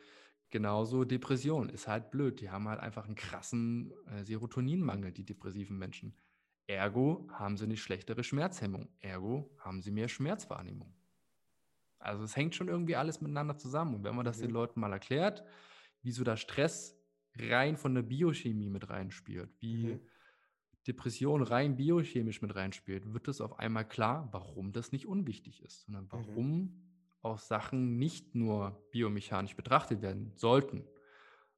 Genauso 0.50 1.04
Depression 1.04 1.68
ist 1.68 1.88
halt 1.88 2.10
blöd. 2.10 2.40
Die 2.40 2.50
haben 2.50 2.68
halt 2.68 2.80
einfach 2.80 3.06
einen 3.06 3.16
krassen 3.16 3.92
äh, 4.06 4.24
Serotoninmangel, 4.24 5.12
die 5.12 5.24
depressiven 5.24 5.76
Menschen. 5.78 6.16
Ergo 6.66 7.28
haben 7.32 7.56
sie 7.56 7.64
eine 7.64 7.76
schlechtere 7.76 8.24
Schmerzhemmung. 8.24 8.88
Ergo 9.00 9.54
haben 9.58 9.82
sie 9.82 9.90
mehr 9.90 10.08
Schmerzwahrnehmung. 10.08 10.94
Also 11.98 12.22
es 12.24 12.36
hängt 12.36 12.54
schon 12.54 12.68
irgendwie 12.68 12.96
alles 12.96 13.20
miteinander 13.20 13.56
zusammen. 13.56 13.94
Und 13.96 14.04
wenn 14.04 14.14
man 14.14 14.24
das 14.24 14.40
den 14.40 14.50
Mhm. 14.50 14.54
Leuten 14.54 14.80
mal 14.80 14.92
erklärt, 14.92 15.44
wieso 16.02 16.22
da 16.24 16.36
Stress 16.36 17.00
rein 17.36 17.76
von 17.76 17.94
der 17.94 18.02
Biochemie 18.02 18.70
mit 18.70 18.88
reinspielt, 18.90 19.50
wie 19.60 19.86
Mhm. 19.86 20.00
Depression 20.86 21.42
rein 21.42 21.76
biochemisch 21.76 22.42
mit 22.42 22.54
reinspielt, 22.54 23.12
wird 23.14 23.28
es 23.28 23.40
auf 23.40 23.58
einmal 23.58 23.88
klar, 23.88 24.28
warum 24.32 24.72
das 24.72 24.92
nicht 24.92 25.06
unwichtig 25.06 25.62
ist, 25.62 25.82
sondern 25.86 26.12
warum 26.12 26.83
auch 27.24 27.38
Sachen 27.38 27.96
nicht 27.96 28.34
nur 28.34 28.84
biomechanisch 28.90 29.56
betrachtet 29.56 30.02
werden 30.02 30.32
sollten, 30.36 30.84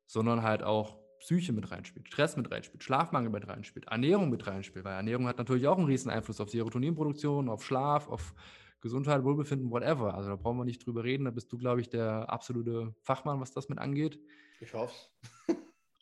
sondern 0.06 0.42
halt 0.42 0.62
auch 0.62 0.98
Psyche 1.18 1.52
mit 1.52 1.70
reinspielt, 1.70 2.06
Stress 2.08 2.36
mit 2.36 2.50
reinspielt, 2.50 2.84
Schlafmangel 2.84 3.30
mit 3.30 3.48
reinspielt, 3.48 3.86
Ernährung 3.86 4.30
mit 4.30 4.46
reinspielt, 4.46 4.84
weil 4.84 4.94
Ernährung 4.94 5.26
hat 5.26 5.38
natürlich 5.38 5.66
auch 5.66 5.78
einen 5.78 5.86
riesen 5.86 6.10
Einfluss 6.10 6.40
auf 6.40 6.50
Serotoninproduktion, 6.50 7.48
auf 7.48 7.64
Schlaf, 7.64 8.08
auf 8.08 8.34
Gesundheit, 8.80 9.24
Wohlbefinden, 9.24 9.70
whatever. 9.70 10.14
Also 10.14 10.30
da 10.30 10.36
brauchen 10.36 10.58
wir 10.58 10.64
nicht 10.64 10.86
drüber 10.86 11.02
reden, 11.02 11.24
da 11.24 11.30
bist 11.30 11.52
du, 11.52 11.58
glaube 11.58 11.80
ich, 11.80 11.88
der 11.88 12.30
absolute 12.30 12.94
Fachmann, 13.00 13.40
was 13.40 13.52
das 13.52 13.68
mit 13.68 13.78
angeht. 13.78 14.20
Ich 14.60 14.72
hoffe 14.74 14.94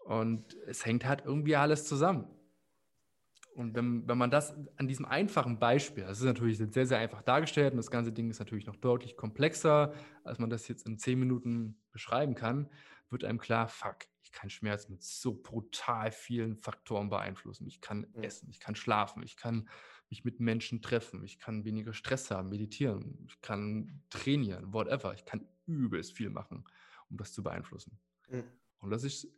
Und 0.05 0.55
es 0.67 0.85
hängt 0.85 1.07
halt 1.07 1.23
irgendwie 1.25 1.57
alles 1.57 1.87
zusammen. 1.87 2.27
Und 3.55 3.75
wenn, 3.77 4.07
wenn 4.09 4.19
man 4.19 4.31
das 4.31 4.55
an 4.77 4.89
diesem 4.89 5.05
einfachen 5.05 5.61
Beispiel, 5.61 6.05
das 6.05 6.19
ist 6.19 6.25
natürlich 6.25 6.59
sehr, 6.59 6.87
sehr 6.87 6.99
einfach 6.99 7.23
dargestellt 7.23 7.73
und 7.73 7.77
das 7.77 7.91
ganze 7.91 8.13
Ding 8.13 8.29
ist 8.29 8.41
natürlich 8.41 8.67
noch 8.67 8.77
deutlich 8.77 9.17
komplexer, 9.17 9.95
als 10.25 10.39
man 10.41 10.51
das 10.51 10.67
jetzt 10.67 10.87
in 10.87 10.99
zehn 10.99 11.19
Minuten 11.21 11.81
beschreiben 11.93 12.35
kann, 12.35 12.69
wird 13.11 13.23
einem 13.25 13.39
klar, 13.39 13.69
fuck, 13.69 13.99
ich 14.23 14.33
kann 14.33 14.51
Schmerz 14.51 14.89
mit 14.89 15.05
so 15.05 15.35
brutal 15.35 16.11
vielen 16.11 16.57
Faktoren 16.57 17.11
beeinflussen. 17.11 17.67
Ich 17.69 17.81
kann 17.81 18.09
Mhm. 18.13 18.25
essen, 18.25 18.51
ich 18.51 18.59
kann 18.59 18.75
schlafen, 18.75 19.23
ich 19.23 19.37
kann 19.37 19.69
mich 20.11 20.25
mit 20.25 20.41
Menschen 20.41 20.83
treffen, 20.83 21.23
ich 21.23 21.39
kann 21.39 21.65
weniger 21.65 21.93
Stress 21.93 22.33
haben, 22.33 22.49
meditieren, 22.49 23.25
ich 23.29 23.41
kann 23.41 24.03
trainieren, 24.11 24.73
whatever. 24.73 25.15
Ich 25.15 25.25
kann 25.25 25.47
übelst 25.67 26.13
viel 26.13 26.31
machen, 26.31 26.65
um 27.09 27.17
das 27.17 27.33
zu 27.33 27.45
beeinflussen. 27.45 28.01
Mhm. 28.29 28.45
Und 28.81 28.91
das 28.91 29.05
ist 29.05 29.29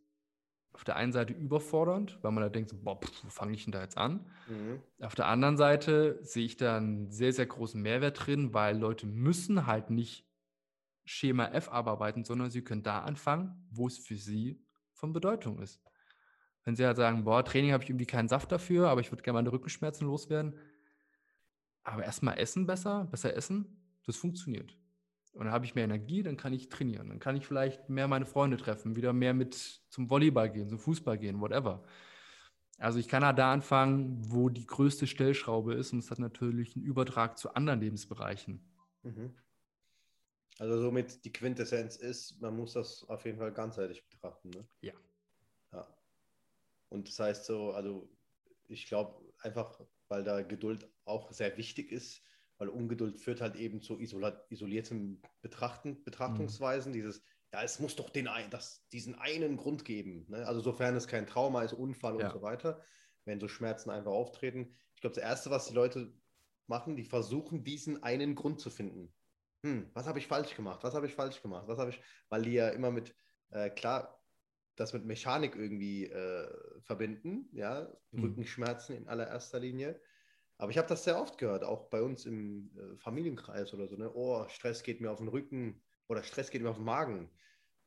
auf 0.76 0.84
der 0.84 0.96
einen 0.96 1.12
Seite 1.12 1.32
überfordernd, 1.32 2.18
weil 2.20 2.32
man 2.32 2.42
da 2.42 2.50
denkt, 2.50 2.68
so, 2.68 2.76
boah, 2.76 3.00
pff, 3.00 3.24
wo 3.24 3.30
fange 3.30 3.54
ich 3.54 3.64
denn 3.64 3.72
da 3.72 3.80
jetzt 3.80 3.96
an? 3.96 4.26
Mhm. 4.46 4.82
Auf 5.00 5.14
der 5.14 5.26
anderen 5.26 5.56
Seite 5.56 6.18
sehe 6.20 6.44
ich 6.44 6.58
da 6.58 6.76
einen 6.76 7.10
sehr, 7.10 7.32
sehr 7.32 7.46
großen 7.46 7.80
Mehrwert 7.80 8.26
drin, 8.26 8.52
weil 8.52 8.76
Leute 8.76 9.06
müssen 9.06 9.66
halt 9.66 9.88
nicht 9.88 10.26
Schema 11.06 11.46
F 11.46 11.70
abarbeiten, 11.70 12.24
sondern 12.24 12.50
sie 12.50 12.60
können 12.60 12.82
da 12.82 13.00
anfangen, 13.00 13.66
wo 13.70 13.86
es 13.86 13.96
für 13.96 14.16
sie 14.16 14.62
von 14.92 15.14
Bedeutung 15.14 15.60
ist. 15.60 15.80
Wenn 16.64 16.76
sie 16.76 16.84
halt 16.84 16.98
sagen, 16.98 17.24
boah, 17.24 17.42
Training 17.42 17.72
habe 17.72 17.82
ich 17.82 17.88
irgendwie 17.88 18.04
keinen 18.04 18.28
Saft 18.28 18.52
dafür, 18.52 18.90
aber 18.90 19.00
ich 19.00 19.10
würde 19.10 19.22
gerne 19.22 19.38
meine 19.38 19.52
Rückenschmerzen 19.52 20.06
loswerden. 20.06 20.58
Aber 21.84 22.04
erstmal 22.04 22.38
essen 22.38 22.66
besser, 22.66 23.04
besser 23.10 23.34
essen, 23.34 23.80
das 24.04 24.16
funktioniert. 24.16 24.76
Und 25.36 25.44
dann 25.44 25.52
habe 25.52 25.66
ich 25.66 25.74
mehr 25.74 25.84
Energie, 25.84 26.22
dann 26.22 26.38
kann 26.38 26.54
ich 26.54 26.70
trainieren. 26.70 27.10
Dann 27.10 27.18
kann 27.18 27.36
ich 27.36 27.46
vielleicht 27.46 27.90
mehr 27.90 28.08
meine 28.08 28.24
Freunde 28.24 28.56
treffen, 28.56 28.96
wieder 28.96 29.12
mehr 29.12 29.34
mit 29.34 29.54
zum 29.90 30.08
Volleyball 30.08 30.50
gehen, 30.50 30.68
zum 30.70 30.78
Fußball 30.78 31.18
gehen, 31.18 31.40
whatever. 31.42 31.84
Also 32.78 32.98
ich 32.98 33.06
kann 33.06 33.24
halt 33.24 33.38
da 33.38 33.52
anfangen, 33.52 34.18
wo 34.30 34.48
die 34.48 34.66
größte 34.66 35.06
Stellschraube 35.06 35.74
ist 35.74 35.92
und 35.92 35.98
es 35.98 36.10
hat 36.10 36.18
natürlich 36.18 36.74
einen 36.74 36.86
Übertrag 36.86 37.38
zu 37.38 37.54
anderen 37.54 37.80
Lebensbereichen. 37.80 38.66
Mhm. 39.02 39.34
Also 40.58 40.80
somit 40.80 41.22
die 41.26 41.32
Quintessenz 41.32 41.96
ist, 41.96 42.40
man 42.40 42.56
muss 42.56 42.72
das 42.72 43.04
auf 43.08 43.26
jeden 43.26 43.38
Fall 43.38 43.52
ganzheitlich 43.52 44.06
betrachten. 44.08 44.48
Ne? 44.50 44.66
Ja. 44.80 44.94
ja. 45.72 45.86
Und 46.88 47.08
das 47.08 47.18
heißt 47.18 47.44
so, 47.44 47.72
also 47.72 48.08
ich 48.68 48.86
glaube 48.86 49.20
einfach, 49.40 49.78
weil 50.08 50.24
da 50.24 50.40
Geduld 50.40 50.88
auch 51.04 51.30
sehr 51.30 51.58
wichtig 51.58 51.92
ist, 51.92 52.22
weil 52.58 52.68
Ungeduld 52.68 53.18
führt 53.18 53.40
halt 53.40 53.56
eben 53.56 53.80
zu 53.80 53.98
isolierten 53.98 55.22
Betrachten, 55.42 56.02
Betrachtungsweisen, 56.04 56.92
mhm. 56.92 56.94
dieses, 56.94 57.22
ja, 57.52 57.62
es 57.62 57.80
muss 57.80 57.96
doch 57.96 58.10
den 58.10 58.28
das, 58.50 58.86
diesen 58.92 59.14
einen 59.14 59.56
Grund 59.56 59.84
geben. 59.84 60.26
Ne? 60.28 60.46
Also 60.46 60.60
sofern 60.60 60.96
es 60.96 61.06
kein 61.06 61.26
Trauma 61.26 61.62
ist, 61.62 61.72
Unfall 61.72 62.18
ja. 62.18 62.26
und 62.26 62.32
so 62.32 62.42
weiter, 62.42 62.82
wenn 63.24 63.40
so 63.40 63.48
Schmerzen 63.48 63.90
einfach 63.90 64.12
auftreten. 64.12 64.74
Ich 64.94 65.00
glaube, 65.00 65.14
das 65.14 65.24
Erste, 65.24 65.50
was 65.50 65.66
die 65.66 65.74
Leute 65.74 66.12
machen, 66.66 66.96
die 66.96 67.04
versuchen, 67.04 67.64
diesen 67.64 68.02
einen 68.02 68.34
Grund 68.34 68.60
zu 68.60 68.70
finden. 68.70 69.12
Hm, 69.62 69.90
was 69.94 70.06
habe 70.06 70.18
ich 70.18 70.26
falsch 70.26 70.54
gemacht? 70.54 70.82
Was 70.82 70.94
habe 70.94 71.06
ich 71.06 71.14
falsch 71.14 71.42
gemacht? 71.42 71.68
Was 71.68 71.78
habe 71.78 71.90
ich, 71.90 72.00
weil 72.28 72.42
die 72.42 72.52
ja 72.52 72.68
immer 72.68 72.90
mit, 72.90 73.14
äh, 73.50 73.70
klar, 73.70 74.20
das 74.76 74.92
mit 74.92 75.04
Mechanik 75.04 75.56
irgendwie 75.56 76.06
äh, 76.06 76.80
verbinden, 76.82 77.48
ja, 77.52 77.88
mhm. 78.10 78.22
Rückenschmerzen 78.22 78.96
in 78.96 79.08
allererster 79.08 79.58
Linie. 79.58 80.00
Aber 80.58 80.70
ich 80.70 80.78
habe 80.78 80.88
das 80.88 81.04
sehr 81.04 81.20
oft 81.20 81.38
gehört, 81.38 81.64
auch 81.64 81.88
bei 81.90 82.02
uns 82.02 82.24
im 82.24 82.70
äh, 82.76 82.96
Familienkreis 82.96 83.74
oder 83.74 83.88
so. 83.88 83.96
Ne? 83.96 84.10
Oh, 84.14 84.46
Stress 84.48 84.82
geht 84.82 85.00
mir 85.00 85.10
auf 85.10 85.18
den 85.18 85.28
Rücken 85.28 85.82
oder 86.08 86.22
Stress 86.22 86.50
geht 86.50 86.62
mir 86.62 86.70
auf 86.70 86.76
den 86.76 86.84
Magen. 86.84 87.30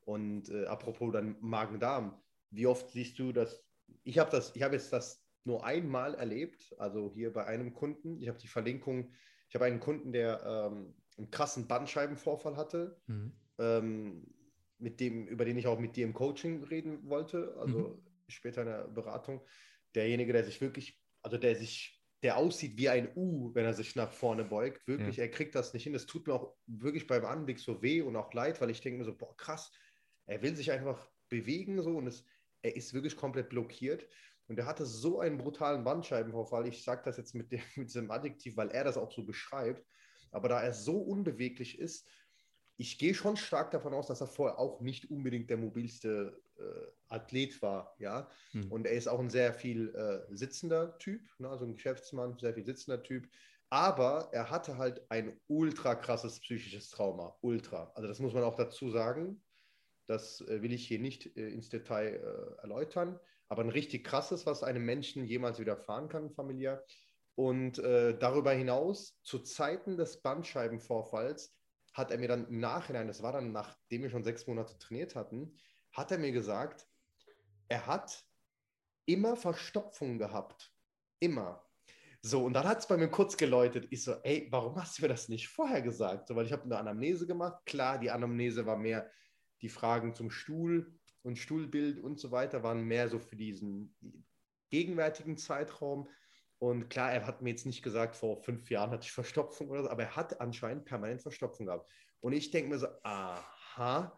Und 0.02 0.50
äh, 0.50 0.66
apropos 0.66 1.12
dann 1.12 1.38
Magen-Darm, 1.40 2.22
wie 2.52 2.68
oft 2.68 2.92
siehst 2.92 3.18
du 3.20 3.32
das? 3.32 3.64
Ich 4.04 4.20
habe 4.20 4.30
das, 4.32 4.56
ich 4.56 4.64
habe 4.64 4.76
jetzt 4.76 4.94
das 4.94 5.24
nur 5.46 5.66
einmal 5.66 6.16
erlebt, 6.16 6.76
also 6.78 7.12
hier 7.14 7.34
bei 7.34 7.46
einem 7.46 7.74
Kunden. 7.74 8.20
Ich 8.22 8.28
habe 8.28 8.38
die 8.38 8.48
Verlinkung. 8.48 9.14
Ich 9.48 9.56
habe 9.56 9.66
einen 9.66 9.80
Kunden, 9.80 10.12
der 10.12 10.44
ähm, 10.46 10.94
einen 11.18 11.32
krassen 11.32 11.68
Bandscheibenvorfall 11.68 12.56
hatte, 12.56 13.02
mhm. 13.08 13.34
ähm, 13.58 14.28
mit 14.78 15.00
dem, 15.00 15.28
über 15.28 15.44
den 15.44 15.58
ich 15.58 15.68
auch 15.68 15.80
mit 15.80 15.96
dir 15.96 16.06
im 16.06 16.14
Coaching 16.14 16.64
reden 16.64 17.10
wollte, 17.10 17.56
also 17.60 17.80
mhm. 17.80 18.02
später 18.28 18.62
in 18.62 18.68
der 18.68 18.88
Beratung. 18.88 19.42
Derjenige, 19.96 20.34
der 20.34 20.44
sich 20.44 20.62
wirklich, 20.62 21.02
also 21.24 21.38
der 21.38 21.56
sich 21.56 21.99
der 22.24 22.38
aussieht 22.38 22.78
wie 22.78 22.90
ein 22.90 23.10
U, 23.16 23.54
wenn 23.54 23.66
er 23.66 23.74
sich 23.74 23.96
nach 23.96 24.12
vorne 24.12 24.44
beugt. 24.44 24.88
Wirklich, 24.88 25.18
ja. 25.18 25.24
er 25.24 25.32
kriegt 25.32 25.56
das 25.56 25.74
nicht 25.74 25.84
hin. 25.84 25.94
Das 25.94 26.06
tut 26.06 26.28
mir 26.28 26.34
auch 26.34 26.56
wirklich 26.68 27.08
beim 27.08 27.26
Anblick 27.26 27.60
so 27.60 27.82
weh 27.82 28.02
und 28.02 28.16
auch 28.16 28.34
leid, 28.34 28.60
weil 28.60 28.70
ich 28.70 28.82
denke 28.82 29.00
mir 29.00 29.06
so, 29.06 29.16
boah, 29.16 29.36
krass, 29.38 29.72
er 30.26 30.42
will 30.42 30.56
sich 30.56 30.72
einfach 30.72 31.10
bewegen 31.30 31.82
so 31.82 31.98
und 31.98 32.08
es, 32.08 32.26
er 32.62 32.76
ist 32.76 32.94
wirklich 32.94 33.16
komplett 33.16 33.50
blockiert. 33.50 34.08
Und 34.48 34.58
er 34.60 34.66
hatte 34.66 34.86
so 34.86 35.20
einen 35.20 35.38
brutalen 35.38 35.84
Bandscheibenvorfall. 35.84 36.68
Ich 36.68 36.84
sage 36.84 37.04
das 37.06 37.18
jetzt 37.18 37.36
mit, 37.36 37.52
dem, 37.52 37.62
mit 37.76 37.88
diesem 37.88 38.12
Adjektiv, 38.12 38.58
weil 38.58 38.72
er 38.72 38.84
das 38.84 38.98
auch 38.98 39.12
so 39.12 39.24
beschreibt. 39.24 39.86
Aber 40.32 40.50
da 40.50 40.62
er 40.62 40.74
so 40.74 40.98
unbeweglich 40.98 41.80
ist, 41.80 42.08
ich 42.76 42.98
gehe 42.98 43.14
schon 43.14 43.38
stark 43.38 43.72
davon 43.72 43.94
aus, 43.94 44.08
dass 44.08 44.22
er 44.22 44.28
vorher 44.28 44.58
auch 44.58 44.82
nicht 44.82 45.10
unbedingt 45.10 45.50
der 45.50 45.58
mobilste 45.58 46.42
Athlet 47.10 47.62
war, 47.62 47.96
ja. 48.00 48.30
Hm. 48.52 48.72
Und 48.72 48.86
er 48.86 48.94
ist 48.94 49.08
auch 49.08 49.20
ein 49.20 49.30
sehr 49.30 49.54
viel 49.54 49.94
äh, 49.96 50.36
sitzender 50.36 50.98
Typ, 51.00 51.22
ne? 51.40 51.50
also 51.50 51.66
ein 51.66 51.74
Geschäftsmann, 51.74 52.38
sehr 52.40 52.54
viel 52.54 52.66
sitzender 52.66 53.02
Typ. 53.04 53.28
Aber 53.70 54.30
er 54.32 54.50
hatte 54.50 54.78
halt 54.78 55.02
ein 55.10 55.40
ultra 55.48 55.96
krasses 55.96 56.40
psychisches 56.40 56.90
Trauma, 56.90 57.38
ultra. 57.42 57.92
Also 57.96 58.08
das 58.08 58.20
muss 58.20 58.34
man 58.34 58.44
auch 58.44 58.56
dazu 58.56 58.90
sagen. 58.90 59.44
Das 60.08 60.42
äh, 60.42 60.62
will 60.64 60.74
ich 60.74 60.88
hier 60.88 61.00
nicht 61.00 61.38
äh, 61.38 61.50
ins 61.50 61.70
Detail 61.70 62.16
äh, 62.16 62.62
erläutern, 62.62 63.20
aber 63.48 63.64
ein 63.64 63.70
richtig 63.70 64.04
krasses, 64.04 64.48
was 64.48 64.64
einem 64.64 64.84
Menschen 64.84 65.24
jemals 65.24 65.60
widerfahren 65.60 66.10
kann, 66.10 66.32
familiär. 66.32 66.84
Und 67.36 67.78
äh, 67.80 68.18
darüber 68.18 68.52
hinaus, 68.52 69.20
zu 69.22 69.40
Zeiten 69.40 69.98
des 69.98 70.22
Bandscheibenvorfalls, 70.22 71.56
hat 71.94 72.12
er 72.12 72.18
mir 72.18 72.28
dann 72.28 72.48
im 72.48 72.60
Nachhinein, 72.60 73.08
das 73.08 73.22
war 73.22 73.34
dann 73.34 73.52
nachdem 73.52 74.04
wir 74.04 74.10
schon 74.10 74.24
sechs 74.24 74.48
Monate 74.48 74.78
trainiert 74.78 75.16
hatten, 75.16 75.56
hat 75.92 76.12
er 76.12 76.18
mir 76.18 76.32
gesagt, 76.32 76.88
er 77.68 77.86
hat 77.86 78.24
immer 79.06 79.36
Verstopfung 79.36 80.18
gehabt. 80.18 80.72
Immer. 81.20 81.66
So, 82.22 82.44
und 82.44 82.54
dann 82.54 82.68
hat 82.68 82.80
es 82.80 82.88
bei 82.88 82.98
mir 82.98 83.10
kurz 83.10 83.38
geläutet. 83.38 83.88
Ich 83.92 84.04
so, 84.04 84.14
ey, 84.24 84.48
warum 84.52 84.76
hast 84.76 84.98
du 84.98 85.04
mir 85.04 85.08
das 85.08 85.30
nicht 85.30 85.48
vorher 85.48 85.82
gesagt? 85.82 86.28
So, 86.28 86.36
weil 86.36 86.46
ich 86.46 86.52
habe 86.52 86.64
eine 86.64 86.78
Anamnese 86.78 87.26
gemacht. 87.26 87.66
Klar, 87.66 87.98
die 87.98 88.12
Anamnese 88.12 88.66
war 88.66 88.78
mehr 88.78 89.10
die 89.62 89.70
Fragen 89.70 90.14
zum 90.14 90.30
Stuhl 90.30 91.00
und 91.22 91.38
Stuhlbild 91.38 92.00
und 92.00 92.20
so 92.20 92.32
weiter, 92.32 92.64
waren 92.64 92.84
mehr 92.84 93.10
so 93.10 93.20
für 93.20 93.36
diesen 93.36 93.96
gegenwärtigen 94.70 95.38
Zeitraum. 95.38 96.10
Und 96.60 96.90
klar, 96.90 97.12
er 97.12 97.26
hat 97.26 97.42
mir 97.42 97.52
jetzt 97.52 97.66
nicht 97.66 97.84
gesagt, 97.84 98.18
vor 98.18 98.42
fünf 98.44 98.70
Jahren 98.70 98.92
hatte 98.92 99.06
ich 99.06 99.12
Verstopfung 99.12 99.70
oder 99.70 99.84
so, 99.84 99.90
aber 99.90 100.04
er 100.04 100.16
hat 100.16 100.42
anscheinend 100.42 100.86
permanent 100.86 101.22
Verstopfung 101.22 101.68
gehabt. 101.68 101.90
Und 102.20 102.34
ich 102.34 102.52
denke 102.52 102.70
mir 102.70 102.80
so, 102.80 102.88
aha, 103.04 104.18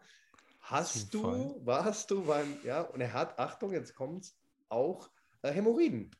hast 0.62 1.12
Zufall. 1.12 1.38
du, 1.38 1.66
warst 1.66 2.10
du 2.10 2.24
beim, 2.24 2.56
ja, 2.64 2.82
und 2.82 3.00
er 3.00 3.12
hat, 3.12 3.38
Achtung, 3.38 3.72
jetzt 3.72 3.94
kommt's, 3.94 4.38
auch 4.68 5.10
äh, 5.42 5.52
Hämorrhoiden. 5.52 6.10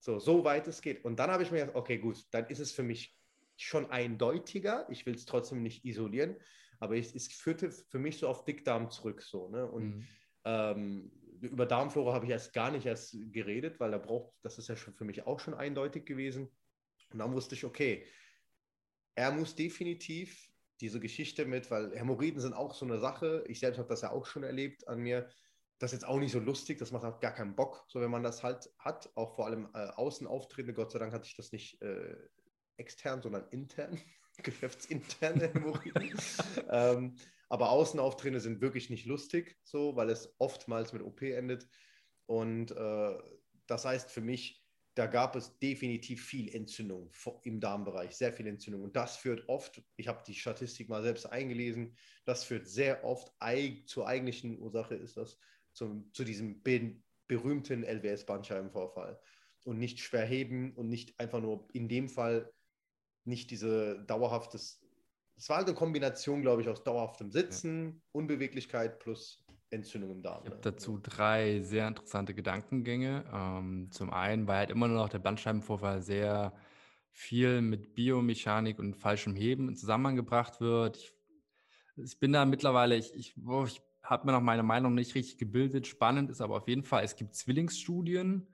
So, 0.00 0.18
so 0.18 0.44
weit 0.44 0.68
es 0.68 0.80
geht. 0.80 1.04
Und 1.04 1.18
dann 1.18 1.30
habe 1.30 1.42
ich 1.42 1.50
mir 1.50 1.60
gedacht, 1.60 1.76
okay, 1.76 1.98
gut, 1.98 2.24
dann 2.30 2.46
ist 2.46 2.60
es 2.60 2.72
für 2.72 2.84
mich 2.84 3.16
schon 3.56 3.90
eindeutiger. 3.90 4.86
Ich 4.90 5.04
will 5.06 5.14
es 5.14 5.24
trotzdem 5.24 5.62
nicht 5.62 5.84
isolieren, 5.84 6.36
aber 6.78 6.94
ich, 6.94 7.14
es 7.14 7.26
führte 7.28 7.72
für 7.72 7.98
mich 7.98 8.18
so 8.18 8.28
auf 8.28 8.44
Dickdarm 8.44 8.90
zurück. 8.90 9.22
So, 9.22 9.48
ne? 9.48 9.68
Und 9.68 9.96
mhm. 9.96 10.06
ähm, 10.44 11.12
über 11.40 11.66
Darmflora 11.66 12.12
habe 12.14 12.26
ich 12.26 12.30
erst 12.30 12.52
gar 12.52 12.70
nicht 12.70 12.86
erst 12.86 13.16
geredet, 13.32 13.80
weil 13.80 13.90
da 13.90 13.98
braucht, 13.98 14.32
das 14.42 14.58
ist 14.58 14.68
ja 14.68 14.76
schon 14.76 14.94
für 14.94 15.04
mich 15.04 15.26
auch 15.26 15.40
schon 15.40 15.54
eindeutig 15.54 16.06
gewesen. 16.06 16.48
Und 17.10 17.18
dann 17.18 17.32
wusste 17.32 17.54
ich, 17.54 17.64
okay, 17.64 18.06
er 19.14 19.32
muss 19.32 19.54
definitiv 19.54 20.48
diese 20.80 21.00
Geschichte 21.00 21.44
mit, 21.44 21.70
weil 21.70 21.96
Hämorrhoiden 21.96 22.40
sind 22.40 22.54
auch 22.54 22.74
so 22.74 22.84
eine 22.86 22.98
Sache. 22.98 23.44
Ich 23.48 23.60
selbst 23.60 23.78
habe 23.78 23.88
das 23.88 24.02
ja 24.02 24.10
auch 24.10 24.26
schon 24.26 24.42
erlebt 24.42 24.86
an 24.88 25.00
mir. 25.00 25.28
Das 25.78 25.92
ist 25.92 26.00
jetzt 26.00 26.08
auch 26.08 26.18
nicht 26.18 26.32
so 26.32 26.40
lustig, 26.40 26.78
das 26.78 26.90
macht 26.90 27.04
halt 27.04 27.20
gar 27.20 27.32
keinen 27.32 27.54
Bock, 27.54 27.84
so 27.88 28.00
wenn 28.00 28.10
man 28.10 28.24
das 28.24 28.42
halt 28.42 28.68
hat, 28.78 29.10
auch 29.14 29.36
vor 29.36 29.46
allem 29.46 29.68
äh, 29.74 29.88
Außenauftritte. 29.90 30.72
Gott 30.72 30.90
sei 30.90 30.98
Dank 30.98 31.12
hatte 31.12 31.26
ich 31.26 31.36
das 31.36 31.52
nicht 31.52 31.80
äh, 31.82 32.16
extern, 32.78 33.22
sondern 33.22 33.46
intern, 33.50 34.00
geschäftsinterne 34.42 35.48
Hämorrhoiden. 35.52 36.18
ähm, 36.68 37.16
aber 37.48 37.70
Außenauftritte 37.70 38.40
sind 38.40 38.60
wirklich 38.60 38.90
nicht 38.90 39.06
lustig, 39.06 39.56
so, 39.62 39.96
weil 39.96 40.10
es 40.10 40.34
oftmals 40.38 40.92
mit 40.92 41.02
OP 41.02 41.22
endet. 41.22 41.68
Und 42.26 42.72
äh, 42.72 43.18
das 43.66 43.84
heißt 43.84 44.10
für 44.10 44.20
mich, 44.20 44.57
da 44.98 45.06
gab 45.06 45.36
es 45.36 45.56
definitiv 45.60 46.26
viel 46.26 46.52
Entzündung 46.52 47.08
im 47.44 47.60
Darmbereich, 47.60 48.16
sehr 48.16 48.32
viel 48.32 48.48
Entzündung. 48.48 48.82
Und 48.82 48.96
das 48.96 49.16
führt 49.16 49.48
oft, 49.48 49.80
ich 49.96 50.08
habe 50.08 50.24
die 50.26 50.34
Statistik 50.34 50.88
mal 50.88 51.04
selbst 51.04 51.26
eingelesen, 51.26 51.96
das 52.24 52.42
führt 52.42 52.66
sehr 52.66 53.04
oft 53.04 53.32
zur 53.86 54.08
eigentlichen 54.08 54.58
Ursache, 54.58 54.96
ist 54.96 55.16
das 55.16 55.38
zum, 55.72 56.12
zu 56.12 56.24
diesem 56.24 56.62
berühmten 57.28 57.84
LWS-Bandscheibenvorfall. 57.84 59.20
Und 59.64 59.78
nicht 59.78 60.00
schwer 60.00 60.24
heben 60.26 60.74
und 60.74 60.88
nicht 60.88 61.20
einfach 61.20 61.40
nur 61.40 61.68
in 61.72 61.88
dem 61.88 62.08
Fall 62.08 62.52
nicht 63.24 63.52
diese 63.52 64.04
dauerhaftes 64.06 64.80
es 65.36 65.48
war 65.48 65.58
halt 65.58 65.68
eine 65.68 65.76
Kombination, 65.76 66.42
glaube 66.42 66.62
ich, 66.62 66.68
aus 66.68 66.82
dauerhaftem 66.82 67.30
Sitzen. 67.30 68.02
Unbeweglichkeit 68.10 68.98
plus 68.98 69.46
Entzündung 69.70 70.10
im 70.12 70.22
Darm. 70.22 70.42
Ich 70.44 70.50
habe 70.50 70.56
ne? 70.56 70.62
dazu 70.62 70.98
drei 71.02 71.60
sehr 71.60 71.88
interessante 71.88 72.34
Gedankengänge. 72.34 73.24
Ähm, 73.32 73.88
zum 73.90 74.10
einen, 74.10 74.46
weil 74.46 74.58
halt 74.58 74.70
immer 74.70 74.88
noch 74.88 75.08
der 75.08 75.18
Bandscheibenvorfall 75.18 76.02
sehr 76.02 76.52
viel 77.10 77.60
mit 77.60 77.94
Biomechanik 77.94 78.78
und 78.78 78.94
falschem 78.94 79.34
Heben 79.34 79.68
in 79.68 79.76
Zusammenhang 79.76 80.16
gebracht 80.16 80.60
wird. 80.60 80.96
Ich, 80.96 81.12
ich 81.96 82.18
bin 82.18 82.32
da 82.32 82.44
mittlerweile, 82.44 82.96
ich, 82.96 83.12
ich, 83.14 83.36
ich 83.36 83.82
habe 84.02 84.26
mir 84.26 84.32
noch 84.32 84.40
meine 84.40 84.62
Meinung 84.62 84.94
nicht 84.94 85.14
richtig 85.14 85.38
gebildet. 85.38 85.86
Spannend 85.86 86.30
ist 86.30 86.40
aber 86.40 86.56
auf 86.56 86.68
jeden 86.68 86.84
Fall, 86.84 87.04
es 87.04 87.16
gibt 87.16 87.34
Zwillingsstudien, 87.34 88.46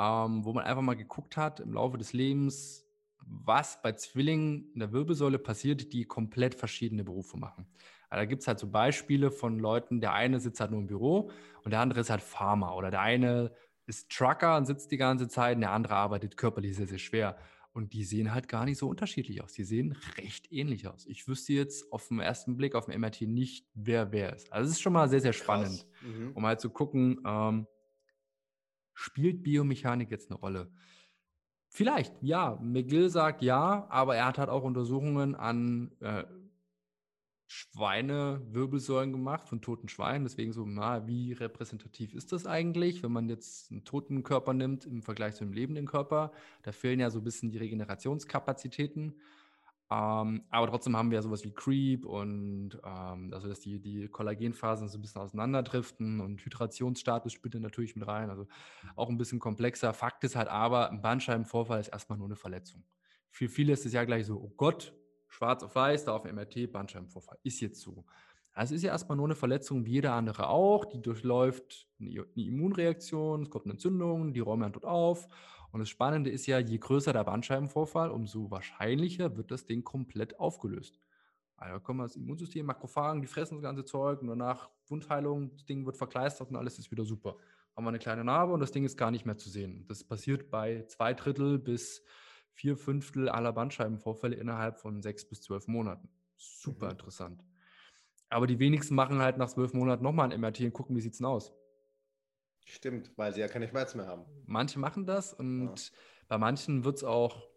ähm, 0.00 0.44
wo 0.44 0.52
man 0.52 0.64
einfach 0.64 0.82
mal 0.82 0.94
geguckt 0.94 1.36
hat 1.36 1.60
im 1.60 1.74
Laufe 1.74 1.98
des 1.98 2.12
Lebens, 2.12 2.84
was 3.20 3.80
bei 3.82 3.92
Zwillingen 3.92 4.72
in 4.72 4.80
der 4.80 4.92
Wirbelsäule 4.92 5.38
passiert, 5.38 5.92
die 5.92 6.04
komplett 6.04 6.54
verschiedene 6.54 7.04
Berufe 7.04 7.36
machen. 7.36 7.66
Da 8.16 8.24
gibt 8.24 8.42
es 8.42 8.48
halt 8.48 8.58
so 8.58 8.70
Beispiele 8.70 9.30
von 9.30 9.58
Leuten, 9.58 10.00
der 10.00 10.12
eine 10.12 10.40
sitzt 10.40 10.60
halt 10.60 10.70
nur 10.70 10.80
im 10.80 10.86
Büro 10.86 11.30
und 11.64 11.70
der 11.70 11.80
andere 11.80 12.00
ist 12.00 12.10
halt 12.10 12.22
Farmer 12.22 12.76
oder 12.76 12.90
der 12.90 13.00
eine 13.00 13.52
ist 13.86 14.10
Trucker 14.10 14.56
und 14.56 14.66
sitzt 14.66 14.90
die 14.90 14.96
ganze 14.96 15.28
Zeit 15.28 15.56
und 15.56 15.62
der 15.62 15.72
andere 15.72 15.94
arbeitet 15.94 16.36
körperlich 16.36 16.76
sehr, 16.76 16.86
sehr 16.86 16.98
schwer. 16.98 17.38
Und 17.72 17.92
die 17.92 18.04
sehen 18.04 18.34
halt 18.34 18.48
gar 18.48 18.64
nicht 18.64 18.78
so 18.78 18.88
unterschiedlich 18.88 19.42
aus. 19.42 19.52
Die 19.52 19.64
sehen 19.64 19.96
recht 20.16 20.50
ähnlich 20.50 20.88
aus. 20.88 21.06
Ich 21.06 21.28
wüsste 21.28 21.52
jetzt 21.52 21.92
auf 21.92 22.08
den 22.08 22.18
ersten 22.18 22.56
Blick 22.56 22.74
auf 22.74 22.86
dem 22.86 23.00
MRT 23.00 23.22
nicht, 23.22 23.66
wer 23.74 24.10
wer 24.12 24.34
ist. 24.34 24.52
Also 24.52 24.66
es 24.66 24.76
ist 24.76 24.80
schon 24.80 24.92
mal 24.92 25.08
sehr, 25.08 25.20
sehr 25.20 25.32
spannend, 25.32 25.86
mhm. 26.02 26.32
um 26.34 26.44
halt 26.44 26.60
zu 26.60 26.70
gucken, 26.70 27.20
ähm, 27.24 27.66
spielt 28.94 29.42
Biomechanik 29.42 30.10
jetzt 30.10 30.30
eine 30.30 30.40
Rolle? 30.40 30.72
Vielleicht, 31.68 32.14
ja. 32.22 32.58
McGill 32.60 33.10
sagt 33.10 33.42
ja, 33.42 33.86
aber 33.90 34.16
er 34.16 34.26
hat 34.26 34.38
halt 34.38 34.48
auch 34.48 34.64
Untersuchungen 34.64 35.34
an 35.34 35.92
äh, 36.00 36.24
Schweinewirbelsäulen 37.50 39.10
gemacht 39.10 39.48
von 39.48 39.62
toten 39.62 39.88
Schweinen. 39.88 40.24
Deswegen 40.24 40.52
so, 40.52 40.66
na, 40.66 41.06
wie 41.06 41.32
repräsentativ 41.32 42.12
ist 42.12 42.30
das 42.32 42.46
eigentlich, 42.46 43.02
wenn 43.02 43.10
man 43.10 43.28
jetzt 43.30 43.72
einen 43.72 43.84
toten 43.84 44.22
Körper 44.22 44.52
nimmt 44.52 44.84
im 44.84 45.02
Vergleich 45.02 45.34
zu 45.34 45.44
einem 45.44 45.54
lebenden 45.54 45.86
Körper? 45.86 46.30
Da 46.62 46.72
fehlen 46.72 47.00
ja 47.00 47.08
so 47.08 47.20
ein 47.20 47.24
bisschen 47.24 47.50
die 47.50 47.56
Regenerationskapazitäten. 47.56 49.14
Ähm, 49.90 50.42
aber 50.50 50.66
trotzdem 50.66 50.94
haben 50.94 51.10
wir 51.10 51.16
ja 51.16 51.22
sowas 51.22 51.42
wie 51.42 51.54
Creep 51.54 52.04
und 52.04 52.78
ähm, 52.84 53.32
also 53.32 53.48
dass 53.48 53.60
die, 53.60 53.80
die 53.80 54.08
Kollagenphasen 54.08 54.86
so 54.86 54.98
ein 54.98 55.00
bisschen 55.00 55.22
auseinanderdriften 55.22 56.20
und 56.20 56.44
Hydrationsstatus 56.44 57.32
spielt 57.32 57.54
natürlich 57.54 57.96
mit 57.96 58.06
rein. 58.06 58.28
Also 58.28 58.46
auch 58.94 59.08
ein 59.08 59.16
bisschen 59.16 59.38
komplexer. 59.38 59.94
Fakt 59.94 60.22
ist 60.24 60.36
halt 60.36 60.48
aber, 60.48 60.90
ein 60.90 61.00
Bandscheibenvorfall 61.00 61.80
ist 61.80 61.88
erstmal 61.88 62.18
nur 62.18 62.28
eine 62.28 62.36
Verletzung. 62.36 62.84
Für 63.30 63.48
viele 63.48 63.72
ist 63.72 63.86
es 63.86 63.94
ja 63.94 64.04
gleich 64.04 64.26
so, 64.26 64.36
oh 64.36 64.52
Gott, 64.54 64.92
schwarz 65.28 65.62
auf 65.62 65.74
weiß, 65.74 66.04
da 66.04 66.14
auf 66.14 66.24
MRT, 66.24 66.72
Bandscheibenvorfall. 66.72 67.38
Ist 67.42 67.60
jetzt 67.60 67.80
so. 67.80 68.04
Also 68.52 68.74
ist 68.74 68.82
ja 68.82 68.90
erstmal 68.90 69.16
nur 69.16 69.26
eine 69.26 69.36
Verletzung, 69.36 69.84
wie 69.86 69.92
jeder 69.92 70.14
andere 70.14 70.48
auch. 70.48 70.84
Die 70.84 71.00
durchläuft 71.00 71.86
eine, 72.00 72.26
Immunreaktion, 72.34 73.42
es 73.42 73.50
kommt 73.50 73.66
eine 73.66 73.74
Entzündung, 73.74 74.32
die 74.32 74.40
räumen 74.40 74.62
dann 74.62 74.72
dort 74.72 74.84
auf. 74.84 75.28
Und 75.70 75.80
das 75.80 75.88
Spannende 75.88 76.30
ist 76.30 76.46
ja, 76.46 76.58
je 76.58 76.78
größer 76.78 77.12
der 77.12 77.24
Bandscheibenvorfall, 77.24 78.10
umso 78.10 78.50
wahrscheinlicher 78.50 79.36
wird 79.36 79.50
das 79.50 79.66
Ding 79.66 79.84
komplett 79.84 80.40
aufgelöst. 80.40 80.98
Also 81.56 81.80
kommen 81.80 82.00
wir 82.00 82.04
das 82.04 82.16
Immunsystem, 82.16 82.66
Makrophagen, 82.66 83.20
die 83.20 83.26
fressen 83.26 83.56
das 83.56 83.62
ganze 83.62 83.84
Zeug 83.84 84.22
und 84.22 84.28
danach 84.28 84.70
Wundheilung, 84.86 85.50
das 85.52 85.64
Ding 85.64 85.84
wird 85.84 85.96
verkleistert 85.96 86.50
und 86.50 86.56
alles 86.56 86.78
ist 86.78 86.90
wieder 86.90 87.04
super. 87.04 87.36
Haben 87.76 87.84
wir 87.84 87.90
eine 87.90 87.98
kleine 87.98 88.24
Narbe 88.24 88.52
und 88.52 88.60
das 88.60 88.72
Ding 88.72 88.84
ist 88.84 88.96
gar 88.96 89.10
nicht 89.10 89.26
mehr 89.26 89.36
zu 89.36 89.50
sehen. 89.50 89.84
Das 89.88 90.02
passiert 90.04 90.50
bei 90.50 90.84
zwei 90.86 91.14
Drittel 91.14 91.58
bis 91.58 92.02
vier 92.58 92.76
Fünftel 92.76 93.28
aller 93.28 93.52
Bandscheibenvorfälle 93.52 94.34
innerhalb 94.34 94.80
von 94.80 95.00
sechs 95.00 95.24
bis 95.24 95.40
zwölf 95.42 95.68
Monaten. 95.68 96.08
Super 96.36 96.86
mhm. 96.86 96.92
interessant. 96.92 97.44
Aber 98.30 98.48
die 98.48 98.58
wenigsten 98.58 98.96
machen 98.96 99.20
halt 99.20 99.38
nach 99.38 99.48
zwölf 99.48 99.72
Monaten 99.74 100.02
nochmal 100.02 100.32
ein 100.32 100.40
MRT 100.40 100.62
und 100.62 100.72
gucken, 100.72 100.96
wie 100.96 101.00
sieht 101.00 101.12
es 101.12 101.18
denn 101.18 101.26
aus. 101.26 101.54
Stimmt, 102.64 103.12
weil 103.16 103.32
sie 103.32 103.40
ja 103.40 103.48
keine 103.48 103.68
Schmerzen 103.68 103.98
mehr 103.98 104.08
haben. 104.08 104.24
Manche 104.44 104.80
machen 104.80 105.06
das 105.06 105.32
und 105.32 105.66
ja. 105.66 105.96
bei 106.26 106.36
manchen 106.36 106.84
wird 106.84 106.96
es 106.96 107.04
auch 107.04 107.48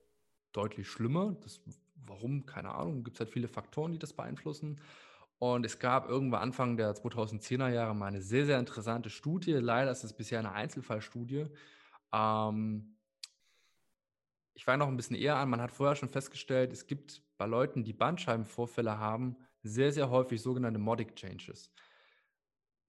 deutlich 0.51 0.87
schlimmer. 0.87 1.35
Das, 1.41 1.61
warum? 1.95 2.45
Keine 2.45 2.69
Ahnung. 2.75 3.03
Gibt 3.03 3.17
es 3.17 3.21
halt 3.21 3.31
viele 3.31 3.47
Faktoren, 3.47 3.91
die 3.91 3.99
das 3.99 4.13
beeinflussen. 4.13 4.79
Und 5.39 5.65
es 5.65 5.79
gab 5.79 6.07
irgendwann 6.07 6.43
Anfang 6.43 6.77
der 6.77 6.93
2010er 6.93 7.69
Jahre 7.69 7.95
mal 7.95 8.05
eine 8.05 8.21
sehr, 8.21 8.45
sehr 8.45 8.59
interessante 8.59 9.09
Studie. 9.09 9.53
Leider 9.53 9.89
ist 9.89 10.03
es 10.03 10.13
bisher 10.13 10.37
eine 10.37 10.51
Einzelfallstudie. 10.51 11.47
Ähm, 12.13 12.95
ich 14.53 14.65
fange 14.65 14.79
noch 14.79 14.87
ein 14.87 14.97
bisschen 14.97 15.15
eher 15.15 15.37
an. 15.37 15.49
Man 15.49 15.61
hat 15.61 15.71
vorher 15.71 15.95
schon 15.95 16.09
festgestellt, 16.09 16.71
es 16.73 16.87
gibt 16.87 17.21
bei 17.37 17.45
Leuten, 17.45 17.83
die 17.83 17.93
Bandscheibenvorfälle 17.93 18.97
haben, 18.97 19.37
sehr, 19.63 19.91
sehr 19.91 20.09
häufig 20.09 20.41
sogenannte 20.41 20.79
Modic 20.79 21.15
Changes. 21.15 21.71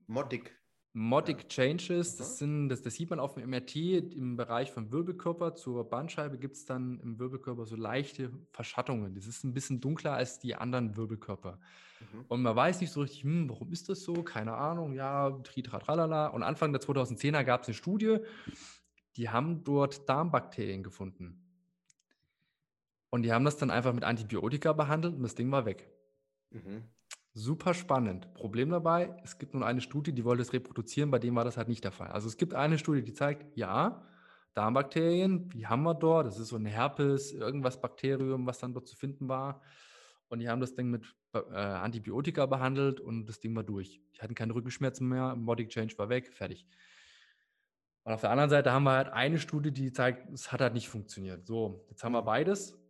Modic. 0.06 0.56
Modic 0.94 1.48
Changes, 1.48 2.16
das, 2.16 2.38
sind, 2.38 2.68
das, 2.68 2.82
das 2.82 2.94
sieht 2.94 3.08
man 3.08 3.18
auf 3.18 3.34
dem 3.34 3.48
MRT 3.48 3.76
im 3.76 4.36
Bereich 4.36 4.70
vom 4.70 4.92
Wirbelkörper 4.92 5.54
zur 5.54 5.88
Bandscheibe 5.88 6.36
gibt 6.36 6.56
es 6.56 6.66
dann 6.66 7.00
im 7.00 7.18
Wirbelkörper 7.18 7.64
so 7.64 7.76
leichte 7.76 8.30
Verschattungen. 8.50 9.14
Das 9.14 9.26
ist 9.26 9.42
ein 9.42 9.54
bisschen 9.54 9.80
dunkler 9.80 10.12
als 10.12 10.38
die 10.38 10.54
anderen 10.54 10.94
Wirbelkörper. 10.94 11.58
Mhm. 12.12 12.24
Und 12.28 12.42
man 12.42 12.54
weiß 12.54 12.82
nicht 12.82 12.92
so 12.92 13.00
richtig, 13.00 13.22
hm, 13.22 13.48
warum 13.48 13.72
ist 13.72 13.88
das 13.88 14.02
so? 14.02 14.12
Keine 14.22 14.52
Ahnung, 14.52 14.92
ja, 14.92 15.30
tritratralala. 15.30 16.26
Und 16.26 16.42
Anfang 16.42 16.72
der 16.72 16.82
2010er 16.82 17.42
gab 17.42 17.62
es 17.62 17.68
eine 17.68 17.74
Studie, 17.74 18.18
die 19.16 19.30
haben 19.30 19.64
dort 19.64 20.06
Darmbakterien 20.10 20.82
gefunden. 20.82 21.41
Und 23.12 23.24
die 23.24 23.32
haben 23.32 23.44
das 23.44 23.58
dann 23.58 23.70
einfach 23.70 23.92
mit 23.92 24.04
Antibiotika 24.04 24.72
behandelt 24.72 25.14
und 25.14 25.22
das 25.22 25.34
Ding 25.34 25.52
war 25.52 25.66
weg. 25.66 25.86
Mhm. 26.50 26.84
Super 27.34 27.74
spannend. 27.74 28.32
Problem 28.32 28.70
dabei, 28.70 29.14
es 29.22 29.38
gibt 29.38 29.52
nun 29.52 29.62
eine 29.62 29.82
Studie, 29.82 30.14
die 30.14 30.24
wollte 30.24 30.40
es 30.40 30.54
reproduzieren, 30.54 31.10
bei 31.10 31.18
dem 31.18 31.34
war 31.34 31.44
das 31.44 31.58
halt 31.58 31.68
nicht 31.68 31.84
der 31.84 31.92
Fall. 31.92 32.08
Also 32.08 32.26
es 32.26 32.38
gibt 32.38 32.54
eine 32.54 32.78
Studie, 32.78 33.02
die 33.02 33.12
zeigt, 33.12 33.54
ja, 33.54 34.06
Darmbakterien, 34.54 35.50
die 35.50 35.66
haben 35.66 35.82
wir 35.82 35.94
dort. 35.94 36.26
Das 36.26 36.38
ist 36.38 36.48
so 36.48 36.56
ein 36.56 36.64
Herpes, 36.64 37.32
irgendwas 37.32 37.82
Bakterium, 37.82 38.46
was 38.46 38.58
dann 38.58 38.72
dort 38.72 38.88
zu 38.88 38.96
finden 38.96 39.28
war. 39.28 39.60
Und 40.28 40.38
die 40.38 40.48
haben 40.48 40.62
das 40.62 40.74
Ding 40.74 40.88
mit 40.88 41.04
äh, 41.34 41.38
Antibiotika 41.54 42.46
behandelt 42.46 42.98
und 42.98 43.26
das 43.26 43.40
Ding 43.40 43.54
war 43.54 43.62
durch. 43.62 44.00
Die 44.16 44.22
hatten 44.22 44.34
keine 44.34 44.54
Rückenschmerzen 44.54 45.06
mehr, 45.06 45.36
Body 45.36 45.68
Change 45.68 45.98
war 45.98 46.08
weg, 46.08 46.32
fertig. 46.32 46.66
Und 48.04 48.14
auf 48.14 48.22
der 48.22 48.30
anderen 48.30 48.48
Seite 48.48 48.72
haben 48.72 48.84
wir 48.84 48.92
halt 48.92 49.08
eine 49.08 49.38
Studie, 49.38 49.70
die 49.70 49.92
zeigt, 49.92 50.32
es 50.32 50.50
hat 50.50 50.62
halt 50.62 50.72
nicht 50.72 50.88
funktioniert. 50.88 51.46
So, 51.46 51.86
jetzt 51.90 52.02
haben 52.02 52.12
wir 52.12 52.22
beides. 52.22 52.81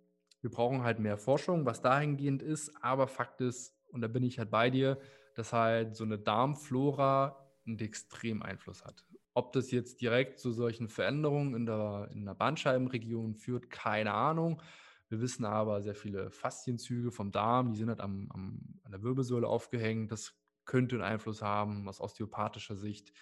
Wir 0.43 0.51
brauchen 0.51 0.82
halt 0.82 0.98
mehr 0.98 1.16
Forschung, 1.16 1.64
was 1.64 1.81
dahingehend 1.81 2.43
ist, 2.43 2.73
aber 2.82 3.06
Fakt 3.06 3.40
ist, 3.40 3.74
und 3.90 4.02
da 4.02 4.09
bin 4.09 4.23
ich 4.23 4.39
halt 4.39 4.51
bei 4.51 4.70
dir, 4.70 4.98
dass 5.35 5.52
halt 5.52 5.97
so 5.97 6.05
eine 6.05 6.19
Darmflora 6.19 7.48
einen 7.66 7.78
extremen 7.78 8.43
Einfluss 8.43 8.85
hat. 8.85 9.06
Ob 9.35 9.52
das 9.52 9.70
jetzt 9.70 10.01
direkt 10.01 10.40
zu 10.40 10.52
solchen 10.52 10.89
Veränderungen 10.89 11.55
in 11.55 11.64
der, 11.64 12.10
in 12.12 12.27
der 12.27 12.35
Bandscheibenregion 12.35 13.35
führt, 13.35 13.70
keine 13.70 14.12
Ahnung. 14.12 14.60
Wir 15.09 15.20
wissen 15.20 15.44
aber 15.44 15.81
sehr 15.81 15.94
viele 15.94 16.31
Faszienzüge 16.31 17.12
vom 17.12 17.31
Darm, 17.31 17.73
die 17.73 17.78
sind 17.78 17.89
halt 17.89 18.01
am, 18.01 18.28
am, 18.32 18.81
an 18.82 18.93
der 18.93 19.02
Wirbelsäule 19.02 19.47
aufgehängt. 19.47 20.10
Das 20.10 20.35
könnte 20.64 20.97
einen 20.97 21.05
Einfluss 21.05 21.40
haben 21.43 21.89
aus 21.89 22.01
osteopathischer 22.01 22.77
Sicht. 22.77 23.12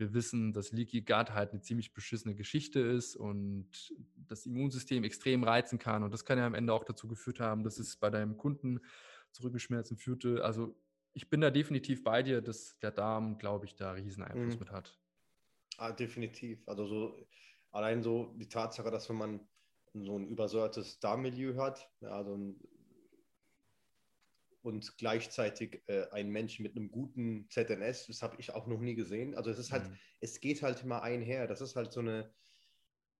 Wir 0.00 0.14
wissen, 0.14 0.54
dass 0.54 0.72
Leaky 0.72 1.02
Gut 1.02 1.32
halt 1.32 1.50
eine 1.50 1.60
ziemlich 1.60 1.92
beschissene 1.92 2.34
Geschichte 2.34 2.80
ist 2.80 3.16
und 3.16 3.94
das 4.16 4.46
Immunsystem 4.46 5.04
extrem 5.04 5.44
reizen 5.44 5.78
kann. 5.78 6.02
Und 6.02 6.12
das 6.12 6.24
kann 6.24 6.38
ja 6.38 6.46
am 6.46 6.54
Ende 6.54 6.72
auch 6.72 6.84
dazu 6.84 7.06
geführt 7.06 7.38
haben, 7.38 7.64
dass 7.64 7.78
es 7.78 7.96
bei 7.96 8.08
deinem 8.08 8.38
Kunden 8.38 8.80
zu 9.30 9.42
Rückenschmerzen 9.42 9.98
führte. 9.98 10.42
Also 10.42 10.74
ich 11.12 11.28
bin 11.28 11.42
da 11.42 11.50
definitiv 11.50 12.02
bei 12.02 12.22
dir, 12.22 12.40
dass 12.40 12.78
der 12.78 12.92
Darm, 12.92 13.36
glaube 13.36 13.66
ich, 13.66 13.76
da 13.76 13.92
riesen 13.92 14.22
Einfluss 14.22 14.54
mhm. 14.54 14.60
mit 14.60 14.70
hat. 14.70 14.98
Ah, 15.76 15.92
definitiv. 15.92 16.66
Also 16.66 16.86
so 16.86 17.26
allein 17.70 18.02
so 18.02 18.34
die 18.38 18.48
Tatsache, 18.48 18.90
dass 18.90 19.08
wenn 19.10 19.16
man 19.16 19.40
so 19.92 20.18
ein 20.18 20.28
übersäuertes 20.28 20.98
Darmmilieu 21.00 21.56
hat, 21.56 21.90
also 22.00 22.36
ein 22.36 22.56
und 24.62 24.96
gleichzeitig 24.98 25.82
äh, 25.86 26.06
ein 26.10 26.30
Mensch 26.30 26.60
mit 26.60 26.76
einem 26.76 26.90
guten 26.90 27.48
ZNS, 27.50 28.06
das 28.06 28.22
habe 28.22 28.36
ich 28.38 28.52
auch 28.54 28.66
noch 28.66 28.80
nie 28.80 28.94
gesehen. 28.94 29.34
Also 29.34 29.50
es 29.50 29.58
ist 29.58 29.72
halt, 29.72 29.88
mhm. 29.88 29.96
es 30.20 30.40
geht 30.40 30.62
halt 30.62 30.82
immer 30.82 31.02
einher. 31.02 31.46
Das 31.46 31.60
ist 31.60 31.76
halt 31.76 31.92
so 31.92 32.00
eine, 32.00 32.32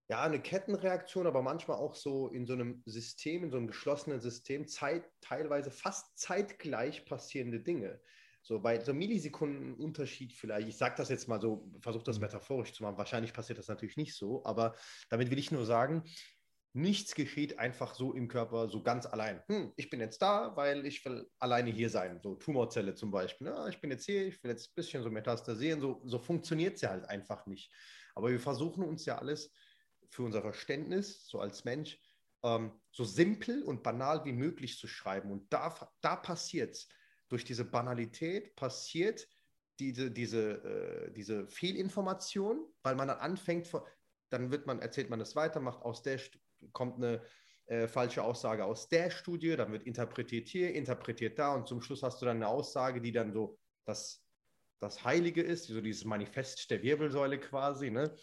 ja, 0.08 0.22
eine 0.22 0.40
Kettenreaktion, 0.40 1.26
aber 1.26 1.42
manchmal 1.42 1.78
auch 1.78 1.94
so 1.94 2.28
in 2.28 2.46
so 2.46 2.52
einem 2.52 2.82
System, 2.84 3.44
in 3.44 3.50
so 3.50 3.56
einem 3.56 3.68
geschlossenen 3.68 4.20
System, 4.20 4.66
Zeit, 4.66 5.04
teilweise 5.20 5.70
fast 5.70 6.18
zeitgleich 6.18 7.04
passierende 7.04 7.60
Dinge. 7.60 8.00
So 8.42 8.60
bei 8.60 8.80
so 8.80 8.94
Millisekunden 8.94 9.74
Unterschied 9.74 10.32
vielleicht, 10.32 10.68
ich 10.68 10.76
sage 10.76 10.94
das 10.96 11.10
jetzt 11.10 11.28
mal 11.28 11.40
so, 11.40 11.70
versuche 11.80 12.04
das 12.04 12.16
mhm. 12.16 12.24
metaphorisch 12.24 12.72
zu 12.72 12.82
machen, 12.82 12.98
wahrscheinlich 12.98 13.32
passiert 13.32 13.58
das 13.58 13.68
natürlich 13.68 13.96
nicht 13.96 14.14
so, 14.14 14.44
aber 14.44 14.74
damit 15.10 15.30
will 15.30 15.38
ich 15.38 15.50
nur 15.50 15.66
sagen, 15.66 16.04
Nichts 16.72 17.14
geschieht 17.14 17.58
einfach 17.58 17.94
so 17.94 18.12
im 18.12 18.28
Körper, 18.28 18.68
so 18.68 18.82
ganz 18.82 19.04
allein. 19.04 19.42
Hm, 19.48 19.72
ich 19.76 19.90
bin 19.90 19.98
jetzt 19.98 20.22
da, 20.22 20.54
weil 20.56 20.86
ich 20.86 21.04
will 21.04 21.28
alleine 21.40 21.70
hier 21.70 21.90
sein. 21.90 22.20
So 22.22 22.36
Tumorzelle 22.36 22.94
zum 22.94 23.10
Beispiel. 23.10 23.48
Ja, 23.48 23.66
ich 23.66 23.80
bin 23.80 23.90
jetzt 23.90 24.04
hier, 24.06 24.28
ich 24.28 24.42
will 24.42 24.52
jetzt 24.52 24.70
ein 24.70 24.74
bisschen 24.76 25.02
so 25.02 25.10
metastasieren. 25.10 25.80
So, 25.80 26.00
so 26.04 26.18
funktioniert 26.18 26.76
es 26.76 26.82
ja 26.82 26.90
halt 26.90 27.06
einfach 27.06 27.46
nicht. 27.46 27.72
Aber 28.14 28.30
wir 28.30 28.38
versuchen 28.38 28.84
uns 28.84 29.04
ja 29.04 29.18
alles 29.18 29.52
für 30.10 30.22
unser 30.22 30.42
Verständnis, 30.42 31.26
so 31.26 31.40
als 31.40 31.64
Mensch, 31.64 31.98
ähm, 32.44 32.80
so 32.92 33.04
simpel 33.04 33.62
und 33.64 33.82
banal 33.82 34.24
wie 34.24 34.32
möglich 34.32 34.78
zu 34.78 34.86
schreiben. 34.86 35.30
Und 35.30 35.52
da, 35.52 35.74
da 36.00 36.16
passiert 36.16 36.74
es. 36.74 36.88
Durch 37.28 37.44
diese 37.44 37.64
Banalität 37.64 38.54
passiert 38.56 39.26
diese, 39.78 40.10
diese, 40.10 40.62
äh, 40.62 41.12
diese 41.12 41.48
Fehlinformation, 41.48 42.66
weil 42.82 42.94
man 42.94 43.08
dann 43.08 43.18
anfängt, 43.18 43.70
dann 44.28 44.50
wird 44.50 44.66
man, 44.66 44.80
erzählt 44.80 45.10
man 45.10 45.20
es 45.20 45.34
weiter, 45.34 45.60
macht 45.60 45.82
aus 45.82 46.02
der 46.02 46.18
kommt 46.72 46.96
eine 46.96 47.22
äh, 47.66 47.86
falsche 47.86 48.22
Aussage 48.22 48.64
aus 48.64 48.88
der 48.88 49.10
Studie, 49.10 49.56
dann 49.56 49.72
wird 49.72 49.84
interpretiert 49.84 50.48
hier, 50.48 50.74
interpretiert 50.74 51.38
da 51.38 51.54
und 51.54 51.68
zum 51.68 51.80
Schluss 51.82 52.02
hast 52.02 52.20
du 52.20 52.26
dann 52.26 52.36
eine 52.36 52.48
Aussage, 52.48 53.00
die 53.00 53.12
dann 53.12 53.32
so 53.32 53.58
das, 53.84 54.24
das 54.80 55.04
Heilige 55.04 55.42
ist, 55.42 55.66
so 55.66 55.80
dieses 55.80 56.04
Manifest 56.04 56.70
der 56.70 56.82
Wirbelsäule 56.82 57.38
quasi, 57.38 57.90
ne? 57.90 58.14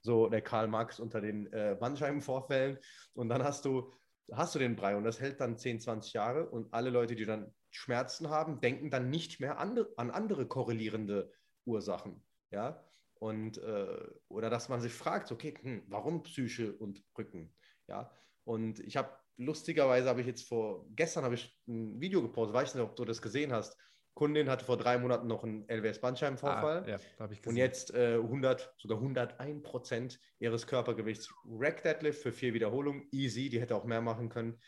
so 0.00 0.28
der 0.28 0.42
Karl 0.42 0.68
Marx 0.68 1.00
unter 1.00 1.20
den 1.20 1.52
äh, 1.52 1.76
Bandscheibenvorfällen 1.78 2.78
und 3.14 3.28
dann 3.28 3.42
hast 3.42 3.64
du 3.64 3.92
hast 4.32 4.54
du 4.54 4.58
den 4.58 4.76
Brei 4.76 4.96
und 4.96 5.04
das 5.04 5.20
hält 5.20 5.40
dann 5.40 5.58
10, 5.58 5.80
20 5.80 6.12
Jahre 6.12 6.48
und 6.48 6.72
alle 6.72 6.90
Leute, 6.90 7.14
die 7.14 7.26
dann 7.26 7.52
Schmerzen 7.70 8.30
haben, 8.30 8.60
denken 8.60 8.90
dann 8.90 9.10
nicht 9.10 9.40
mehr 9.40 9.58
an, 9.58 9.84
an 9.96 10.10
andere 10.10 10.46
korrelierende 10.46 11.30
Ursachen. 11.64 12.22
Ja, 12.50 12.84
und 13.14 13.58
äh, 13.58 13.96
oder 14.28 14.50
dass 14.50 14.68
man 14.68 14.80
sich 14.80 14.92
fragt, 14.92 15.32
okay, 15.32 15.54
hm, 15.60 15.82
warum 15.88 16.22
Psyche 16.22 16.72
und 16.72 17.02
Rücken? 17.16 17.54
Ja, 17.86 18.10
und 18.44 18.80
ich 18.80 18.96
habe 18.96 19.10
lustigerweise 19.36 20.08
habe 20.08 20.20
ich 20.20 20.26
jetzt 20.26 20.46
vor 20.46 20.86
gestern 20.90 21.24
habe 21.24 21.34
ich 21.34 21.58
ein 21.66 22.00
Video 22.00 22.22
gepostet, 22.22 22.54
weiß 22.54 22.74
nicht, 22.74 22.84
ob 22.84 22.96
du 22.96 23.04
das 23.04 23.20
gesehen 23.20 23.52
hast. 23.52 23.76
Kundin 24.14 24.48
hatte 24.48 24.64
vor 24.64 24.76
drei 24.76 24.96
Monaten 24.96 25.26
noch 25.26 25.42
einen 25.42 25.68
LWS-Bandscheibenvorfall. 25.68 26.84
Ah, 26.84 26.88
ja, 26.88 26.98
habe 27.18 27.34
ich 27.34 27.42
gesehen. 27.42 27.50
Und 27.50 27.56
jetzt 27.56 27.92
äh, 27.94 28.14
100, 28.14 28.72
sogar 28.78 28.98
101 28.98 29.62
Prozent 29.64 30.20
ihres 30.38 30.68
Körpergewichts 30.68 31.34
Rack 31.44 31.82
Deadlift 31.82 32.22
für 32.22 32.30
vier 32.30 32.54
Wiederholungen. 32.54 33.08
Easy, 33.10 33.48
die 33.48 33.60
hätte 33.60 33.74
auch 33.74 33.84
mehr 33.84 34.00
machen 34.00 34.28
können. 34.28 34.60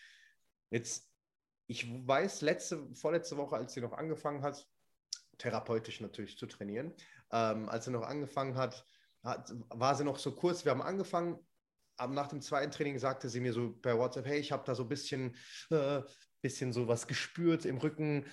Jetzt, 0.70 1.12
ich 1.68 1.88
weiß, 1.88 2.40
letzte, 2.40 2.93
vorletzte 2.94 3.36
Woche, 3.36 3.55
als 3.55 3.72
sie 3.72 3.80
noch 3.80 3.93
angefangen 3.93 4.43
hat, 4.43 4.66
therapeutisch 5.38 6.01
natürlich 6.01 6.36
zu 6.36 6.47
trainieren, 6.47 6.93
ähm, 7.30 7.68
als 7.68 7.84
sie 7.84 7.93
noch 7.93 8.02
angefangen 8.02 8.56
hat, 8.56 8.84
hat, 9.22 9.52
war 9.68 9.94
sie 9.94 10.05
noch 10.05 10.18
so 10.18 10.32
kurz. 10.32 10.64
Wir 10.64 10.72
haben 10.72 10.82
angefangen, 10.82 11.38
aber 11.97 12.12
nach 12.12 12.28
dem 12.28 12.40
zweiten 12.40 12.70
Training 12.70 12.98
sagte 12.98 13.28
sie 13.28 13.40
mir 13.40 13.52
so 13.52 13.73
per 13.73 13.98
WhatsApp, 13.98 14.27
hey, 14.27 14.39
ich 14.39 14.52
habe 14.52 14.64
da 14.64 14.74
so 14.74 14.85
ein 14.85 14.89
bisschen, 14.89 15.36
äh, 15.70 16.02
bisschen 16.43 16.73
so 16.73 16.89
was 16.89 17.06
gespürt 17.06 17.64
im 17.64 17.78
Rücken, 17.78 18.27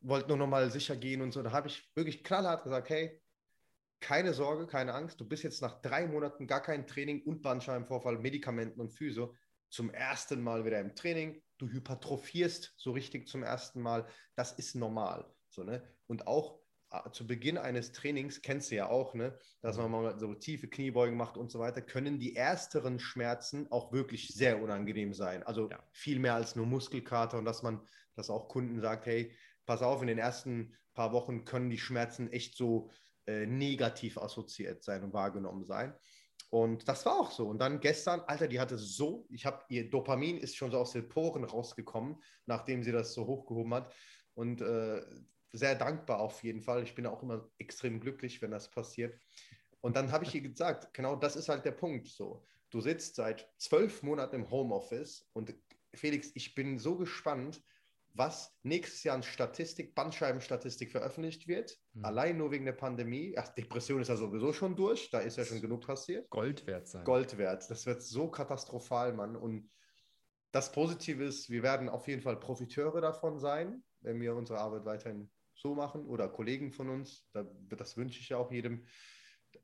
wollte 0.00 0.28
nur 0.28 0.36
noch 0.36 0.46
mal 0.46 0.70
sicher 0.70 0.96
gehen 0.96 1.20
und 1.22 1.32
so. 1.32 1.42
Da 1.42 1.52
habe 1.52 1.68
ich 1.68 1.90
wirklich 1.94 2.22
knallhart 2.22 2.64
gesagt, 2.64 2.88
hey, 2.90 3.20
keine 4.00 4.32
Sorge, 4.32 4.66
keine 4.66 4.94
Angst. 4.94 5.20
Du 5.20 5.26
bist 5.26 5.42
jetzt 5.42 5.60
nach 5.60 5.80
drei 5.80 6.06
Monaten 6.06 6.46
gar 6.46 6.62
kein 6.62 6.86
Training 6.86 7.22
und 7.22 7.42
Bandscheibenvorfall, 7.42 8.18
Medikamenten 8.18 8.80
und 8.80 8.90
Physio 8.90 9.34
zum 9.70 9.90
ersten 9.90 10.40
Mal 10.42 10.64
wieder 10.64 10.80
im 10.80 10.94
Training. 10.94 11.42
Du 11.58 11.68
hypertrophierst 11.68 12.74
so 12.76 12.92
richtig 12.92 13.26
zum 13.28 13.42
ersten 13.42 13.82
Mal. 13.82 14.06
Das 14.36 14.52
ist 14.52 14.76
normal. 14.76 15.34
So, 15.48 15.64
ne? 15.64 15.82
Und 16.06 16.26
auch 16.26 16.60
zu 17.12 17.26
Beginn 17.26 17.58
eines 17.58 17.92
Trainings, 17.92 18.40
kennst 18.42 18.70
du 18.70 18.76
ja 18.76 18.88
auch, 18.88 19.14
ne, 19.14 19.36
dass 19.60 19.76
man 19.76 19.90
mal 19.90 20.18
so 20.18 20.34
tiefe 20.34 20.68
Kniebeugen 20.68 21.16
macht 21.16 21.36
und 21.36 21.50
so 21.50 21.58
weiter, 21.58 21.82
können 21.82 22.18
die 22.18 22.36
ersteren 22.36 22.98
Schmerzen 22.98 23.70
auch 23.70 23.92
wirklich 23.92 24.28
sehr 24.28 24.62
unangenehm 24.62 25.12
sein. 25.12 25.42
Also 25.42 25.68
ja. 25.70 25.78
viel 25.92 26.18
mehr 26.18 26.34
als 26.34 26.56
nur 26.56 26.66
Muskelkater 26.66 27.38
und 27.38 27.44
dass 27.44 27.62
man, 27.62 27.80
dass 28.14 28.30
auch 28.30 28.48
Kunden 28.48 28.80
sagt, 28.80 29.06
hey, 29.06 29.32
pass 29.66 29.82
auf, 29.82 30.00
in 30.00 30.08
den 30.08 30.18
ersten 30.18 30.74
paar 30.94 31.12
Wochen 31.12 31.44
können 31.44 31.70
die 31.70 31.78
Schmerzen 31.78 32.32
echt 32.32 32.56
so 32.56 32.90
äh, 33.26 33.46
negativ 33.46 34.16
assoziiert 34.16 34.82
sein 34.82 35.04
und 35.04 35.12
wahrgenommen 35.12 35.64
sein. 35.64 35.94
Und 36.50 36.88
das 36.88 37.04
war 37.04 37.20
auch 37.20 37.30
so. 37.30 37.46
Und 37.46 37.58
dann 37.58 37.80
gestern, 37.80 38.20
Alter, 38.20 38.48
die 38.48 38.58
hatte 38.58 38.78
so, 38.78 39.26
ich 39.28 39.44
habe 39.44 39.62
ihr 39.68 39.90
Dopamin 39.90 40.38
ist 40.38 40.56
schon 40.56 40.70
so 40.70 40.78
aus 40.78 40.92
den 40.92 41.08
Poren 41.08 41.44
rausgekommen, 41.44 42.22
nachdem 42.46 42.82
sie 42.82 42.92
das 42.92 43.12
so 43.12 43.26
hochgehoben 43.26 43.74
hat. 43.74 43.92
Und 44.34 44.62
äh, 44.62 45.02
sehr 45.52 45.74
dankbar 45.74 46.20
auf 46.20 46.42
jeden 46.42 46.60
Fall. 46.60 46.82
Ich 46.82 46.94
bin 46.94 47.06
auch 47.06 47.22
immer 47.22 47.48
extrem 47.58 48.00
glücklich, 48.00 48.42
wenn 48.42 48.50
das 48.50 48.70
passiert. 48.70 49.18
Und 49.80 49.96
dann 49.96 50.12
habe 50.12 50.24
ich 50.24 50.34
ihr 50.34 50.42
gesagt, 50.42 50.92
genau 50.92 51.16
das 51.16 51.36
ist 51.36 51.48
halt 51.48 51.64
der 51.64 51.72
Punkt. 51.72 52.08
So, 52.08 52.44
du 52.70 52.80
sitzt 52.80 53.14
seit 53.14 53.48
zwölf 53.58 54.02
Monaten 54.02 54.36
im 54.36 54.50
Homeoffice 54.50 55.28
und 55.32 55.54
Felix, 55.94 56.30
ich 56.34 56.54
bin 56.54 56.78
so 56.78 56.96
gespannt, 56.96 57.62
was 58.14 58.58
nächstes 58.62 59.04
Jahr 59.04 59.14
an 59.14 59.22
Statistik, 59.22 59.94
Bandscheibenstatistik 59.94 60.90
veröffentlicht 60.90 61.46
wird. 61.46 61.78
Mhm. 61.92 62.04
Allein 62.04 62.36
nur 62.36 62.50
wegen 62.50 62.64
der 62.64 62.72
Pandemie. 62.72 63.34
Ach, 63.38 63.48
Depression 63.48 64.02
ist 64.02 64.08
ja 64.08 64.16
sowieso 64.16 64.52
schon 64.52 64.74
durch, 64.74 65.10
da 65.10 65.20
ist 65.20 65.36
ja 65.36 65.44
schon 65.44 65.60
genug 65.60 65.86
passiert. 65.86 66.28
Gold 66.30 66.66
wert 66.66 66.88
sein. 66.88 67.04
Gold 67.04 67.38
wert. 67.38 67.70
Das 67.70 67.86
wird 67.86 68.02
so 68.02 68.28
katastrophal, 68.28 69.12
Mann. 69.12 69.36
Und 69.36 69.70
das 70.50 70.72
Positive 70.72 71.22
ist, 71.24 71.48
wir 71.48 71.62
werden 71.62 71.88
auf 71.88 72.08
jeden 72.08 72.22
Fall 72.22 72.40
Profiteure 72.40 73.00
davon 73.00 73.38
sein, 73.38 73.84
wenn 74.00 74.20
wir 74.20 74.34
unsere 74.34 74.58
Arbeit 74.58 74.84
weiterhin 74.84 75.30
so 75.58 75.74
machen 75.74 76.06
oder 76.06 76.28
Kollegen 76.28 76.72
von 76.72 76.88
uns. 76.88 77.28
das 77.68 77.96
wünsche 77.96 78.20
ich 78.20 78.30
ja 78.30 78.38
auch 78.38 78.50
jedem. 78.50 78.86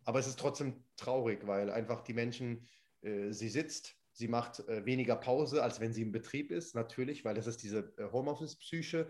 Aber 0.05 0.19
es 0.19 0.27
ist 0.27 0.39
trotzdem 0.39 0.85
traurig, 0.97 1.47
weil 1.47 1.71
einfach 1.71 2.03
die 2.03 2.15
Menschen, 2.15 2.69
äh, 3.03 3.31
sie 3.33 3.49
sitzt 3.49 3.97
Sie 4.17 4.29
macht 4.29 4.61
äh, 4.69 4.87
weniger 4.87 5.17
Pause, 5.17 5.63
als 5.63 5.81
wenn 5.81 5.93
sie 5.93 6.03
im 6.03 6.13
Betrieb 6.13 6.53
ist, 6.53 6.77
natürlich, 6.77 7.25
weil 7.25 7.35
das 7.35 7.49
ist 7.49 7.65
diese 7.65 7.93
äh, 7.99 8.13
Homeoffice-Psyche. 8.13 9.09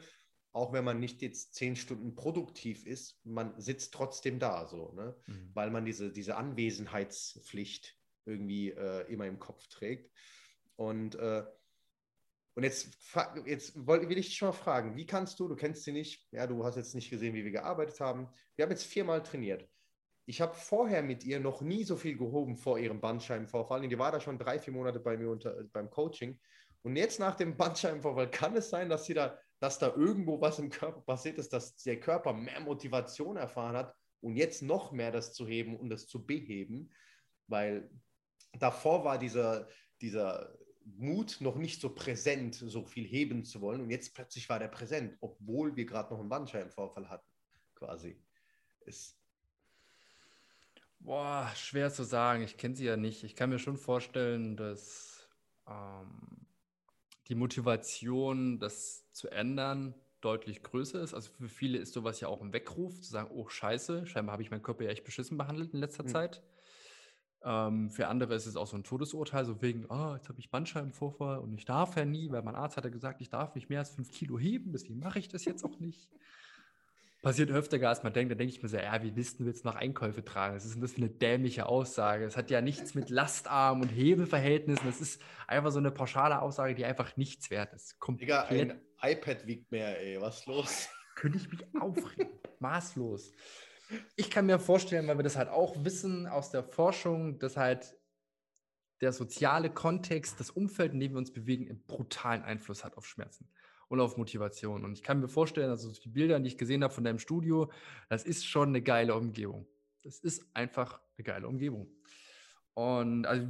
Auch 0.53 0.73
wenn 0.73 0.85
man 0.85 0.99
nicht 0.99 1.21
jetzt 1.21 1.55
zehn 1.55 1.77
Stunden 1.77 2.15
produktiv 2.15 2.87
ist, 2.87 3.21
man 3.25 3.61
sitzt 3.61 3.93
trotzdem 3.93 4.39
da, 4.39 4.67
so, 4.67 4.93
ne? 4.93 5.15
Mhm. 5.27 5.51
weil 5.53 5.71
man 5.71 5.85
diese, 5.85 6.11
diese 6.11 6.37
Anwesenheitspflicht 6.37 7.99
irgendwie 8.25 8.71
äh, 8.71 9.13
immer 9.13 9.27
im 9.27 9.39
Kopf 9.39 9.67
trägt. 9.67 10.11
Und, 10.77 11.17
äh, 11.17 11.45
und 12.55 12.63
jetzt, 12.63 12.97
jetzt 13.47 13.87
will 13.87 14.19
ich 14.19 14.29
dich 14.29 14.43
mal 14.43 14.53
fragen, 14.53 14.97
wie 14.97 15.07
kannst 15.07 15.41
du, 15.41 15.49
du 15.49 15.57
kennst 15.57 15.85
sie 15.85 15.93
nicht, 15.93 16.27
ja, 16.31 16.47
du 16.47 16.65
hast 16.65 16.77
jetzt 16.77 16.95
nicht 16.95 17.11
gesehen, 17.11 17.35
wie 17.35 17.45
wir 17.45 17.51
gearbeitet 17.51 17.99
haben. 18.01 18.29
Wir 18.55 18.65
haben 18.65 18.71
jetzt 18.71 18.85
viermal 18.85 19.23
trainiert 19.23 19.69
ich 20.27 20.41
habe 20.41 20.55
vorher 20.55 21.03
mit 21.03 21.25
ihr 21.25 21.41
noch 21.41 21.61
nie 21.61 21.85
so 21.85 21.97
viel 21.97 22.17
gehoben 22.17 22.57
vor 22.57 22.79
ihrem 22.79 23.01
Bandscheibenvorfall. 23.01 23.87
Die 23.87 23.99
war 23.99 24.13
da 24.13 24.21
schon 24.21 24.39
drei, 24.39 24.59
vier 24.59 24.73
Monate 24.73 25.01
bei 25.01 25.17
mir 25.17 25.31
unter, 25.31 25.65
beim 25.73 25.91
Coaching. 25.91 26.39
Und 26.83 26.97
jetzt 26.97 27.21
nach 27.21 27.37
dem 27.37 27.57
Bandscheibenvorfall 27.57 28.31
kann 28.31 28.57
es 28.57 28.71
sein, 28.71 28.89
dass 28.89 29.05
sie 29.05 29.15
da, 29.15 29.39
dass 29.61 29.79
da 29.79 29.95
irgendwo 29.95 30.41
was 30.41 30.59
im 30.59 30.71
Körper 30.71 31.01
passiert 31.01 31.39
ist, 31.39 31.53
dass 31.53 31.77
der 31.77 32.01
Körper 32.01 32.33
mehr 32.33 32.61
Motivation 32.61 33.37
erfahren 33.37 33.77
hat 33.77 33.95
und 34.21 34.37
jetzt 34.37 34.63
noch 34.63 34.93
mehr 34.93 35.13
das 35.13 35.35
zu 35.35 35.47
heben 35.47 35.77
und 35.77 35.91
das 35.91 36.07
zu 36.07 36.25
beheben, 36.25 36.91
weil 37.47 37.91
davor 38.59 39.05
war 39.05 39.19
dieser, 39.19 39.69
dieser 40.01 40.57
Mut 40.85 41.39
noch 41.41 41.57
nicht 41.57 41.81
so 41.81 41.95
präsent, 41.95 42.55
so 42.55 42.85
viel 42.85 43.05
heben 43.05 43.45
zu 43.45 43.61
wollen 43.61 43.81
und 43.81 43.91
jetzt 43.91 44.15
plötzlich 44.15 44.49
war 44.49 44.59
der 44.59 44.69
präsent, 44.69 45.17
obwohl 45.21 45.77
wir 45.77 45.87
gerade 45.87 46.13
noch 46.13 46.21
einen 46.21 46.29
Bandscheibenvorfall 46.29 47.09
hatten, 47.09 47.29
quasi. 47.75 48.17
Es, 48.87 49.17
Boah, 51.05 51.53
schwer 51.55 51.93
zu 51.93 52.03
sagen. 52.03 52.43
Ich 52.43 52.57
kenne 52.57 52.75
sie 52.75 52.87
ja 52.87 52.97
nicht. 52.97 53.25
Ich 53.25 53.37
kann 53.37 53.51
mir 53.51 53.59
schon 53.59 53.77
vorstellen, 53.77 54.57
dass 54.57 55.29
ähm, 55.69 56.47
die 57.29 57.35
Motivation, 57.35 58.59
das 58.59 59.11
zu 59.13 59.29
ändern, 59.29 59.95
deutlich 60.23 60.63
größer 60.63 61.03
ist. 61.03 61.13
Also 61.13 61.31
für 61.31 61.51
viele 61.51 61.77
ist 61.77 61.93
sowas 61.93 62.21
ja 62.21 62.29
auch 62.29 62.41
ein 62.41 62.55
Weckruf, 62.55 63.03
zu 63.03 63.11
sagen, 63.11 63.31
oh 63.31 63.47
scheiße, 63.49 64.07
scheinbar 64.07 64.33
habe 64.33 64.43
ich 64.43 64.51
meinen 64.51 64.63
Körper 64.63 64.85
ja 64.85 64.91
echt 64.91 65.05
beschissen 65.05 65.37
behandelt 65.37 65.75
in 65.75 65.81
letzter 65.81 66.05
mhm. 66.05 66.09
Zeit. 66.09 66.43
Ähm, 67.45 67.91
für 67.91 68.09
andere 68.09 68.35
ist 68.35 68.47
es 68.47 68.57
auch 68.57 68.67
so 68.67 68.77
ein 68.77 68.85
Todesurteil, 68.85 69.45
so 69.45 69.61
wegen, 69.61 69.85
oh, 69.89 70.15
jetzt 70.15 70.29
habe 70.29 70.41
ich 70.41 70.51
Bandscheibenvorfall 70.51 71.39
und 71.39 71.55
ich 71.55 71.65
darf 71.65 71.97
ja 71.97 72.05
nie, 72.05 72.31
weil 72.31 72.43
mein 72.43 72.55
Arzt 72.55 72.77
hat 72.77 72.85
ja 72.85 72.91
gesagt, 72.91 73.21
ich 73.21 73.29
darf 73.29 73.55
nicht 73.55 73.69
mehr 73.69 73.81
als 73.81 73.91
fünf 73.91 74.11
Kilo 74.11 74.39
heben, 74.39 74.73
deswegen 74.73 74.99
mache 74.99 75.19
ich 75.19 75.29
das 75.29 75.45
jetzt 75.45 75.65
auch 75.65 75.79
nicht 75.79 76.09
passiert 77.25 77.51
öfter, 77.51 77.83
als 77.89 78.05
man 78.05 78.13
denkt. 78.13 78.31
Da 78.31 78.37
denke 78.37 78.55
ich 78.55 78.63
mir 78.63 78.69
so, 78.69 78.77
ja, 78.77 79.03
wie 79.03 79.17
willst 79.17 79.41
du 79.41 79.45
jetzt 79.45 79.65
noch 79.65 79.75
Einkäufe 79.75 80.25
tragen? 80.25 80.55
Was 80.55 80.65
ist 80.65 80.75
denn 80.75 80.83
das 80.83 80.93
für 80.93 80.99
eine 80.99 81.11
dämliche 81.11 81.67
Aussage? 81.67 82.25
Es 82.25 82.37
hat 82.37 82.51
ja 82.51 82.61
nichts 82.61 82.95
mit 82.95 83.11
Lastarm 83.11 83.81
und 83.81 83.89
Hebeverhältnissen. 83.89 84.87
Das 84.87 85.01
ist 85.01 85.21
einfach 85.49 85.73
so 85.73 85.79
eine 85.79 85.91
pauschale 85.91 86.41
Aussage, 86.41 86.77
die 86.77 86.85
einfach 86.85 87.17
nichts 87.17 87.51
wert 87.51 87.73
ist. 87.73 87.97
Digga, 88.09 88.45
ein 88.45 88.81
iPad 89.03 89.47
wiegt 89.47 89.73
mehr, 89.73 90.01
ey. 90.01 90.21
Was 90.21 90.41
ist 90.41 90.47
los? 90.47 90.89
Könnte 91.17 91.39
ich 91.39 91.51
mich 91.51 91.65
aufregen. 91.81 92.33
Maßlos. 92.61 93.33
Ich 94.17 94.31
kann 94.31 94.47
mir 94.47 94.59
vorstellen, 94.59 95.07
weil 95.07 95.19
wir 95.19 95.25
das 95.25 95.37
halt 95.37 95.49
auch 95.49 95.85
wissen 95.85 96.27
aus 96.27 96.51
der 96.51 96.63
Forschung, 96.63 97.39
dass 97.39 97.57
halt 97.57 97.97
der 99.01 99.13
soziale 99.13 99.71
Kontext, 99.71 100.41
das 100.41 100.51
Umfeld, 100.51 100.93
in 100.93 101.01
dem 101.01 101.13
wir 101.13 101.19
uns 101.19 101.33
bewegen, 101.33 101.69
einen 101.69 101.85
brutalen 101.85 102.43
Einfluss 102.43 102.85
hat 102.85 102.97
auf 102.97 103.07
Schmerzen 103.07 103.49
und 103.89 104.01
auf 104.01 104.17
Motivation. 104.17 104.85
Und 104.85 104.95
ich 104.95 105.03
kann 105.03 105.21
mir 105.21 105.29
vorstellen, 105.29 105.71
also 105.71 105.93
die 105.93 106.09
Bilder, 106.09 106.41
die 106.41 106.49
ich 106.49 106.59
gesehen 106.59 106.83
habe 106.83 106.95
von 106.95 107.05
deinem 107.05 107.19
Studio, 107.19 107.71
das 108.09 108.25
ist 108.25 108.47
schon 108.47 108.69
eine 108.69 108.83
geile 108.83 109.15
Umgebung. 109.15 109.67
Das 110.03 110.21
ist 110.21 110.47
einfach 110.55 111.01
eine 111.17 111.25
geile 111.25 111.49
Umgebung. 111.49 111.91
Und 112.75 113.27
also, 113.27 113.47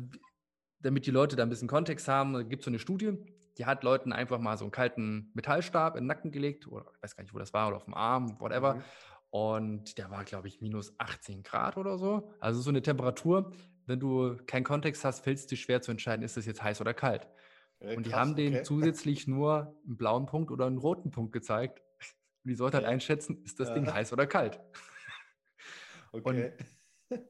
damit 0.81 1.07
die 1.07 1.11
Leute 1.11 1.37
da 1.37 1.45
ein 1.45 1.51
bisschen 1.51 1.69
Kontext 1.69 2.09
haben, 2.09 2.49
gibt 2.49 2.63
es 2.63 2.65
so 2.65 2.71
eine 2.71 2.79
Studie, 2.79 3.17
die 3.57 3.67
hat 3.67 3.85
Leuten 3.85 4.13
einfach 4.13 4.39
mal 4.39 4.59
so 4.59 4.65
einen 4.65 4.73
kalten 4.73 5.31
Metallstab 5.35 5.97
in 5.97 6.03
den 6.03 6.09
Nacken 6.09 6.31
gelegt, 6.33 6.67
oder 6.67 6.87
ich 6.97 7.03
weiß 7.03 7.17
gar 7.17 7.23
nicht, 7.23 7.35
wo 7.35 7.39
das 7.39 7.55
war, 7.55 7.69
oder 7.69 7.77
auf 7.77 7.85
dem 7.85 7.95
Arm, 7.95 8.39
whatever. 8.41 8.75
Mhm. 8.75 8.83
Und 9.35 9.99
der 9.99 10.13
war, 10.13 10.23
glaube 10.23 10.47
ich, 10.47 10.61
minus 10.61 10.95
18 11.01 11.43
Grad 11.43 11.77
oder 11.77 11.99
so. 11.99 12.31
Also 12.39 12.61
so 12.61 12.71
eine 12.71 12.83
Temperatur, 12.83 13.51
wenn 13.85 13.99
du 13.99 14.37
keinen 14.47 14.63
Kontext 14.63 15.05
hast, 15.05 15.25
fällt 15.25 15.39
es 15.39 15.49
dir 15.49 15.57
schwer 15.57 15.83
zu 15.83 15.91
entscheiden, 15.91 16.25
ist 16.25 16.37
das 16.37 16.47
jetzt 16.47 16.63
heiß 16.63 16.81
oder 16.81 16.95
kalt. 16.95 17.27
Äh, 17.81 17.97
und 17.97 18.07
die 18.07 18.15
haben 18.15 18.35
okay. 18.35 18.51
denen 18.51 18.65
zusätzlich 18.65 19.27
nur 19.27 19.77
einen 19.85 19.97
blauen 19.97 20.27
Punkt 20.27 20.53
oder 20.53 20.67
einen 20.67 20.79
roten 20.79 21.11
Punkt 21.11 21.33
gezeigt. 21.33 21.83
Und 22.45 22.51
die 22.51 22.55
sollte 22.55 22.77
halt 22.77 22.87
einschätzen, 22.87 23.43
ist 23.43 23.59
das 23.59 23.71
ja. 23.71 23.75
Ding 23.75 23.93
heiß 23.93 24.13
oder 24.13 24.29
kalt. 24.29 24.61
Okay. 26.13 26.53
Und 27.11 27.21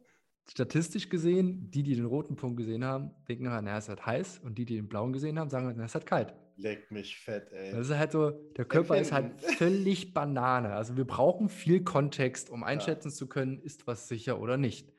statistisch 0.50 1.08
gesehen, 1.08 1.70
die, 1.70 1.82
die 1.82 1.96
den 1.96 2.04
roten 2.04 2.36
Punkt 2.36 2.58
gesehen 2.58 2.84
haben, 2.84 3.12
denken, 3.30 3.44
na, 3.44 3.78
es 3.78 3.84
ist 3.84 3.88
halt 3.88 4.04
heiß. 4.04 4.40
Und 4.40 4.58
die, 4.58 4.66
die 4.66 4.76
den 4.76 4.88
blauen 4.88 5.14
gesehen 5.14 5.38
haben, 5.38 5.48
sagen, 5.48 5.72
na, 5.74 5.84
es 5.84 5.92
ist 5.92 5.94
halt 5.94 6.04
kalt. 6.04 6.34
Leckt 6.56 6.92
mich 6.92 7.18
fett, 7.18 7.50
ey. 7.52 7.72
Das 7.72 7.88
ist 7.88 7.96
halt 7.96 8.12
so, 8.12 8.30
der 8.30 8.64
Körper 8.64 8.96
ist 8.96 9.12
halt 9.12 9.40
völlig 9.40 10.14
Banane. 10.14 10.72
Also 10.74 10.96
wir 10.96 11.04
brauchen 11.04 11.48
viel 11.48 11.82
Kontext, 11.82 12.48
um 12.50 12.62
einschätzen 12.62 13.08
ja. 13.08 13.14
zu 13.14 13.26
können, 13.28 13.60
ist 13.60 13.86
was 13.86 14.08
sicher 14.08 14.40
oder 14.40 14.56
nicht. 14.56 14.92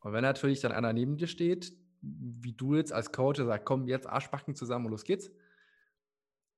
Und 0.00 0.12
wenn 0.12 0.22
natürlich 0.22 0.60
dann 0.60 0.72
einer 0.72 0.92
neben 0.92 1.16
dir 1.16 1.28
steht, 1.28 1.72
wie 2.02 2.52
du 2.52 2.74
jetzt 2.74 2.92
als 2.92 3.12
Coach 3.12 3.38
sagst, 3.38 3.64
komm, 3.64 3.86
jetzt 3.86 4.08
Arschbacken 4.08 4.54
zusammen 4.54 4.86
und 4.86 4.92
los 4.92 5.04
geht's, 5.04 5.30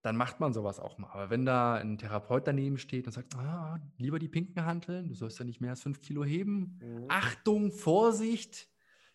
dann 0.03 0.17
macht 0.17 0.41
man 0.41 0.53
sowas 0.53 0.81
auch 0.81 0.99
mal. 0.99 1.11
Aber 1.11 1.31
wenn 1.31 1.45
da 1.45 1.75
ein 1.75 1.99
Therapeut 1.99 2.47
daneben 2.47 2.79
steht 2.79 3.07
und 3.07 3.13
sagt, 3.13 3.35
ah, 3.37 3.81
lieber 3.99 4.19
die 4.19 4.29
pinken 4.29 4.65
Hanteln, 4.65 5.09
du 5.09 5.15
sollst 5.15 5.39
ja 5.39 5.45
nicht 5.45 5.61
mehr 5.61 5.71
als 5.71 5.83
fünf 5.83 6.01
Kilo 6.01 6.25
heben. 6.25 6.81
Mhm. 6.83 7.07
Achtung, 7.09 7.73
Vorsicht, 7.73 8.69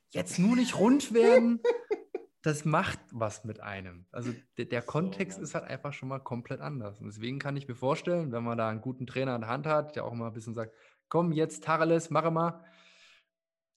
jetzt 0.10 0.40
nur 0.40 0.56
nicht 0.56 0.80
rund 0.80 1.14
werden. 1.14 1.62
das 2.48 2.64
macht 2.64 3.00
was 3.12 3.44
mit 3.44 3.60
einem. 3.60 4.06
Also 4.12 4.34
der, 4.58 4.66
der 4.66 4.82
Kontext 4.82 5.38
so, 5.38 5.44
ist 5.44 5.54
halt 5.54 5.66
einfach 5.66 5.92
schon 5.92 6.08
mal 6.08 6.20
komplett 6.20 6.62
anders. 6.62 7.02
Und 7.02 7.08
deswegen 7.08 7.40
kann 7.40 7.58
ich 7.58 7.68
mir 7.68 7.76
vorstellen, 7.76 8.32
wenn 8.32 8.44
man 8.44 8.58
da 8.58 8.70
einen 8.70 8.80
guten 8.80 9.06
Trainer 9.06 9.36
in 9.36 9.42
der 9.42 9.50
Hand 9.50 9.68
hat, 9.68 9.98
der 9.98 10.06
auch 10.06 10.14
mal 10.14 10.28
ein 10.28 10.34
bisschen 10.34 10.54
sagt, 10.54 10.74
komm 11.10 11.34
jetzt, 11.34 11.66
Tareles, 11.66 12.10
mache 12.10 12.32
mal, 12.32 12.64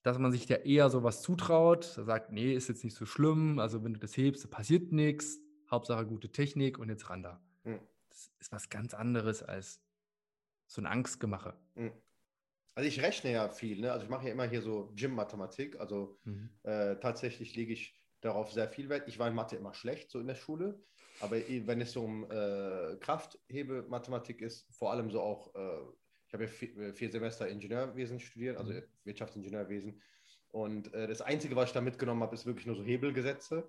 dass 0.02 0.18
man 0.18 0.30
sich 0.30 0.46
da 0.46 0.54
eher 0.54 0.88
sowas 0.88 1.20
zutraut, 1.20 1.84
sagt, 1.84 2.30
nee, 2.30 2.54
ist 2.54 2.68
jetzt 2.68 2.84
nicht 2.84 2.96
so 2.96 3.06
schlimm, 3.06 3.58
also 3.58 3.82
wenn 3.82 3.92
du 3.92 3.98
das 3.98 4.16
hebst, 4.16 4.48
passiert 4.50 4.92
nichts, 4.92 5.40
Hauptsache 5.68 6.06
gute 6.06 6.30
Technik 6.30 6.78
und 6.78 6.88
jetzt 6.88 7.10
ran 7.10 7.24
da. 7.24 7.42
Mhm. 7.64 7.80
Das 8.08 8.30
ist 8.38 8.52
was 8.52 8.70
ganz 8.70 8.94
anderes 8.94 9.42
als 9.42 9.80
so 10.68 10.80
ein 10.80 10.86
Angstgemache. 10.86 11.56
Mhm. 11.74 11.92
Also 12.76 12.88
ich 12.88 13.02
rechne 13.02 13.32
ja 13.32 13.48
viel, 13.48 13.80
ne? 13.80 13.90
also 13.90 14.04
ich 14.04 14.10
mache 14.10 14.26
ja 14.26 14.32
immer 14.32 14.48
hier 14.48 14.62
so 14.62 14.92
Gym-Mathematik, 14.94 15.80
also 15.80 16.20
mhm. 16.22 16.50
äh, 16.62 16.96
tatsächlich 17.00 17.56
lege 17.56 17.72
ich 17.72 17.99
darauf 18.20 18.52
sehr 18.52 18.68
viel 18.68 18.88
Wert. 18.88 19.08
Ich 19.08 19.18
war 19.18 19.28
in 19.28 19.34
Mathe 19.34 19.56
immer 19.56 19.74
schlecht, 19.74 20.10
so 20.10 20.20
in 20.20 20.26
der 20.26 20.34
Schule, 20.34 20.80
aber 21.20 21.36
wenn 21.36 21.80
es 21.80 21.92
so 21.92 22.02
um 22.02 22.24
äh, 22.30 22.96
Krafthebe-Mathematik 23.00 24.40
ist, 24.42 24.66
vor 24.74 24.92
allem 24.92 25.10
so 25.10 25.20
auch 25.20 25.54
äh, 25.54 25.80
ich 26.30 26.34
habe 26.34 26.44
ja 26.44 26.50
vier, 26.50 26.76
äh, 26.76 26.92
vier, 26.92 27.10
Semester 27.10 27.48
Ingenieurwesen 27.48 28.20
studiert, 28.20 28.56
also 28.56 28.72
mhm. 28.72 28.84
Wirtschaftsingenieurwesen. 29.02 30.00
Und 30.52 30.94
äh, 30.94 31.08
das 31.08 31.22
Einzige, 31.22 31.56
was 31.56 31.70
ich 31.70 31.72
da 31.72 31.80
mitgenommen 31.80 32.22
habe, 32.22 32.34
ist 32.34 32.46
wirklich 32.46 32.66
nur 32.66 32.76
so 32.76 32.84
Hebelgesetze. 32.84 33.68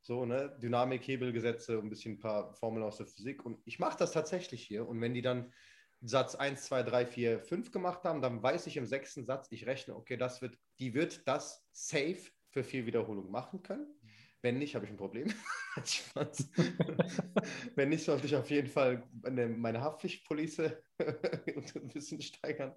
So, 0.00 0.24
ne? 0.24 0.56
Dynamik, 0.58 1.06
Hebelgesetze, 1.06 1.78
ein 1.78 1.90
bisschen 1.90 2.14
ein 2.14 2.18
paar 2.18 2.54
Formeln 2.54 2.82
aus 2.82 2.96
der 2.96 3.06
Physik. 3.06 3.44
Und 3.44 3.60
ich 3.66 3.78
mache 3.78 3.98
das 3.98 4.12
tatsächlich 4.12 4.62
hier. 4.62 4.88
Und 4.88 5.02
wenn 5.02 5.12
die 5.12 5.20
dann 5.20 5.52
Satz 6.00 6.34
1, 6.34 6.64
2, 6.64 6.82
3, 6.84 7.06
4, 7.06 7.40
5 7.40 7.72
gemacht 7.72 8.04
haben, 8.04 8.22
dann 8.22 8.42
weiß 8.42 8.66
ich 8.68 8.78
im 8.78 8.86
sechsten 8.86 9.26
Satz, 9.26 9.48
ich 9.50 9.66
rechne, 9.66 9.94
okay, 9.94 10.16
das 10.16 10.40
wird, 10.40 10.56
die 10.78 10.94
wird 10.94 11.28
das 11.28 11.66
safe 11.72 12.30
für 12.50 12.64
vier 12.64 12.86
Wiederholungen 12.86 13.30
machen 13.30 13.62
können. 13.62 13.86
Wenn 14.40 14.58
nicht, 14.58 14.74
habe 14.74 14.84
ich 14.84 14.90
ein 14.90 14.96
Problem. 14.96 15.28
Wenn 17.74 17.88
nicht, 17.88 18.04
sollte 18.04 18.26
ich 18.26 18.36
auf 18.36 18.50
jeden 18.50 18.68
Fall 18.68 19.08
meine, 19.22 19.80
Haftpflichtpolice 19.80 20.82
ein 20.98 21.88
bisschen 21.88 22.20
steigern. 22.20 22.74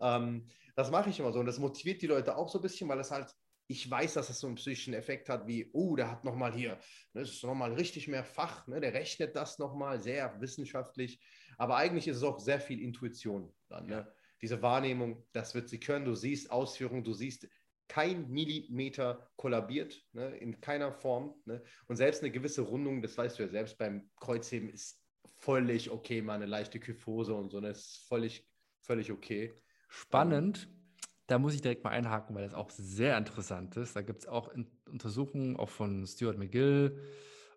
Ähm, 0.00 0.48
das 0.74 0.90
mache 0.90 1.10
ich 1.10 1.20
immer 1.20 1.32
so 1.32 1.40
und 1.40 1.46
das 1.46 1.58
motiviert 1.58 2.02
die 2.02 2.06
Leute 2.06 2.36
auch 2.36 2.48
so 2.48 2.58
ein 2.58 2.62
bisschen, 2.62 2.88
weil 2.88 3.00
es 3.00 3.10
halt, 3.10 3.32
ich 3.68 3.90
weiß, 3.90 4.14
dass 4.14 4.30
es 4.30 4.38
so 4.38 4.46
einen 4.46 4.56
psychischen 4.56 4.94
Effekt 4.94 5.28
hat, 5.28 5.46
wie, 5.46 5.70
oh, 5.72 5.96
der 5.96 6.10
hat 6.10 6.24
nochmal 6.24 6.52
hier, 6.52 6.72
ne, 7.12 7.22
das 7.22 7.30
ist 7.30 7.42
nochmal 7.42 7.72
richtig 7.72 8.06
mehr 8.08 8.24
Fach, 8.24 8.66
ne, 8.68 8.80
der 8.80 8.94
rechnet 8.94 9.34
das 9.34 9.58
nochmal 9.58 10.00
sehr 10.00 10.40
wissenschaftlich, 10.40 11.20
aber 11.58 11.76
eigentlich 11.76 12.06
ist 12.06 12.18
es 12.18 12.22
auch 12.22 12.38
sehr 12.38 12.60
viel 12.60 12.80
Intuition 12.80 13.52
dann, 13.68 13.86
ne? 13.86 14.12
Diese 14.42 14.60
Wahrnehmung, 14.60 15.26
das 15.32 15.54
wird 15.54 15.70
sie 15.70 15.80
können, 15.80 16.04
du 16.04 16.14
siehst 16.14 16.50
Ausführungen, 16.50 17.02
du 17.02 17.14
siehst 17.14 17.48
kein 17.88 18.28
Millimeter 18.28 19.28
kollabiert, 19.36 20.02
ne, 20.12 20.36
in 20.36 20.60
keiner 20.60 20.92
Form. 20.92 21.34
Ne? 21.44 21.62
Und 21.86 21.96
selbst 21.96 22.22
eine 22.22 22.32
gewisse 22.32 22.62
Rundung, 22.62 23.02
das 23.02 23.16
weißt 23.16 23.38
du 23.38 23.44
ja 23.44 23.48
selbst 23.48 23.78
beim 23.78 24.10
Kreuzheben, 24.20 24.68
ist 24.68 25.02
völlig 25.38 25.90
okay, 25.90 26.22
mal 26.22 26.34
eine 26.34 26.46
leichte 26.46 26.80
Kyphose 26.80 27.34
und 27.34 27.50
so, 27.50 27.60
das 27.60 27.78
ist 27.78 28.08
völlig, 28.08 28.46
völlig 28.80 29.12
okay. 29.12 29.54
Spannend. 29.88 30.68
Da 31.28 31.38
muss 31.38 31.54
ich 31.54 31.60
direkt 31.60 31.82
mal 31.82 31.90
einhaken, 31.90 32.36
weil 32.36 32.44
das 32.44 32.54
auch 32.54 32.70
sehr 32.70 33.18
interessant 33.18 33.76
ist. 33.76 33.96
Da 33.96 34.02
gibt 34.02 34.20
es 34.20 34.28
auch 34.28 34.52
Untersuchungen, 34.88 35.56
auch 35.56 35.70
von 35.70 36.06
Stuart 36.06 36.38
McGill. 36.38 37.02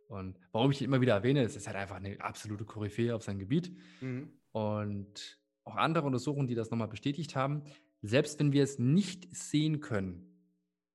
Und 0.07 0.39
warum 0.51 0.71
ich 0.71 0.81
ihn 0.81 0.85
immer 0.85 1.01
wieder 1.01 1.13
erwähne, 1.13 1.43
es 1.43 1.55
ist 1.55 1.67
halt 1.67 1.77
einfach 1.77 1.97
eine 1.97 2.19
absolute 2.19 2.65
Koryphäe 2.65 3.15
auf 3.15 3.21
seinem 3.21 3.37
Gebiet. 3.37 3.71
Mhm. 4.01 4.33
Und 4.51 5.39
auch 5.65 5.75
andere 5.75 6.07
Untersuchungen, 6.07 6.47
die 6.47 6.55
das 6.55 6.71
nochmal 6.71 6.87
bestätigt 6.87 7.35
haben, 7.35 7.63
selbst 8.01 8.39
wenn 8.39 8.53
wir 8.53 8.63
es 8.63 8.79
nicht 8.79 9.35
sehen 9.35 9.81
können 9.81 10.25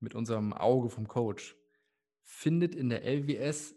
mit 0.01 0.15
unserem 0.15 0.53
Auge 0.53 0.91
vom 0.91 1.09
Coach, 1.09 1.57
findet 2.23 2.75
in 2.75 2.89
der 2.89 3.05
LWS 3.05 3.75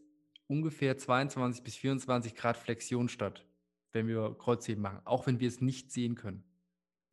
ungefähr 0.48 0.98
22 0.98 1.64
bis 1.64 1.76
24 1.76 2.36
Grad 2.36 2.58
Flexion 2.58 3.10
statt, 3.10 3.46
wenn 3.92 4.08
wir 4.08 4.36
Kreuzheben 4.38 4.82
machen, 4.82 5.02
auch 5.06 5.28
wenn 5.28 5.40
wir 5.40 5.48
es 5.48 5.62
nicht 5.62 5.92
sehen 5.92 6.16
können. 6.16 6.44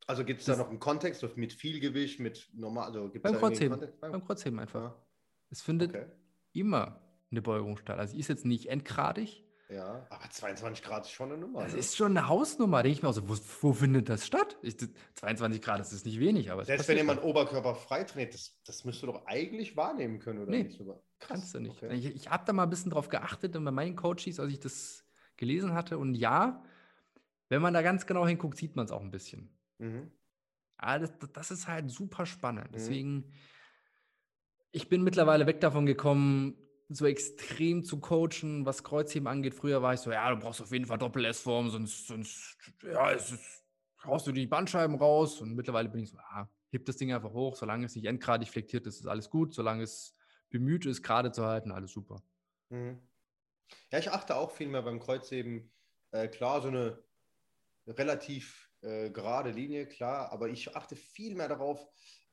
Also 0.07 0.23
gibt 0.23 0.41
es 0.41 0.45
da 0.45 0.55
noch 0.55 0.69
einen 0.69 0.79
Kontext 0.79 1.25
mit 1.35 1.51
viel 1.51 1.79
Gewicht, 1.79 2.19
mit 2.19 2.49
normal? 2.53 2.87
Also 2.87 3.09
gibt's 3.09 3.29
beim, 3.29 3.39
Kreuzheben, 3.39 3.87
beim 3.99 4.23
Kreuzheben 4.23 4.59
einfach. 4.59 4.81
Ja. 4.81 5.05
Es 5.49 5.61
findet 5.61 5.95
okay. 5.95 6.05
immer 6.53 7.01
eine 7.31 7.41
Beugung 7.41 7.77
statt. 7.77 7.97
Also 7.97 8.15
ist 8.15 8.27
jetzt 8.27 8.45
nicht 8.45 8.67
endgradig, 8.67 9.44
ja, 9.69 10.05
aber 10.09 10.29
22 10.29 10.83
Grad 10.83 11.05
ist 11.05 11.11
schon 11.11 11.31
eine 11.31 11.39
Nummer. 11.39 11.63
Das 11.63 11.73
ne? 11.73 11.79
ist 11.79 11.95
schon 11.95 12.15
eine 12.15 12.27
Hausnummer. 12.27 12.83
Denke 12.83 12.97
ich 12.97 13.03
mir 13.03 13.09
auch 13.09 13.13
so, 13.13 13.27
wo, 13.27 13.35
wo 13.61 13.73
findet 13.73 14.09
das 14.09 14.25
statt? 14.25 14.57
Ich, 14.61 14.77
22 15.15 15.61
Grad 15.61 15.79
das 15.79 15.91
ist 15.91 16.05
nicht 16.05 16.19
wenig, 16.19 16.51
aber. 16.51 16.65
Selbst 16.65 16.87
wenn 16.87 16.97
jemand 16.97 17.23
Oberkörper 17.23 17.73
frei 17.73 18.03
trainiert, 18.03 18.35
das, 18.35 18.61
das 18.63 18.85
müsst 18.85 19.01
du 19.01 19.07
doch 19.07 19.25
eigentlich 19.25 19.75
wahrnehmen 19.75 20.19
können, 20.19 20.39
oder 20.43 20.51
nee, 20.51 20.63
nicht? 20.63 20.77
Krass. 20.77 20.99
Kannst 21.19 21.55
du 21.55 21.59
nicht. 21.59 21.81
Okay. 21.81 21.95
Ich, 21.95 22.05
ich 22.05 22.29
habe 22.29 22.43
da 22.45 22.53
mal 22.53 22.63
ein 22.63 22.69
bisschen 22.69 22.91
drauf 22.91 23.09
geachtet 23.09 23.53
bei 23.53 23.59
meinen 23.59 23.95
Coaches, 23.95 24.39
als 24.39 24.51
ich 24.51 24.59
das 24.59 25.03
gelesen 25.35 25.73
hatte. 25.73 25.97
Und 25.97 26.13
ja, 26.13 26.63
wenn 27.49 27.61
man 27.61 27.73
da 27.73 27.81
ganz 27.81 28.05
genau 28.05 28.27
hinguckt, 28.27 28.57
sieht 28.57 28.75
man 28.75 28.85
es 28.85 28.91
auch 28.91 29.01
ein 29.01 29.11
bisschen. 29.11 29.49
Mhm. 29.79 30.11
Aber 30.77 30.99
das, 30.99 31.13
das 31.33 31.51
ist 31.51 31.67
halt 31.67 31.89
super 31.89 32.27
spannend. 32.27 32.67
Mhm. 32.67 32.73
Deswegen, 32.73 33.31
ich 34.71 34.89
bin 34.89 35.03
mittlerweile 35.03 35.47
weg 35.47 35.59
davon 35.61 35.87
gekommen, 35.87 36.55
so 36.89 37.05
extrem 37.05 37.83
zu 37.83 37.99
coachen, 37.99 38.65
was 38.65 38.83
Kreuzheben 38.83 39.27
angeht. 39.27 39.55
Früher 39.55 39.81
war 39.81 39.93
ich 39.93 39.99
so, 39.99 40.11
ja, 40.11 40.29
du 40.29 40.37
brauchst 40.37 40.61
auf 40.61 40.71
jeden 40.71 40.85
Fall 40.85 40.97
Doppel-S-Form, 40.97 41.69
sonst, 41.69 42.07
sonst 42.07 42.57
ja, 42.83 43.11
es 43.11 43.31
ist, 43.31 43.63
haust 44.03 44.27
du 44.27 44.31
die 44.31 44.45
Bandscheiben 44.45 44.95
raus. 44.95 45.41
Und 45.41 45.55
mittlerweile 45.55 45.89
bin 45.89 46.03
ich 46.03 46.09
so, 46.09 46.17
ja, 46.17 46.49
heb 46.71 46.85
das 46.85 46.97
Ding 46.97 47.11
einfach 47.13 47.33
hoch, 47.33 47.55
solange 47.55 47.85
es 47.85 47.95
nicht 47.95 48.05
endgradig 48.05 48.49
flektiert 48.49 48.85
ist, 48.85 48.99
ist 48.99 49.07
alles 49.07 49.29
gut. 49.29 49.53
Solange 49.53 49.83
es 49.83 50.15
bemüht 50.49 50.85
ist, 50.85 51.01
gerade 51.01 51.31
zu 51.31 51.45
halten, 51.45 51.71
alles 51.71 51.91
super. 51.91 52.21
Mhm. 52.69 52.99
Ja, 53.91 53.99
ich 53.99 54.11
achte 54.11 54.35
auch 54.35 54.51
viel 54.51 54.67
mehr 54.67 54.83
beim 54.83 54.99
Kreuzheben. 54.99 55.71
Äh, 56.11 56.27
klar, 56.27 56.61
so 56.61 56.67
eine 56.67 57.03
relativ 57.87 58.69
äh, 58.81 59.09
gerade 59.09 59.51
Linie, 59.51 59.87
klar, 59.87 60.31
aber 60.31 60.49
ich 60.49 60.75
achte 60.75 60.95
viel 60.95 61.35
mehr 61.35 61.47
darauf, 61.47 61.87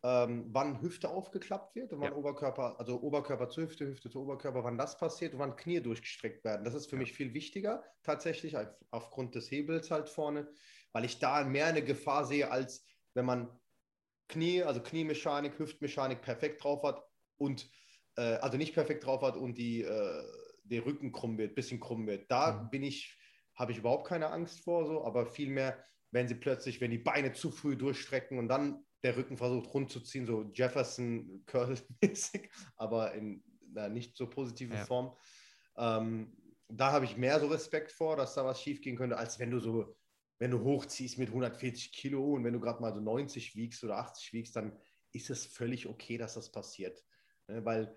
ähm, 0.04 0.46
wann 0.48 0.80
Hüfte 0.82 1.08
aufgeklappt 1.08 1.76
wird 1.76 1.92
und 1.92 2.00
wann 2.00 2.10
ja. 2.10 2.16
Oberkörper, 2.16 2.78
also 2.78 3.00
Oberkörper 3.00 3.48
zu 3.48 3.62
Hüfte, 3.62 3.86
Hüfte 3.86 4.10
zu 4.10 4.20
Oberkörper, 4.22 4.64
wann 4.64 4.76
das 4.76 4.96
passiert 4.96 5.34
und 5.34 5.38
wann 5.38 5.54
Knie 5.54 5.80
durchgestreckt 5.80 6.44
werden. 6.44 6.64
Das 6.64 6.74
ist 6.74 6.86
für 6.86 6.96
ja. 6.96 7.00
mich 7.00 7.12
viel 7.12 7.34
wichtiger, 7.34 7.84
tatsächlich, 8.02 8.56
aufgrund 8.90 9.34
des 9.36 9.50
Hebels 9.50 9.90
halt 9.90 10.08
vorne, 10.08 10.48
weil 10.92 11.04
ich 11.04 11.20
da 11.20 11.44
mehr 11.44 11.66
eine 11.66 11.84
Gefahr 11.84 12.24
sehe, 12.24 12.50
als 12.50 12.84
wenn 13.14 13.26
man 13.26 13.48
Knie, 14.28 14.62
also 14.62 14.82
Kniemechanik, 14.82 15.58
Hüftmechanik 15.58 16.22
perfekt 16.22 16.64
drauf 16.64 16.82
hat 16.82 17.02
und 17.36 17.70
äh, 18.16 18.36
also 18.36 18.56
nicht 18.56 18.74
perfekt 18.74 19.06
drauf 19.06 19.22
hat 19.22 19.36
und 19.36 19.56
die, 19.56 19.82
äh, 19.82 20.24
der 20.64 20.84
Rücken 20.84 21.12
krumm 21.12 21.38
wird, 21.38 21.54
bisschen 21.54 21.78
krumm 21.78 22.06
wird. 22.08 22.28
Da 22.30 22.52
mhm. 22.52 22.70
bin 22.70 22.82
ich, 22.82 23.16
habe 23.54 23.70
ich 23.70 23.78
überhaupt 23.78 24.08
keine 24.08 24.30
Angst 24.30 24.64
vor, 24.64 24.86
so, 24.86 25.04
aber 25.04 25.26
vielmehr, 25.26 25.84
wenn 26.10 26.26
sie 26.26 26.34
plötzlich, 26.34 26.80
wenn 26.80 26.90
die 26.90 26.98
Beine 26.98 27.32
zu 27.32 27.52
früh 27.52 27.76
durchstrecken 27.76 28.38
und 28.38 28.48
dann 28.48 28.84
der 29.02 29.16
Rücken 29.16 29.36
versucht 29.36 29.72
rund 29.74 29.90
zu 29.90 30.00
ziehen, 30.00 30.26
so 30.26 30.50
Jefferson 30.52 31.42
Curl-mäßig, 31.46 32.50
aber 32.76 33.12
in 33.14 33.42
einer 33.74 33.88
nicht 33.88 34.16
so 34.16 34.28
positiven 34.28 34.76
ja. 34.76 34.84
Form. 34.84 35.16
Ähm, 35.76 36.36
da 36.68 36.92
habe 36.92 37.04
ich 37.04 37.16
mehr 37.16 37.38
so 37.40 37.48
Respekt 37.48 37.92
vor, 37.92 38.16
dass 38.16 38.34
da 38.34 38.44
was 38.44 38.60
schief 38.60 38.80
gehen 38.80 38.96
könnte, 38.96 39.16
als 39.16 39.38
wenn 39.38 39.50
du 39.50 39.58
so, 39.58 39.96
wenn 40.38 40.50
du 40.50 40.60
hochziehst 40.62 41.18
mit 41.18 41.28
140 41.28 41.92
Kilo 41.92 42.34
und 42.34 42.44
wenn 42.44 42.54
du 42.54 42.60
gerade 42.60 42.80
mal 42.80 42.94
so 42.94 43.00
90 43.00 43.56
wiegst 43.56 43.84
oder 43.84 43.98
80 43.98 44.32
wiegst, 44.32 44.56
dann 44.56 44.78
ist 45.12 45.30
es 45.30 45.46
völlig 45.46 45.86
okay, 45.86 46.16
dass 46.16 46.34
das 46.34 46.50
passiert. 46.50 47.04
Ne? 47.48 47.64
Weil, 47.64 47.94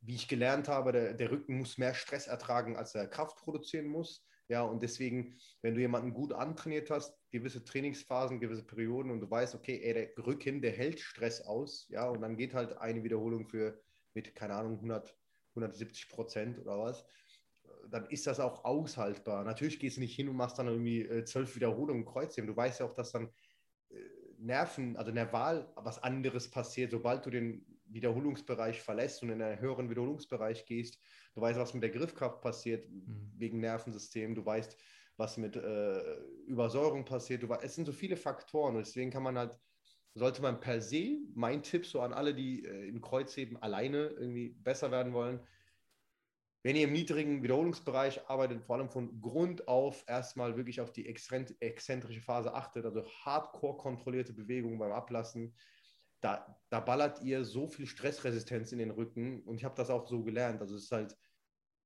wie 0.00 0.14
ich 0.14 0.28
gelernt 0.28 0.68
habe, 0.68 0.92
der, 0.92 1.14
der 1.14 1.30
Rücken 1.30 1.58
muss 1.58 1.78
mehr 1.78 1.94
Stress 1.94 2.26
ertragen, 2.26 2.76
als 2.76 2.94
er 2.94 3.06
Kraft 3.06 3.38
produzieren 3.38 3.86
muss. 3.86 4.26
Ja, 4.48 4.62
und 4.62 4.82
deswegen, 4.82 5.38
wenn 5.60 5.74
du 5.74 5.80
jemanden 5.80 6.14
gut 6.14 6.32
antrainiert 6.32 6.90
hast, 6.90 7.14
gewisse 7.30 7.64
Trainingsphasen, 7.64 8.40
gewisse 8.40 8.66
Perioden 8.66 9.10
und 9.10 9.20
du 9.20 9.30
weißt, 9.30 9.54
okay, 9.54 9.80
ey, 9.82 9.92
der 9.92 10.26
Rücken, 10.26 10.62
der 10.62 10.72
hält 10.72 11.00
Stress 11.00 11.42
aus, 11.42 11.86
ja, 11.90 12.08
und 12.08 12.22
dann 12.22 12.36
geht 12.36 12.54
halt 12.54 12.78
eine 12.78 13.04
Wiederholung 13.04 13.46
für 13.46 13.82
mit, 14.14 14.34
keine 14.34 14.54
Ahnung, 14.54 14.78
100, 14.80 15.14
170 15.54 16.08
Prozent 16.08 16.58
oder 16.58 16.78
was, 16.78 17.04
dann 17.90 18.06
ist 18.06 18.26
das 18.26 18.40
auch 18.40 18.64
aushaltbar. 18.64 19.44
Natürlich 19.44 19.78
gehst 19.78 19.96
du 19.96 20.00
nicht 20.00 20.14
hin 20.16 20.28
und 20.28 20.36
machst 20.36 20.58
dann 20.58 20.68
irgendwie 20.68 21.02
äh, 21.02 21.24
zwölf 21.24 21.54
Wiederholungen 21.56 22.04
Kreuzheben. 22.04 22.48
Du 22.48 22.56
weißt 22.56 22.80
ja 22.80 22.86
auch, 22.86 22.94
dass 22.94 23.12
dann 23.12 23.30
äh, 23.90 23.96
Nerven, 24.38 24.96
also 24.96 25.10
nerval 25.12 25.72
was 25.76 26.02
anderes 26.02 26.50
passiert, 26.50 26.92
sobald 26.92 27.26
du 27.26 27.30
den 27.30 27.67
Wiederholungsbereich 27.90 28.80
verlässt 28.80 29.22
und 29.22 29.30
in 29.30 29.42
einen 29.42 29.60
höheren 29.60 29.90
Wiederholungsbereich 29.90 30.66
gehst. 30.66 30.98
Du 31.34 31.40
weißt, 31.40 31.58
was 31.58 31.74
mit 31.74 31.82
der 31.82 31.90
Griffkraft 31.90 32.40
passiert 32.40 32.88
mhm. 32.90 33.32
wegen 33.36 33.60
Nervensystem. 33.60 34.34
Du 34.34 34.44
weißt, 34.44 34.76
was 35.16 35.36
mit 35.36 35.56
äh, 35.56 36.16
Übersäuerung 36.46 37.04
passiert. 37.04 37.42
Du, 37.42 37.52
es 37.52 37.74
sind 37.74 37.86
so 37.86 37.92
viele 37.92 38.16
Faktoren 38.16 38.76
und 38.76 38.86
deswegen 38.86 39.10
kann 39.10 39.22
man 39.22 39.38
halt 39.38 39.58
sollte 40.14 40.42
man 40.42 40.60
per 40.60 40.80
se, 40.80 41.18
mein 41.34 41.62
Tipp 41.62 41.86
so 41.86 42.00
an 42.00 42.12
alle, 42.12 42.34
die 42.34 42.64
äh, 42.64 42.88
im 42.88 43.00
Kreuzheben 43.00 43.56
alleine 43.62 44.08
irgendwie 44.08 44.50
besser 44.50 44.90
werden 44.90 45.12
wollen, 45.12 45.40
wenn 46.64 46.76
ihr 46.76 46.84
im 46.84 46.92
niedrigen 46.92 47.42
Wiederholungsbereich 47.42 48.28
arbeitet, 48.28 48.64
vor 48.64 48.76
allem 48.76 48.90
von 48.90 49.20
Grund 49.20 49.68
auf 49.68 50.04
erstmal 50.08 50.56
wirklich 50.56 50.80
auf 50.80 50.92
die 50.92 51.06
exzentrische 51.06 52.20
Phase 52.20 52.52
achtet, 52.52 52.84
also 52.84 53.08
hardcore 53.24 53.78
kontrollierte 53.78 54.32
Bewegungen 54.32 54.78
beim 54.78 54.92
Ablassen, 54.92 55.54
da, 56.20 56.60
da 56.70 56.80
ballert 56.80 57.22
ihr 57.22 57.44
so 57.44 57.68
viel 57.68 57.86
Stressresistenz 57.86 58.72
in 58.72 58.78
den 58.78 58.90
Rücken 58.90 59.42
und 59.42 59.56
ich 59.56 59.64
habe 59.64 59.76
das 59.76 59.90
auch 59.90 60.06
so 60.06 60.22
gelernt. 60.22 60.60
Also 60.60 60.76
es 60.76 60.84
ist 60.84 60.92
halt, 60.92 61.16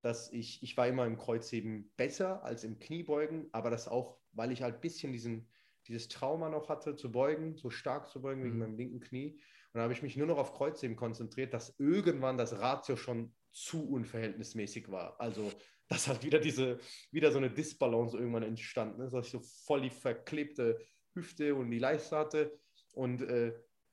dass 0.00 0.32
ich, 0.32 0.62
ich 0.62 0.76
war 0.76 0.88
immer 0.88 1.06
im 1.06 1.18
Kreuzheben 1.18 1.92
besser 1.96 2.42
als 2.44 2.64
im 2.64 2.78
Kniebeugen, 2.78 3.48
aber 3.52 3.70
das 3.70 3.88
auch, 3.88 4.18
weil 4.32 4.50
ich 4.50 4.62
halt 4.62 4.76
ein 4.76 4.80
bisschen 4.80 5.12
diesen, 5.12 5.48
dieses 5.86 6.08
Trauma 6.08 6.48
noch 6.48 6.68
hatte, 6.68 6.96
zu 6.96 7.12
beugen, 7.12 7.56
so 7.56 7.70
stark 7.70 8.08
zu 8.08 8.20
beugen 8.20 8.42
wegen 8.42 8.54
mhm. 8.54 8.60
meinem 8.60 8.76
linken 8.76 9.00
Knie. 9.00 9.32
Und 9.34 9.78
dann 9.78 9.82
habe 9.82 9.92
ich 9.92 10.02
mich 10.02 10.16
nur 10.16 10.26
noch 10.26 10.38
auf 10.38 10.54
Kreuzheben 10.54 10.96
konzentriert, 10.96 11.54
dass 11.54 11.78
irgendwann 11.78 12.36
das 12.36 12.58
Ratio 12.58 12.96
schon 12.96 13.34
zu 13.52 13.88
unverhältnismäßig 13.88 14.90
war. 14.90 15.20
Also, 15.20 15.50
dass 15.88 16.08
halt 16.08 16.24
wieder 16.24 16.38
diese, 16.38 16.78
wieder 17.10 17.32
so 17.32 17.38
eine 17.38 17.50
Disbalance 17.50 18.16
irgendwann 18.16 18.42
entstanden 18.42 19.02
ist, 19.02 19.12
dass 19.12 19.26
ich 19.26 19.32
so 19.32 19.40
voll 19.40 19.82
die 19.82 19.90
verklebte 19.90 20.78
Hüfte 21.14 21.54
und 21.54 21.70
die 21.70 21.78
Leiste 21.78 22.16
hatte 22.16 22.58
und 22.94 23.22
äh, 23.22 23.52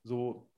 so 0.09 0.49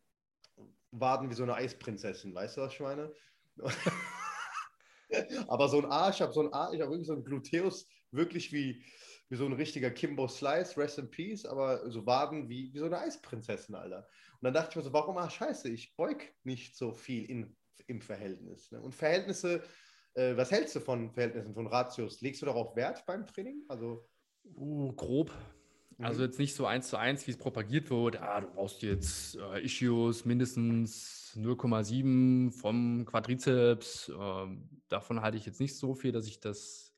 Waden 0.92 1.30
wie 1.30 1.36
so 1.36 1.44
eine 1.44 1.54
Eisprinzessin, 1.54 2.34
weißt 2.34 2.58
du, 2.58 2.62
was 2.62 2.74
ich 2.74 2.80
meine? 2.80 3.14
Aber 5.48 5.68
so 5.68 5.78
ein 5.78 5.86
Arsch, 5.86 6.16
ich 6.16 6.22
habe 6.22 6.34
so 6.34 6.42
ein 6.42 6.54
Arsch, 6.54 6.74
ich 6.76 6.82
habe 6.82 6.92
wirklich 6.92 7.08
so 7.08 7.14
ein 7.14 7.24
Gluteus, 7.24 7.88
wirklich 8.12 8.52
wie, 8.52 8.84
wie 9.30 9.36
so 9.36 9.46
ein 9.46 9.54
richtiger 9.54 9.92
Kimbo 9.92 10.28
Slice, 10.28 10.78
Rest 10.78 11.00
in 11.00 11.10
Peace, 11.10 11.46
aber 11.46 11.90
so 11.92 12.06
Waden 12.06 12.50
wie, 12.50 12.74
wie 12.74 12.80
so 12.80 12.86
eine 12.86 13.00
Eisprinzessin, 13.00 13.76
Alter. 13.76 14.08
Und 14.34 14.44
dann 14.44 14.54
dachte 14.54 14.72
ich 14.72 14.76
mir 14.78 14.84
so, 14.84 14.94
warum, 14.94 15.18
ah, 15.18 15.30
scheiße, 15.30 15.70
ich 15.70 15.96
beug 15.96 16.34
nicht 16.44 16.76
so 16.78 16.94
viel 16.94 17.30
in, 17.30 17.56
im 17.88 18.02
Verhältnis. 18.02 18.72
Ne? 18.72 18.82
Und 18.82 18.96
Verhältnisse, 18.96 19.64
äh, 20.16 20.36
was 20.36 20.52
hältst 20.52 20.76
du 20.76 20.80
von 20.80 21.12
Verhältnissen, 21.12 21.54
von 21.54 21.68
Ratios? 21.68 22.22
Legst 22.22 22.42
du 22.42 22.46
darauf 22.46 22.76
Wert 22.76 23.06
beim 23.06 23.26
Training? 23.26 23.64
Also 23.68 24.08
uh, 24.56 24.94
grob. 24.94 25.32
Also 26.02 26.20
mhm. 26.20 26.26
jetzt 26.26 26.40
nicht 26.40 26.56
so 26.56 26.66
eins 26.66 26.90
zu 26.90 26.98
eins, 26.98 27.28
wie 27.28 27.32
es 27.32 27.38
propagiert 27.38 27.90
wird. 27.90 28.22
Ah, 28.22 28.42
du 28.42 28.48
brauchst 28.48 28.82
jetzt 28.82 29.36
äh, 29.36 29.64
Issues 29.64 30.26
mindestens 30.26 31.34
0,7 31.36 32.52
vom 32.52 33.06
Quadrizeps. 33.06 34.12
Ähm, 34.18 34.70
davon 34.90 35.22
halte 35.22 35.38
ich 35.38 35.46
jetzt 35.46 35.60
nicht 35.60 35.78
so 35.78 35.94
viel, 35.94 36.12
dass 36.12 36.28
ich 36.28 36.40
das 36.40 36.94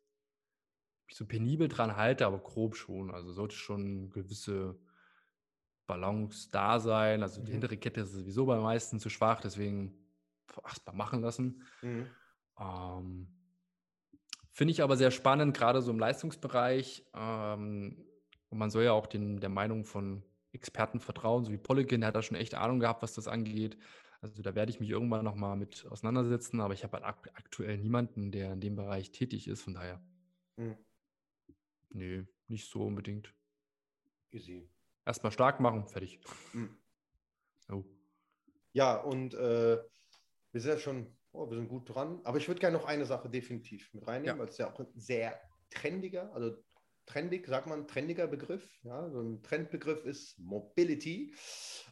so 1.12 1.26
penibel 1.26 1.68
dran 1.68 1.96
halte, 1.96 2.26
aber 2.26 2.40
grob 2.40 2.76
schon. 2.76 3.12
Also 3.12 3.32
sollte 3.32 3.56
schon 3.56 4.10
gewisse 4.10 4.80
Balance 5.86 6.50
da 6.52 6.80
sein. 6.80 7.22
Also 7.22 7.42
die 7.42 7.50
mhm. 7.50 7.54
hintere 7.54 7.78
Kette 7.78 8.02
ist 8.02 8.14
sowieso 8.14 8.46
bei 8.46 8.60
meisten 8.60 9.00
zu 9.00 9.10
schwach, 9.10 9.42
deswegen 9.42 9.96
erstmal 10.64 10.96
machen 10.96 11.22
lassen. 11.22 11.64
Mhm. 11.82 12.08
Ähm, 12.60 13.28
Finde 14.52 14.72
ich 14.72 14.84
aber 14.84 14.98
sehr 14.98 15.10
spannend, 15.12 15.58
gerade 15.58 15.82
so 15.82 15.92
im 15.92 16.00
Leistungsbereich. 16.00 17.08
Ähm, 17.16 18.06
und 18.54 18.60
man 18.60 18.70
soll 18.70 18.84
ja 18.84 18.92
auch 18.92 19.08
den, 19.08 19.40
der 19.40 19.50
Meinung 19.50 19.84
von 19.84 20.22
Experten 20.52 21.00
vertrauen, 21.00 21.44
so 21.44 21.52
wie 21.52 21.58
Polykin, 21.58 22.02
der 22.02 22.10
hat 22.10 22.16
da 22.16 22.22
schon 22.22 22.38
echt 22.38 22.54
Ahnung 22.54 22.80
gehabt, 22.80 23.02
was 23.02 23.16
das 23.16 23.28
angeht. 23.28 23.80
Also 24.22 24.44
da 24.44 24.54
werde 24.54 24.70
ich 24.70 24.80
mich 24.80 24.92
irgendwann 24.92 25.26
nochmal 25.26 25.58
mit 25.58 25.88
auseinandersetzen, 25.90 26.62
aber 26.62 26.76
ich 26.76 26.84
habe 26.84 27.02
halt 27.02 27.04
aktuell 27.36 27.80
niemanden, 27.80 28.32
der 28.32 28.54
in 28.54 28.62
dem 28.62 28.76
Bereich 28.76 29.12
tätig 29.12 29.48
ist, 29.48 29.64
von 29.64 29.74
daher. 29.74 30.06
Mhm. 30.58 30.78
Nee, 31.90 32.26
nicht 32.48 32.70
so 32.70 32.84
unbedingt. 32.86 33.34
Easy. 34.30 34.70
Erstmal 35.04 35.32
stark 35.32 35.60
machen, 35.60 35.88
fertig. 35.88 36.22
Mhm. 36.54 36.78
Oh. 37.72 37.84
Ja, 38.74 38.98
und 38.98 39.34
äh, 39.34 39.80
wir 40.52 40.62
sind 40.62 40.74
ja 40.74 40.78
schon, 40.78 41.08
oh, 41.32 41.50
wir 41.50 41.58
sind 41.58 41.70
gut 41.70 41.90
dran. 41.90 42.22
Aber 42.24 42.38
ich 42.38 42.48
würde 42.48 42.62
gerne 42.62 42.78
noch 42.78 42.86
eine 42.86 43.08
Sache 43.08 43.32
definitiv 43.32 43.92
mit 43.96 44.06
reinnehmen, 44.06 44.38
ja. 44.38 44.40
weil 44.40 44.50
es 44.50 44.60
ja 44.60 44.72
auch 44.72 44.80
ein 44.80 44.88
sehr 44.94 45.42
trendiger, 45.72 46.32
also 46.36 46.56
trendig, 47.06 47.48
sagt 47.48 47.68
man, 47.68 47.88
trendiger 47.88 48.28
Begriff. 48.28 48.80
Ja, 48.84 49.10
so 49.10 49.22
ein 49.22 49.44
Trendbegriff 49.44 50.06
ist 50.06 50.40
Mobility. 50.40 51.34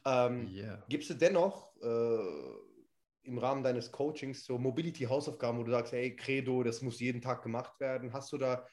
Ähm, 0.06 0.48
yeah. 0.54 0.84
Gibst 0.90 1.10
du 1.10 1.14
dennoch 1.14 1.76
äh, 1.82 3.28
im 3.28 3.38
Rahmen 3.38 3.64
deines 3.64 3.92
Coachings 3.92 4.46
so 4.46 4.58
Mobility-Hausaufgaben, 4.58 5.60
wo 5.60 5.64
du 5.64 5.72
sagst, 5.72 5.94
hey, 5.94 6.16
Credo, 6.16 6.64
das 6.64 6.82
muss 6.82 7.00
jeden 7.00 7.22
Tag 7.22 7.44
gemacht 7.44 7.80
werden? 7.80 8.14
Hast 8.14 8.32
du 8.32 8.38
da 8.38 8.66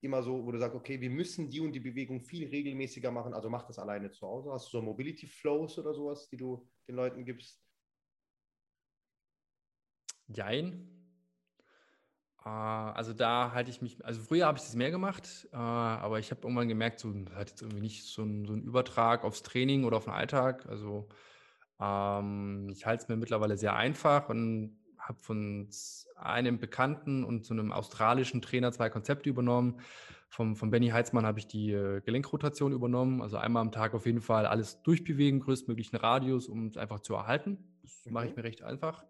immer 0.00 0.22
so, 0.22 0.44
wo 0.44 0.52
du 0.52 0.58
sagst, 0.58 0.76
okay, 0.76 1.00
wir 1.00 1.10
müssen 1.10 1.50
die 1.50 1.60
und 1.60 1.72
die 1.72 1.80
Bewegung 1.80 2.22
viel 2.22 2.48
regelmäßiger 2.48 3.10
machen, 3.10 3.34
also 3.34 3.50
mach 3.50 3.66
das 3.66 3.78
alleine 3.78 4.10
zu 4.10 4.26
Hause. 4.26 4.52
Hast 4.52 4.66
du 4.66 4.78
so 4.78 4.82
Mobility 4.82 5.26
Flows 5.26 5.78
oder 5.78 5.92
sowas, 5.92 6.28
die 6.28 6.36
du 6.36 6.66
den 6.88 6.96
Leuten 6.96 7.24
gibst? 7.24 7.62
Jein. 10.28 10.99
Äh, 12.44 12.48
also 12.48 13.12
da 13.12 13.52
halte 13.52 13.70
ich 13.70 13.82
mich, 13.82 14.04
also 14.04 14.20
früher 14.20 14.46
habe 14.46 14.58
ich 14.58 14.64
das 14.64 14.74
mehr 14.74 14.90
gemacht, 14.90 15.48
äh, 15.52 15.56
aber 15.56 16.18
ich 16.18 16.30
habe 16.30 16.42
irgendwann 16.42 16.68
gemerkt, 16.68 17.00
so 17.00 17.12
hat 17.34 17.50
jetzt 17.50 17.62
irgendwie 17.62 17.82
nicht 17.82 18.04
so 18.04 18.22
einen, 18.22 18.46
so 18.46 18.52
einen 18.52 18.62
Übertrag 18.62 19.24
aufs 19.24 19.42
Training 19.42 19.84
oder 19.84 19.96
auf 19.96 20.04
den 20.04 20.12
Alltag. 20.14 20.66
Also 20.66 21.08
ähm, 21.80 22.68
ich 22.70 22.86
halte 22.86 23.02
es 23.02 23.08
mir 23.08 23.16
mittlerweile 23.16 23.56
sehr 23.56 23.74
einfach 23.76 24.28
und 24.28 24.78
habe 24.98 25.18
von 25.20 25.68
einem 26.16 26.58
Bekannten 26.58 27.24
und 27.24 27.44
so 27.44 27.54
einem 27.54 27.72
australischen 27.72 28.42
Trainer 28.42 28.72
zwei 28.72 28.90
Konzepte 28.90 29.28
übernommen. 29.30 29.80
Vom, 30.28 30.54
von 30.54 30.70
Benny 30.70 30.90
Heitzmann 30.90 31.26
habe 31.26 31.40
ich 31.40 31.48
die 31.48 31.72
äh, 31.72 32.00
Gelenkrotation 32.02 32.72
übernommen. 32.72 33.20
Also 33.20 33.36
einmal 33.36 33.62
am 33.62 33.72
Tag 33.72 33.94
auf 33.94 34.06
jeden 34.06 34.20
Fall 34.20 34.46
alles 34.46 34.82
durchbewegen, 34.82 35.40
größtmöglichen 35.40 35.98
Radius, 35.98 36.46
um 36.46 36.66
es 36.66 36.76
einfach 36.76 37.00
zu 37.00 37.14
erhalten. 37.14 37.58
Das 37.82 38.04
mhm. 38.04 38.12
mache 38.12 38.26
ich 38.26 38.36
mir 38.36 38.44
recht 38.44 38.62
einfach. 38.62 39.04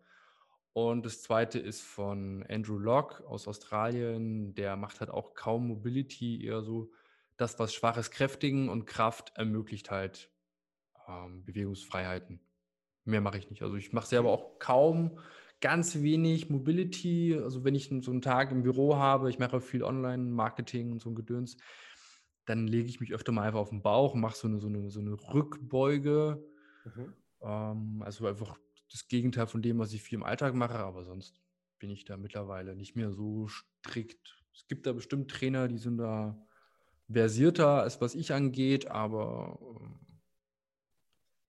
Und 0.73 1.05
das 1.05 1.23
zweite 1.23 1.59
ist 1.59 1.83
von 1.83 2.45
Andrew 2.49 2.79
Locke 2.79 3.27
aus 3.27 3.49
Australien. 3.49 4.55
Der 4.55 4.77
macht 4.77 5.01
halt 5.01 5.11
auch 5.11 5.35
kaum 5.35 5.67
Mobility, 5.67 6.45
eher 6.45 6.63
so 6.63 6.91
das, 7.37 7.59
was 7.59 7.75
schwaches 7.75 8.11
Kräftigen 8.11 8.69
und 8.69 8.87
Kraft 8.87 9.33
ermöglicht 9.35 9.91
halt 9.91 10.31
ähm, 11.09 11.45
Bewegungsfreiheiten. 11.45 12.41
Mehr 13.05 13.21
mache 13.21 13.39
ich 13.39 13.51
nicht. 13.51 13.63
Also 13.63 13.77
ich 13.77 13.93
mache 13.93 14.07
selber 14.07 14.31
auch 14.31 14.59
kaum 14.59 15.19
ganz 15.61 16.01
wenig 16.03 16.51
Mobility. 16.51 17.39
Also 17.43 17.65
wenn 17.65 17.75
ich 17.75 17.89
so 18.03 18.11
einen 18.11 18.23
Tag 18.23 18.53
im 18.53 18.63
Büro 18.63 18.97
habe, 18.97 19.31
ich 19.31 19.39
mache 19.39 19.61
viel 19.61 19.83
Online-Marketing 19.83 20.93
und 20.93 21.01
so 21.01 21.11
ein 21.11 21.15
Gedöns, 21.15 21.57
dann 22.47 22.67
lege 22.67 22.89
ich 22.89 23.01
mich 23.01 23.13
öfter 23.13 23.33
mal 23.33 23.43
einfach 23.43 23.61
auf 23.61 23.71
den 23.71 23.83
Bauch 23.83 24.15
und 24.15 24.21
mache 24.21 24.37
so 24.37 24.49
eine, 24.49 24.59
so 24.59 24.69
eine, 24.69 24.91
so 24.91 25.01
eine 25.01 25.13
Rückbeuge. 25.13 26.43
Mhm. 26.85 27.13
Ähm, 27.43 28.03
also 28.05 28.27
einfach 28.27 28.59
das 28.91 29.09
Gegenteil 29.09 29.47
von 29.47 29.63
dem, 29.63 29.79
was 29.79 29.93
ich 29.93 30.03
viel 30.03 30.19
im 30.19 30.25
Alltag 30.25 30.55
mache, 30.55 30.79
aber 30.79 31.05
sonst 31.05 31.41
bin 31.79 31.91
ich 31.91 32.05
da 32.05 32.17
mittlerweile 32.17 32.77
nicht 32.77 32.97
mehr 32.97 33.13
so 33.13 33.49
strikt. 33.49 34.43
Es 34.55 34.67
gibt 34.69 34.87
da 34.87 34.93
bestimmt 34.93 35.31
Trainer, 35.31 35.69
die 35.69 35.79
sind 35.79 35.99
da 35.99 36.47
versierter, 37.11 37.83
als 37.83 38.01
was 38.01 38.15
ich 38.15 38.33
angeht, 38.33 38.91
aber 38.91 39.59
ähm, 39.81 40.21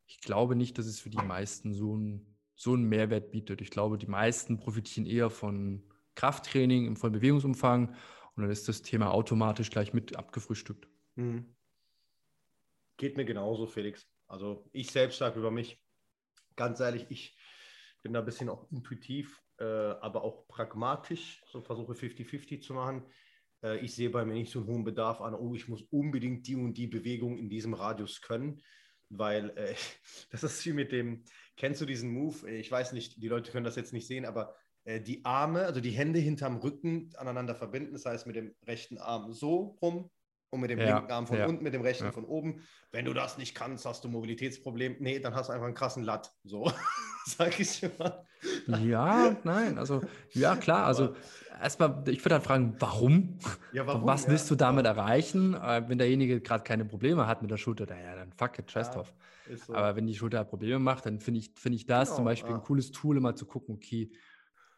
ich 0.08 0.22
glaube 0.22 0.56
nicht, 0.56 0.78
dass 0.78 0.86
es 0.86 1.00
für 1.00 1.10
die 1.10 1.18
meisten 1.18 1.74
so 1.74 1.96
ein 1.96 2.32
so 2.62 2.74
einen 2.74 2.84
Mehrwert 2.84 3.32
bietet. 3.32 3.60
Ich 3.60 3.72
glaube, 3.72 3.98
die 3.98 4.08
meisten 4.08 4.60
profitieren 4.60 5.08
eher 5.08 5.32
von 5.32 5.84
Krafttraining 6.14 6.86
im 6.86 6.96
vollen 6.96 7.14
Bewegungsumfang 7.14 7.96
und 8.36 8.44
dann 8.44 8.52
ist 8.52 8.68
das 8.68 8.84
Thema 8.84 9.12
automatisch 9.12 9.72
gleich 9.72 9.94
mit 9.94 10.16
abgefrühstückt. 10.16 10.88
Mhm. 11.16 11.56
Geht 12.98 13.18
mir 13.18 13.26
genauso, 13.26 13.66
Felix. 13.66 14.08
Also 14.28 14.70
ich 14.74 14.92
selbst 14.92 15.18
sage 15.18 15.40
über 15.40 15.50
mich, 15.50 15.82
ganz 16.56 16.80
ehrlich, 16.80 17.06
ich 17.10 17.38
bin 18.02 18.14
da 18.14 18.20
ein 18.20 18.26
bisschen 18.26 18.50
auch 18.50 18.72
intuitiv, 18.72 19.42
äh, 19.60 19.64
aber 19.64 20.24
auch 20.24 20.48
pragmatisch, 20.48 21.44
so 21.48 21.62
versuche 21.62 21.94
50-50 21.94 22.62
zu 22.62 22.74
machen. 22.74 23.04
Äh, 23.64 23.78
ich 23.80 23.96
sehe 23.96 24.10
bei 24.10 24.26
mir 24.26 24.34
nicht 24.34 24.52
so 24.52 24.60
einen 24.60 24.68
hohen 24.68 24.84
Bedarf 24.84 25.22
an, 25.22 25.36
oh, 25.36 25.54
ich 25.56 25.68
muss 25.68 25.84
unbedingt 25.84 26.48
die 26.48 26.56
und 26.56 26.74
die 26.74 26.88
Bewegung 26.88 27.38
in 27.38 27.50
diesem 27.50 27.74
Radius 27.74 28.22
können, 28.22 28.62
weil 29.10 29.52
äh, 29.52 29.76
das 30.32 30.44
ist 30.44 30.66
wie 30.66 30.74
mit 30.74 30.92
dem, 30.92 31.24
kennst 31.58 31.82
du 31.82 31.86
diesen 31.86 32.12
Move? 32.12 32.50
Ich 32.50 32.72
weiß 32.72 32.94
nicht, 32.94 33.22
die 33.22 33.28
Leute 33.28 33.52
können 33.52 33.66
das 33.66 33.76
jetzt 33.76 33.94
nicht 33.94 34.08
sehen, 34.08 34.26
aber 34.26 34.56
äh, 34.84 35.00
die 35.00 35.24
Arme, 35.26 35.66
also 35.66 35.82
die 35.82 35.92
Hände 35.92 36.20
hinterm 36.20 36.58
Rücken 36.58 37.12
aneinander 37.16 37.56
verbinden, 37.56 37.94
das 37.94 38.06
heißt 38.06 38.28
mit 38.28 38.36
dem 38.36 38.56
rechten 38.66 38.98
Arm 38.98 39.32
so 39.32 39.78
rum 39.82 40.10
und 40.52 40.60
mit 40.60 40.70
dem 40.70 40.80
ja, 40.80 40.98
linken 40.98 41.12
Arm 41.12 41.26
von 41.26 41.38
ja. 41.38 41.48
unten, 41.48 41.64
mit 41.64 41.74
dem 41.74 41.82
rechten 41.82 42.06
ja. 42.06 42.12
von 42.12 42.26
oben. 42.26 42.62
Wenn 42.92 43.06
du 43.06 43.14
das 43.14 43.38
nicht 43.38 43.56
kannst, 43.56 43.86
hast 43.86 44.04
du 44.04 44.10
Mobilitätsproblem. 44.10 44.98
Nee, 45.00 45.20
dann 45.20 45.34
hast 45.34 45.48
du 45.48 45.54
einfach 45.54 45.66
einen 45.66 45.76
krassen 45.76 46.04
Latt. 46.04 46.34
So, 46.44 46.72
sag 47.26 47.58
ich 47.60 47.82
mal. 47.98 48.26
Ja, 48.68 49.38
nein, 49.44 49.78
also, 49.78 50.02
ja, 50.32 50.58
klar. 50.58 50.86
Also, 50.86 51.16
erstmal, 51.62 52.04
ich 52.08 52.20
würde 52.20 52.36
dann 52.36 52.42
fragen, 52.42 52.76
warum? 52.80 53.40
Ja, 53.72 53.88
warum? 53.88 54.06
Was 54.06 54.28
willst 54.28 54.52
du 54.52 54.56
damit 54.56 54.86
erreichen? 54.86 55.54
Äh, 55.54 55.88
wenn 55.88 55.98
derjenige 55.98 56.42
gerade 56.42 56.64
keine 56.64 56.84
Probleme 56.84 57.28
hat 57.28 57.42
mit 57.42 57.50
der 57.50 57.58
Schulter, 57.58 57.86
naja, 57.86 58.16
dann 58.16 58.34
fuck 58.34 58.60
it, 58.60 58.70
scheiß 58.70 58.92
drauf. 58.92 59.14
So. 59.66 59.74
Aber 59.74 59.96
wenn 59.96 60.06
die 60.06 60.16
Schulter 60.16 60.44
Probleme 60.44 60.80
macht, 60.80 61.06
dann 61.06 61.20
finde 61.20 61.40
ich, 61.40 61.52
find 61.56 61.76
ich 61.76 61.86
das 61.86 62.10
genau, 62.10 62.18
zum 62.18 62.26
Beispiel 62.26 62.54
ein 62.54 62.62
cooles 62.62 62.92
Tool, 62.92 63.18
immer 63.18 63.36
zu 63.36 63.46
gucken, 63.46 63.76
okay, 63.76 64.12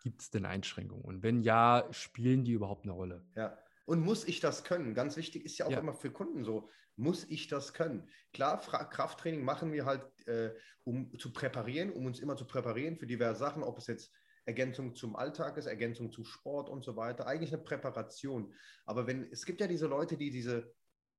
gibt 0.03 0.21
es 0.21 0.29
denn 0.29 0.45
Einschränkungen? 0.45 1.03
Und 1.03 1.23
wenn 1.23 1.41
ja, 1.41 1.85
spielen 1.91 2.43
die 2.43 2.51
überhaupt 2.51 2.83
eine 2.83 2.93
Rolle? 2.93 3.25
Ja. 3.35 3.57
Und 3.85 3.99
muss 4.01 4.26
ich 4.26 4.39
das 4.39 4.64
können? 4.64 4.93
Ganz 4.95 5.18
wichtig 5.18 5.43
ist 5.43 5.57
ja 5.57 5.65
auch 5.65 5.72
Ja. 5.72 5.80
immer 5.80 5.93
für 5.93 6.11
Kunden 6.11 6.43
so, 6.43 6.69
muss 6.95 7.26
ich 7.30 7.47
das 7.47 7.73
können? 7.73 8.10
Klar, 8.31 8.60
Fra 8.60 8.85
Krafttraining 8.85 9.43
machen 9.43 9.73
wir 9.73 9.85
halt, 9.85 10.05
äh, 10.27 10.55
um 10.84 11.18
zu 11.18 11.34
präparieren, 11.34 11.91
um 11.91 12.05
uns 12.05 12.19
immer 12.19 12.38
zu 12.38 12.45
präparieren 12.47 12.97
für 12.97 13.07
diverse 13.07 13.39
Sachen, 13.39 13.64
ob 13.64 13.77
es 13.77 13.88
jetzt 13.88 14.14
Ergänzung 14.45 14.95
zum 14.95 15.15
Alltag 15.15 15.57
ist, 15.57 15.65
Ergänzung 15.65 16.11
zu 16.11 16.23
Sport 16.23 16.69
und 16.69 16.84
so 16.84 16.95
weiter. 16.95 17.27
Eigentlich 17.27 17.53
eine 17.53 17.64
Präparation. 17.64 18.53
Aber 18.85 19.07
wenn, 19.07 19.31
es 19.31 19.45
gibt 19.45 19.61
ja 19.61 19.68
diese 19.68 19.88
Leute, 19.88 20.18
die 20.18 20.31
diese, 20.31 20.73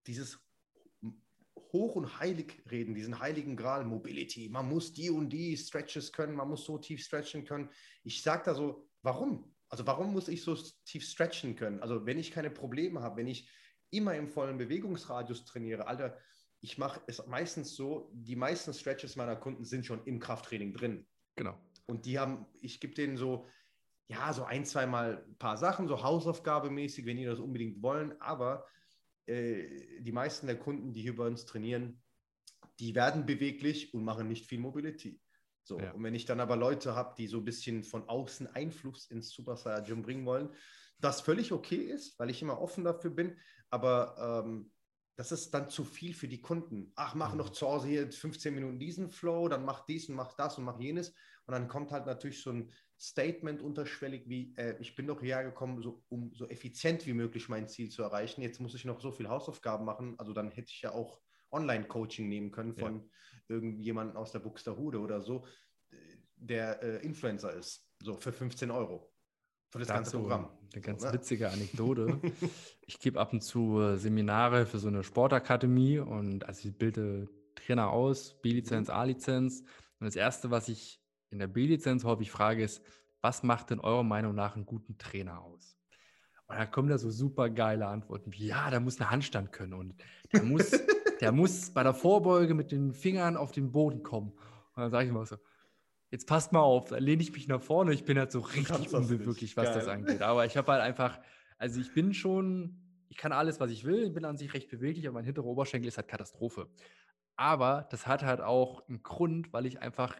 dieses 0.06 0.46
hoch 1.72 1.96
und 1.96 2.20
heilig 2.20 2.62
reden, 2.70 2.94
diesen 2.94 3.18
heiligen 3.18 3.56
Gral, 3.56 3.84
Mobility. 3.84 4.48
Man 4.48 4.68
muss 4.68 4.92
die 4.92 5.10
und 5.10 5.30
die 5.30 5.56
Stretches 5.56 6.12
können, 6.12 6.34
man 6.34 6.48
muss 6.48 6.64
so 6.64 6.78
tief 6.78 7.02
stretchen 7.02 7.44
können. 7.44 7.70
Ich 8.04 8.22
sage 8.22 8.42
da 8.44 8.54
so, 8.54 8.88
warum? 9.02 9.53
Also 9.74 9.88
warum 9.88 10.12
muss 10.12 10.28
ich 10.28 10.44
so 10.44 10.56
tief 10.84 11.04
stretchen 11.04 11.56
können? 11.56 11.80
Also 11.82 12.06
wenn 12.06 12.16
ich 12.16 12.30
keine 12.30 12.48
Probleme 12.48 13.02
habe, 13.02 13.16
wenn 13.16 13.26
ich 13.26 13.50
immer 13.90 14.14
im 14.14 14.28
vollen 14.28 14.56
Bewegungsradius 14.56 15.46
trainiere, 15.46 15.88
Alter, 15.88 16.16
ich 16.60 16.78
mache 16.78 17.00
es 17.08 17.26
meistens 17.26 17.74
so, 17.74 18.08
die 18.14 18.36
meisten 18.36 18.72
Stretches 18.72 19.16
meiner 19.16 19.34
Kunden 19.34 19.64
sind 19.64 19.84
schon 19.84 20.04
im 20.04 20.20
Krafttraining 20.20 20.74
drin. 20.74 21.08
Genau. 21.34 21.58
Und 21.86 22.06
die 22.06 22.20
haben, 22.20 22.46
ich 22.60 22.78
gebe 22.78 22.94
denen 22.94 23.16
so, 23.16 23.48
ja, 24.06 24.32
so 24.32 24.44
ein, 24.44 24.64
zweimal 24.64 25.24
ein 25.26 25.38
paar 25.38 25.56
Sachen, 25.56 25.88
so 25.88 26.04
Hausaufgabemäßig, 26.04 27.04
wenn 27.04 27.16
die 27.16 27.24
das 27.24 27.40
unbedingt 27.40 27.82
wollen. 27.82 28.14
Aber 28.20 28.68
äh, 29.26 30.00
die 30.00 30.12
meisten 30.12 30.46
der 30.46 30.60
Kunden, 30.60 30.92
die 30.92 31.02
hier 31.02 31.16
bei 31.16 31.26
uns 31.26 31.46
trainieren, 31.46 32.00
die 32.78 32.94
werden 32.94 33.26
beweglich 33.26 33.92
und 33.92 34.04
machen 34.04 34.28
nicht 34.28 34.46
viel 34.46 34.60
Mobility. 34.60 35.20
So, 35.64 35.78
Ja. 35.78 35.92
und 35.94 36.02
wenn 36.04 36.14
ich 36.14 36.26
dann 36.26 36.40
aber 36.40 36.56
Leute 36.56 36.94
habe, 36.94 37.14
die 37.16 37.26
so 37.26 37.38
ein 37.38 37.44
bisschen 37.44 37.84
von 37.84 38.08
außen 38.08 38.46
Einfluss 38.48 39.10
ins 39.10 39.30
Super 39.30 39.56
Saiyan 39.56 39.84
Gym 39.84 40.02
bringen 40.02 40.26
wollen, 40.26 40.50
das 40.98 41.22
völlig 41.22 41.52
okay 41.52 41.76
ist, 41.76 42.18
weil 42.18 42.30
ich 42.30 42.42
immer 42.42 42.60
offen 42.60 42.84
dafür 42.84 43.10
bin, 43.10 43.38
aber 43.70 44.42
ähm, 44.46 44.72
das 45.16 45.30
ist 45.32 45.54
dann 45.54 45.70
zu 45.70 45.84
viel 45.84 46.12
für 46.12 46.26
die 46.28 46.40
Kunden. 46.40 46.92
Ach, 46.96 47.14
mach 47.14 47.34
Mhm. 47.34 47.38
noch 47.38 47.50
zu 47.50 47.66
Hause 47.68 47.86
hier 47.88 48.10
15 48.12 48.54
Minuten 48.54 48.78
diesen 48.80 49.10
Flow, 49.10 49.48
dann 49.48 49.64
mach 49.64 49.86
dies 49.86 50.08
und 50.08 50.16
mach 50.16 50.34
das 50.34 50.58
und 50.58 50.64
mach 50.64 50.80
jenes. 50.80 51.10
Und 51.46 51.52
dann 51.52 51.68
kommt 51.68 51.92
halt 51.92 52.04
natürlich 52.06 52.42
so 52.42 52.50
ein 52.50 52.72
Statement 52.98 53.62
unterschwellig 53.62 54.28
wie, 54.28 54.54
äh, 54.56 54.76
ich 54.80 54.96
bin 54.96 55.06
doch 55.06 55.20
hierher 55.20 55.44
gekommen, 55.44 55.80
so, 55.82 56.04
um 56.08 56.34
so 56.34 56.48
effizient 56.48 57.06
wie 57.06 57.12
möglich 57.12 57.48
mein 57.48 57.68
Ziel 57.68 57.90
zu 57.90 58.02
erreichen. 58.02 58.42
Jetzt 58.42 58.60
muss 58.60 58.74
ich 58.74 58.84
noch 58.84 59.00
so 59.00 59.12
viel 59.12 59.28
Hausaufgaben 59.28 59.84
machen. 59.84 60.18
Also 60.18 60.32
dann 60.32 60.50
hätte 60.50 60.72
ich 60.72 60.82
ja 60.82 60.92
auch 60.92 61.20
Online-Coaching 61.52 62.28
nehmen 62.28 62.50
können 62.50 62.74
von 62.74 63.10
irgendjemandem 63.48 64.16
aus 64.16 64.32
der 64.32 64.40
Buxtehude 64.40 64.98
oder 65.00 65.20
so, 65.20 65.44
der 66.36 66.82
äh, 66.82 67.04
Influencer 67.04 67.52
ist. 67.54 67.86
So 68.02 68.14
für 68.16 68.32
15 68.32 68.70
Euro. 68.70 69.10
Für 69.70 69.78
das 69.80 69.88
ganze 69.88 70.12
Dazu 70.12 70.20
Programm. 70.20 70.50
Eine 70.72 70.82
ganz 70.82 71.02
So, 71.02 71.08
ne? 71.08 71.14
witzige 71.14 71.50
Anekdote. 71.50 72.20
ich 72.86 72.98
gebe 73.00 73.18
ab 73.18 73.32
und 73.32 73.42
zu 73.42 73.80
äh, 73.80 73.96
Seminare 73.96 74.66
für 74.66 74.78
so 74.78 74.88
eine 74.88 75.02
Sportakademie 75.02 75.98
und 75.98 76.44
also 76.44 76.68
ich 76.68 76.76
bilde 76.76 77.28
Trainer 77.54 77.90
aus, 77.90 78.40
B-Lizenz, 78.40 78.88
Mhm. 78.88 78.94
A-Lizenz. 78.94 79.60
Und 80.00 80.06
das 80.06 80.16
Erste, 80.16 80.50
was 80.50 80.68
ich 80.68 81.00
in 81.30 81.38
der 81.38 81.46
B-Lizenz 81.48 82.04
häufig 82.04 82.30
frage, 82.30 82.62
ist, 82.62 82.82
was 83.20 83.42
macht 83.42 83.70
denn 83.70 83.80
eurer 83.80 84.02
Meinung 84.04 84.34
nach 84.34 84.54
einen 84.54 84.66
guten 84.66 84.98
Trainer 84.98 85.40
aus? 85.42 85.78
Und 86.46 86.56
dann 86.56 86.70
kommen 86.70 86.88
da 86.90 86.98
so 86.98 87.10
super 87.10 87.48
geile 87.48 87.86
Antworten 87.86 88.32
wie, 88.32 88.46
ja, 88.48 88.68
der 88.70 88.80
muss 88.80 89.00
einen 89.00 89.10
Handstand 89.10 89.50
können 89.50 89.72
und 89.72 89.94
der 90.32 90.42
muss, 90.42 90.70
der 91.20 91.32
muss 91.32 91.70
bei 91.70 91.82
der 91.82 91.94
Vorbeuge 91.94 92.54
mit 92.54 92.72
den 92.72 92.92
Fingern 92.92 93.36
auf 93.36 93.52
den 93.52 93.72
Boden 93.72 94.02
kommen. 94.02 94.32
Und 94.32 94.82
dann 94.82 94.90
sage 94.90 95.04
ich 95.04 95.10
immer 95.10 95.26
so, 95.26 95.36
jetzt 96.10 96.26
passt 96.26 96.52
mal 96.52 96.60
auf, 96.60 96.88
dann 96.88 97.02
lehne 97.02 97.22
ich 97.22 97.32
mich 97.32 97.48
nach 97.48 97.60
vorne, 97.60 97.92
ich 97.92 98.04
bin 98.04 98.18
halt 98.18 98.32
so 98.32 98.40
richtig 98.40 98.68
das 98.68 98.94
unbeweglich, 98.94 99.56
was 99.56 99.74
das 99.74 99.86
Geil. 99.86 99.96
angeht. 99.96 100.22
Aber 100.22 100.46
ich 100.46 100.56
habe 100.56 100.72
halt 100.72 100.82
einfach, 100.82 101.20
also 101.58 101.80
ich 101.80 101.92
bin 101.92 102.14
schon, 102.14 102.80
ich 103.08 103.16
kann 103.16 103.32
alles, 103.32 103.60
was 103.60 103.70
ich 103.70 103.84
will, 103.84 104.04
ich 104.04 104.12
bin 104.12 104.24
an 104.24 104.36
sich 104.36 104.54
recht 104.54 104.70
beweglich, 104.70 105.06
aber 105.06 105.14
mein 105.14 105.24
hinterer 105.24 105.46
Oberschenkel 105.46 105.88
ist 105.88 105.96
halt 105.96 106.08
Katastrophe. 106.08 106.68
Aber 107.36 107.88
das 107.90 108.06
hat 108.06 108.22
halt 108.22 108.40
auch 108.40 108.86
einen 108.88 109.02
Grund, 109.02 109.52
weil 109.52 109.66
ich 109.66 109.80
einfach 109.80 110.16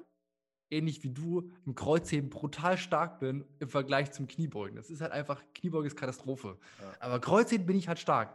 ähnlich 0.71 1.03
wie 1.05 1.11
du 1.11 1.53
im 1.67 1.75
Kreuzheben 1.75 2.31
brutal 2.31 2.77
stark 2.77 3.21
bin 3.21 3.45
im 3.61 3.69
Vergleich 3.69 4.13
zum 4.13 4.27
Kniebeugen. 4.27 4.77
Das 4.77 4.91
ist 4.91 5.01
halt 5.01 5.13
einfach, 5.13 5.43
Kniebeugen 5.55 5.87
ist 5.87 5.97
Katastrophe. 5.97 6.59
Ja. 6.81 6.93
Aber 7.01 7.21
Kreuzheben 7.21 7.67
bin 7.67 7.77
ich 7.77 7.87
halt 7.87 7.99
stark. 7.99 8.35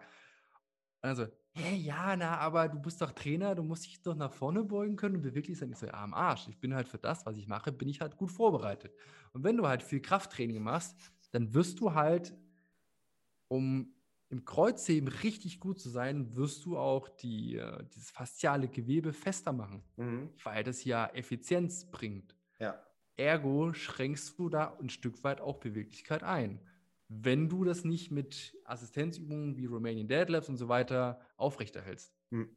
Also, 1.02 1.28
hä, 1.56 1.76
ja, 1.76 2.16
na, 2.16 2.38
aber 2.38 2.70
du 2.70 2.80
bist 2.82 3.02
doch 3.02 3.12
Trainer, 3.12 3.56
du 3.56 3.64
musst 3.64 3.86
dich 3.86 4.02
doch 4.02 4.16
nach 4.16 4.34
vorne 4.34 4.64
beugen 4.64 4.96
können 4.96 5.16
und 5.18 5.22
beweglich 5.22 5.58
sein. 5.58 5.72
Ich 5.72 5.78
so, 5.78 5.86
ja, 5.88 5.94
am 5.94 6.14
Arsch. 6.14 6.48
Ich 6.48 6.60
bin 6.60 6.74
halt 6.74 6.88
für 6.88 6.98
das, 7.00 7.26
was 7.26 7.38
ich 7.38 7.48
mache, 7.48 7.72
bin 7.72 7.90
ich 7.90 8.02
halt 8.02 8.18
gut 8.18 8.32
vorbereitet. 8.32 8.96
Und 9.34 9.44
wenn 9.44 9.58
du 9.58 9.68
halt 9.68 9.84
viel 9.84 10.02
Krafttraining 10.02 10.62
machst, 10.64 11.12
dann 11.32 11.54
wirst 11.54 11.80
du 11.80 11.94
halt, 11.94 12.36
um 13.48 13.96
im 14.30 14.46
Kreuzheben 14.46 15.08
richtig 15.10 15.60
gut 15.60 15.80
zu 15.80 15.90
sein, 15.90 16.36
wirst 16.36 16.66
du 16.66 16.78
auch 16.78 17.10
die, 17.10 17.56
äh, 17.56 17.84
dieses 17.88 18.12
fasziale 18.12 18.70
Gewebe 18.70 19.12
fester 19.12 19.54
machen, 19.54 19.84
Mhm. 19.98 20.40
weil 20.44 20.64
das 20.64 20.84
ja 20.84 21.08
Effizienz 21.08 21.90
bringt. 21.90 22.36
Ja. 22.60 22.86
Ergo 23.18 23.74
schränkst 23.74 24.40
du 24.40 24.50
da 24.50 24.78
ein 24.80 24.90
Stück 24.90 25.24
weit 25.24 25.42
auch 25.42 25.60
Beweglichkeit 25.60 26.24
ein. 26.24 26.69
Wenn 27.12 27.50
du 27.50 27.64
das 27.64 27.84
nicht 27.84 28.12
mit 28.12 28.56
Assistenzübungen 28.66 29.58
wie 29.58 29.66
Romanian 29.66 30.08
Deadlifts 30.08 30.48
und 30.50 30.58
so 30.58 30.68
weiter 30.70 31.20
aufrechterhältst. 31.38 32.14
Mhm. 32.30 32.56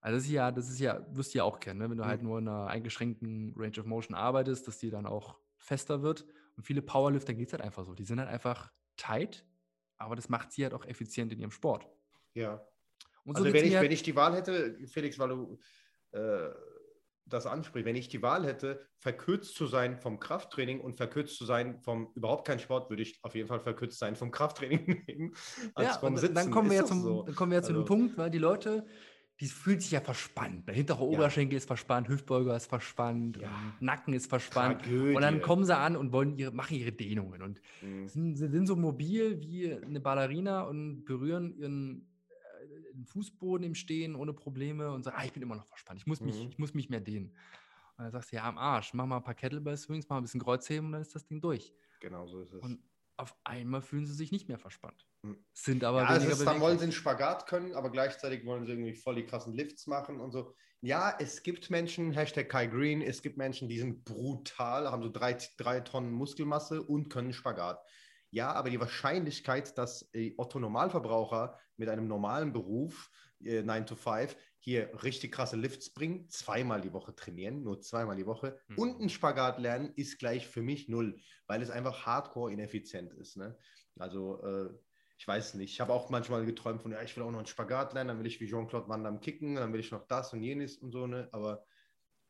Also 0.00 0.16
das 0.18 0.24
ist 0.26 0.30
ja, 0.30 0.52
das 0.52 0.68
ist 0.68 0.78
ja, 0.78 1.04
wirst 1.14 1.34
du 1.34 1.38
ja 1.38 1.44
auch 1.44 1.58
kennen, 1.58 1.80
ne? 1.80 1.90
wenn 1.90 1.98
du 1.98 2.04
halt 2.06 2.22
Mhm. 2.22 2.28
nur 2.28 2.38
in 2.38 2.48
einer 2.48 2.68
eingeschränkten 2.68 3.52
Range 3.56 3.80
of 3.80 3.86
Motion 3.86 4.14
arbeitest, 4.14 4.68
dass 4.68 4.78
die 4.78 4.90
dann 4.90 5.06
auch 5.06 5.40
fester 5.56 6.02
wird. 6.02 6.24
Und 6.56 6.62
viele 6.62 6.80
Powerlifter 6.82 7.34
geht 7.34 7.48
es 7.48 7.52
halt 7.52 7.62
einfach 7.62 7.84
so. 7.84 7.94
Die 7.94 8.04
sind 8.04 8.20
halt 8.20 8.28
einfach 8.28 8.72
tight, 8.96 9.44
aber 9.96 10.14
das 10.14 10.28
macht 10.28 10.52
sie 10.52 10.62
halt 10.62 10.74
auch 10.74 10.84
effizient 10.84 11.32
in 11.32 11.40
ihrem 11.40 11.50
Sport. 11.50 11.88
Ja. 12.34 12.64
Und 13.24 13.36
Also 13.36 13.52
wenn 13.52 13.64
ich, 13.64 13.74
halt- 13.74 13.84
wenn 13.84 13.90
ich 13.92 14.04
die 14.04 14.14
Wahl 14.14 14.34
hätte, 14.36 14.78
Felix, 14.86 15.18
weil 15.18 15.28
du 15.30 15.58
äh, 16.12 16.50
das 17.28 17.46
ansprichst, 17.46 17.86
wenn 17.86 17.96
ich 17.96 18.08
die 18.08 18.22
Wahl 18.22 18.44
hätte, 18.46 18.86
verkürzt 18.98 19.54
zu 19.54 19.66
sein 19.66 19.98
vom 19.98 20.18
Krafttraining 20.18 20.80
und 20.80 20.96
verkürzt 20.96 21.36
zu 21.36 21.44
sein 21.44 21.80
vom 21.80 22.10
überhaupt 22.14 22.46
kein 22.46 22.58
Sport, 22.58 22.90
würde 22.90 23.02
ich 23.02 23.18
auf 23.22 23.34
jeden 23.34 23.48
Fall 23.48 23.60
verkürzt 23.60 23.98
sein 23.98 24.16
vom 24.16 24.30
Krafttraining 24.30 25.04
nehmen. 25.06 25.34
als 25.74 25.88
ja, 25.88 25.98
vom 25.98 26.16
Sitzen. 26.16 26.34
dann 26.34 26.50
kommen 26.50 26.70
wir 26.70 26.78
ja 26.78 26.84
zum, 26.84 27.02
so. 27.02 27.22
dann 27.22 27.34
kommen 27.34 27.52
wir 27.52 27.58
ja 27.58 27.62
zu 27.62 27.72
dem 27.72 27.82
Also- 27.82 27.86
Punkt, 27.94 28.16
weil 28.18 28.30
die 28.30 28.38
Leute, 28.38 28.86
die 29.40 29.46
fühlen 29.46 29.78
sich 29.78 29.92
ja 29.92 30.00
verspannt. 30.00 30.66
Der 30.66 30.74
hintere 30.74 30.98
Ja. 30.98 31.04
Oberschenkel 31.04 31.56
ist 31.58 31.66
verspannt, 31.68 32.08
Hüftbeuger 32.08 32.56
ist 32.56 32.66
verspannt, 32.66 33.36
Ja. 33.36 33.50
Nacken 33.78 34.12
ist 34.14 34.26
verspannt. 34.28 34.82
Tragödie. 34.82 35.14
Und 35.14 35.22
dann 35.22 35.40
kommen 35.40 35.64
sie 35.64 35.76
an 35.76 35.96
und 35.96 36.10
wollen 36.12 36.36
ihre, 36.36 36.50
machen 36.50 36.76
ihre 36.76 36.90
Dehnungen 36.90 37.42
und 37.42 37.60
Mhm. 37.82 38.08
sind, 38.08 38.34
sie 38.36 38.48
sind 38.48 38.66
so 38.66 38.74
mobil 38.74 39.40
wie 39.40 39.72
eine 39.72 40.00
Ballerina 40.00 40.62
und 40.62 41.04
berühren 41.04 41.54
ihren, 41.56 42.08
den 42.98 43.06
Fußboden 43.06 43.64
im 43.64 43.74
Stehen 43.74 44.14
ohne 44.14 44.32
Probleme 44.32 44.90
und 44.92 45.04
sagen, 45.04 45.16
ah, 45.18 45.24
ich 45.24 45.32
bin 45.32 45.42
immer 45.42 45.56
noch 45.56 45.66
verspannt, 45.66 46.00
ich 46.00 46.06
muss, 46.06 46.20
mich, 46.20 46.42
Mhm. 46.42 46.48
ich 46.50 46.58
muss 46.58 46.74
mich 46.74 46.88
mehr 46.90 47.00
dehnen. 47.00 47.28
Und 47.96 48.04
dann 48.04 48.12
sagst 48.12 48.32
du, 48.32 48.36
ja, 48.36 48.44
am 48.44 48.58
Arsch, 48.58 48.94
mach 48.94 49.06
mal 49.06 49.16
ein 49.16 49.22
paar 49.22 49.34
Kettlebell 49.34 49.76
Swings, 49.76 50.08
mach 50.08 50.16
ein 50.16 50.22
bisschen 50.22 50.40
Kreuzheben 50.40 50.86
und 50.86 50.92
dann 50.92 51.02
ist 51.02 51.14
das 51.14 51.26
Ding 51.26 51.40
durch. 51.40 51.72
Genau 52.00 52.26
so 52.26 52.40
ist 52.40 52.52
es. 52.52 52.62
Und 52.62 52.82
auf 53.16 53.36
einmal 53.42 53.82
fühlen 53.82 54.06
sie 54.06 54.14
sich 54.14 54.30
nicht 54.30 54.48
mehr 54.48 54.58
verspannt. 54.58 55.08
Mhm. 55.22 55.44
Sind 55.52 55.82
aber 55.84 56.02
ja, 56.02 56.14
weniger 56.14 56.32
ist, 56.32 56.46
dann 56.46 56.60
wollen 56.60 56.78
sie 56.78 56.84
einen. 56.84 56.92
Spagat 56.92 57.46
können, 57.46 57.74
aber 57.74 57.90
gleichzeitig 57.90 58.44
wollen 58.44 58.64
sie 58.64 58.72
irgendwie 58.72 58.94
voll 58.94 59.16
die 59.16 59.26
krassen 59.26 59.54
Lifts 59.54 59.86
machen 59.86 60.20
und 60.20 60.30
so. 60.30 60.54
Ja, 60.80 61.16
es 61.18 61.42
gibt 61.42 61.70
Menschen, 61.70 62.12
Hashtag 62.12 62.48
Kai 62.48 62.68
Green, 62.68 63.02
es 63.02 63.20
gibt 63.20 63.36
Menschen, 63.36 63.68
die 63.68 63.80
sind 63.80 64.04
brutal, 64.04 64.88
haben 64.88 65.02
so 65.02 65.10
drei, 65.10 65.36
drei 65.56 65.80
Tonnen 65.80 66.12
Muskelmasse 66.12 66.80
und 66.82 67.08
können 67.08 67.32
Spagat. 67.32 67.80
Ja, 68.30 68.52
aber 68.52 68.70
die 68.70 68.80
Wahrscheinlichkeit, 68.80 69.78
dass 69.78 70.10
äh, 70.12 70.34
Otto 70.36 70.58
Normalverbraucher 70.58 71.58
mit 71.76 71.88
einem 71.88 72.06
normalen 72.08 72.52
Beruf, 72.52 73.10
äh, 73.42 73.62
9 73.62 73.86
to 73.86 73.96
5, 73.96 74.36
hier 74.58 74.90
richtig 75.02 75.32
krasse 75.32 75.56
Lifts 75.56 75.92
bringen, 75.92 76.28
zweimal 76.28 76.80
die 76.80 76.92
Woche 76.92 77.14
trainieren, 77.14 77.62
nur 77.62 77.80
zweimal 77.80 78.16
die 78.16 78.26
Woche 78.26 78.60
Mhm. 78.68 78.76
und 78.76 79.00
einen 79.00 79.08
Spagat 79.08 79.58
lernen, 79.58 79.92
ist 79.96 80.18
gleich 80.18 80.46
für 80.46 80.62
mich 80.62 80.88
null, 80.88 81.20
weil 81.46 81.62
es 81.62 81.70
einfach 81.70 82.06
hardcore 82.06 82.52
ineffizient 82.52 83.14
ist. 83.14 83.36
Ne? 83.36 83.58
Also 83.96 84.42
äh, 84.42 84.70
ich 85.18 85.26
weiß 85.26 85.54
nicht. 85.54 85.72
Ich 85.72 85.80
habe 85.80 85.92
auch 85.92 86.10
manchmal 86.10 86.44
geträumt 86.46 86.82
von, 86.82 86.92
ja, 86.92 87.02
ich 87.02 87.16
will 87.16 87.24
auch 87.24 87.30
noch 87.30 87.38
einen 87.38 87.46
Spagat 87.46 87.92
lernen, 87.94 88.08
dann 88.08 88.18
will 88.20 88.26
ich 88.26 88.40
wie 88.40 88.46
Jean-Claude 88.48 88.88
Van 88.88 89.02
Damme 89.02 89.20
kicken, 89.20 89.56
dann 89.56 89.72
will 89.72 89.80
ich 89.80 89.90
noch 89.90 90.06
das 90.06 90.32
und 90.32 90.42
jenes 90.42 90.76
und 90.78 90.92
so, 90.92 91.06
ne? 91.06 91.28
Aber 91.32 91.64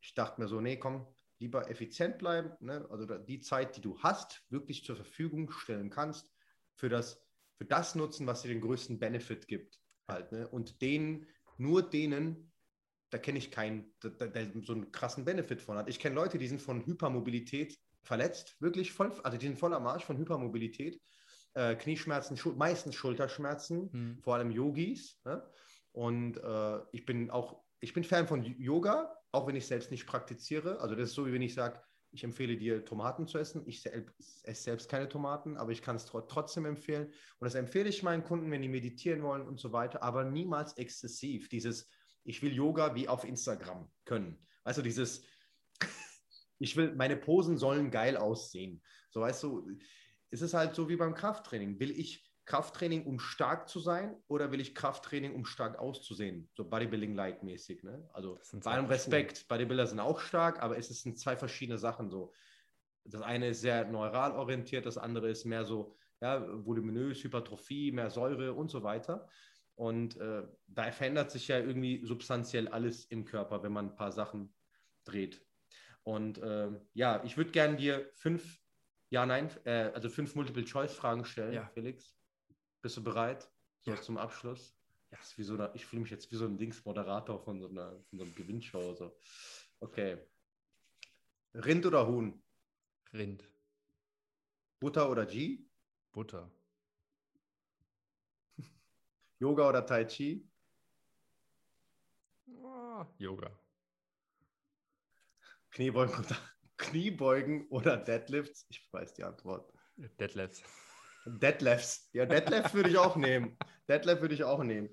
ich 0.00 0.14
dachte 0.14 0.40
mir 0.40 0.48
so, 0.48 0.60
nee, 0.60 0.78
komm, 0.78 1.14
lieber 1.38 1.70
effizient 1.70 2.18
bleiben, 2.18 2.52
ne? 2.60 2.86
Also 2.90 3.06
die 3.06 3.40
Zeit, 3.40 3.76
die 3.76 3.80
du 3.80 3.98
hast, 4.00 4.42
wirklich 4.50 4.84
zur 4.84 4.96
Verfügung 4.96 5.50
stellen 5.50 5.90
kannst, 5.90 6.32
für 6.74 6.88
das, 6.88 7.24
für 7.56 7.64
das 7.64 7.94
nutzen, 7.94 8.26
was 8.26 8.42
dir 8.42 8.48
den 8.48 8.60
größten 8.60 8.98
Benefit 8.98 9.48
gibt. 9.48 9.80
Halt, 10.06 10.32
ne? 10.32 10.48
Und 10.48 10.80
denen, 10.80 11.26
nur 11.56 11.82
denen, 11.82 12.52
da 13.10 13.18
kenne 13.18 13.38
ich 13.38 13.50
keinen, 13.50 13.94
der, 14.02 14.28
der, 14.28 14.52
so 14.62 14.72
einen 14.72 14.92
krassen 14.92 15.24
Benefit 15.24 15.62
von 15.62 15.76
hat. 15.76 15.88
Ich 15.88 15.98
kenne 15.98 16.14
Leute, 16.14 16.38
die 16.38 16.48
sind 16.48 16.60
von 16.60 16.84
Hypermobilität 16.84 17.78
verletzt, 18.02 18.56
wirklich 18.60 18.92
voll, 18.92 19.12
also 19.22 19.38
die 19.38 19.46
sind 19.46 19.58
voll 19.58 19.74
am 19.74 19.86
Arsch 19.86 20.04
von 20.04 20.18
Hypermobilität 20.18 21.00
äh, 21.54 21.74
Knieschmerzen, 21.74 22.36
Schul 22.36 22.54
meistens 22.54 22.94
Schulterschmerzen, 22.94 23.90
Mhm. 23.92 24.22
vor 24.22 24.34
allem 24.36 24.50
Yogis. 24.50 25.20
Ne? 25.24 25.42
Und 25.92 26.36
äh, 26.36 26.78
ich 26.92 27.04
bin 27.04 27.30
auch, 27.30 27.64
ich 27.80 27.92
bin 27.92 28.04
Fan 28.04 28.26
von 28.26 28.44
Yoga, 28.44 29.16
auch 29.32 29.46
wenn 29.46 29.56
ich 29.56 29.66
selbst 29.66 29.90
nicht 29.90 30.06
praktiziere. 30.06 30.80
Also 30.80 30.94
das 30.94 31.10
ist 31.10 31.14
so, 31.14 31.26
wie 31.26 31.32
wenn 31.32 31.42
ich 31.42 31.54
sage, 31.54 31.80
Ich 32.10 32.24
empfehle 32.24 32.56
dir, 32.56 32.84
Tomaten 32.84 33.26
zu 33.26 33.38
essen. 33.38 33.62
Ich 33.66 33.84
esse 33.86 34.62
selbst 34.62 34.88
keine 34.88 35.08
Tomaten, 35.08 35.58
aber 35.58 35.72
ich 35.72 35.82
kann 35.82 35.96
es 35.96 36.06
trotzdem 36.06 36.64
empfehlen. 36.64 37.06
Und 37.38 37.44
das 37.44 37.54
empfehle 37.54 37.88
ich 37.88 38.02
meinen 38.02 38.24
Kunden, 38.24 38.50
wenn 38.50 38.62
die 38.62 38.68
meditieren 38.68 39.22
wollen 39.22 39.46
und 39.46 39.60
so 39.60 39.72
weiter, 39.72 40.02
aber 40.02 40.24
niemals 40.24 40.72
exzessiv. 40.78 41.48
Dieses, 41.50 41.90
ich 42.24 42.42
will 42.42 42.52
Yoga 42.54 42.94
wie 42.94 43.08
auf 43.08 43.24
Instagram 43.24 43.90
können. 44.06 44.38
Also 44.64 44.80
dieses, 44.80 45.22
ich 46.58 46.76
will, 46.76 46.94
meine 46.94 47.16
Posen 47.16 47.58
sollen 47.58 47.90
geil 47.90 48.16
aussehen. 48.16 48.82
So 49.10 49.20
weißt 49.20 49.42
du, 49.42 49.68
es 50.30 50.42
ist 50.42 50.54
halt 50.54 50.74
so 50.74 50.88
wie 50.88 50.96
beim 50.96 51.14
Krafttraining. 51.14 51.78
Will 51.78 51.90
ich 51.90 52.27
Krafttraining, 52.48 53.04
um 53.04 53.20
stark 53.20 53.68
zu 53.68 53.78
sein, 53.78 54.16
oder 54.26 54.50
will 54.50 54.60
ich 54.60 54.74
Krafttraining, 54.74 55.34
um 55.34 55.44
stark 55.44 55.78
auszusehen? 55.78 56.48
So 56.54 56.64
Bodybuilding-like 56.64 57.42
mäßig. 57.42 57.82
Ne? 57.82 58.08
Also 58.14 58.40
bei 58.64 58.70
allem 58.70 58.86
Respekt, 58.86 59.36
Schuhe. 59.36 59.46
Bodybuilder 59.48 59.86
sind 59.86 60.00
auch 60.00 60.18
stark, 60.18 60.62
aber 60.62 60.78
es 60.78 60.88
sind 60.88 61.18
zwei 61.18 61.36
verschiedene 61.36 61.76
Sachen 61.76 62.08
so. 62.08 62.32
Das 63.04 63.20
eine 63.20 63.48
ist 63.48 63.60
sehr 63.60 63.84
neural 63.84 64.32
orientiert, 64.32 64.86
das 64.86 64.96
andere 64.96 65.28
ist 65.28 65.44
mehr 65.44 65.66
so 65.66 65.94
ja, 66.22 66.42
voluminös, 66.64 67.22
Hypertrophie, 67.22 67.92
mehr 67.92 68.08
Säure 68.08 68.54
und 68.54 68.70
so 68.70 68.82
weiter. 68.82 69.28
Und 69.74 70.16
äh, 70.16 70.44
da 70.68 70.90
verändert 70.90 71.30
sich 71.30 71.48
ja 71.48 71.58
irgendwie 71.58 72.02
substanziell 72.06 72.68
alles 72.68 73.04
im 73.04 73.26
Körper, 73.26 73.62
wenn 73.62 73.72
man 73.72 73.90
ein 73.90 73.94
paar 73.94 74.10
Sachen 74.10 74.54
dreht. 75.04 75.44
Und 76.02 76.38
äh, 76.38 76.70
ja, 76.94 77.22
ich 77.24 77.36
würde 77.36 77.50
gerne 77.50 77.76
dir 77.76 78.10
fünf, 78.14 78.58
ja, 79.10 79.26
nein, 79.26 79.50
äh, 79.64 79.90
also 79.92 80.08
fünf 80.08 80.34
Multiple-Choice-Fragen 80.34 81.26
stellen, 81.26 81.52
ja. 81.52 81.68
Felix. 81.74 82.17
Bist 82.80 82.96
du 82.96 83.02
bereit? 83.02 83.50
So 83.80 83.92
ja. 83.92 84.00
zum 84.00 84.18
Abschluss? 84.18 84.76
Ja, 85.10 85.18
ist 85.18 85.38
wie 85.38 85.42
so 85.42 85.54
eine, 85.54 85.70
ich 85.74 85.86
fühle 85.86 86.02
mich 86.02 86.10
jetzt 86.10 86.30
wie 86.30 86.36
so 86.36 86.44
ein 86.44 86.58
Dings-Moderator 86.58 87.38
von 87.38 87.60
so 87.60 87.68
einer, 87.68 87.90
von 88.04 88.18
so 88.18 88.24
einer 88.24 88.34
Gewinnshow. 88.34 88.94
So. 88.94 89.16
Okay. 89.80 90.18
Rind 91.54 91.86
oder 91.86 92.06
Huhn? 92.06 92.42
Rind. 93.12 93.48
Butter 94.80 95.10
oder 95.10 95.26
G? 95.26 95.64
Butter. 96.12 96.50
Yoga 99.38 99.68
oder 99.68 99.84
Tai 99.86 100.04
Chi? 100.04 100.48
Oh, 102.46 103.04
Yoga. 103.18 103.50
Kniebeugen 105.70 106.14
oder, 106.14 106.36
Kniebeugen 106.76 107.66
oder 107.68 107.96
Deadlifts? 107.96 108.66
Ich 108.68 108.92
weiß 108.92 109.14
die 109.14 109.24
Antwort. 109.24 109.72
Deadlifts. 109.96 110.62
Deadlifts. 111.28 112.08
Ja, 112.12 112.26
Deadlifts 112.26 112.74
würde 112.74 112.90
ich 112.90 112.98
auch 112.98 113.16
nehmen. 113.16 113.56
Deadlift 113.88 114.20
würde 114.22 114.34
ich 114.34 114.44
auch 114.44 114.62
nehmen. 114.62 114.88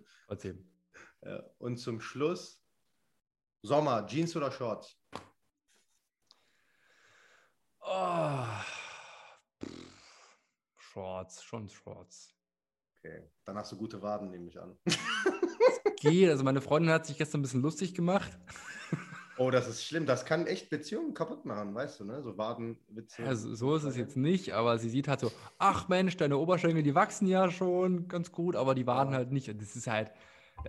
Ja, 1.21 1.43
und 1.57 1.77
zum 1.77 2.01
Schluss 2.01 2.61
Sommer, 3.65 4.05
Jeans 4.05 4.35
oder 4.35 4.51
Shorts? 4.51 4.95
Oh. 7.81 8.45
Shorts, 10.77 11.43
schon 11.43 11.67
Shorts. 11.67 12.35
Okay, 12.99 13.23
dann 13.43 13.57
hast 13.57 13.71
du 13.71 13.77
gute 13.77 14.01
Waden, 14.01 14.29
nehme 14.29 14.47
ich 14.47 14.59
an. 14.59 14.77
Es 14.85 14.99
geht. 15.97 16.29
Also 16.29 16.43
meine 16.43 16.61
Freundin 16.61 16.91
hat 16.91 17.05
sich 17.05 17.17
gestern 17.17 17.39
ein 17.39 17.43
bisschen 17.43 17.61
lustig 17.61 17.95
gemacht. 17.95 18.37
Oh, 19.37 19.51
das 19.51 19.67
ist 19.67 19.83
schlimm. 19.83 20.05
Das 20.05 20.25
kann 20.25 20.47
echt 20.47 20.69
Beziehungen 20.69 21.13
kaputt 21.13 21.45
machen, 21.45 21.75
weißt 21.75 21.99
du, 21.99 22.05
ne? 22.05 22.21
So 22.21 22.37
Wadenwitze. 22.37 23.23
Also, 23.23 23.53
so 23.53 23.75
ist 23.75 23.83
es 23.83 23.97
jetzt 23.97 24.15
nicht, 24.15 24.53
aber 24.53 24.77
sie 24.77 24.89
sieht 24.89 25.07
halt 25.07 25.19
so, 25.19 25.31
ach 25.57 25.89
Mensch, 25.89 26.15
deine 26.17 26.37
Oberschenkel, 26.37 26.83
die 26.83 26.95
wachsen 26.95 27.27
ja 27.27 27.51
schon 27.51 28.07
ganz 28.07 28.31
gut, 28.31 28.55
aber 28.55 28.75
die 28.75 28.87
Waden 28.87 29.11
ja. 29.11 29.17
halt 29.17 29.31
nicht. 29.31 29.49
Und 29.49 29.61
das 29.61 29.75
ist 29.75 29.87
halt, 29.87 30.11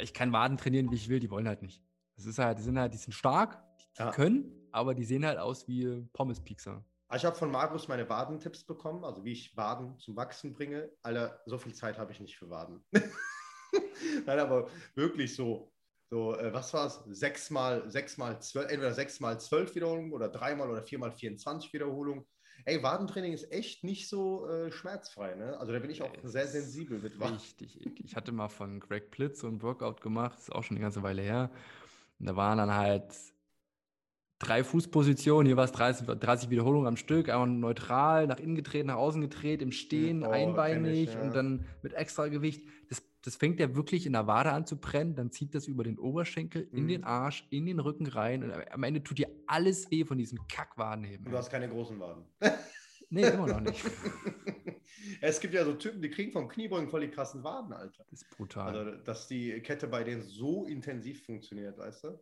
ich 0.01 0.13
kann 0.13 0.33
Waden 0.33 0.57
trainieren, 0.57 0.91
wie 0.91 0.97
ich 0.97 1.09
will, 1.09 1.21
die 1.21 1.31
wollen 1.31 1.47
halt 1.47 1.63
nicht. 1.63 1.81
Das 2.17 2.27
ist 2.27 2.39
halt, 2.39 2.59
die 2.59 2.63
sind 2.63 2.79
halt, 2.79 2.93
die 2.93 2.99
sind 2.99 3.13
stark, 3.13 3.63
die, 3.79 3.85
die 3.99 4.03
ja. 4.03 4.11
können, 4.11 4.69
aber 4.73 4.95
die 4.95 5.05
sehen 5.05 5.25
halt 5.25 5.39
aus 5.39 5.69
wie 5.69 6.05
Pommes-Piekser. 6.13 6.85
Ich 7.15 7.25
habe 7.25 7.37
von 7.37 7.53
Markus 7.53 7.87
meine 7.87 8.09
Wadentipps 8.09 8.65
bekommen, 8.65 9.05
also 9.05 9.25
wie 9.25 9.33
ich 9.33 9.57
Waden 9.57 9.97
zum 9.99 10.17
Wachsen 10.17 10.53
bringe. 10.53 10.91
Alter, 11.03 11.41
so 11.47 11.57
viel 11.57 11.73
Zeit 11.73 11.99
habe 11.99 12.11
ich 12.11 12.19
nicht 12.19 12.37
für 12.37 12.51
Waden. 12.51 12.85
Nein, 14.27 14.41
aber 14.41 14.69
wirklich 14.97 15.35
so 15.37 15.73
so, 16.09 16.37
äh, 16.37 16.53
was 16.53 16.73
war 16.73 16.87
es? 16.87 17.01
Sechs 17.11 17.51
mal, 17.51 17.89
sechs 17.91 18.17
mal 18.17 18.41
zwölf, 18.41 18.71
entweder 18.71 18.95
sechs 18.95 19.21
mal 19.21 19.39
zwölf 19.41 19.75
Wiederholungen 19.75 20.13
oder 20.13 20.29
dreimal 20.29 20.71
oder 20.71 20.83
viermal 20.83 21.13
24 21.13 21.73
Wiederholungen. 21.73 22.25
Ey, 22.65 22.83
Wadentraining 22.83 23.33
ist 23.33 23.53
echt 23.53 23.85
nicht 23.85 24.09
so 24.09 24.49
äh, 24.49 24.73
schmerzfrei, 24.73 25.35
ne? 25.35 25.59
Also 25.59 25.73
da 25.73 25.79
bin 25.79 25.91
ich 25.91 26.03
auch 26.03 26.15
ja, 26.15 26.29
sehr 26.29 26.47
sensibel 26.47 26.99
mit 26.99 27.21
Waden. 27.21 27.35
Richtig. 27.35 27.79
Ich 28.05 28.17
hatte 28.17 28.33
mal 28.33 28.49
von 28.49 28.81
Greg 28.81 29.11
Plitz 29.11 29.41
so 29.41 29.49
ein 29.49 29.63
Workout 29.63 30.01
gemacht, 30.01 30.39
ist 30.39 30.53
auch 30.53 30.65
schon 30.65 30.77
eine 30.77 30.83
ganze 30.83 31.03
Weile 31.03 31.23
her. 31.23 31.51
Und 32.19 32.27
da 32.27 32.37
waren 32.37 32.59
dann 32.59 32.75
halt 32.75 33.15
drei 34.39 34.65
Fußpositionen, 34.65 35.47
hier 35.47 35.57
war 35.57 35.65
es 35.65 35.73
30, 35.73 36.07
30 36.07 36.51
Wiederholungen 36.51 36.87
am 36.87 36.97
Stück, 36.97 37.29
einmal 37.29 37.49
neutral, 37.49 38.27
nach 38.27 38.39
innen 38.39 38.55
gedreht, 38.55 38.87
nach 38.87 38.97
außen 38.97 39.21
gedreht, 39.21 39.63
im 39.63 39.73
Stehen, 39.73 40.23
oh, 40.23 40.31
einbeinig 40.31 41.09
ich, 41.09 41.15
ja. 41.15 41.21
und 41.21 41.35
dann 41.35 41.67
mit 41.83 41.95
extra 41.95 42.29
Gewicht. 42.29 42.67
Das, 42.89 43.03
das 43.27 43.35
fängt 43.35 43.59
ja 43.59 43.75
wirklich 43.75 44.07
in 44.07 44.13
der 44.13 44.29
Wade 44.29 44.53
an 44.53 44.67
zu 44.67 44.79
brennen, 44.79 45.17
dann 45.17 45.33
zieht 45.33 45.53
das 45.57 45.67
über 45.67 45.83
den 45.83 45.99
Oberschenkel, 45.99 46.69
mhm. 46.71 46.79
in 46.79 46.89
den 46.89 47.05
Arsch, 47.05 47.45
in 47.51 47.67
den 47.67 47.81
Rücken 47.81 48.07
rein 48.07 48.45
und 48.45 48.73
am 48.73 48.83
Ende 48.85 49.03
tut 49.03 49.19
dir 49.19 49.29
alles 49.49 49.91
weh 49.91 50.05
von 50.05 50.17
diesem 50.17 50.47
Kackwadenheben. 50.47 51.29
Du 51.29 51.37
hast 51.37 51.51
keine 51.51 51.69
großen 51.69 51.99
Waden. 51.99 52.25
Nee, 53.09 53.23
immer 53.23 53.47
noch 53.47 53.61
nicht. 53.61 53.85
es 55.21 55.39
gibt 55.39 55.55
ja 55.55 55.65
so 55.65 55.75
Typen, 55.75 56.03
die 56.03 56.11
kriegen 56.11 56.33
vom 56.33 56.49
Kniebeugen 56.49 56.89
voll 56.89 57.03
die 57.03 57.09
krassen 57.09 57.45
Waden, 57.45 57.73
Alter. 57.73 58.05
Das 58.11 58.23
ist 58.23 58.31
brutal. 58.31 58.77
Also, 58.77 58.97
dass 59.05 59.29
die 59.29 59.61
Kette 59.61 59.87
bei 59.87 60.03
denen 60.03 60.23
so 60.23 60.67
intensiv 60.67 61.25
funktioniert, 61.25 61.79
weißt 61.79 62.03
du? 62.03 62.19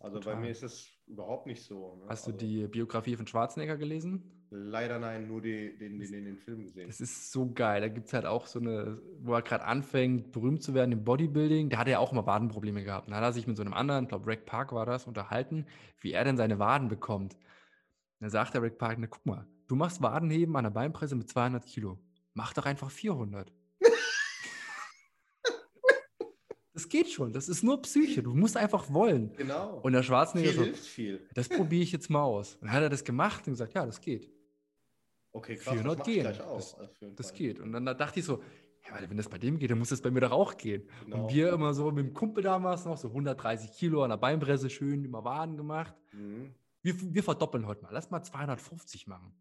also 0.00 0.18
bei 0.18 0.34
mir 0.34 0.50
ist 0.50 0.64
es 0.64 0.88
überhaupt 1.06 1.46
nicht 1.46 1.62
so. 1.62 1.94
Ne? 1.94 2.06
Hast 2.08 2.26
du 2.26 2.32
also, 2.32 2.44
die 2.44 2.66
Biografie 2.66 3.14
von 3.14 3.28
Schwarzenegger 3.28 3.76
gelesen? 3.76 4.39
Leider 4.52 4.98
nein, 4.98 5.28
nur 5.28 5.40
die, 5.40 5.78
den, 5.78 6.00
den, 6.00 6.10
den, 6.10 6.24
den 6.24 6.36
Film 6.36 6.64
gesehen. 6.64 6.88
Das 6.88 7.00
ist 7.00 7.30
so 7.30 7.52
geil. 7.52 7.80
Da 7.80 7.86
gibt 7.86 8.08
es 8.08 8.12
halt 8.12 8.26
auch 8.26 8.48
so 8.48 8.58
eine, 8.58 9.00
wo 9.20 9.34
er 9.34 9.42
gerade 9.42 9.64
anfängt, 9.64 10.32
berühmt 10.32 10.60
zu 10.60 10.74
werden 10.74 10.90
im 10.90 11.04
Bodybuilding. 11.04 11.70
Da 11.70 11.78
hat 11.78 11.86
er 11.86 12.00
auch 12.00 12.10
mal 12.10 12.26
Wadenprobleme 12.26 12.82
gehabt. 12.82 13.08
Da 13.08 13.14
hat 13.14 13.22
er 13.22 13.32
sich 13.32 13.46
mit 13.46 13.56
so 13.56 13.62
einem 13.62 13.74
anderen, 13.74 14.04
ich 14.04 14.08
glaube, 14.08 14.26
Rick 14.26 14.46
Park 14.46 14.72
war 14.72 14.86
das, 14.86 15.06
unterhalten, 15.06 15.66
wie 16.00 16.10
er 16.10 16.24
denn 16.24 16.36
seine 16.36 16.58
Waden 16.58 16.88
bekommt. 16.88 17.36
dann 18.18 18.30
sagt 18.30 18.54
der 18.54 18.62
Rick 18.62 18.76
Park, 18.76 18.98
na 18.98 19.06
guck 19.06 19.24
mal, 19.24 19.46
du 19.68 19.76
machst 19.76 20.02
Wadenheben 20.02 20.56
an 20.56 20.64
der 20.64 20.70
Beinpresse 20.70 21.14
mit 21.14 21.28
200 21.28 21.64
Kilo. 21.64 22.00
Mach 22.34 22.52
doch 22.52 22.66
einfach 22.66 22.90
400. 22.90 23.52
Das 26.72 26.88
geht 26.88 27.10
schon. 27.10 27.34
Das 27.34 27.50
ist 27.50 27.62
nur 27.62 27.82
Psyche. 27.82 28.22
Du 28.22 28.32
musst 28.32 28.56
einfach 28.56 28.90
wollen. 28.90 29.32
Genau. 29.36 29.80
Und 29.82 29.92
der 29.92 30.02
Schwarzenegger 30.02 30.52
viel 30.52 30.64
hilft 30.64 30.86
viel. 30.86 31.28
Das 31.34 31.48
probiere 31.48 31.82
ich 31.82 31.92
jetzt 31.92 32.08
mal 32.08 32.22
aus. 32.22 32.54
Und 32.54 32.68
dann 32.68 32.72
hat 32.72 32.82
er 32.82 32.88
das 32.88 33.04
gemacht 33.04 33.46
und 33.46 33.52
gesagt, 33.52 33.74
ja, 33.74 33.84
das 33.84 34.00
geht. 34.00 34.30
Okay, 35.32 35.56
krass. 35.56 35.74
400 35.74 36.04
gehen. 36.04 36.24
Das, 36.24 36.76
das 37.16 37.32
geht. 37.32 37.60
Und 37.60 37.72
dann 37.72 37.84
dachte 37.84 38.20
ich 38.20 38.26
so, 38.26 38.42
ja, 38.88 39.08
wenn 39.08 39.16
das 39.16 39.28
bei 39.28 39.38
dem 39.38 39.58
geht, 39.58 39.70
dann 39.70 39.78
muss 39.78 39.90
das 39.90 40.00
bei 40.00 40.10
mir 40.10 40.20
doch 40.20 40.32
auch 40.32 40.56
gehen. 40.56 40.88
Genau. 41.04 41.24
Und 41.24 41.34
wir 41.34 41.52
immer 41.52 41.74
so 41.74 41.90
mit 41.90 42.06
dem 42.06 42.14
Kumpel 42.14 42.42
damals 42.42 42.84
noch 42.84 42.96
so 42.96 43.08
130 43.08 43.72
Kilo 43.72 44.02
an 44.02 44.10
der 44.10 44.16
Beinpresse 44.16 44.70
schön 44.70 45.04
immer 45.04 45.24
Waden 45.24 45.56
gemacht. 45.56 45.94
Mhm. 46.12 46.54
Wir, 46.82 46.94
wir 47.14 47.22
verdoppeln 47.22 47.66
heute 47.66 47.82
mal. 47.82 47.90
Lass 47.92 48.10
mal 48.10 48.22
250 48.22 49.06
machen. 49.06 49.32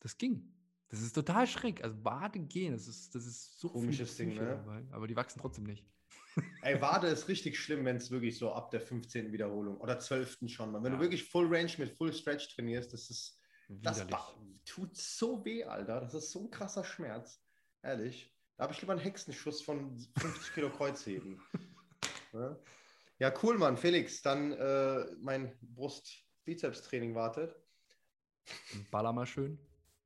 Das 0.00 0.16
ging. 0.16 0.50
Das 0.88 1.02
ist 1.02 1.12
total 1.12 1.46
schräg. 1.46 1.84
Also 1.84 2.04
Waden 2.04 2.48
gehen, 2.48 2.72
das 2.72 2.88
ist, 2.88 3.14
das 3.14 3.26
ist 3.26 3.60
so 3.60 3.68
Komisches 3.68 4.16
Ding, 4.16 4.34
ne? 4.34 4.46
Dabei, 4.46 4.82
aber 4.90 5.06
die 5.06 5.14
wachsen 5.14 5.40
trotzdem 5.40 5.64
nicht. 5.64 5.84
Ey, 6.62 6.80
Wade 6.80 7.06
ist 7.08 7.28
richtig 7.28 7.58
schlimm, 7.58 7.84
wenn 7.84 7.96
es 7.96 8.10
wirklich 8.10 8.38
so 8.38 8.52
ab 8.52 8.70
der 8.70 8.80
15. 8.80 9.32
Wiederholung 9.32 9.76
oder 9.78 9.98
12. 9.98 10.38
schon 10.46 10.72
mal. 10.72 10.82
Wenn 10.82 10.92
ja. 10.92 10.98
du 10.98 11.04
wirklich 11.04 11.24
Full 11.24 11.46
Range 11.54 11.70
mit 11.78 11.90
Full 11.90 12.12
Stretch 12.12 12.54
trainierst, 12.54 12.92
das 12.92 13.10
ist. 13.10 13.39
Das 13.70 14.04
tut 14.64 14.96
so 14.96 15.44
weh, 15.44 15.64
Alter. 15.64 16.00
Das 16.00 16.14
ist 16.14 16.32
so 16.32 16.40
ein 16.40 16.50
krasser 16.50 16.84
Schmerz. 16.84 17.40
Ehrlich. 17.82 18.34
Da 18.56 18.64
habe 18.64 18.74
ich 18.74 18.80
lieber 18.80 18.92
einen 18.92 19.00
Hexenschuss 19.00 19.62
von 19.62 19.98
50 20.18 20.52
Kilo 20.52 20.70
Kreuzheben. 20.70 21.40
ja? 23.18 23.32
cool, 23.42 23.56
Mann. 23.56 23.76
Felix, 23.76 24.22
dann 24.22 24.52
äh, 24.52 25.06
mein 25.20 25.56
Brust-Bizeps-Training 25.62 27.14
wartet. 27.14 27.56
Baller 28.90 29.12
mal 29.12 29.26
schön. 29.26 29.58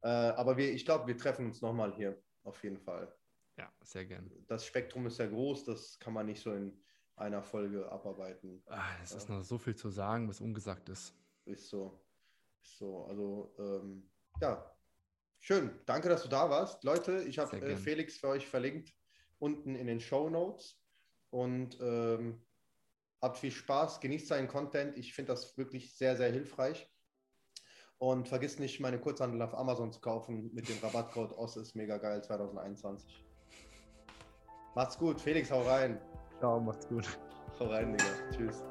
Äh, 0.03 0.09
aber 0.09 0.57
wir, 0.57 0.73
ich 0.73 0.85
glaube, 0.85 1.07
wir 1.07 1.17
treffen 1.17 1.47
uns 1.47 1.63
nochmal 1.63 1.95
hier. 1.95 2.23
Auf 2.45 2.63
jeden 2.63 2.79
Fall. 2.79 3.13
Ja, 3.57 3.73
sehr 3.83 4.05
gern. 4.05 4.31
Das 4.47 4.67
Spektrum 4.67 5.07
ist 5.07 5.19
ja 5.19 5.27
groß, 5.27 5.65
das 5.65 5.99
kann 5.99 6.13
man 6.13 6.27
nicht 6.27 6.43
so 6.43 6.53
in 6.53 6.79
einer 7.17 7.43
Folge 7.43 7.91
abarbeiten. 7.91 8.63
Ah, 8.67 8.85
es 9.03 9.13
ist 9.13 9.29
noch 9.29 9.43
so 9.43 9.57
viel 9.59 9.75
zu 9.75 9.89
sagen, 9.89 10.29
was 10.29 10.41
ungesagt 10.41 10.89
ist. 10.91 11.15
Ist 11.47 11.69
so. 11.69 12.04
So. 12.67 13.05
Also, 13.05 13.55
ähm, 13.59 14.11
ja, 14.41 14.75
schön. 15.41 15.71
Danke, 15.87 16.09
dass 16.09 16.23
du 16.23 16.29
da 16.29 16.51
warst. 16.51 16.85
Leute, 16.85 17.23
ich 17.25 17.39
habe 17.39 17.57
äh, 17.61 17.77
Felix 17.77 18.19
für 18.19 18.29
euch 18.29 18.47
verlinkt 18.47 18.93
unten 19.39 19.75
in 19.75 19.87
den 19.87 20.01
Show 20.01 20.29
Notes. 20.29 20.81
Und 21.31 21.79
ähm, 21.81 22.45
habt 23.21 23.39
viel 23.39 23.51
Spaß, 23.51 24.01
genießt 24.01 24.29
seinen 24.29 24.49
Content. 24.49 24.97
Ich 24.97 25.15
finde 25.15 25.33
das 25.33 25.57
wirklich 25.59 25.97
sehr, 25.97 26.17
sehr 26.17 26.31
hilfreich. 26.31 26.91
Und 27.99 28.29
vergiss 28.29 28.59
nicht, 28.59 28.81
meine 28.81 29.01
Kurzhandel 29.01 29.41
auf 29.43 29.55
Amazon 29.55 29.93
zu 29.93 30.01
kaufen 30.01 30.53
mit 30.53 30.69
dem 30.69 30.79
Rabattcode 30.79 31.33
OS 31.33 31.57
ist 31.57 31.75
mega 31.75 31.97
geil 31.99 32.23
2021. 32.23 33.25
Macht's 34.75 34.99
gut. 34.99 35.21
Felix, 35.21 35.51
hau 35.51 35.63
rein. 35.63 36.01
Ciao, 36.39 36.61
macht's 36.61 36.87
gut. 36.89 37.19
Hau 37.59 37.67
rein, 37.67 37.97
Digga. 37.97 38.31
Tschüss. 38.31 38.63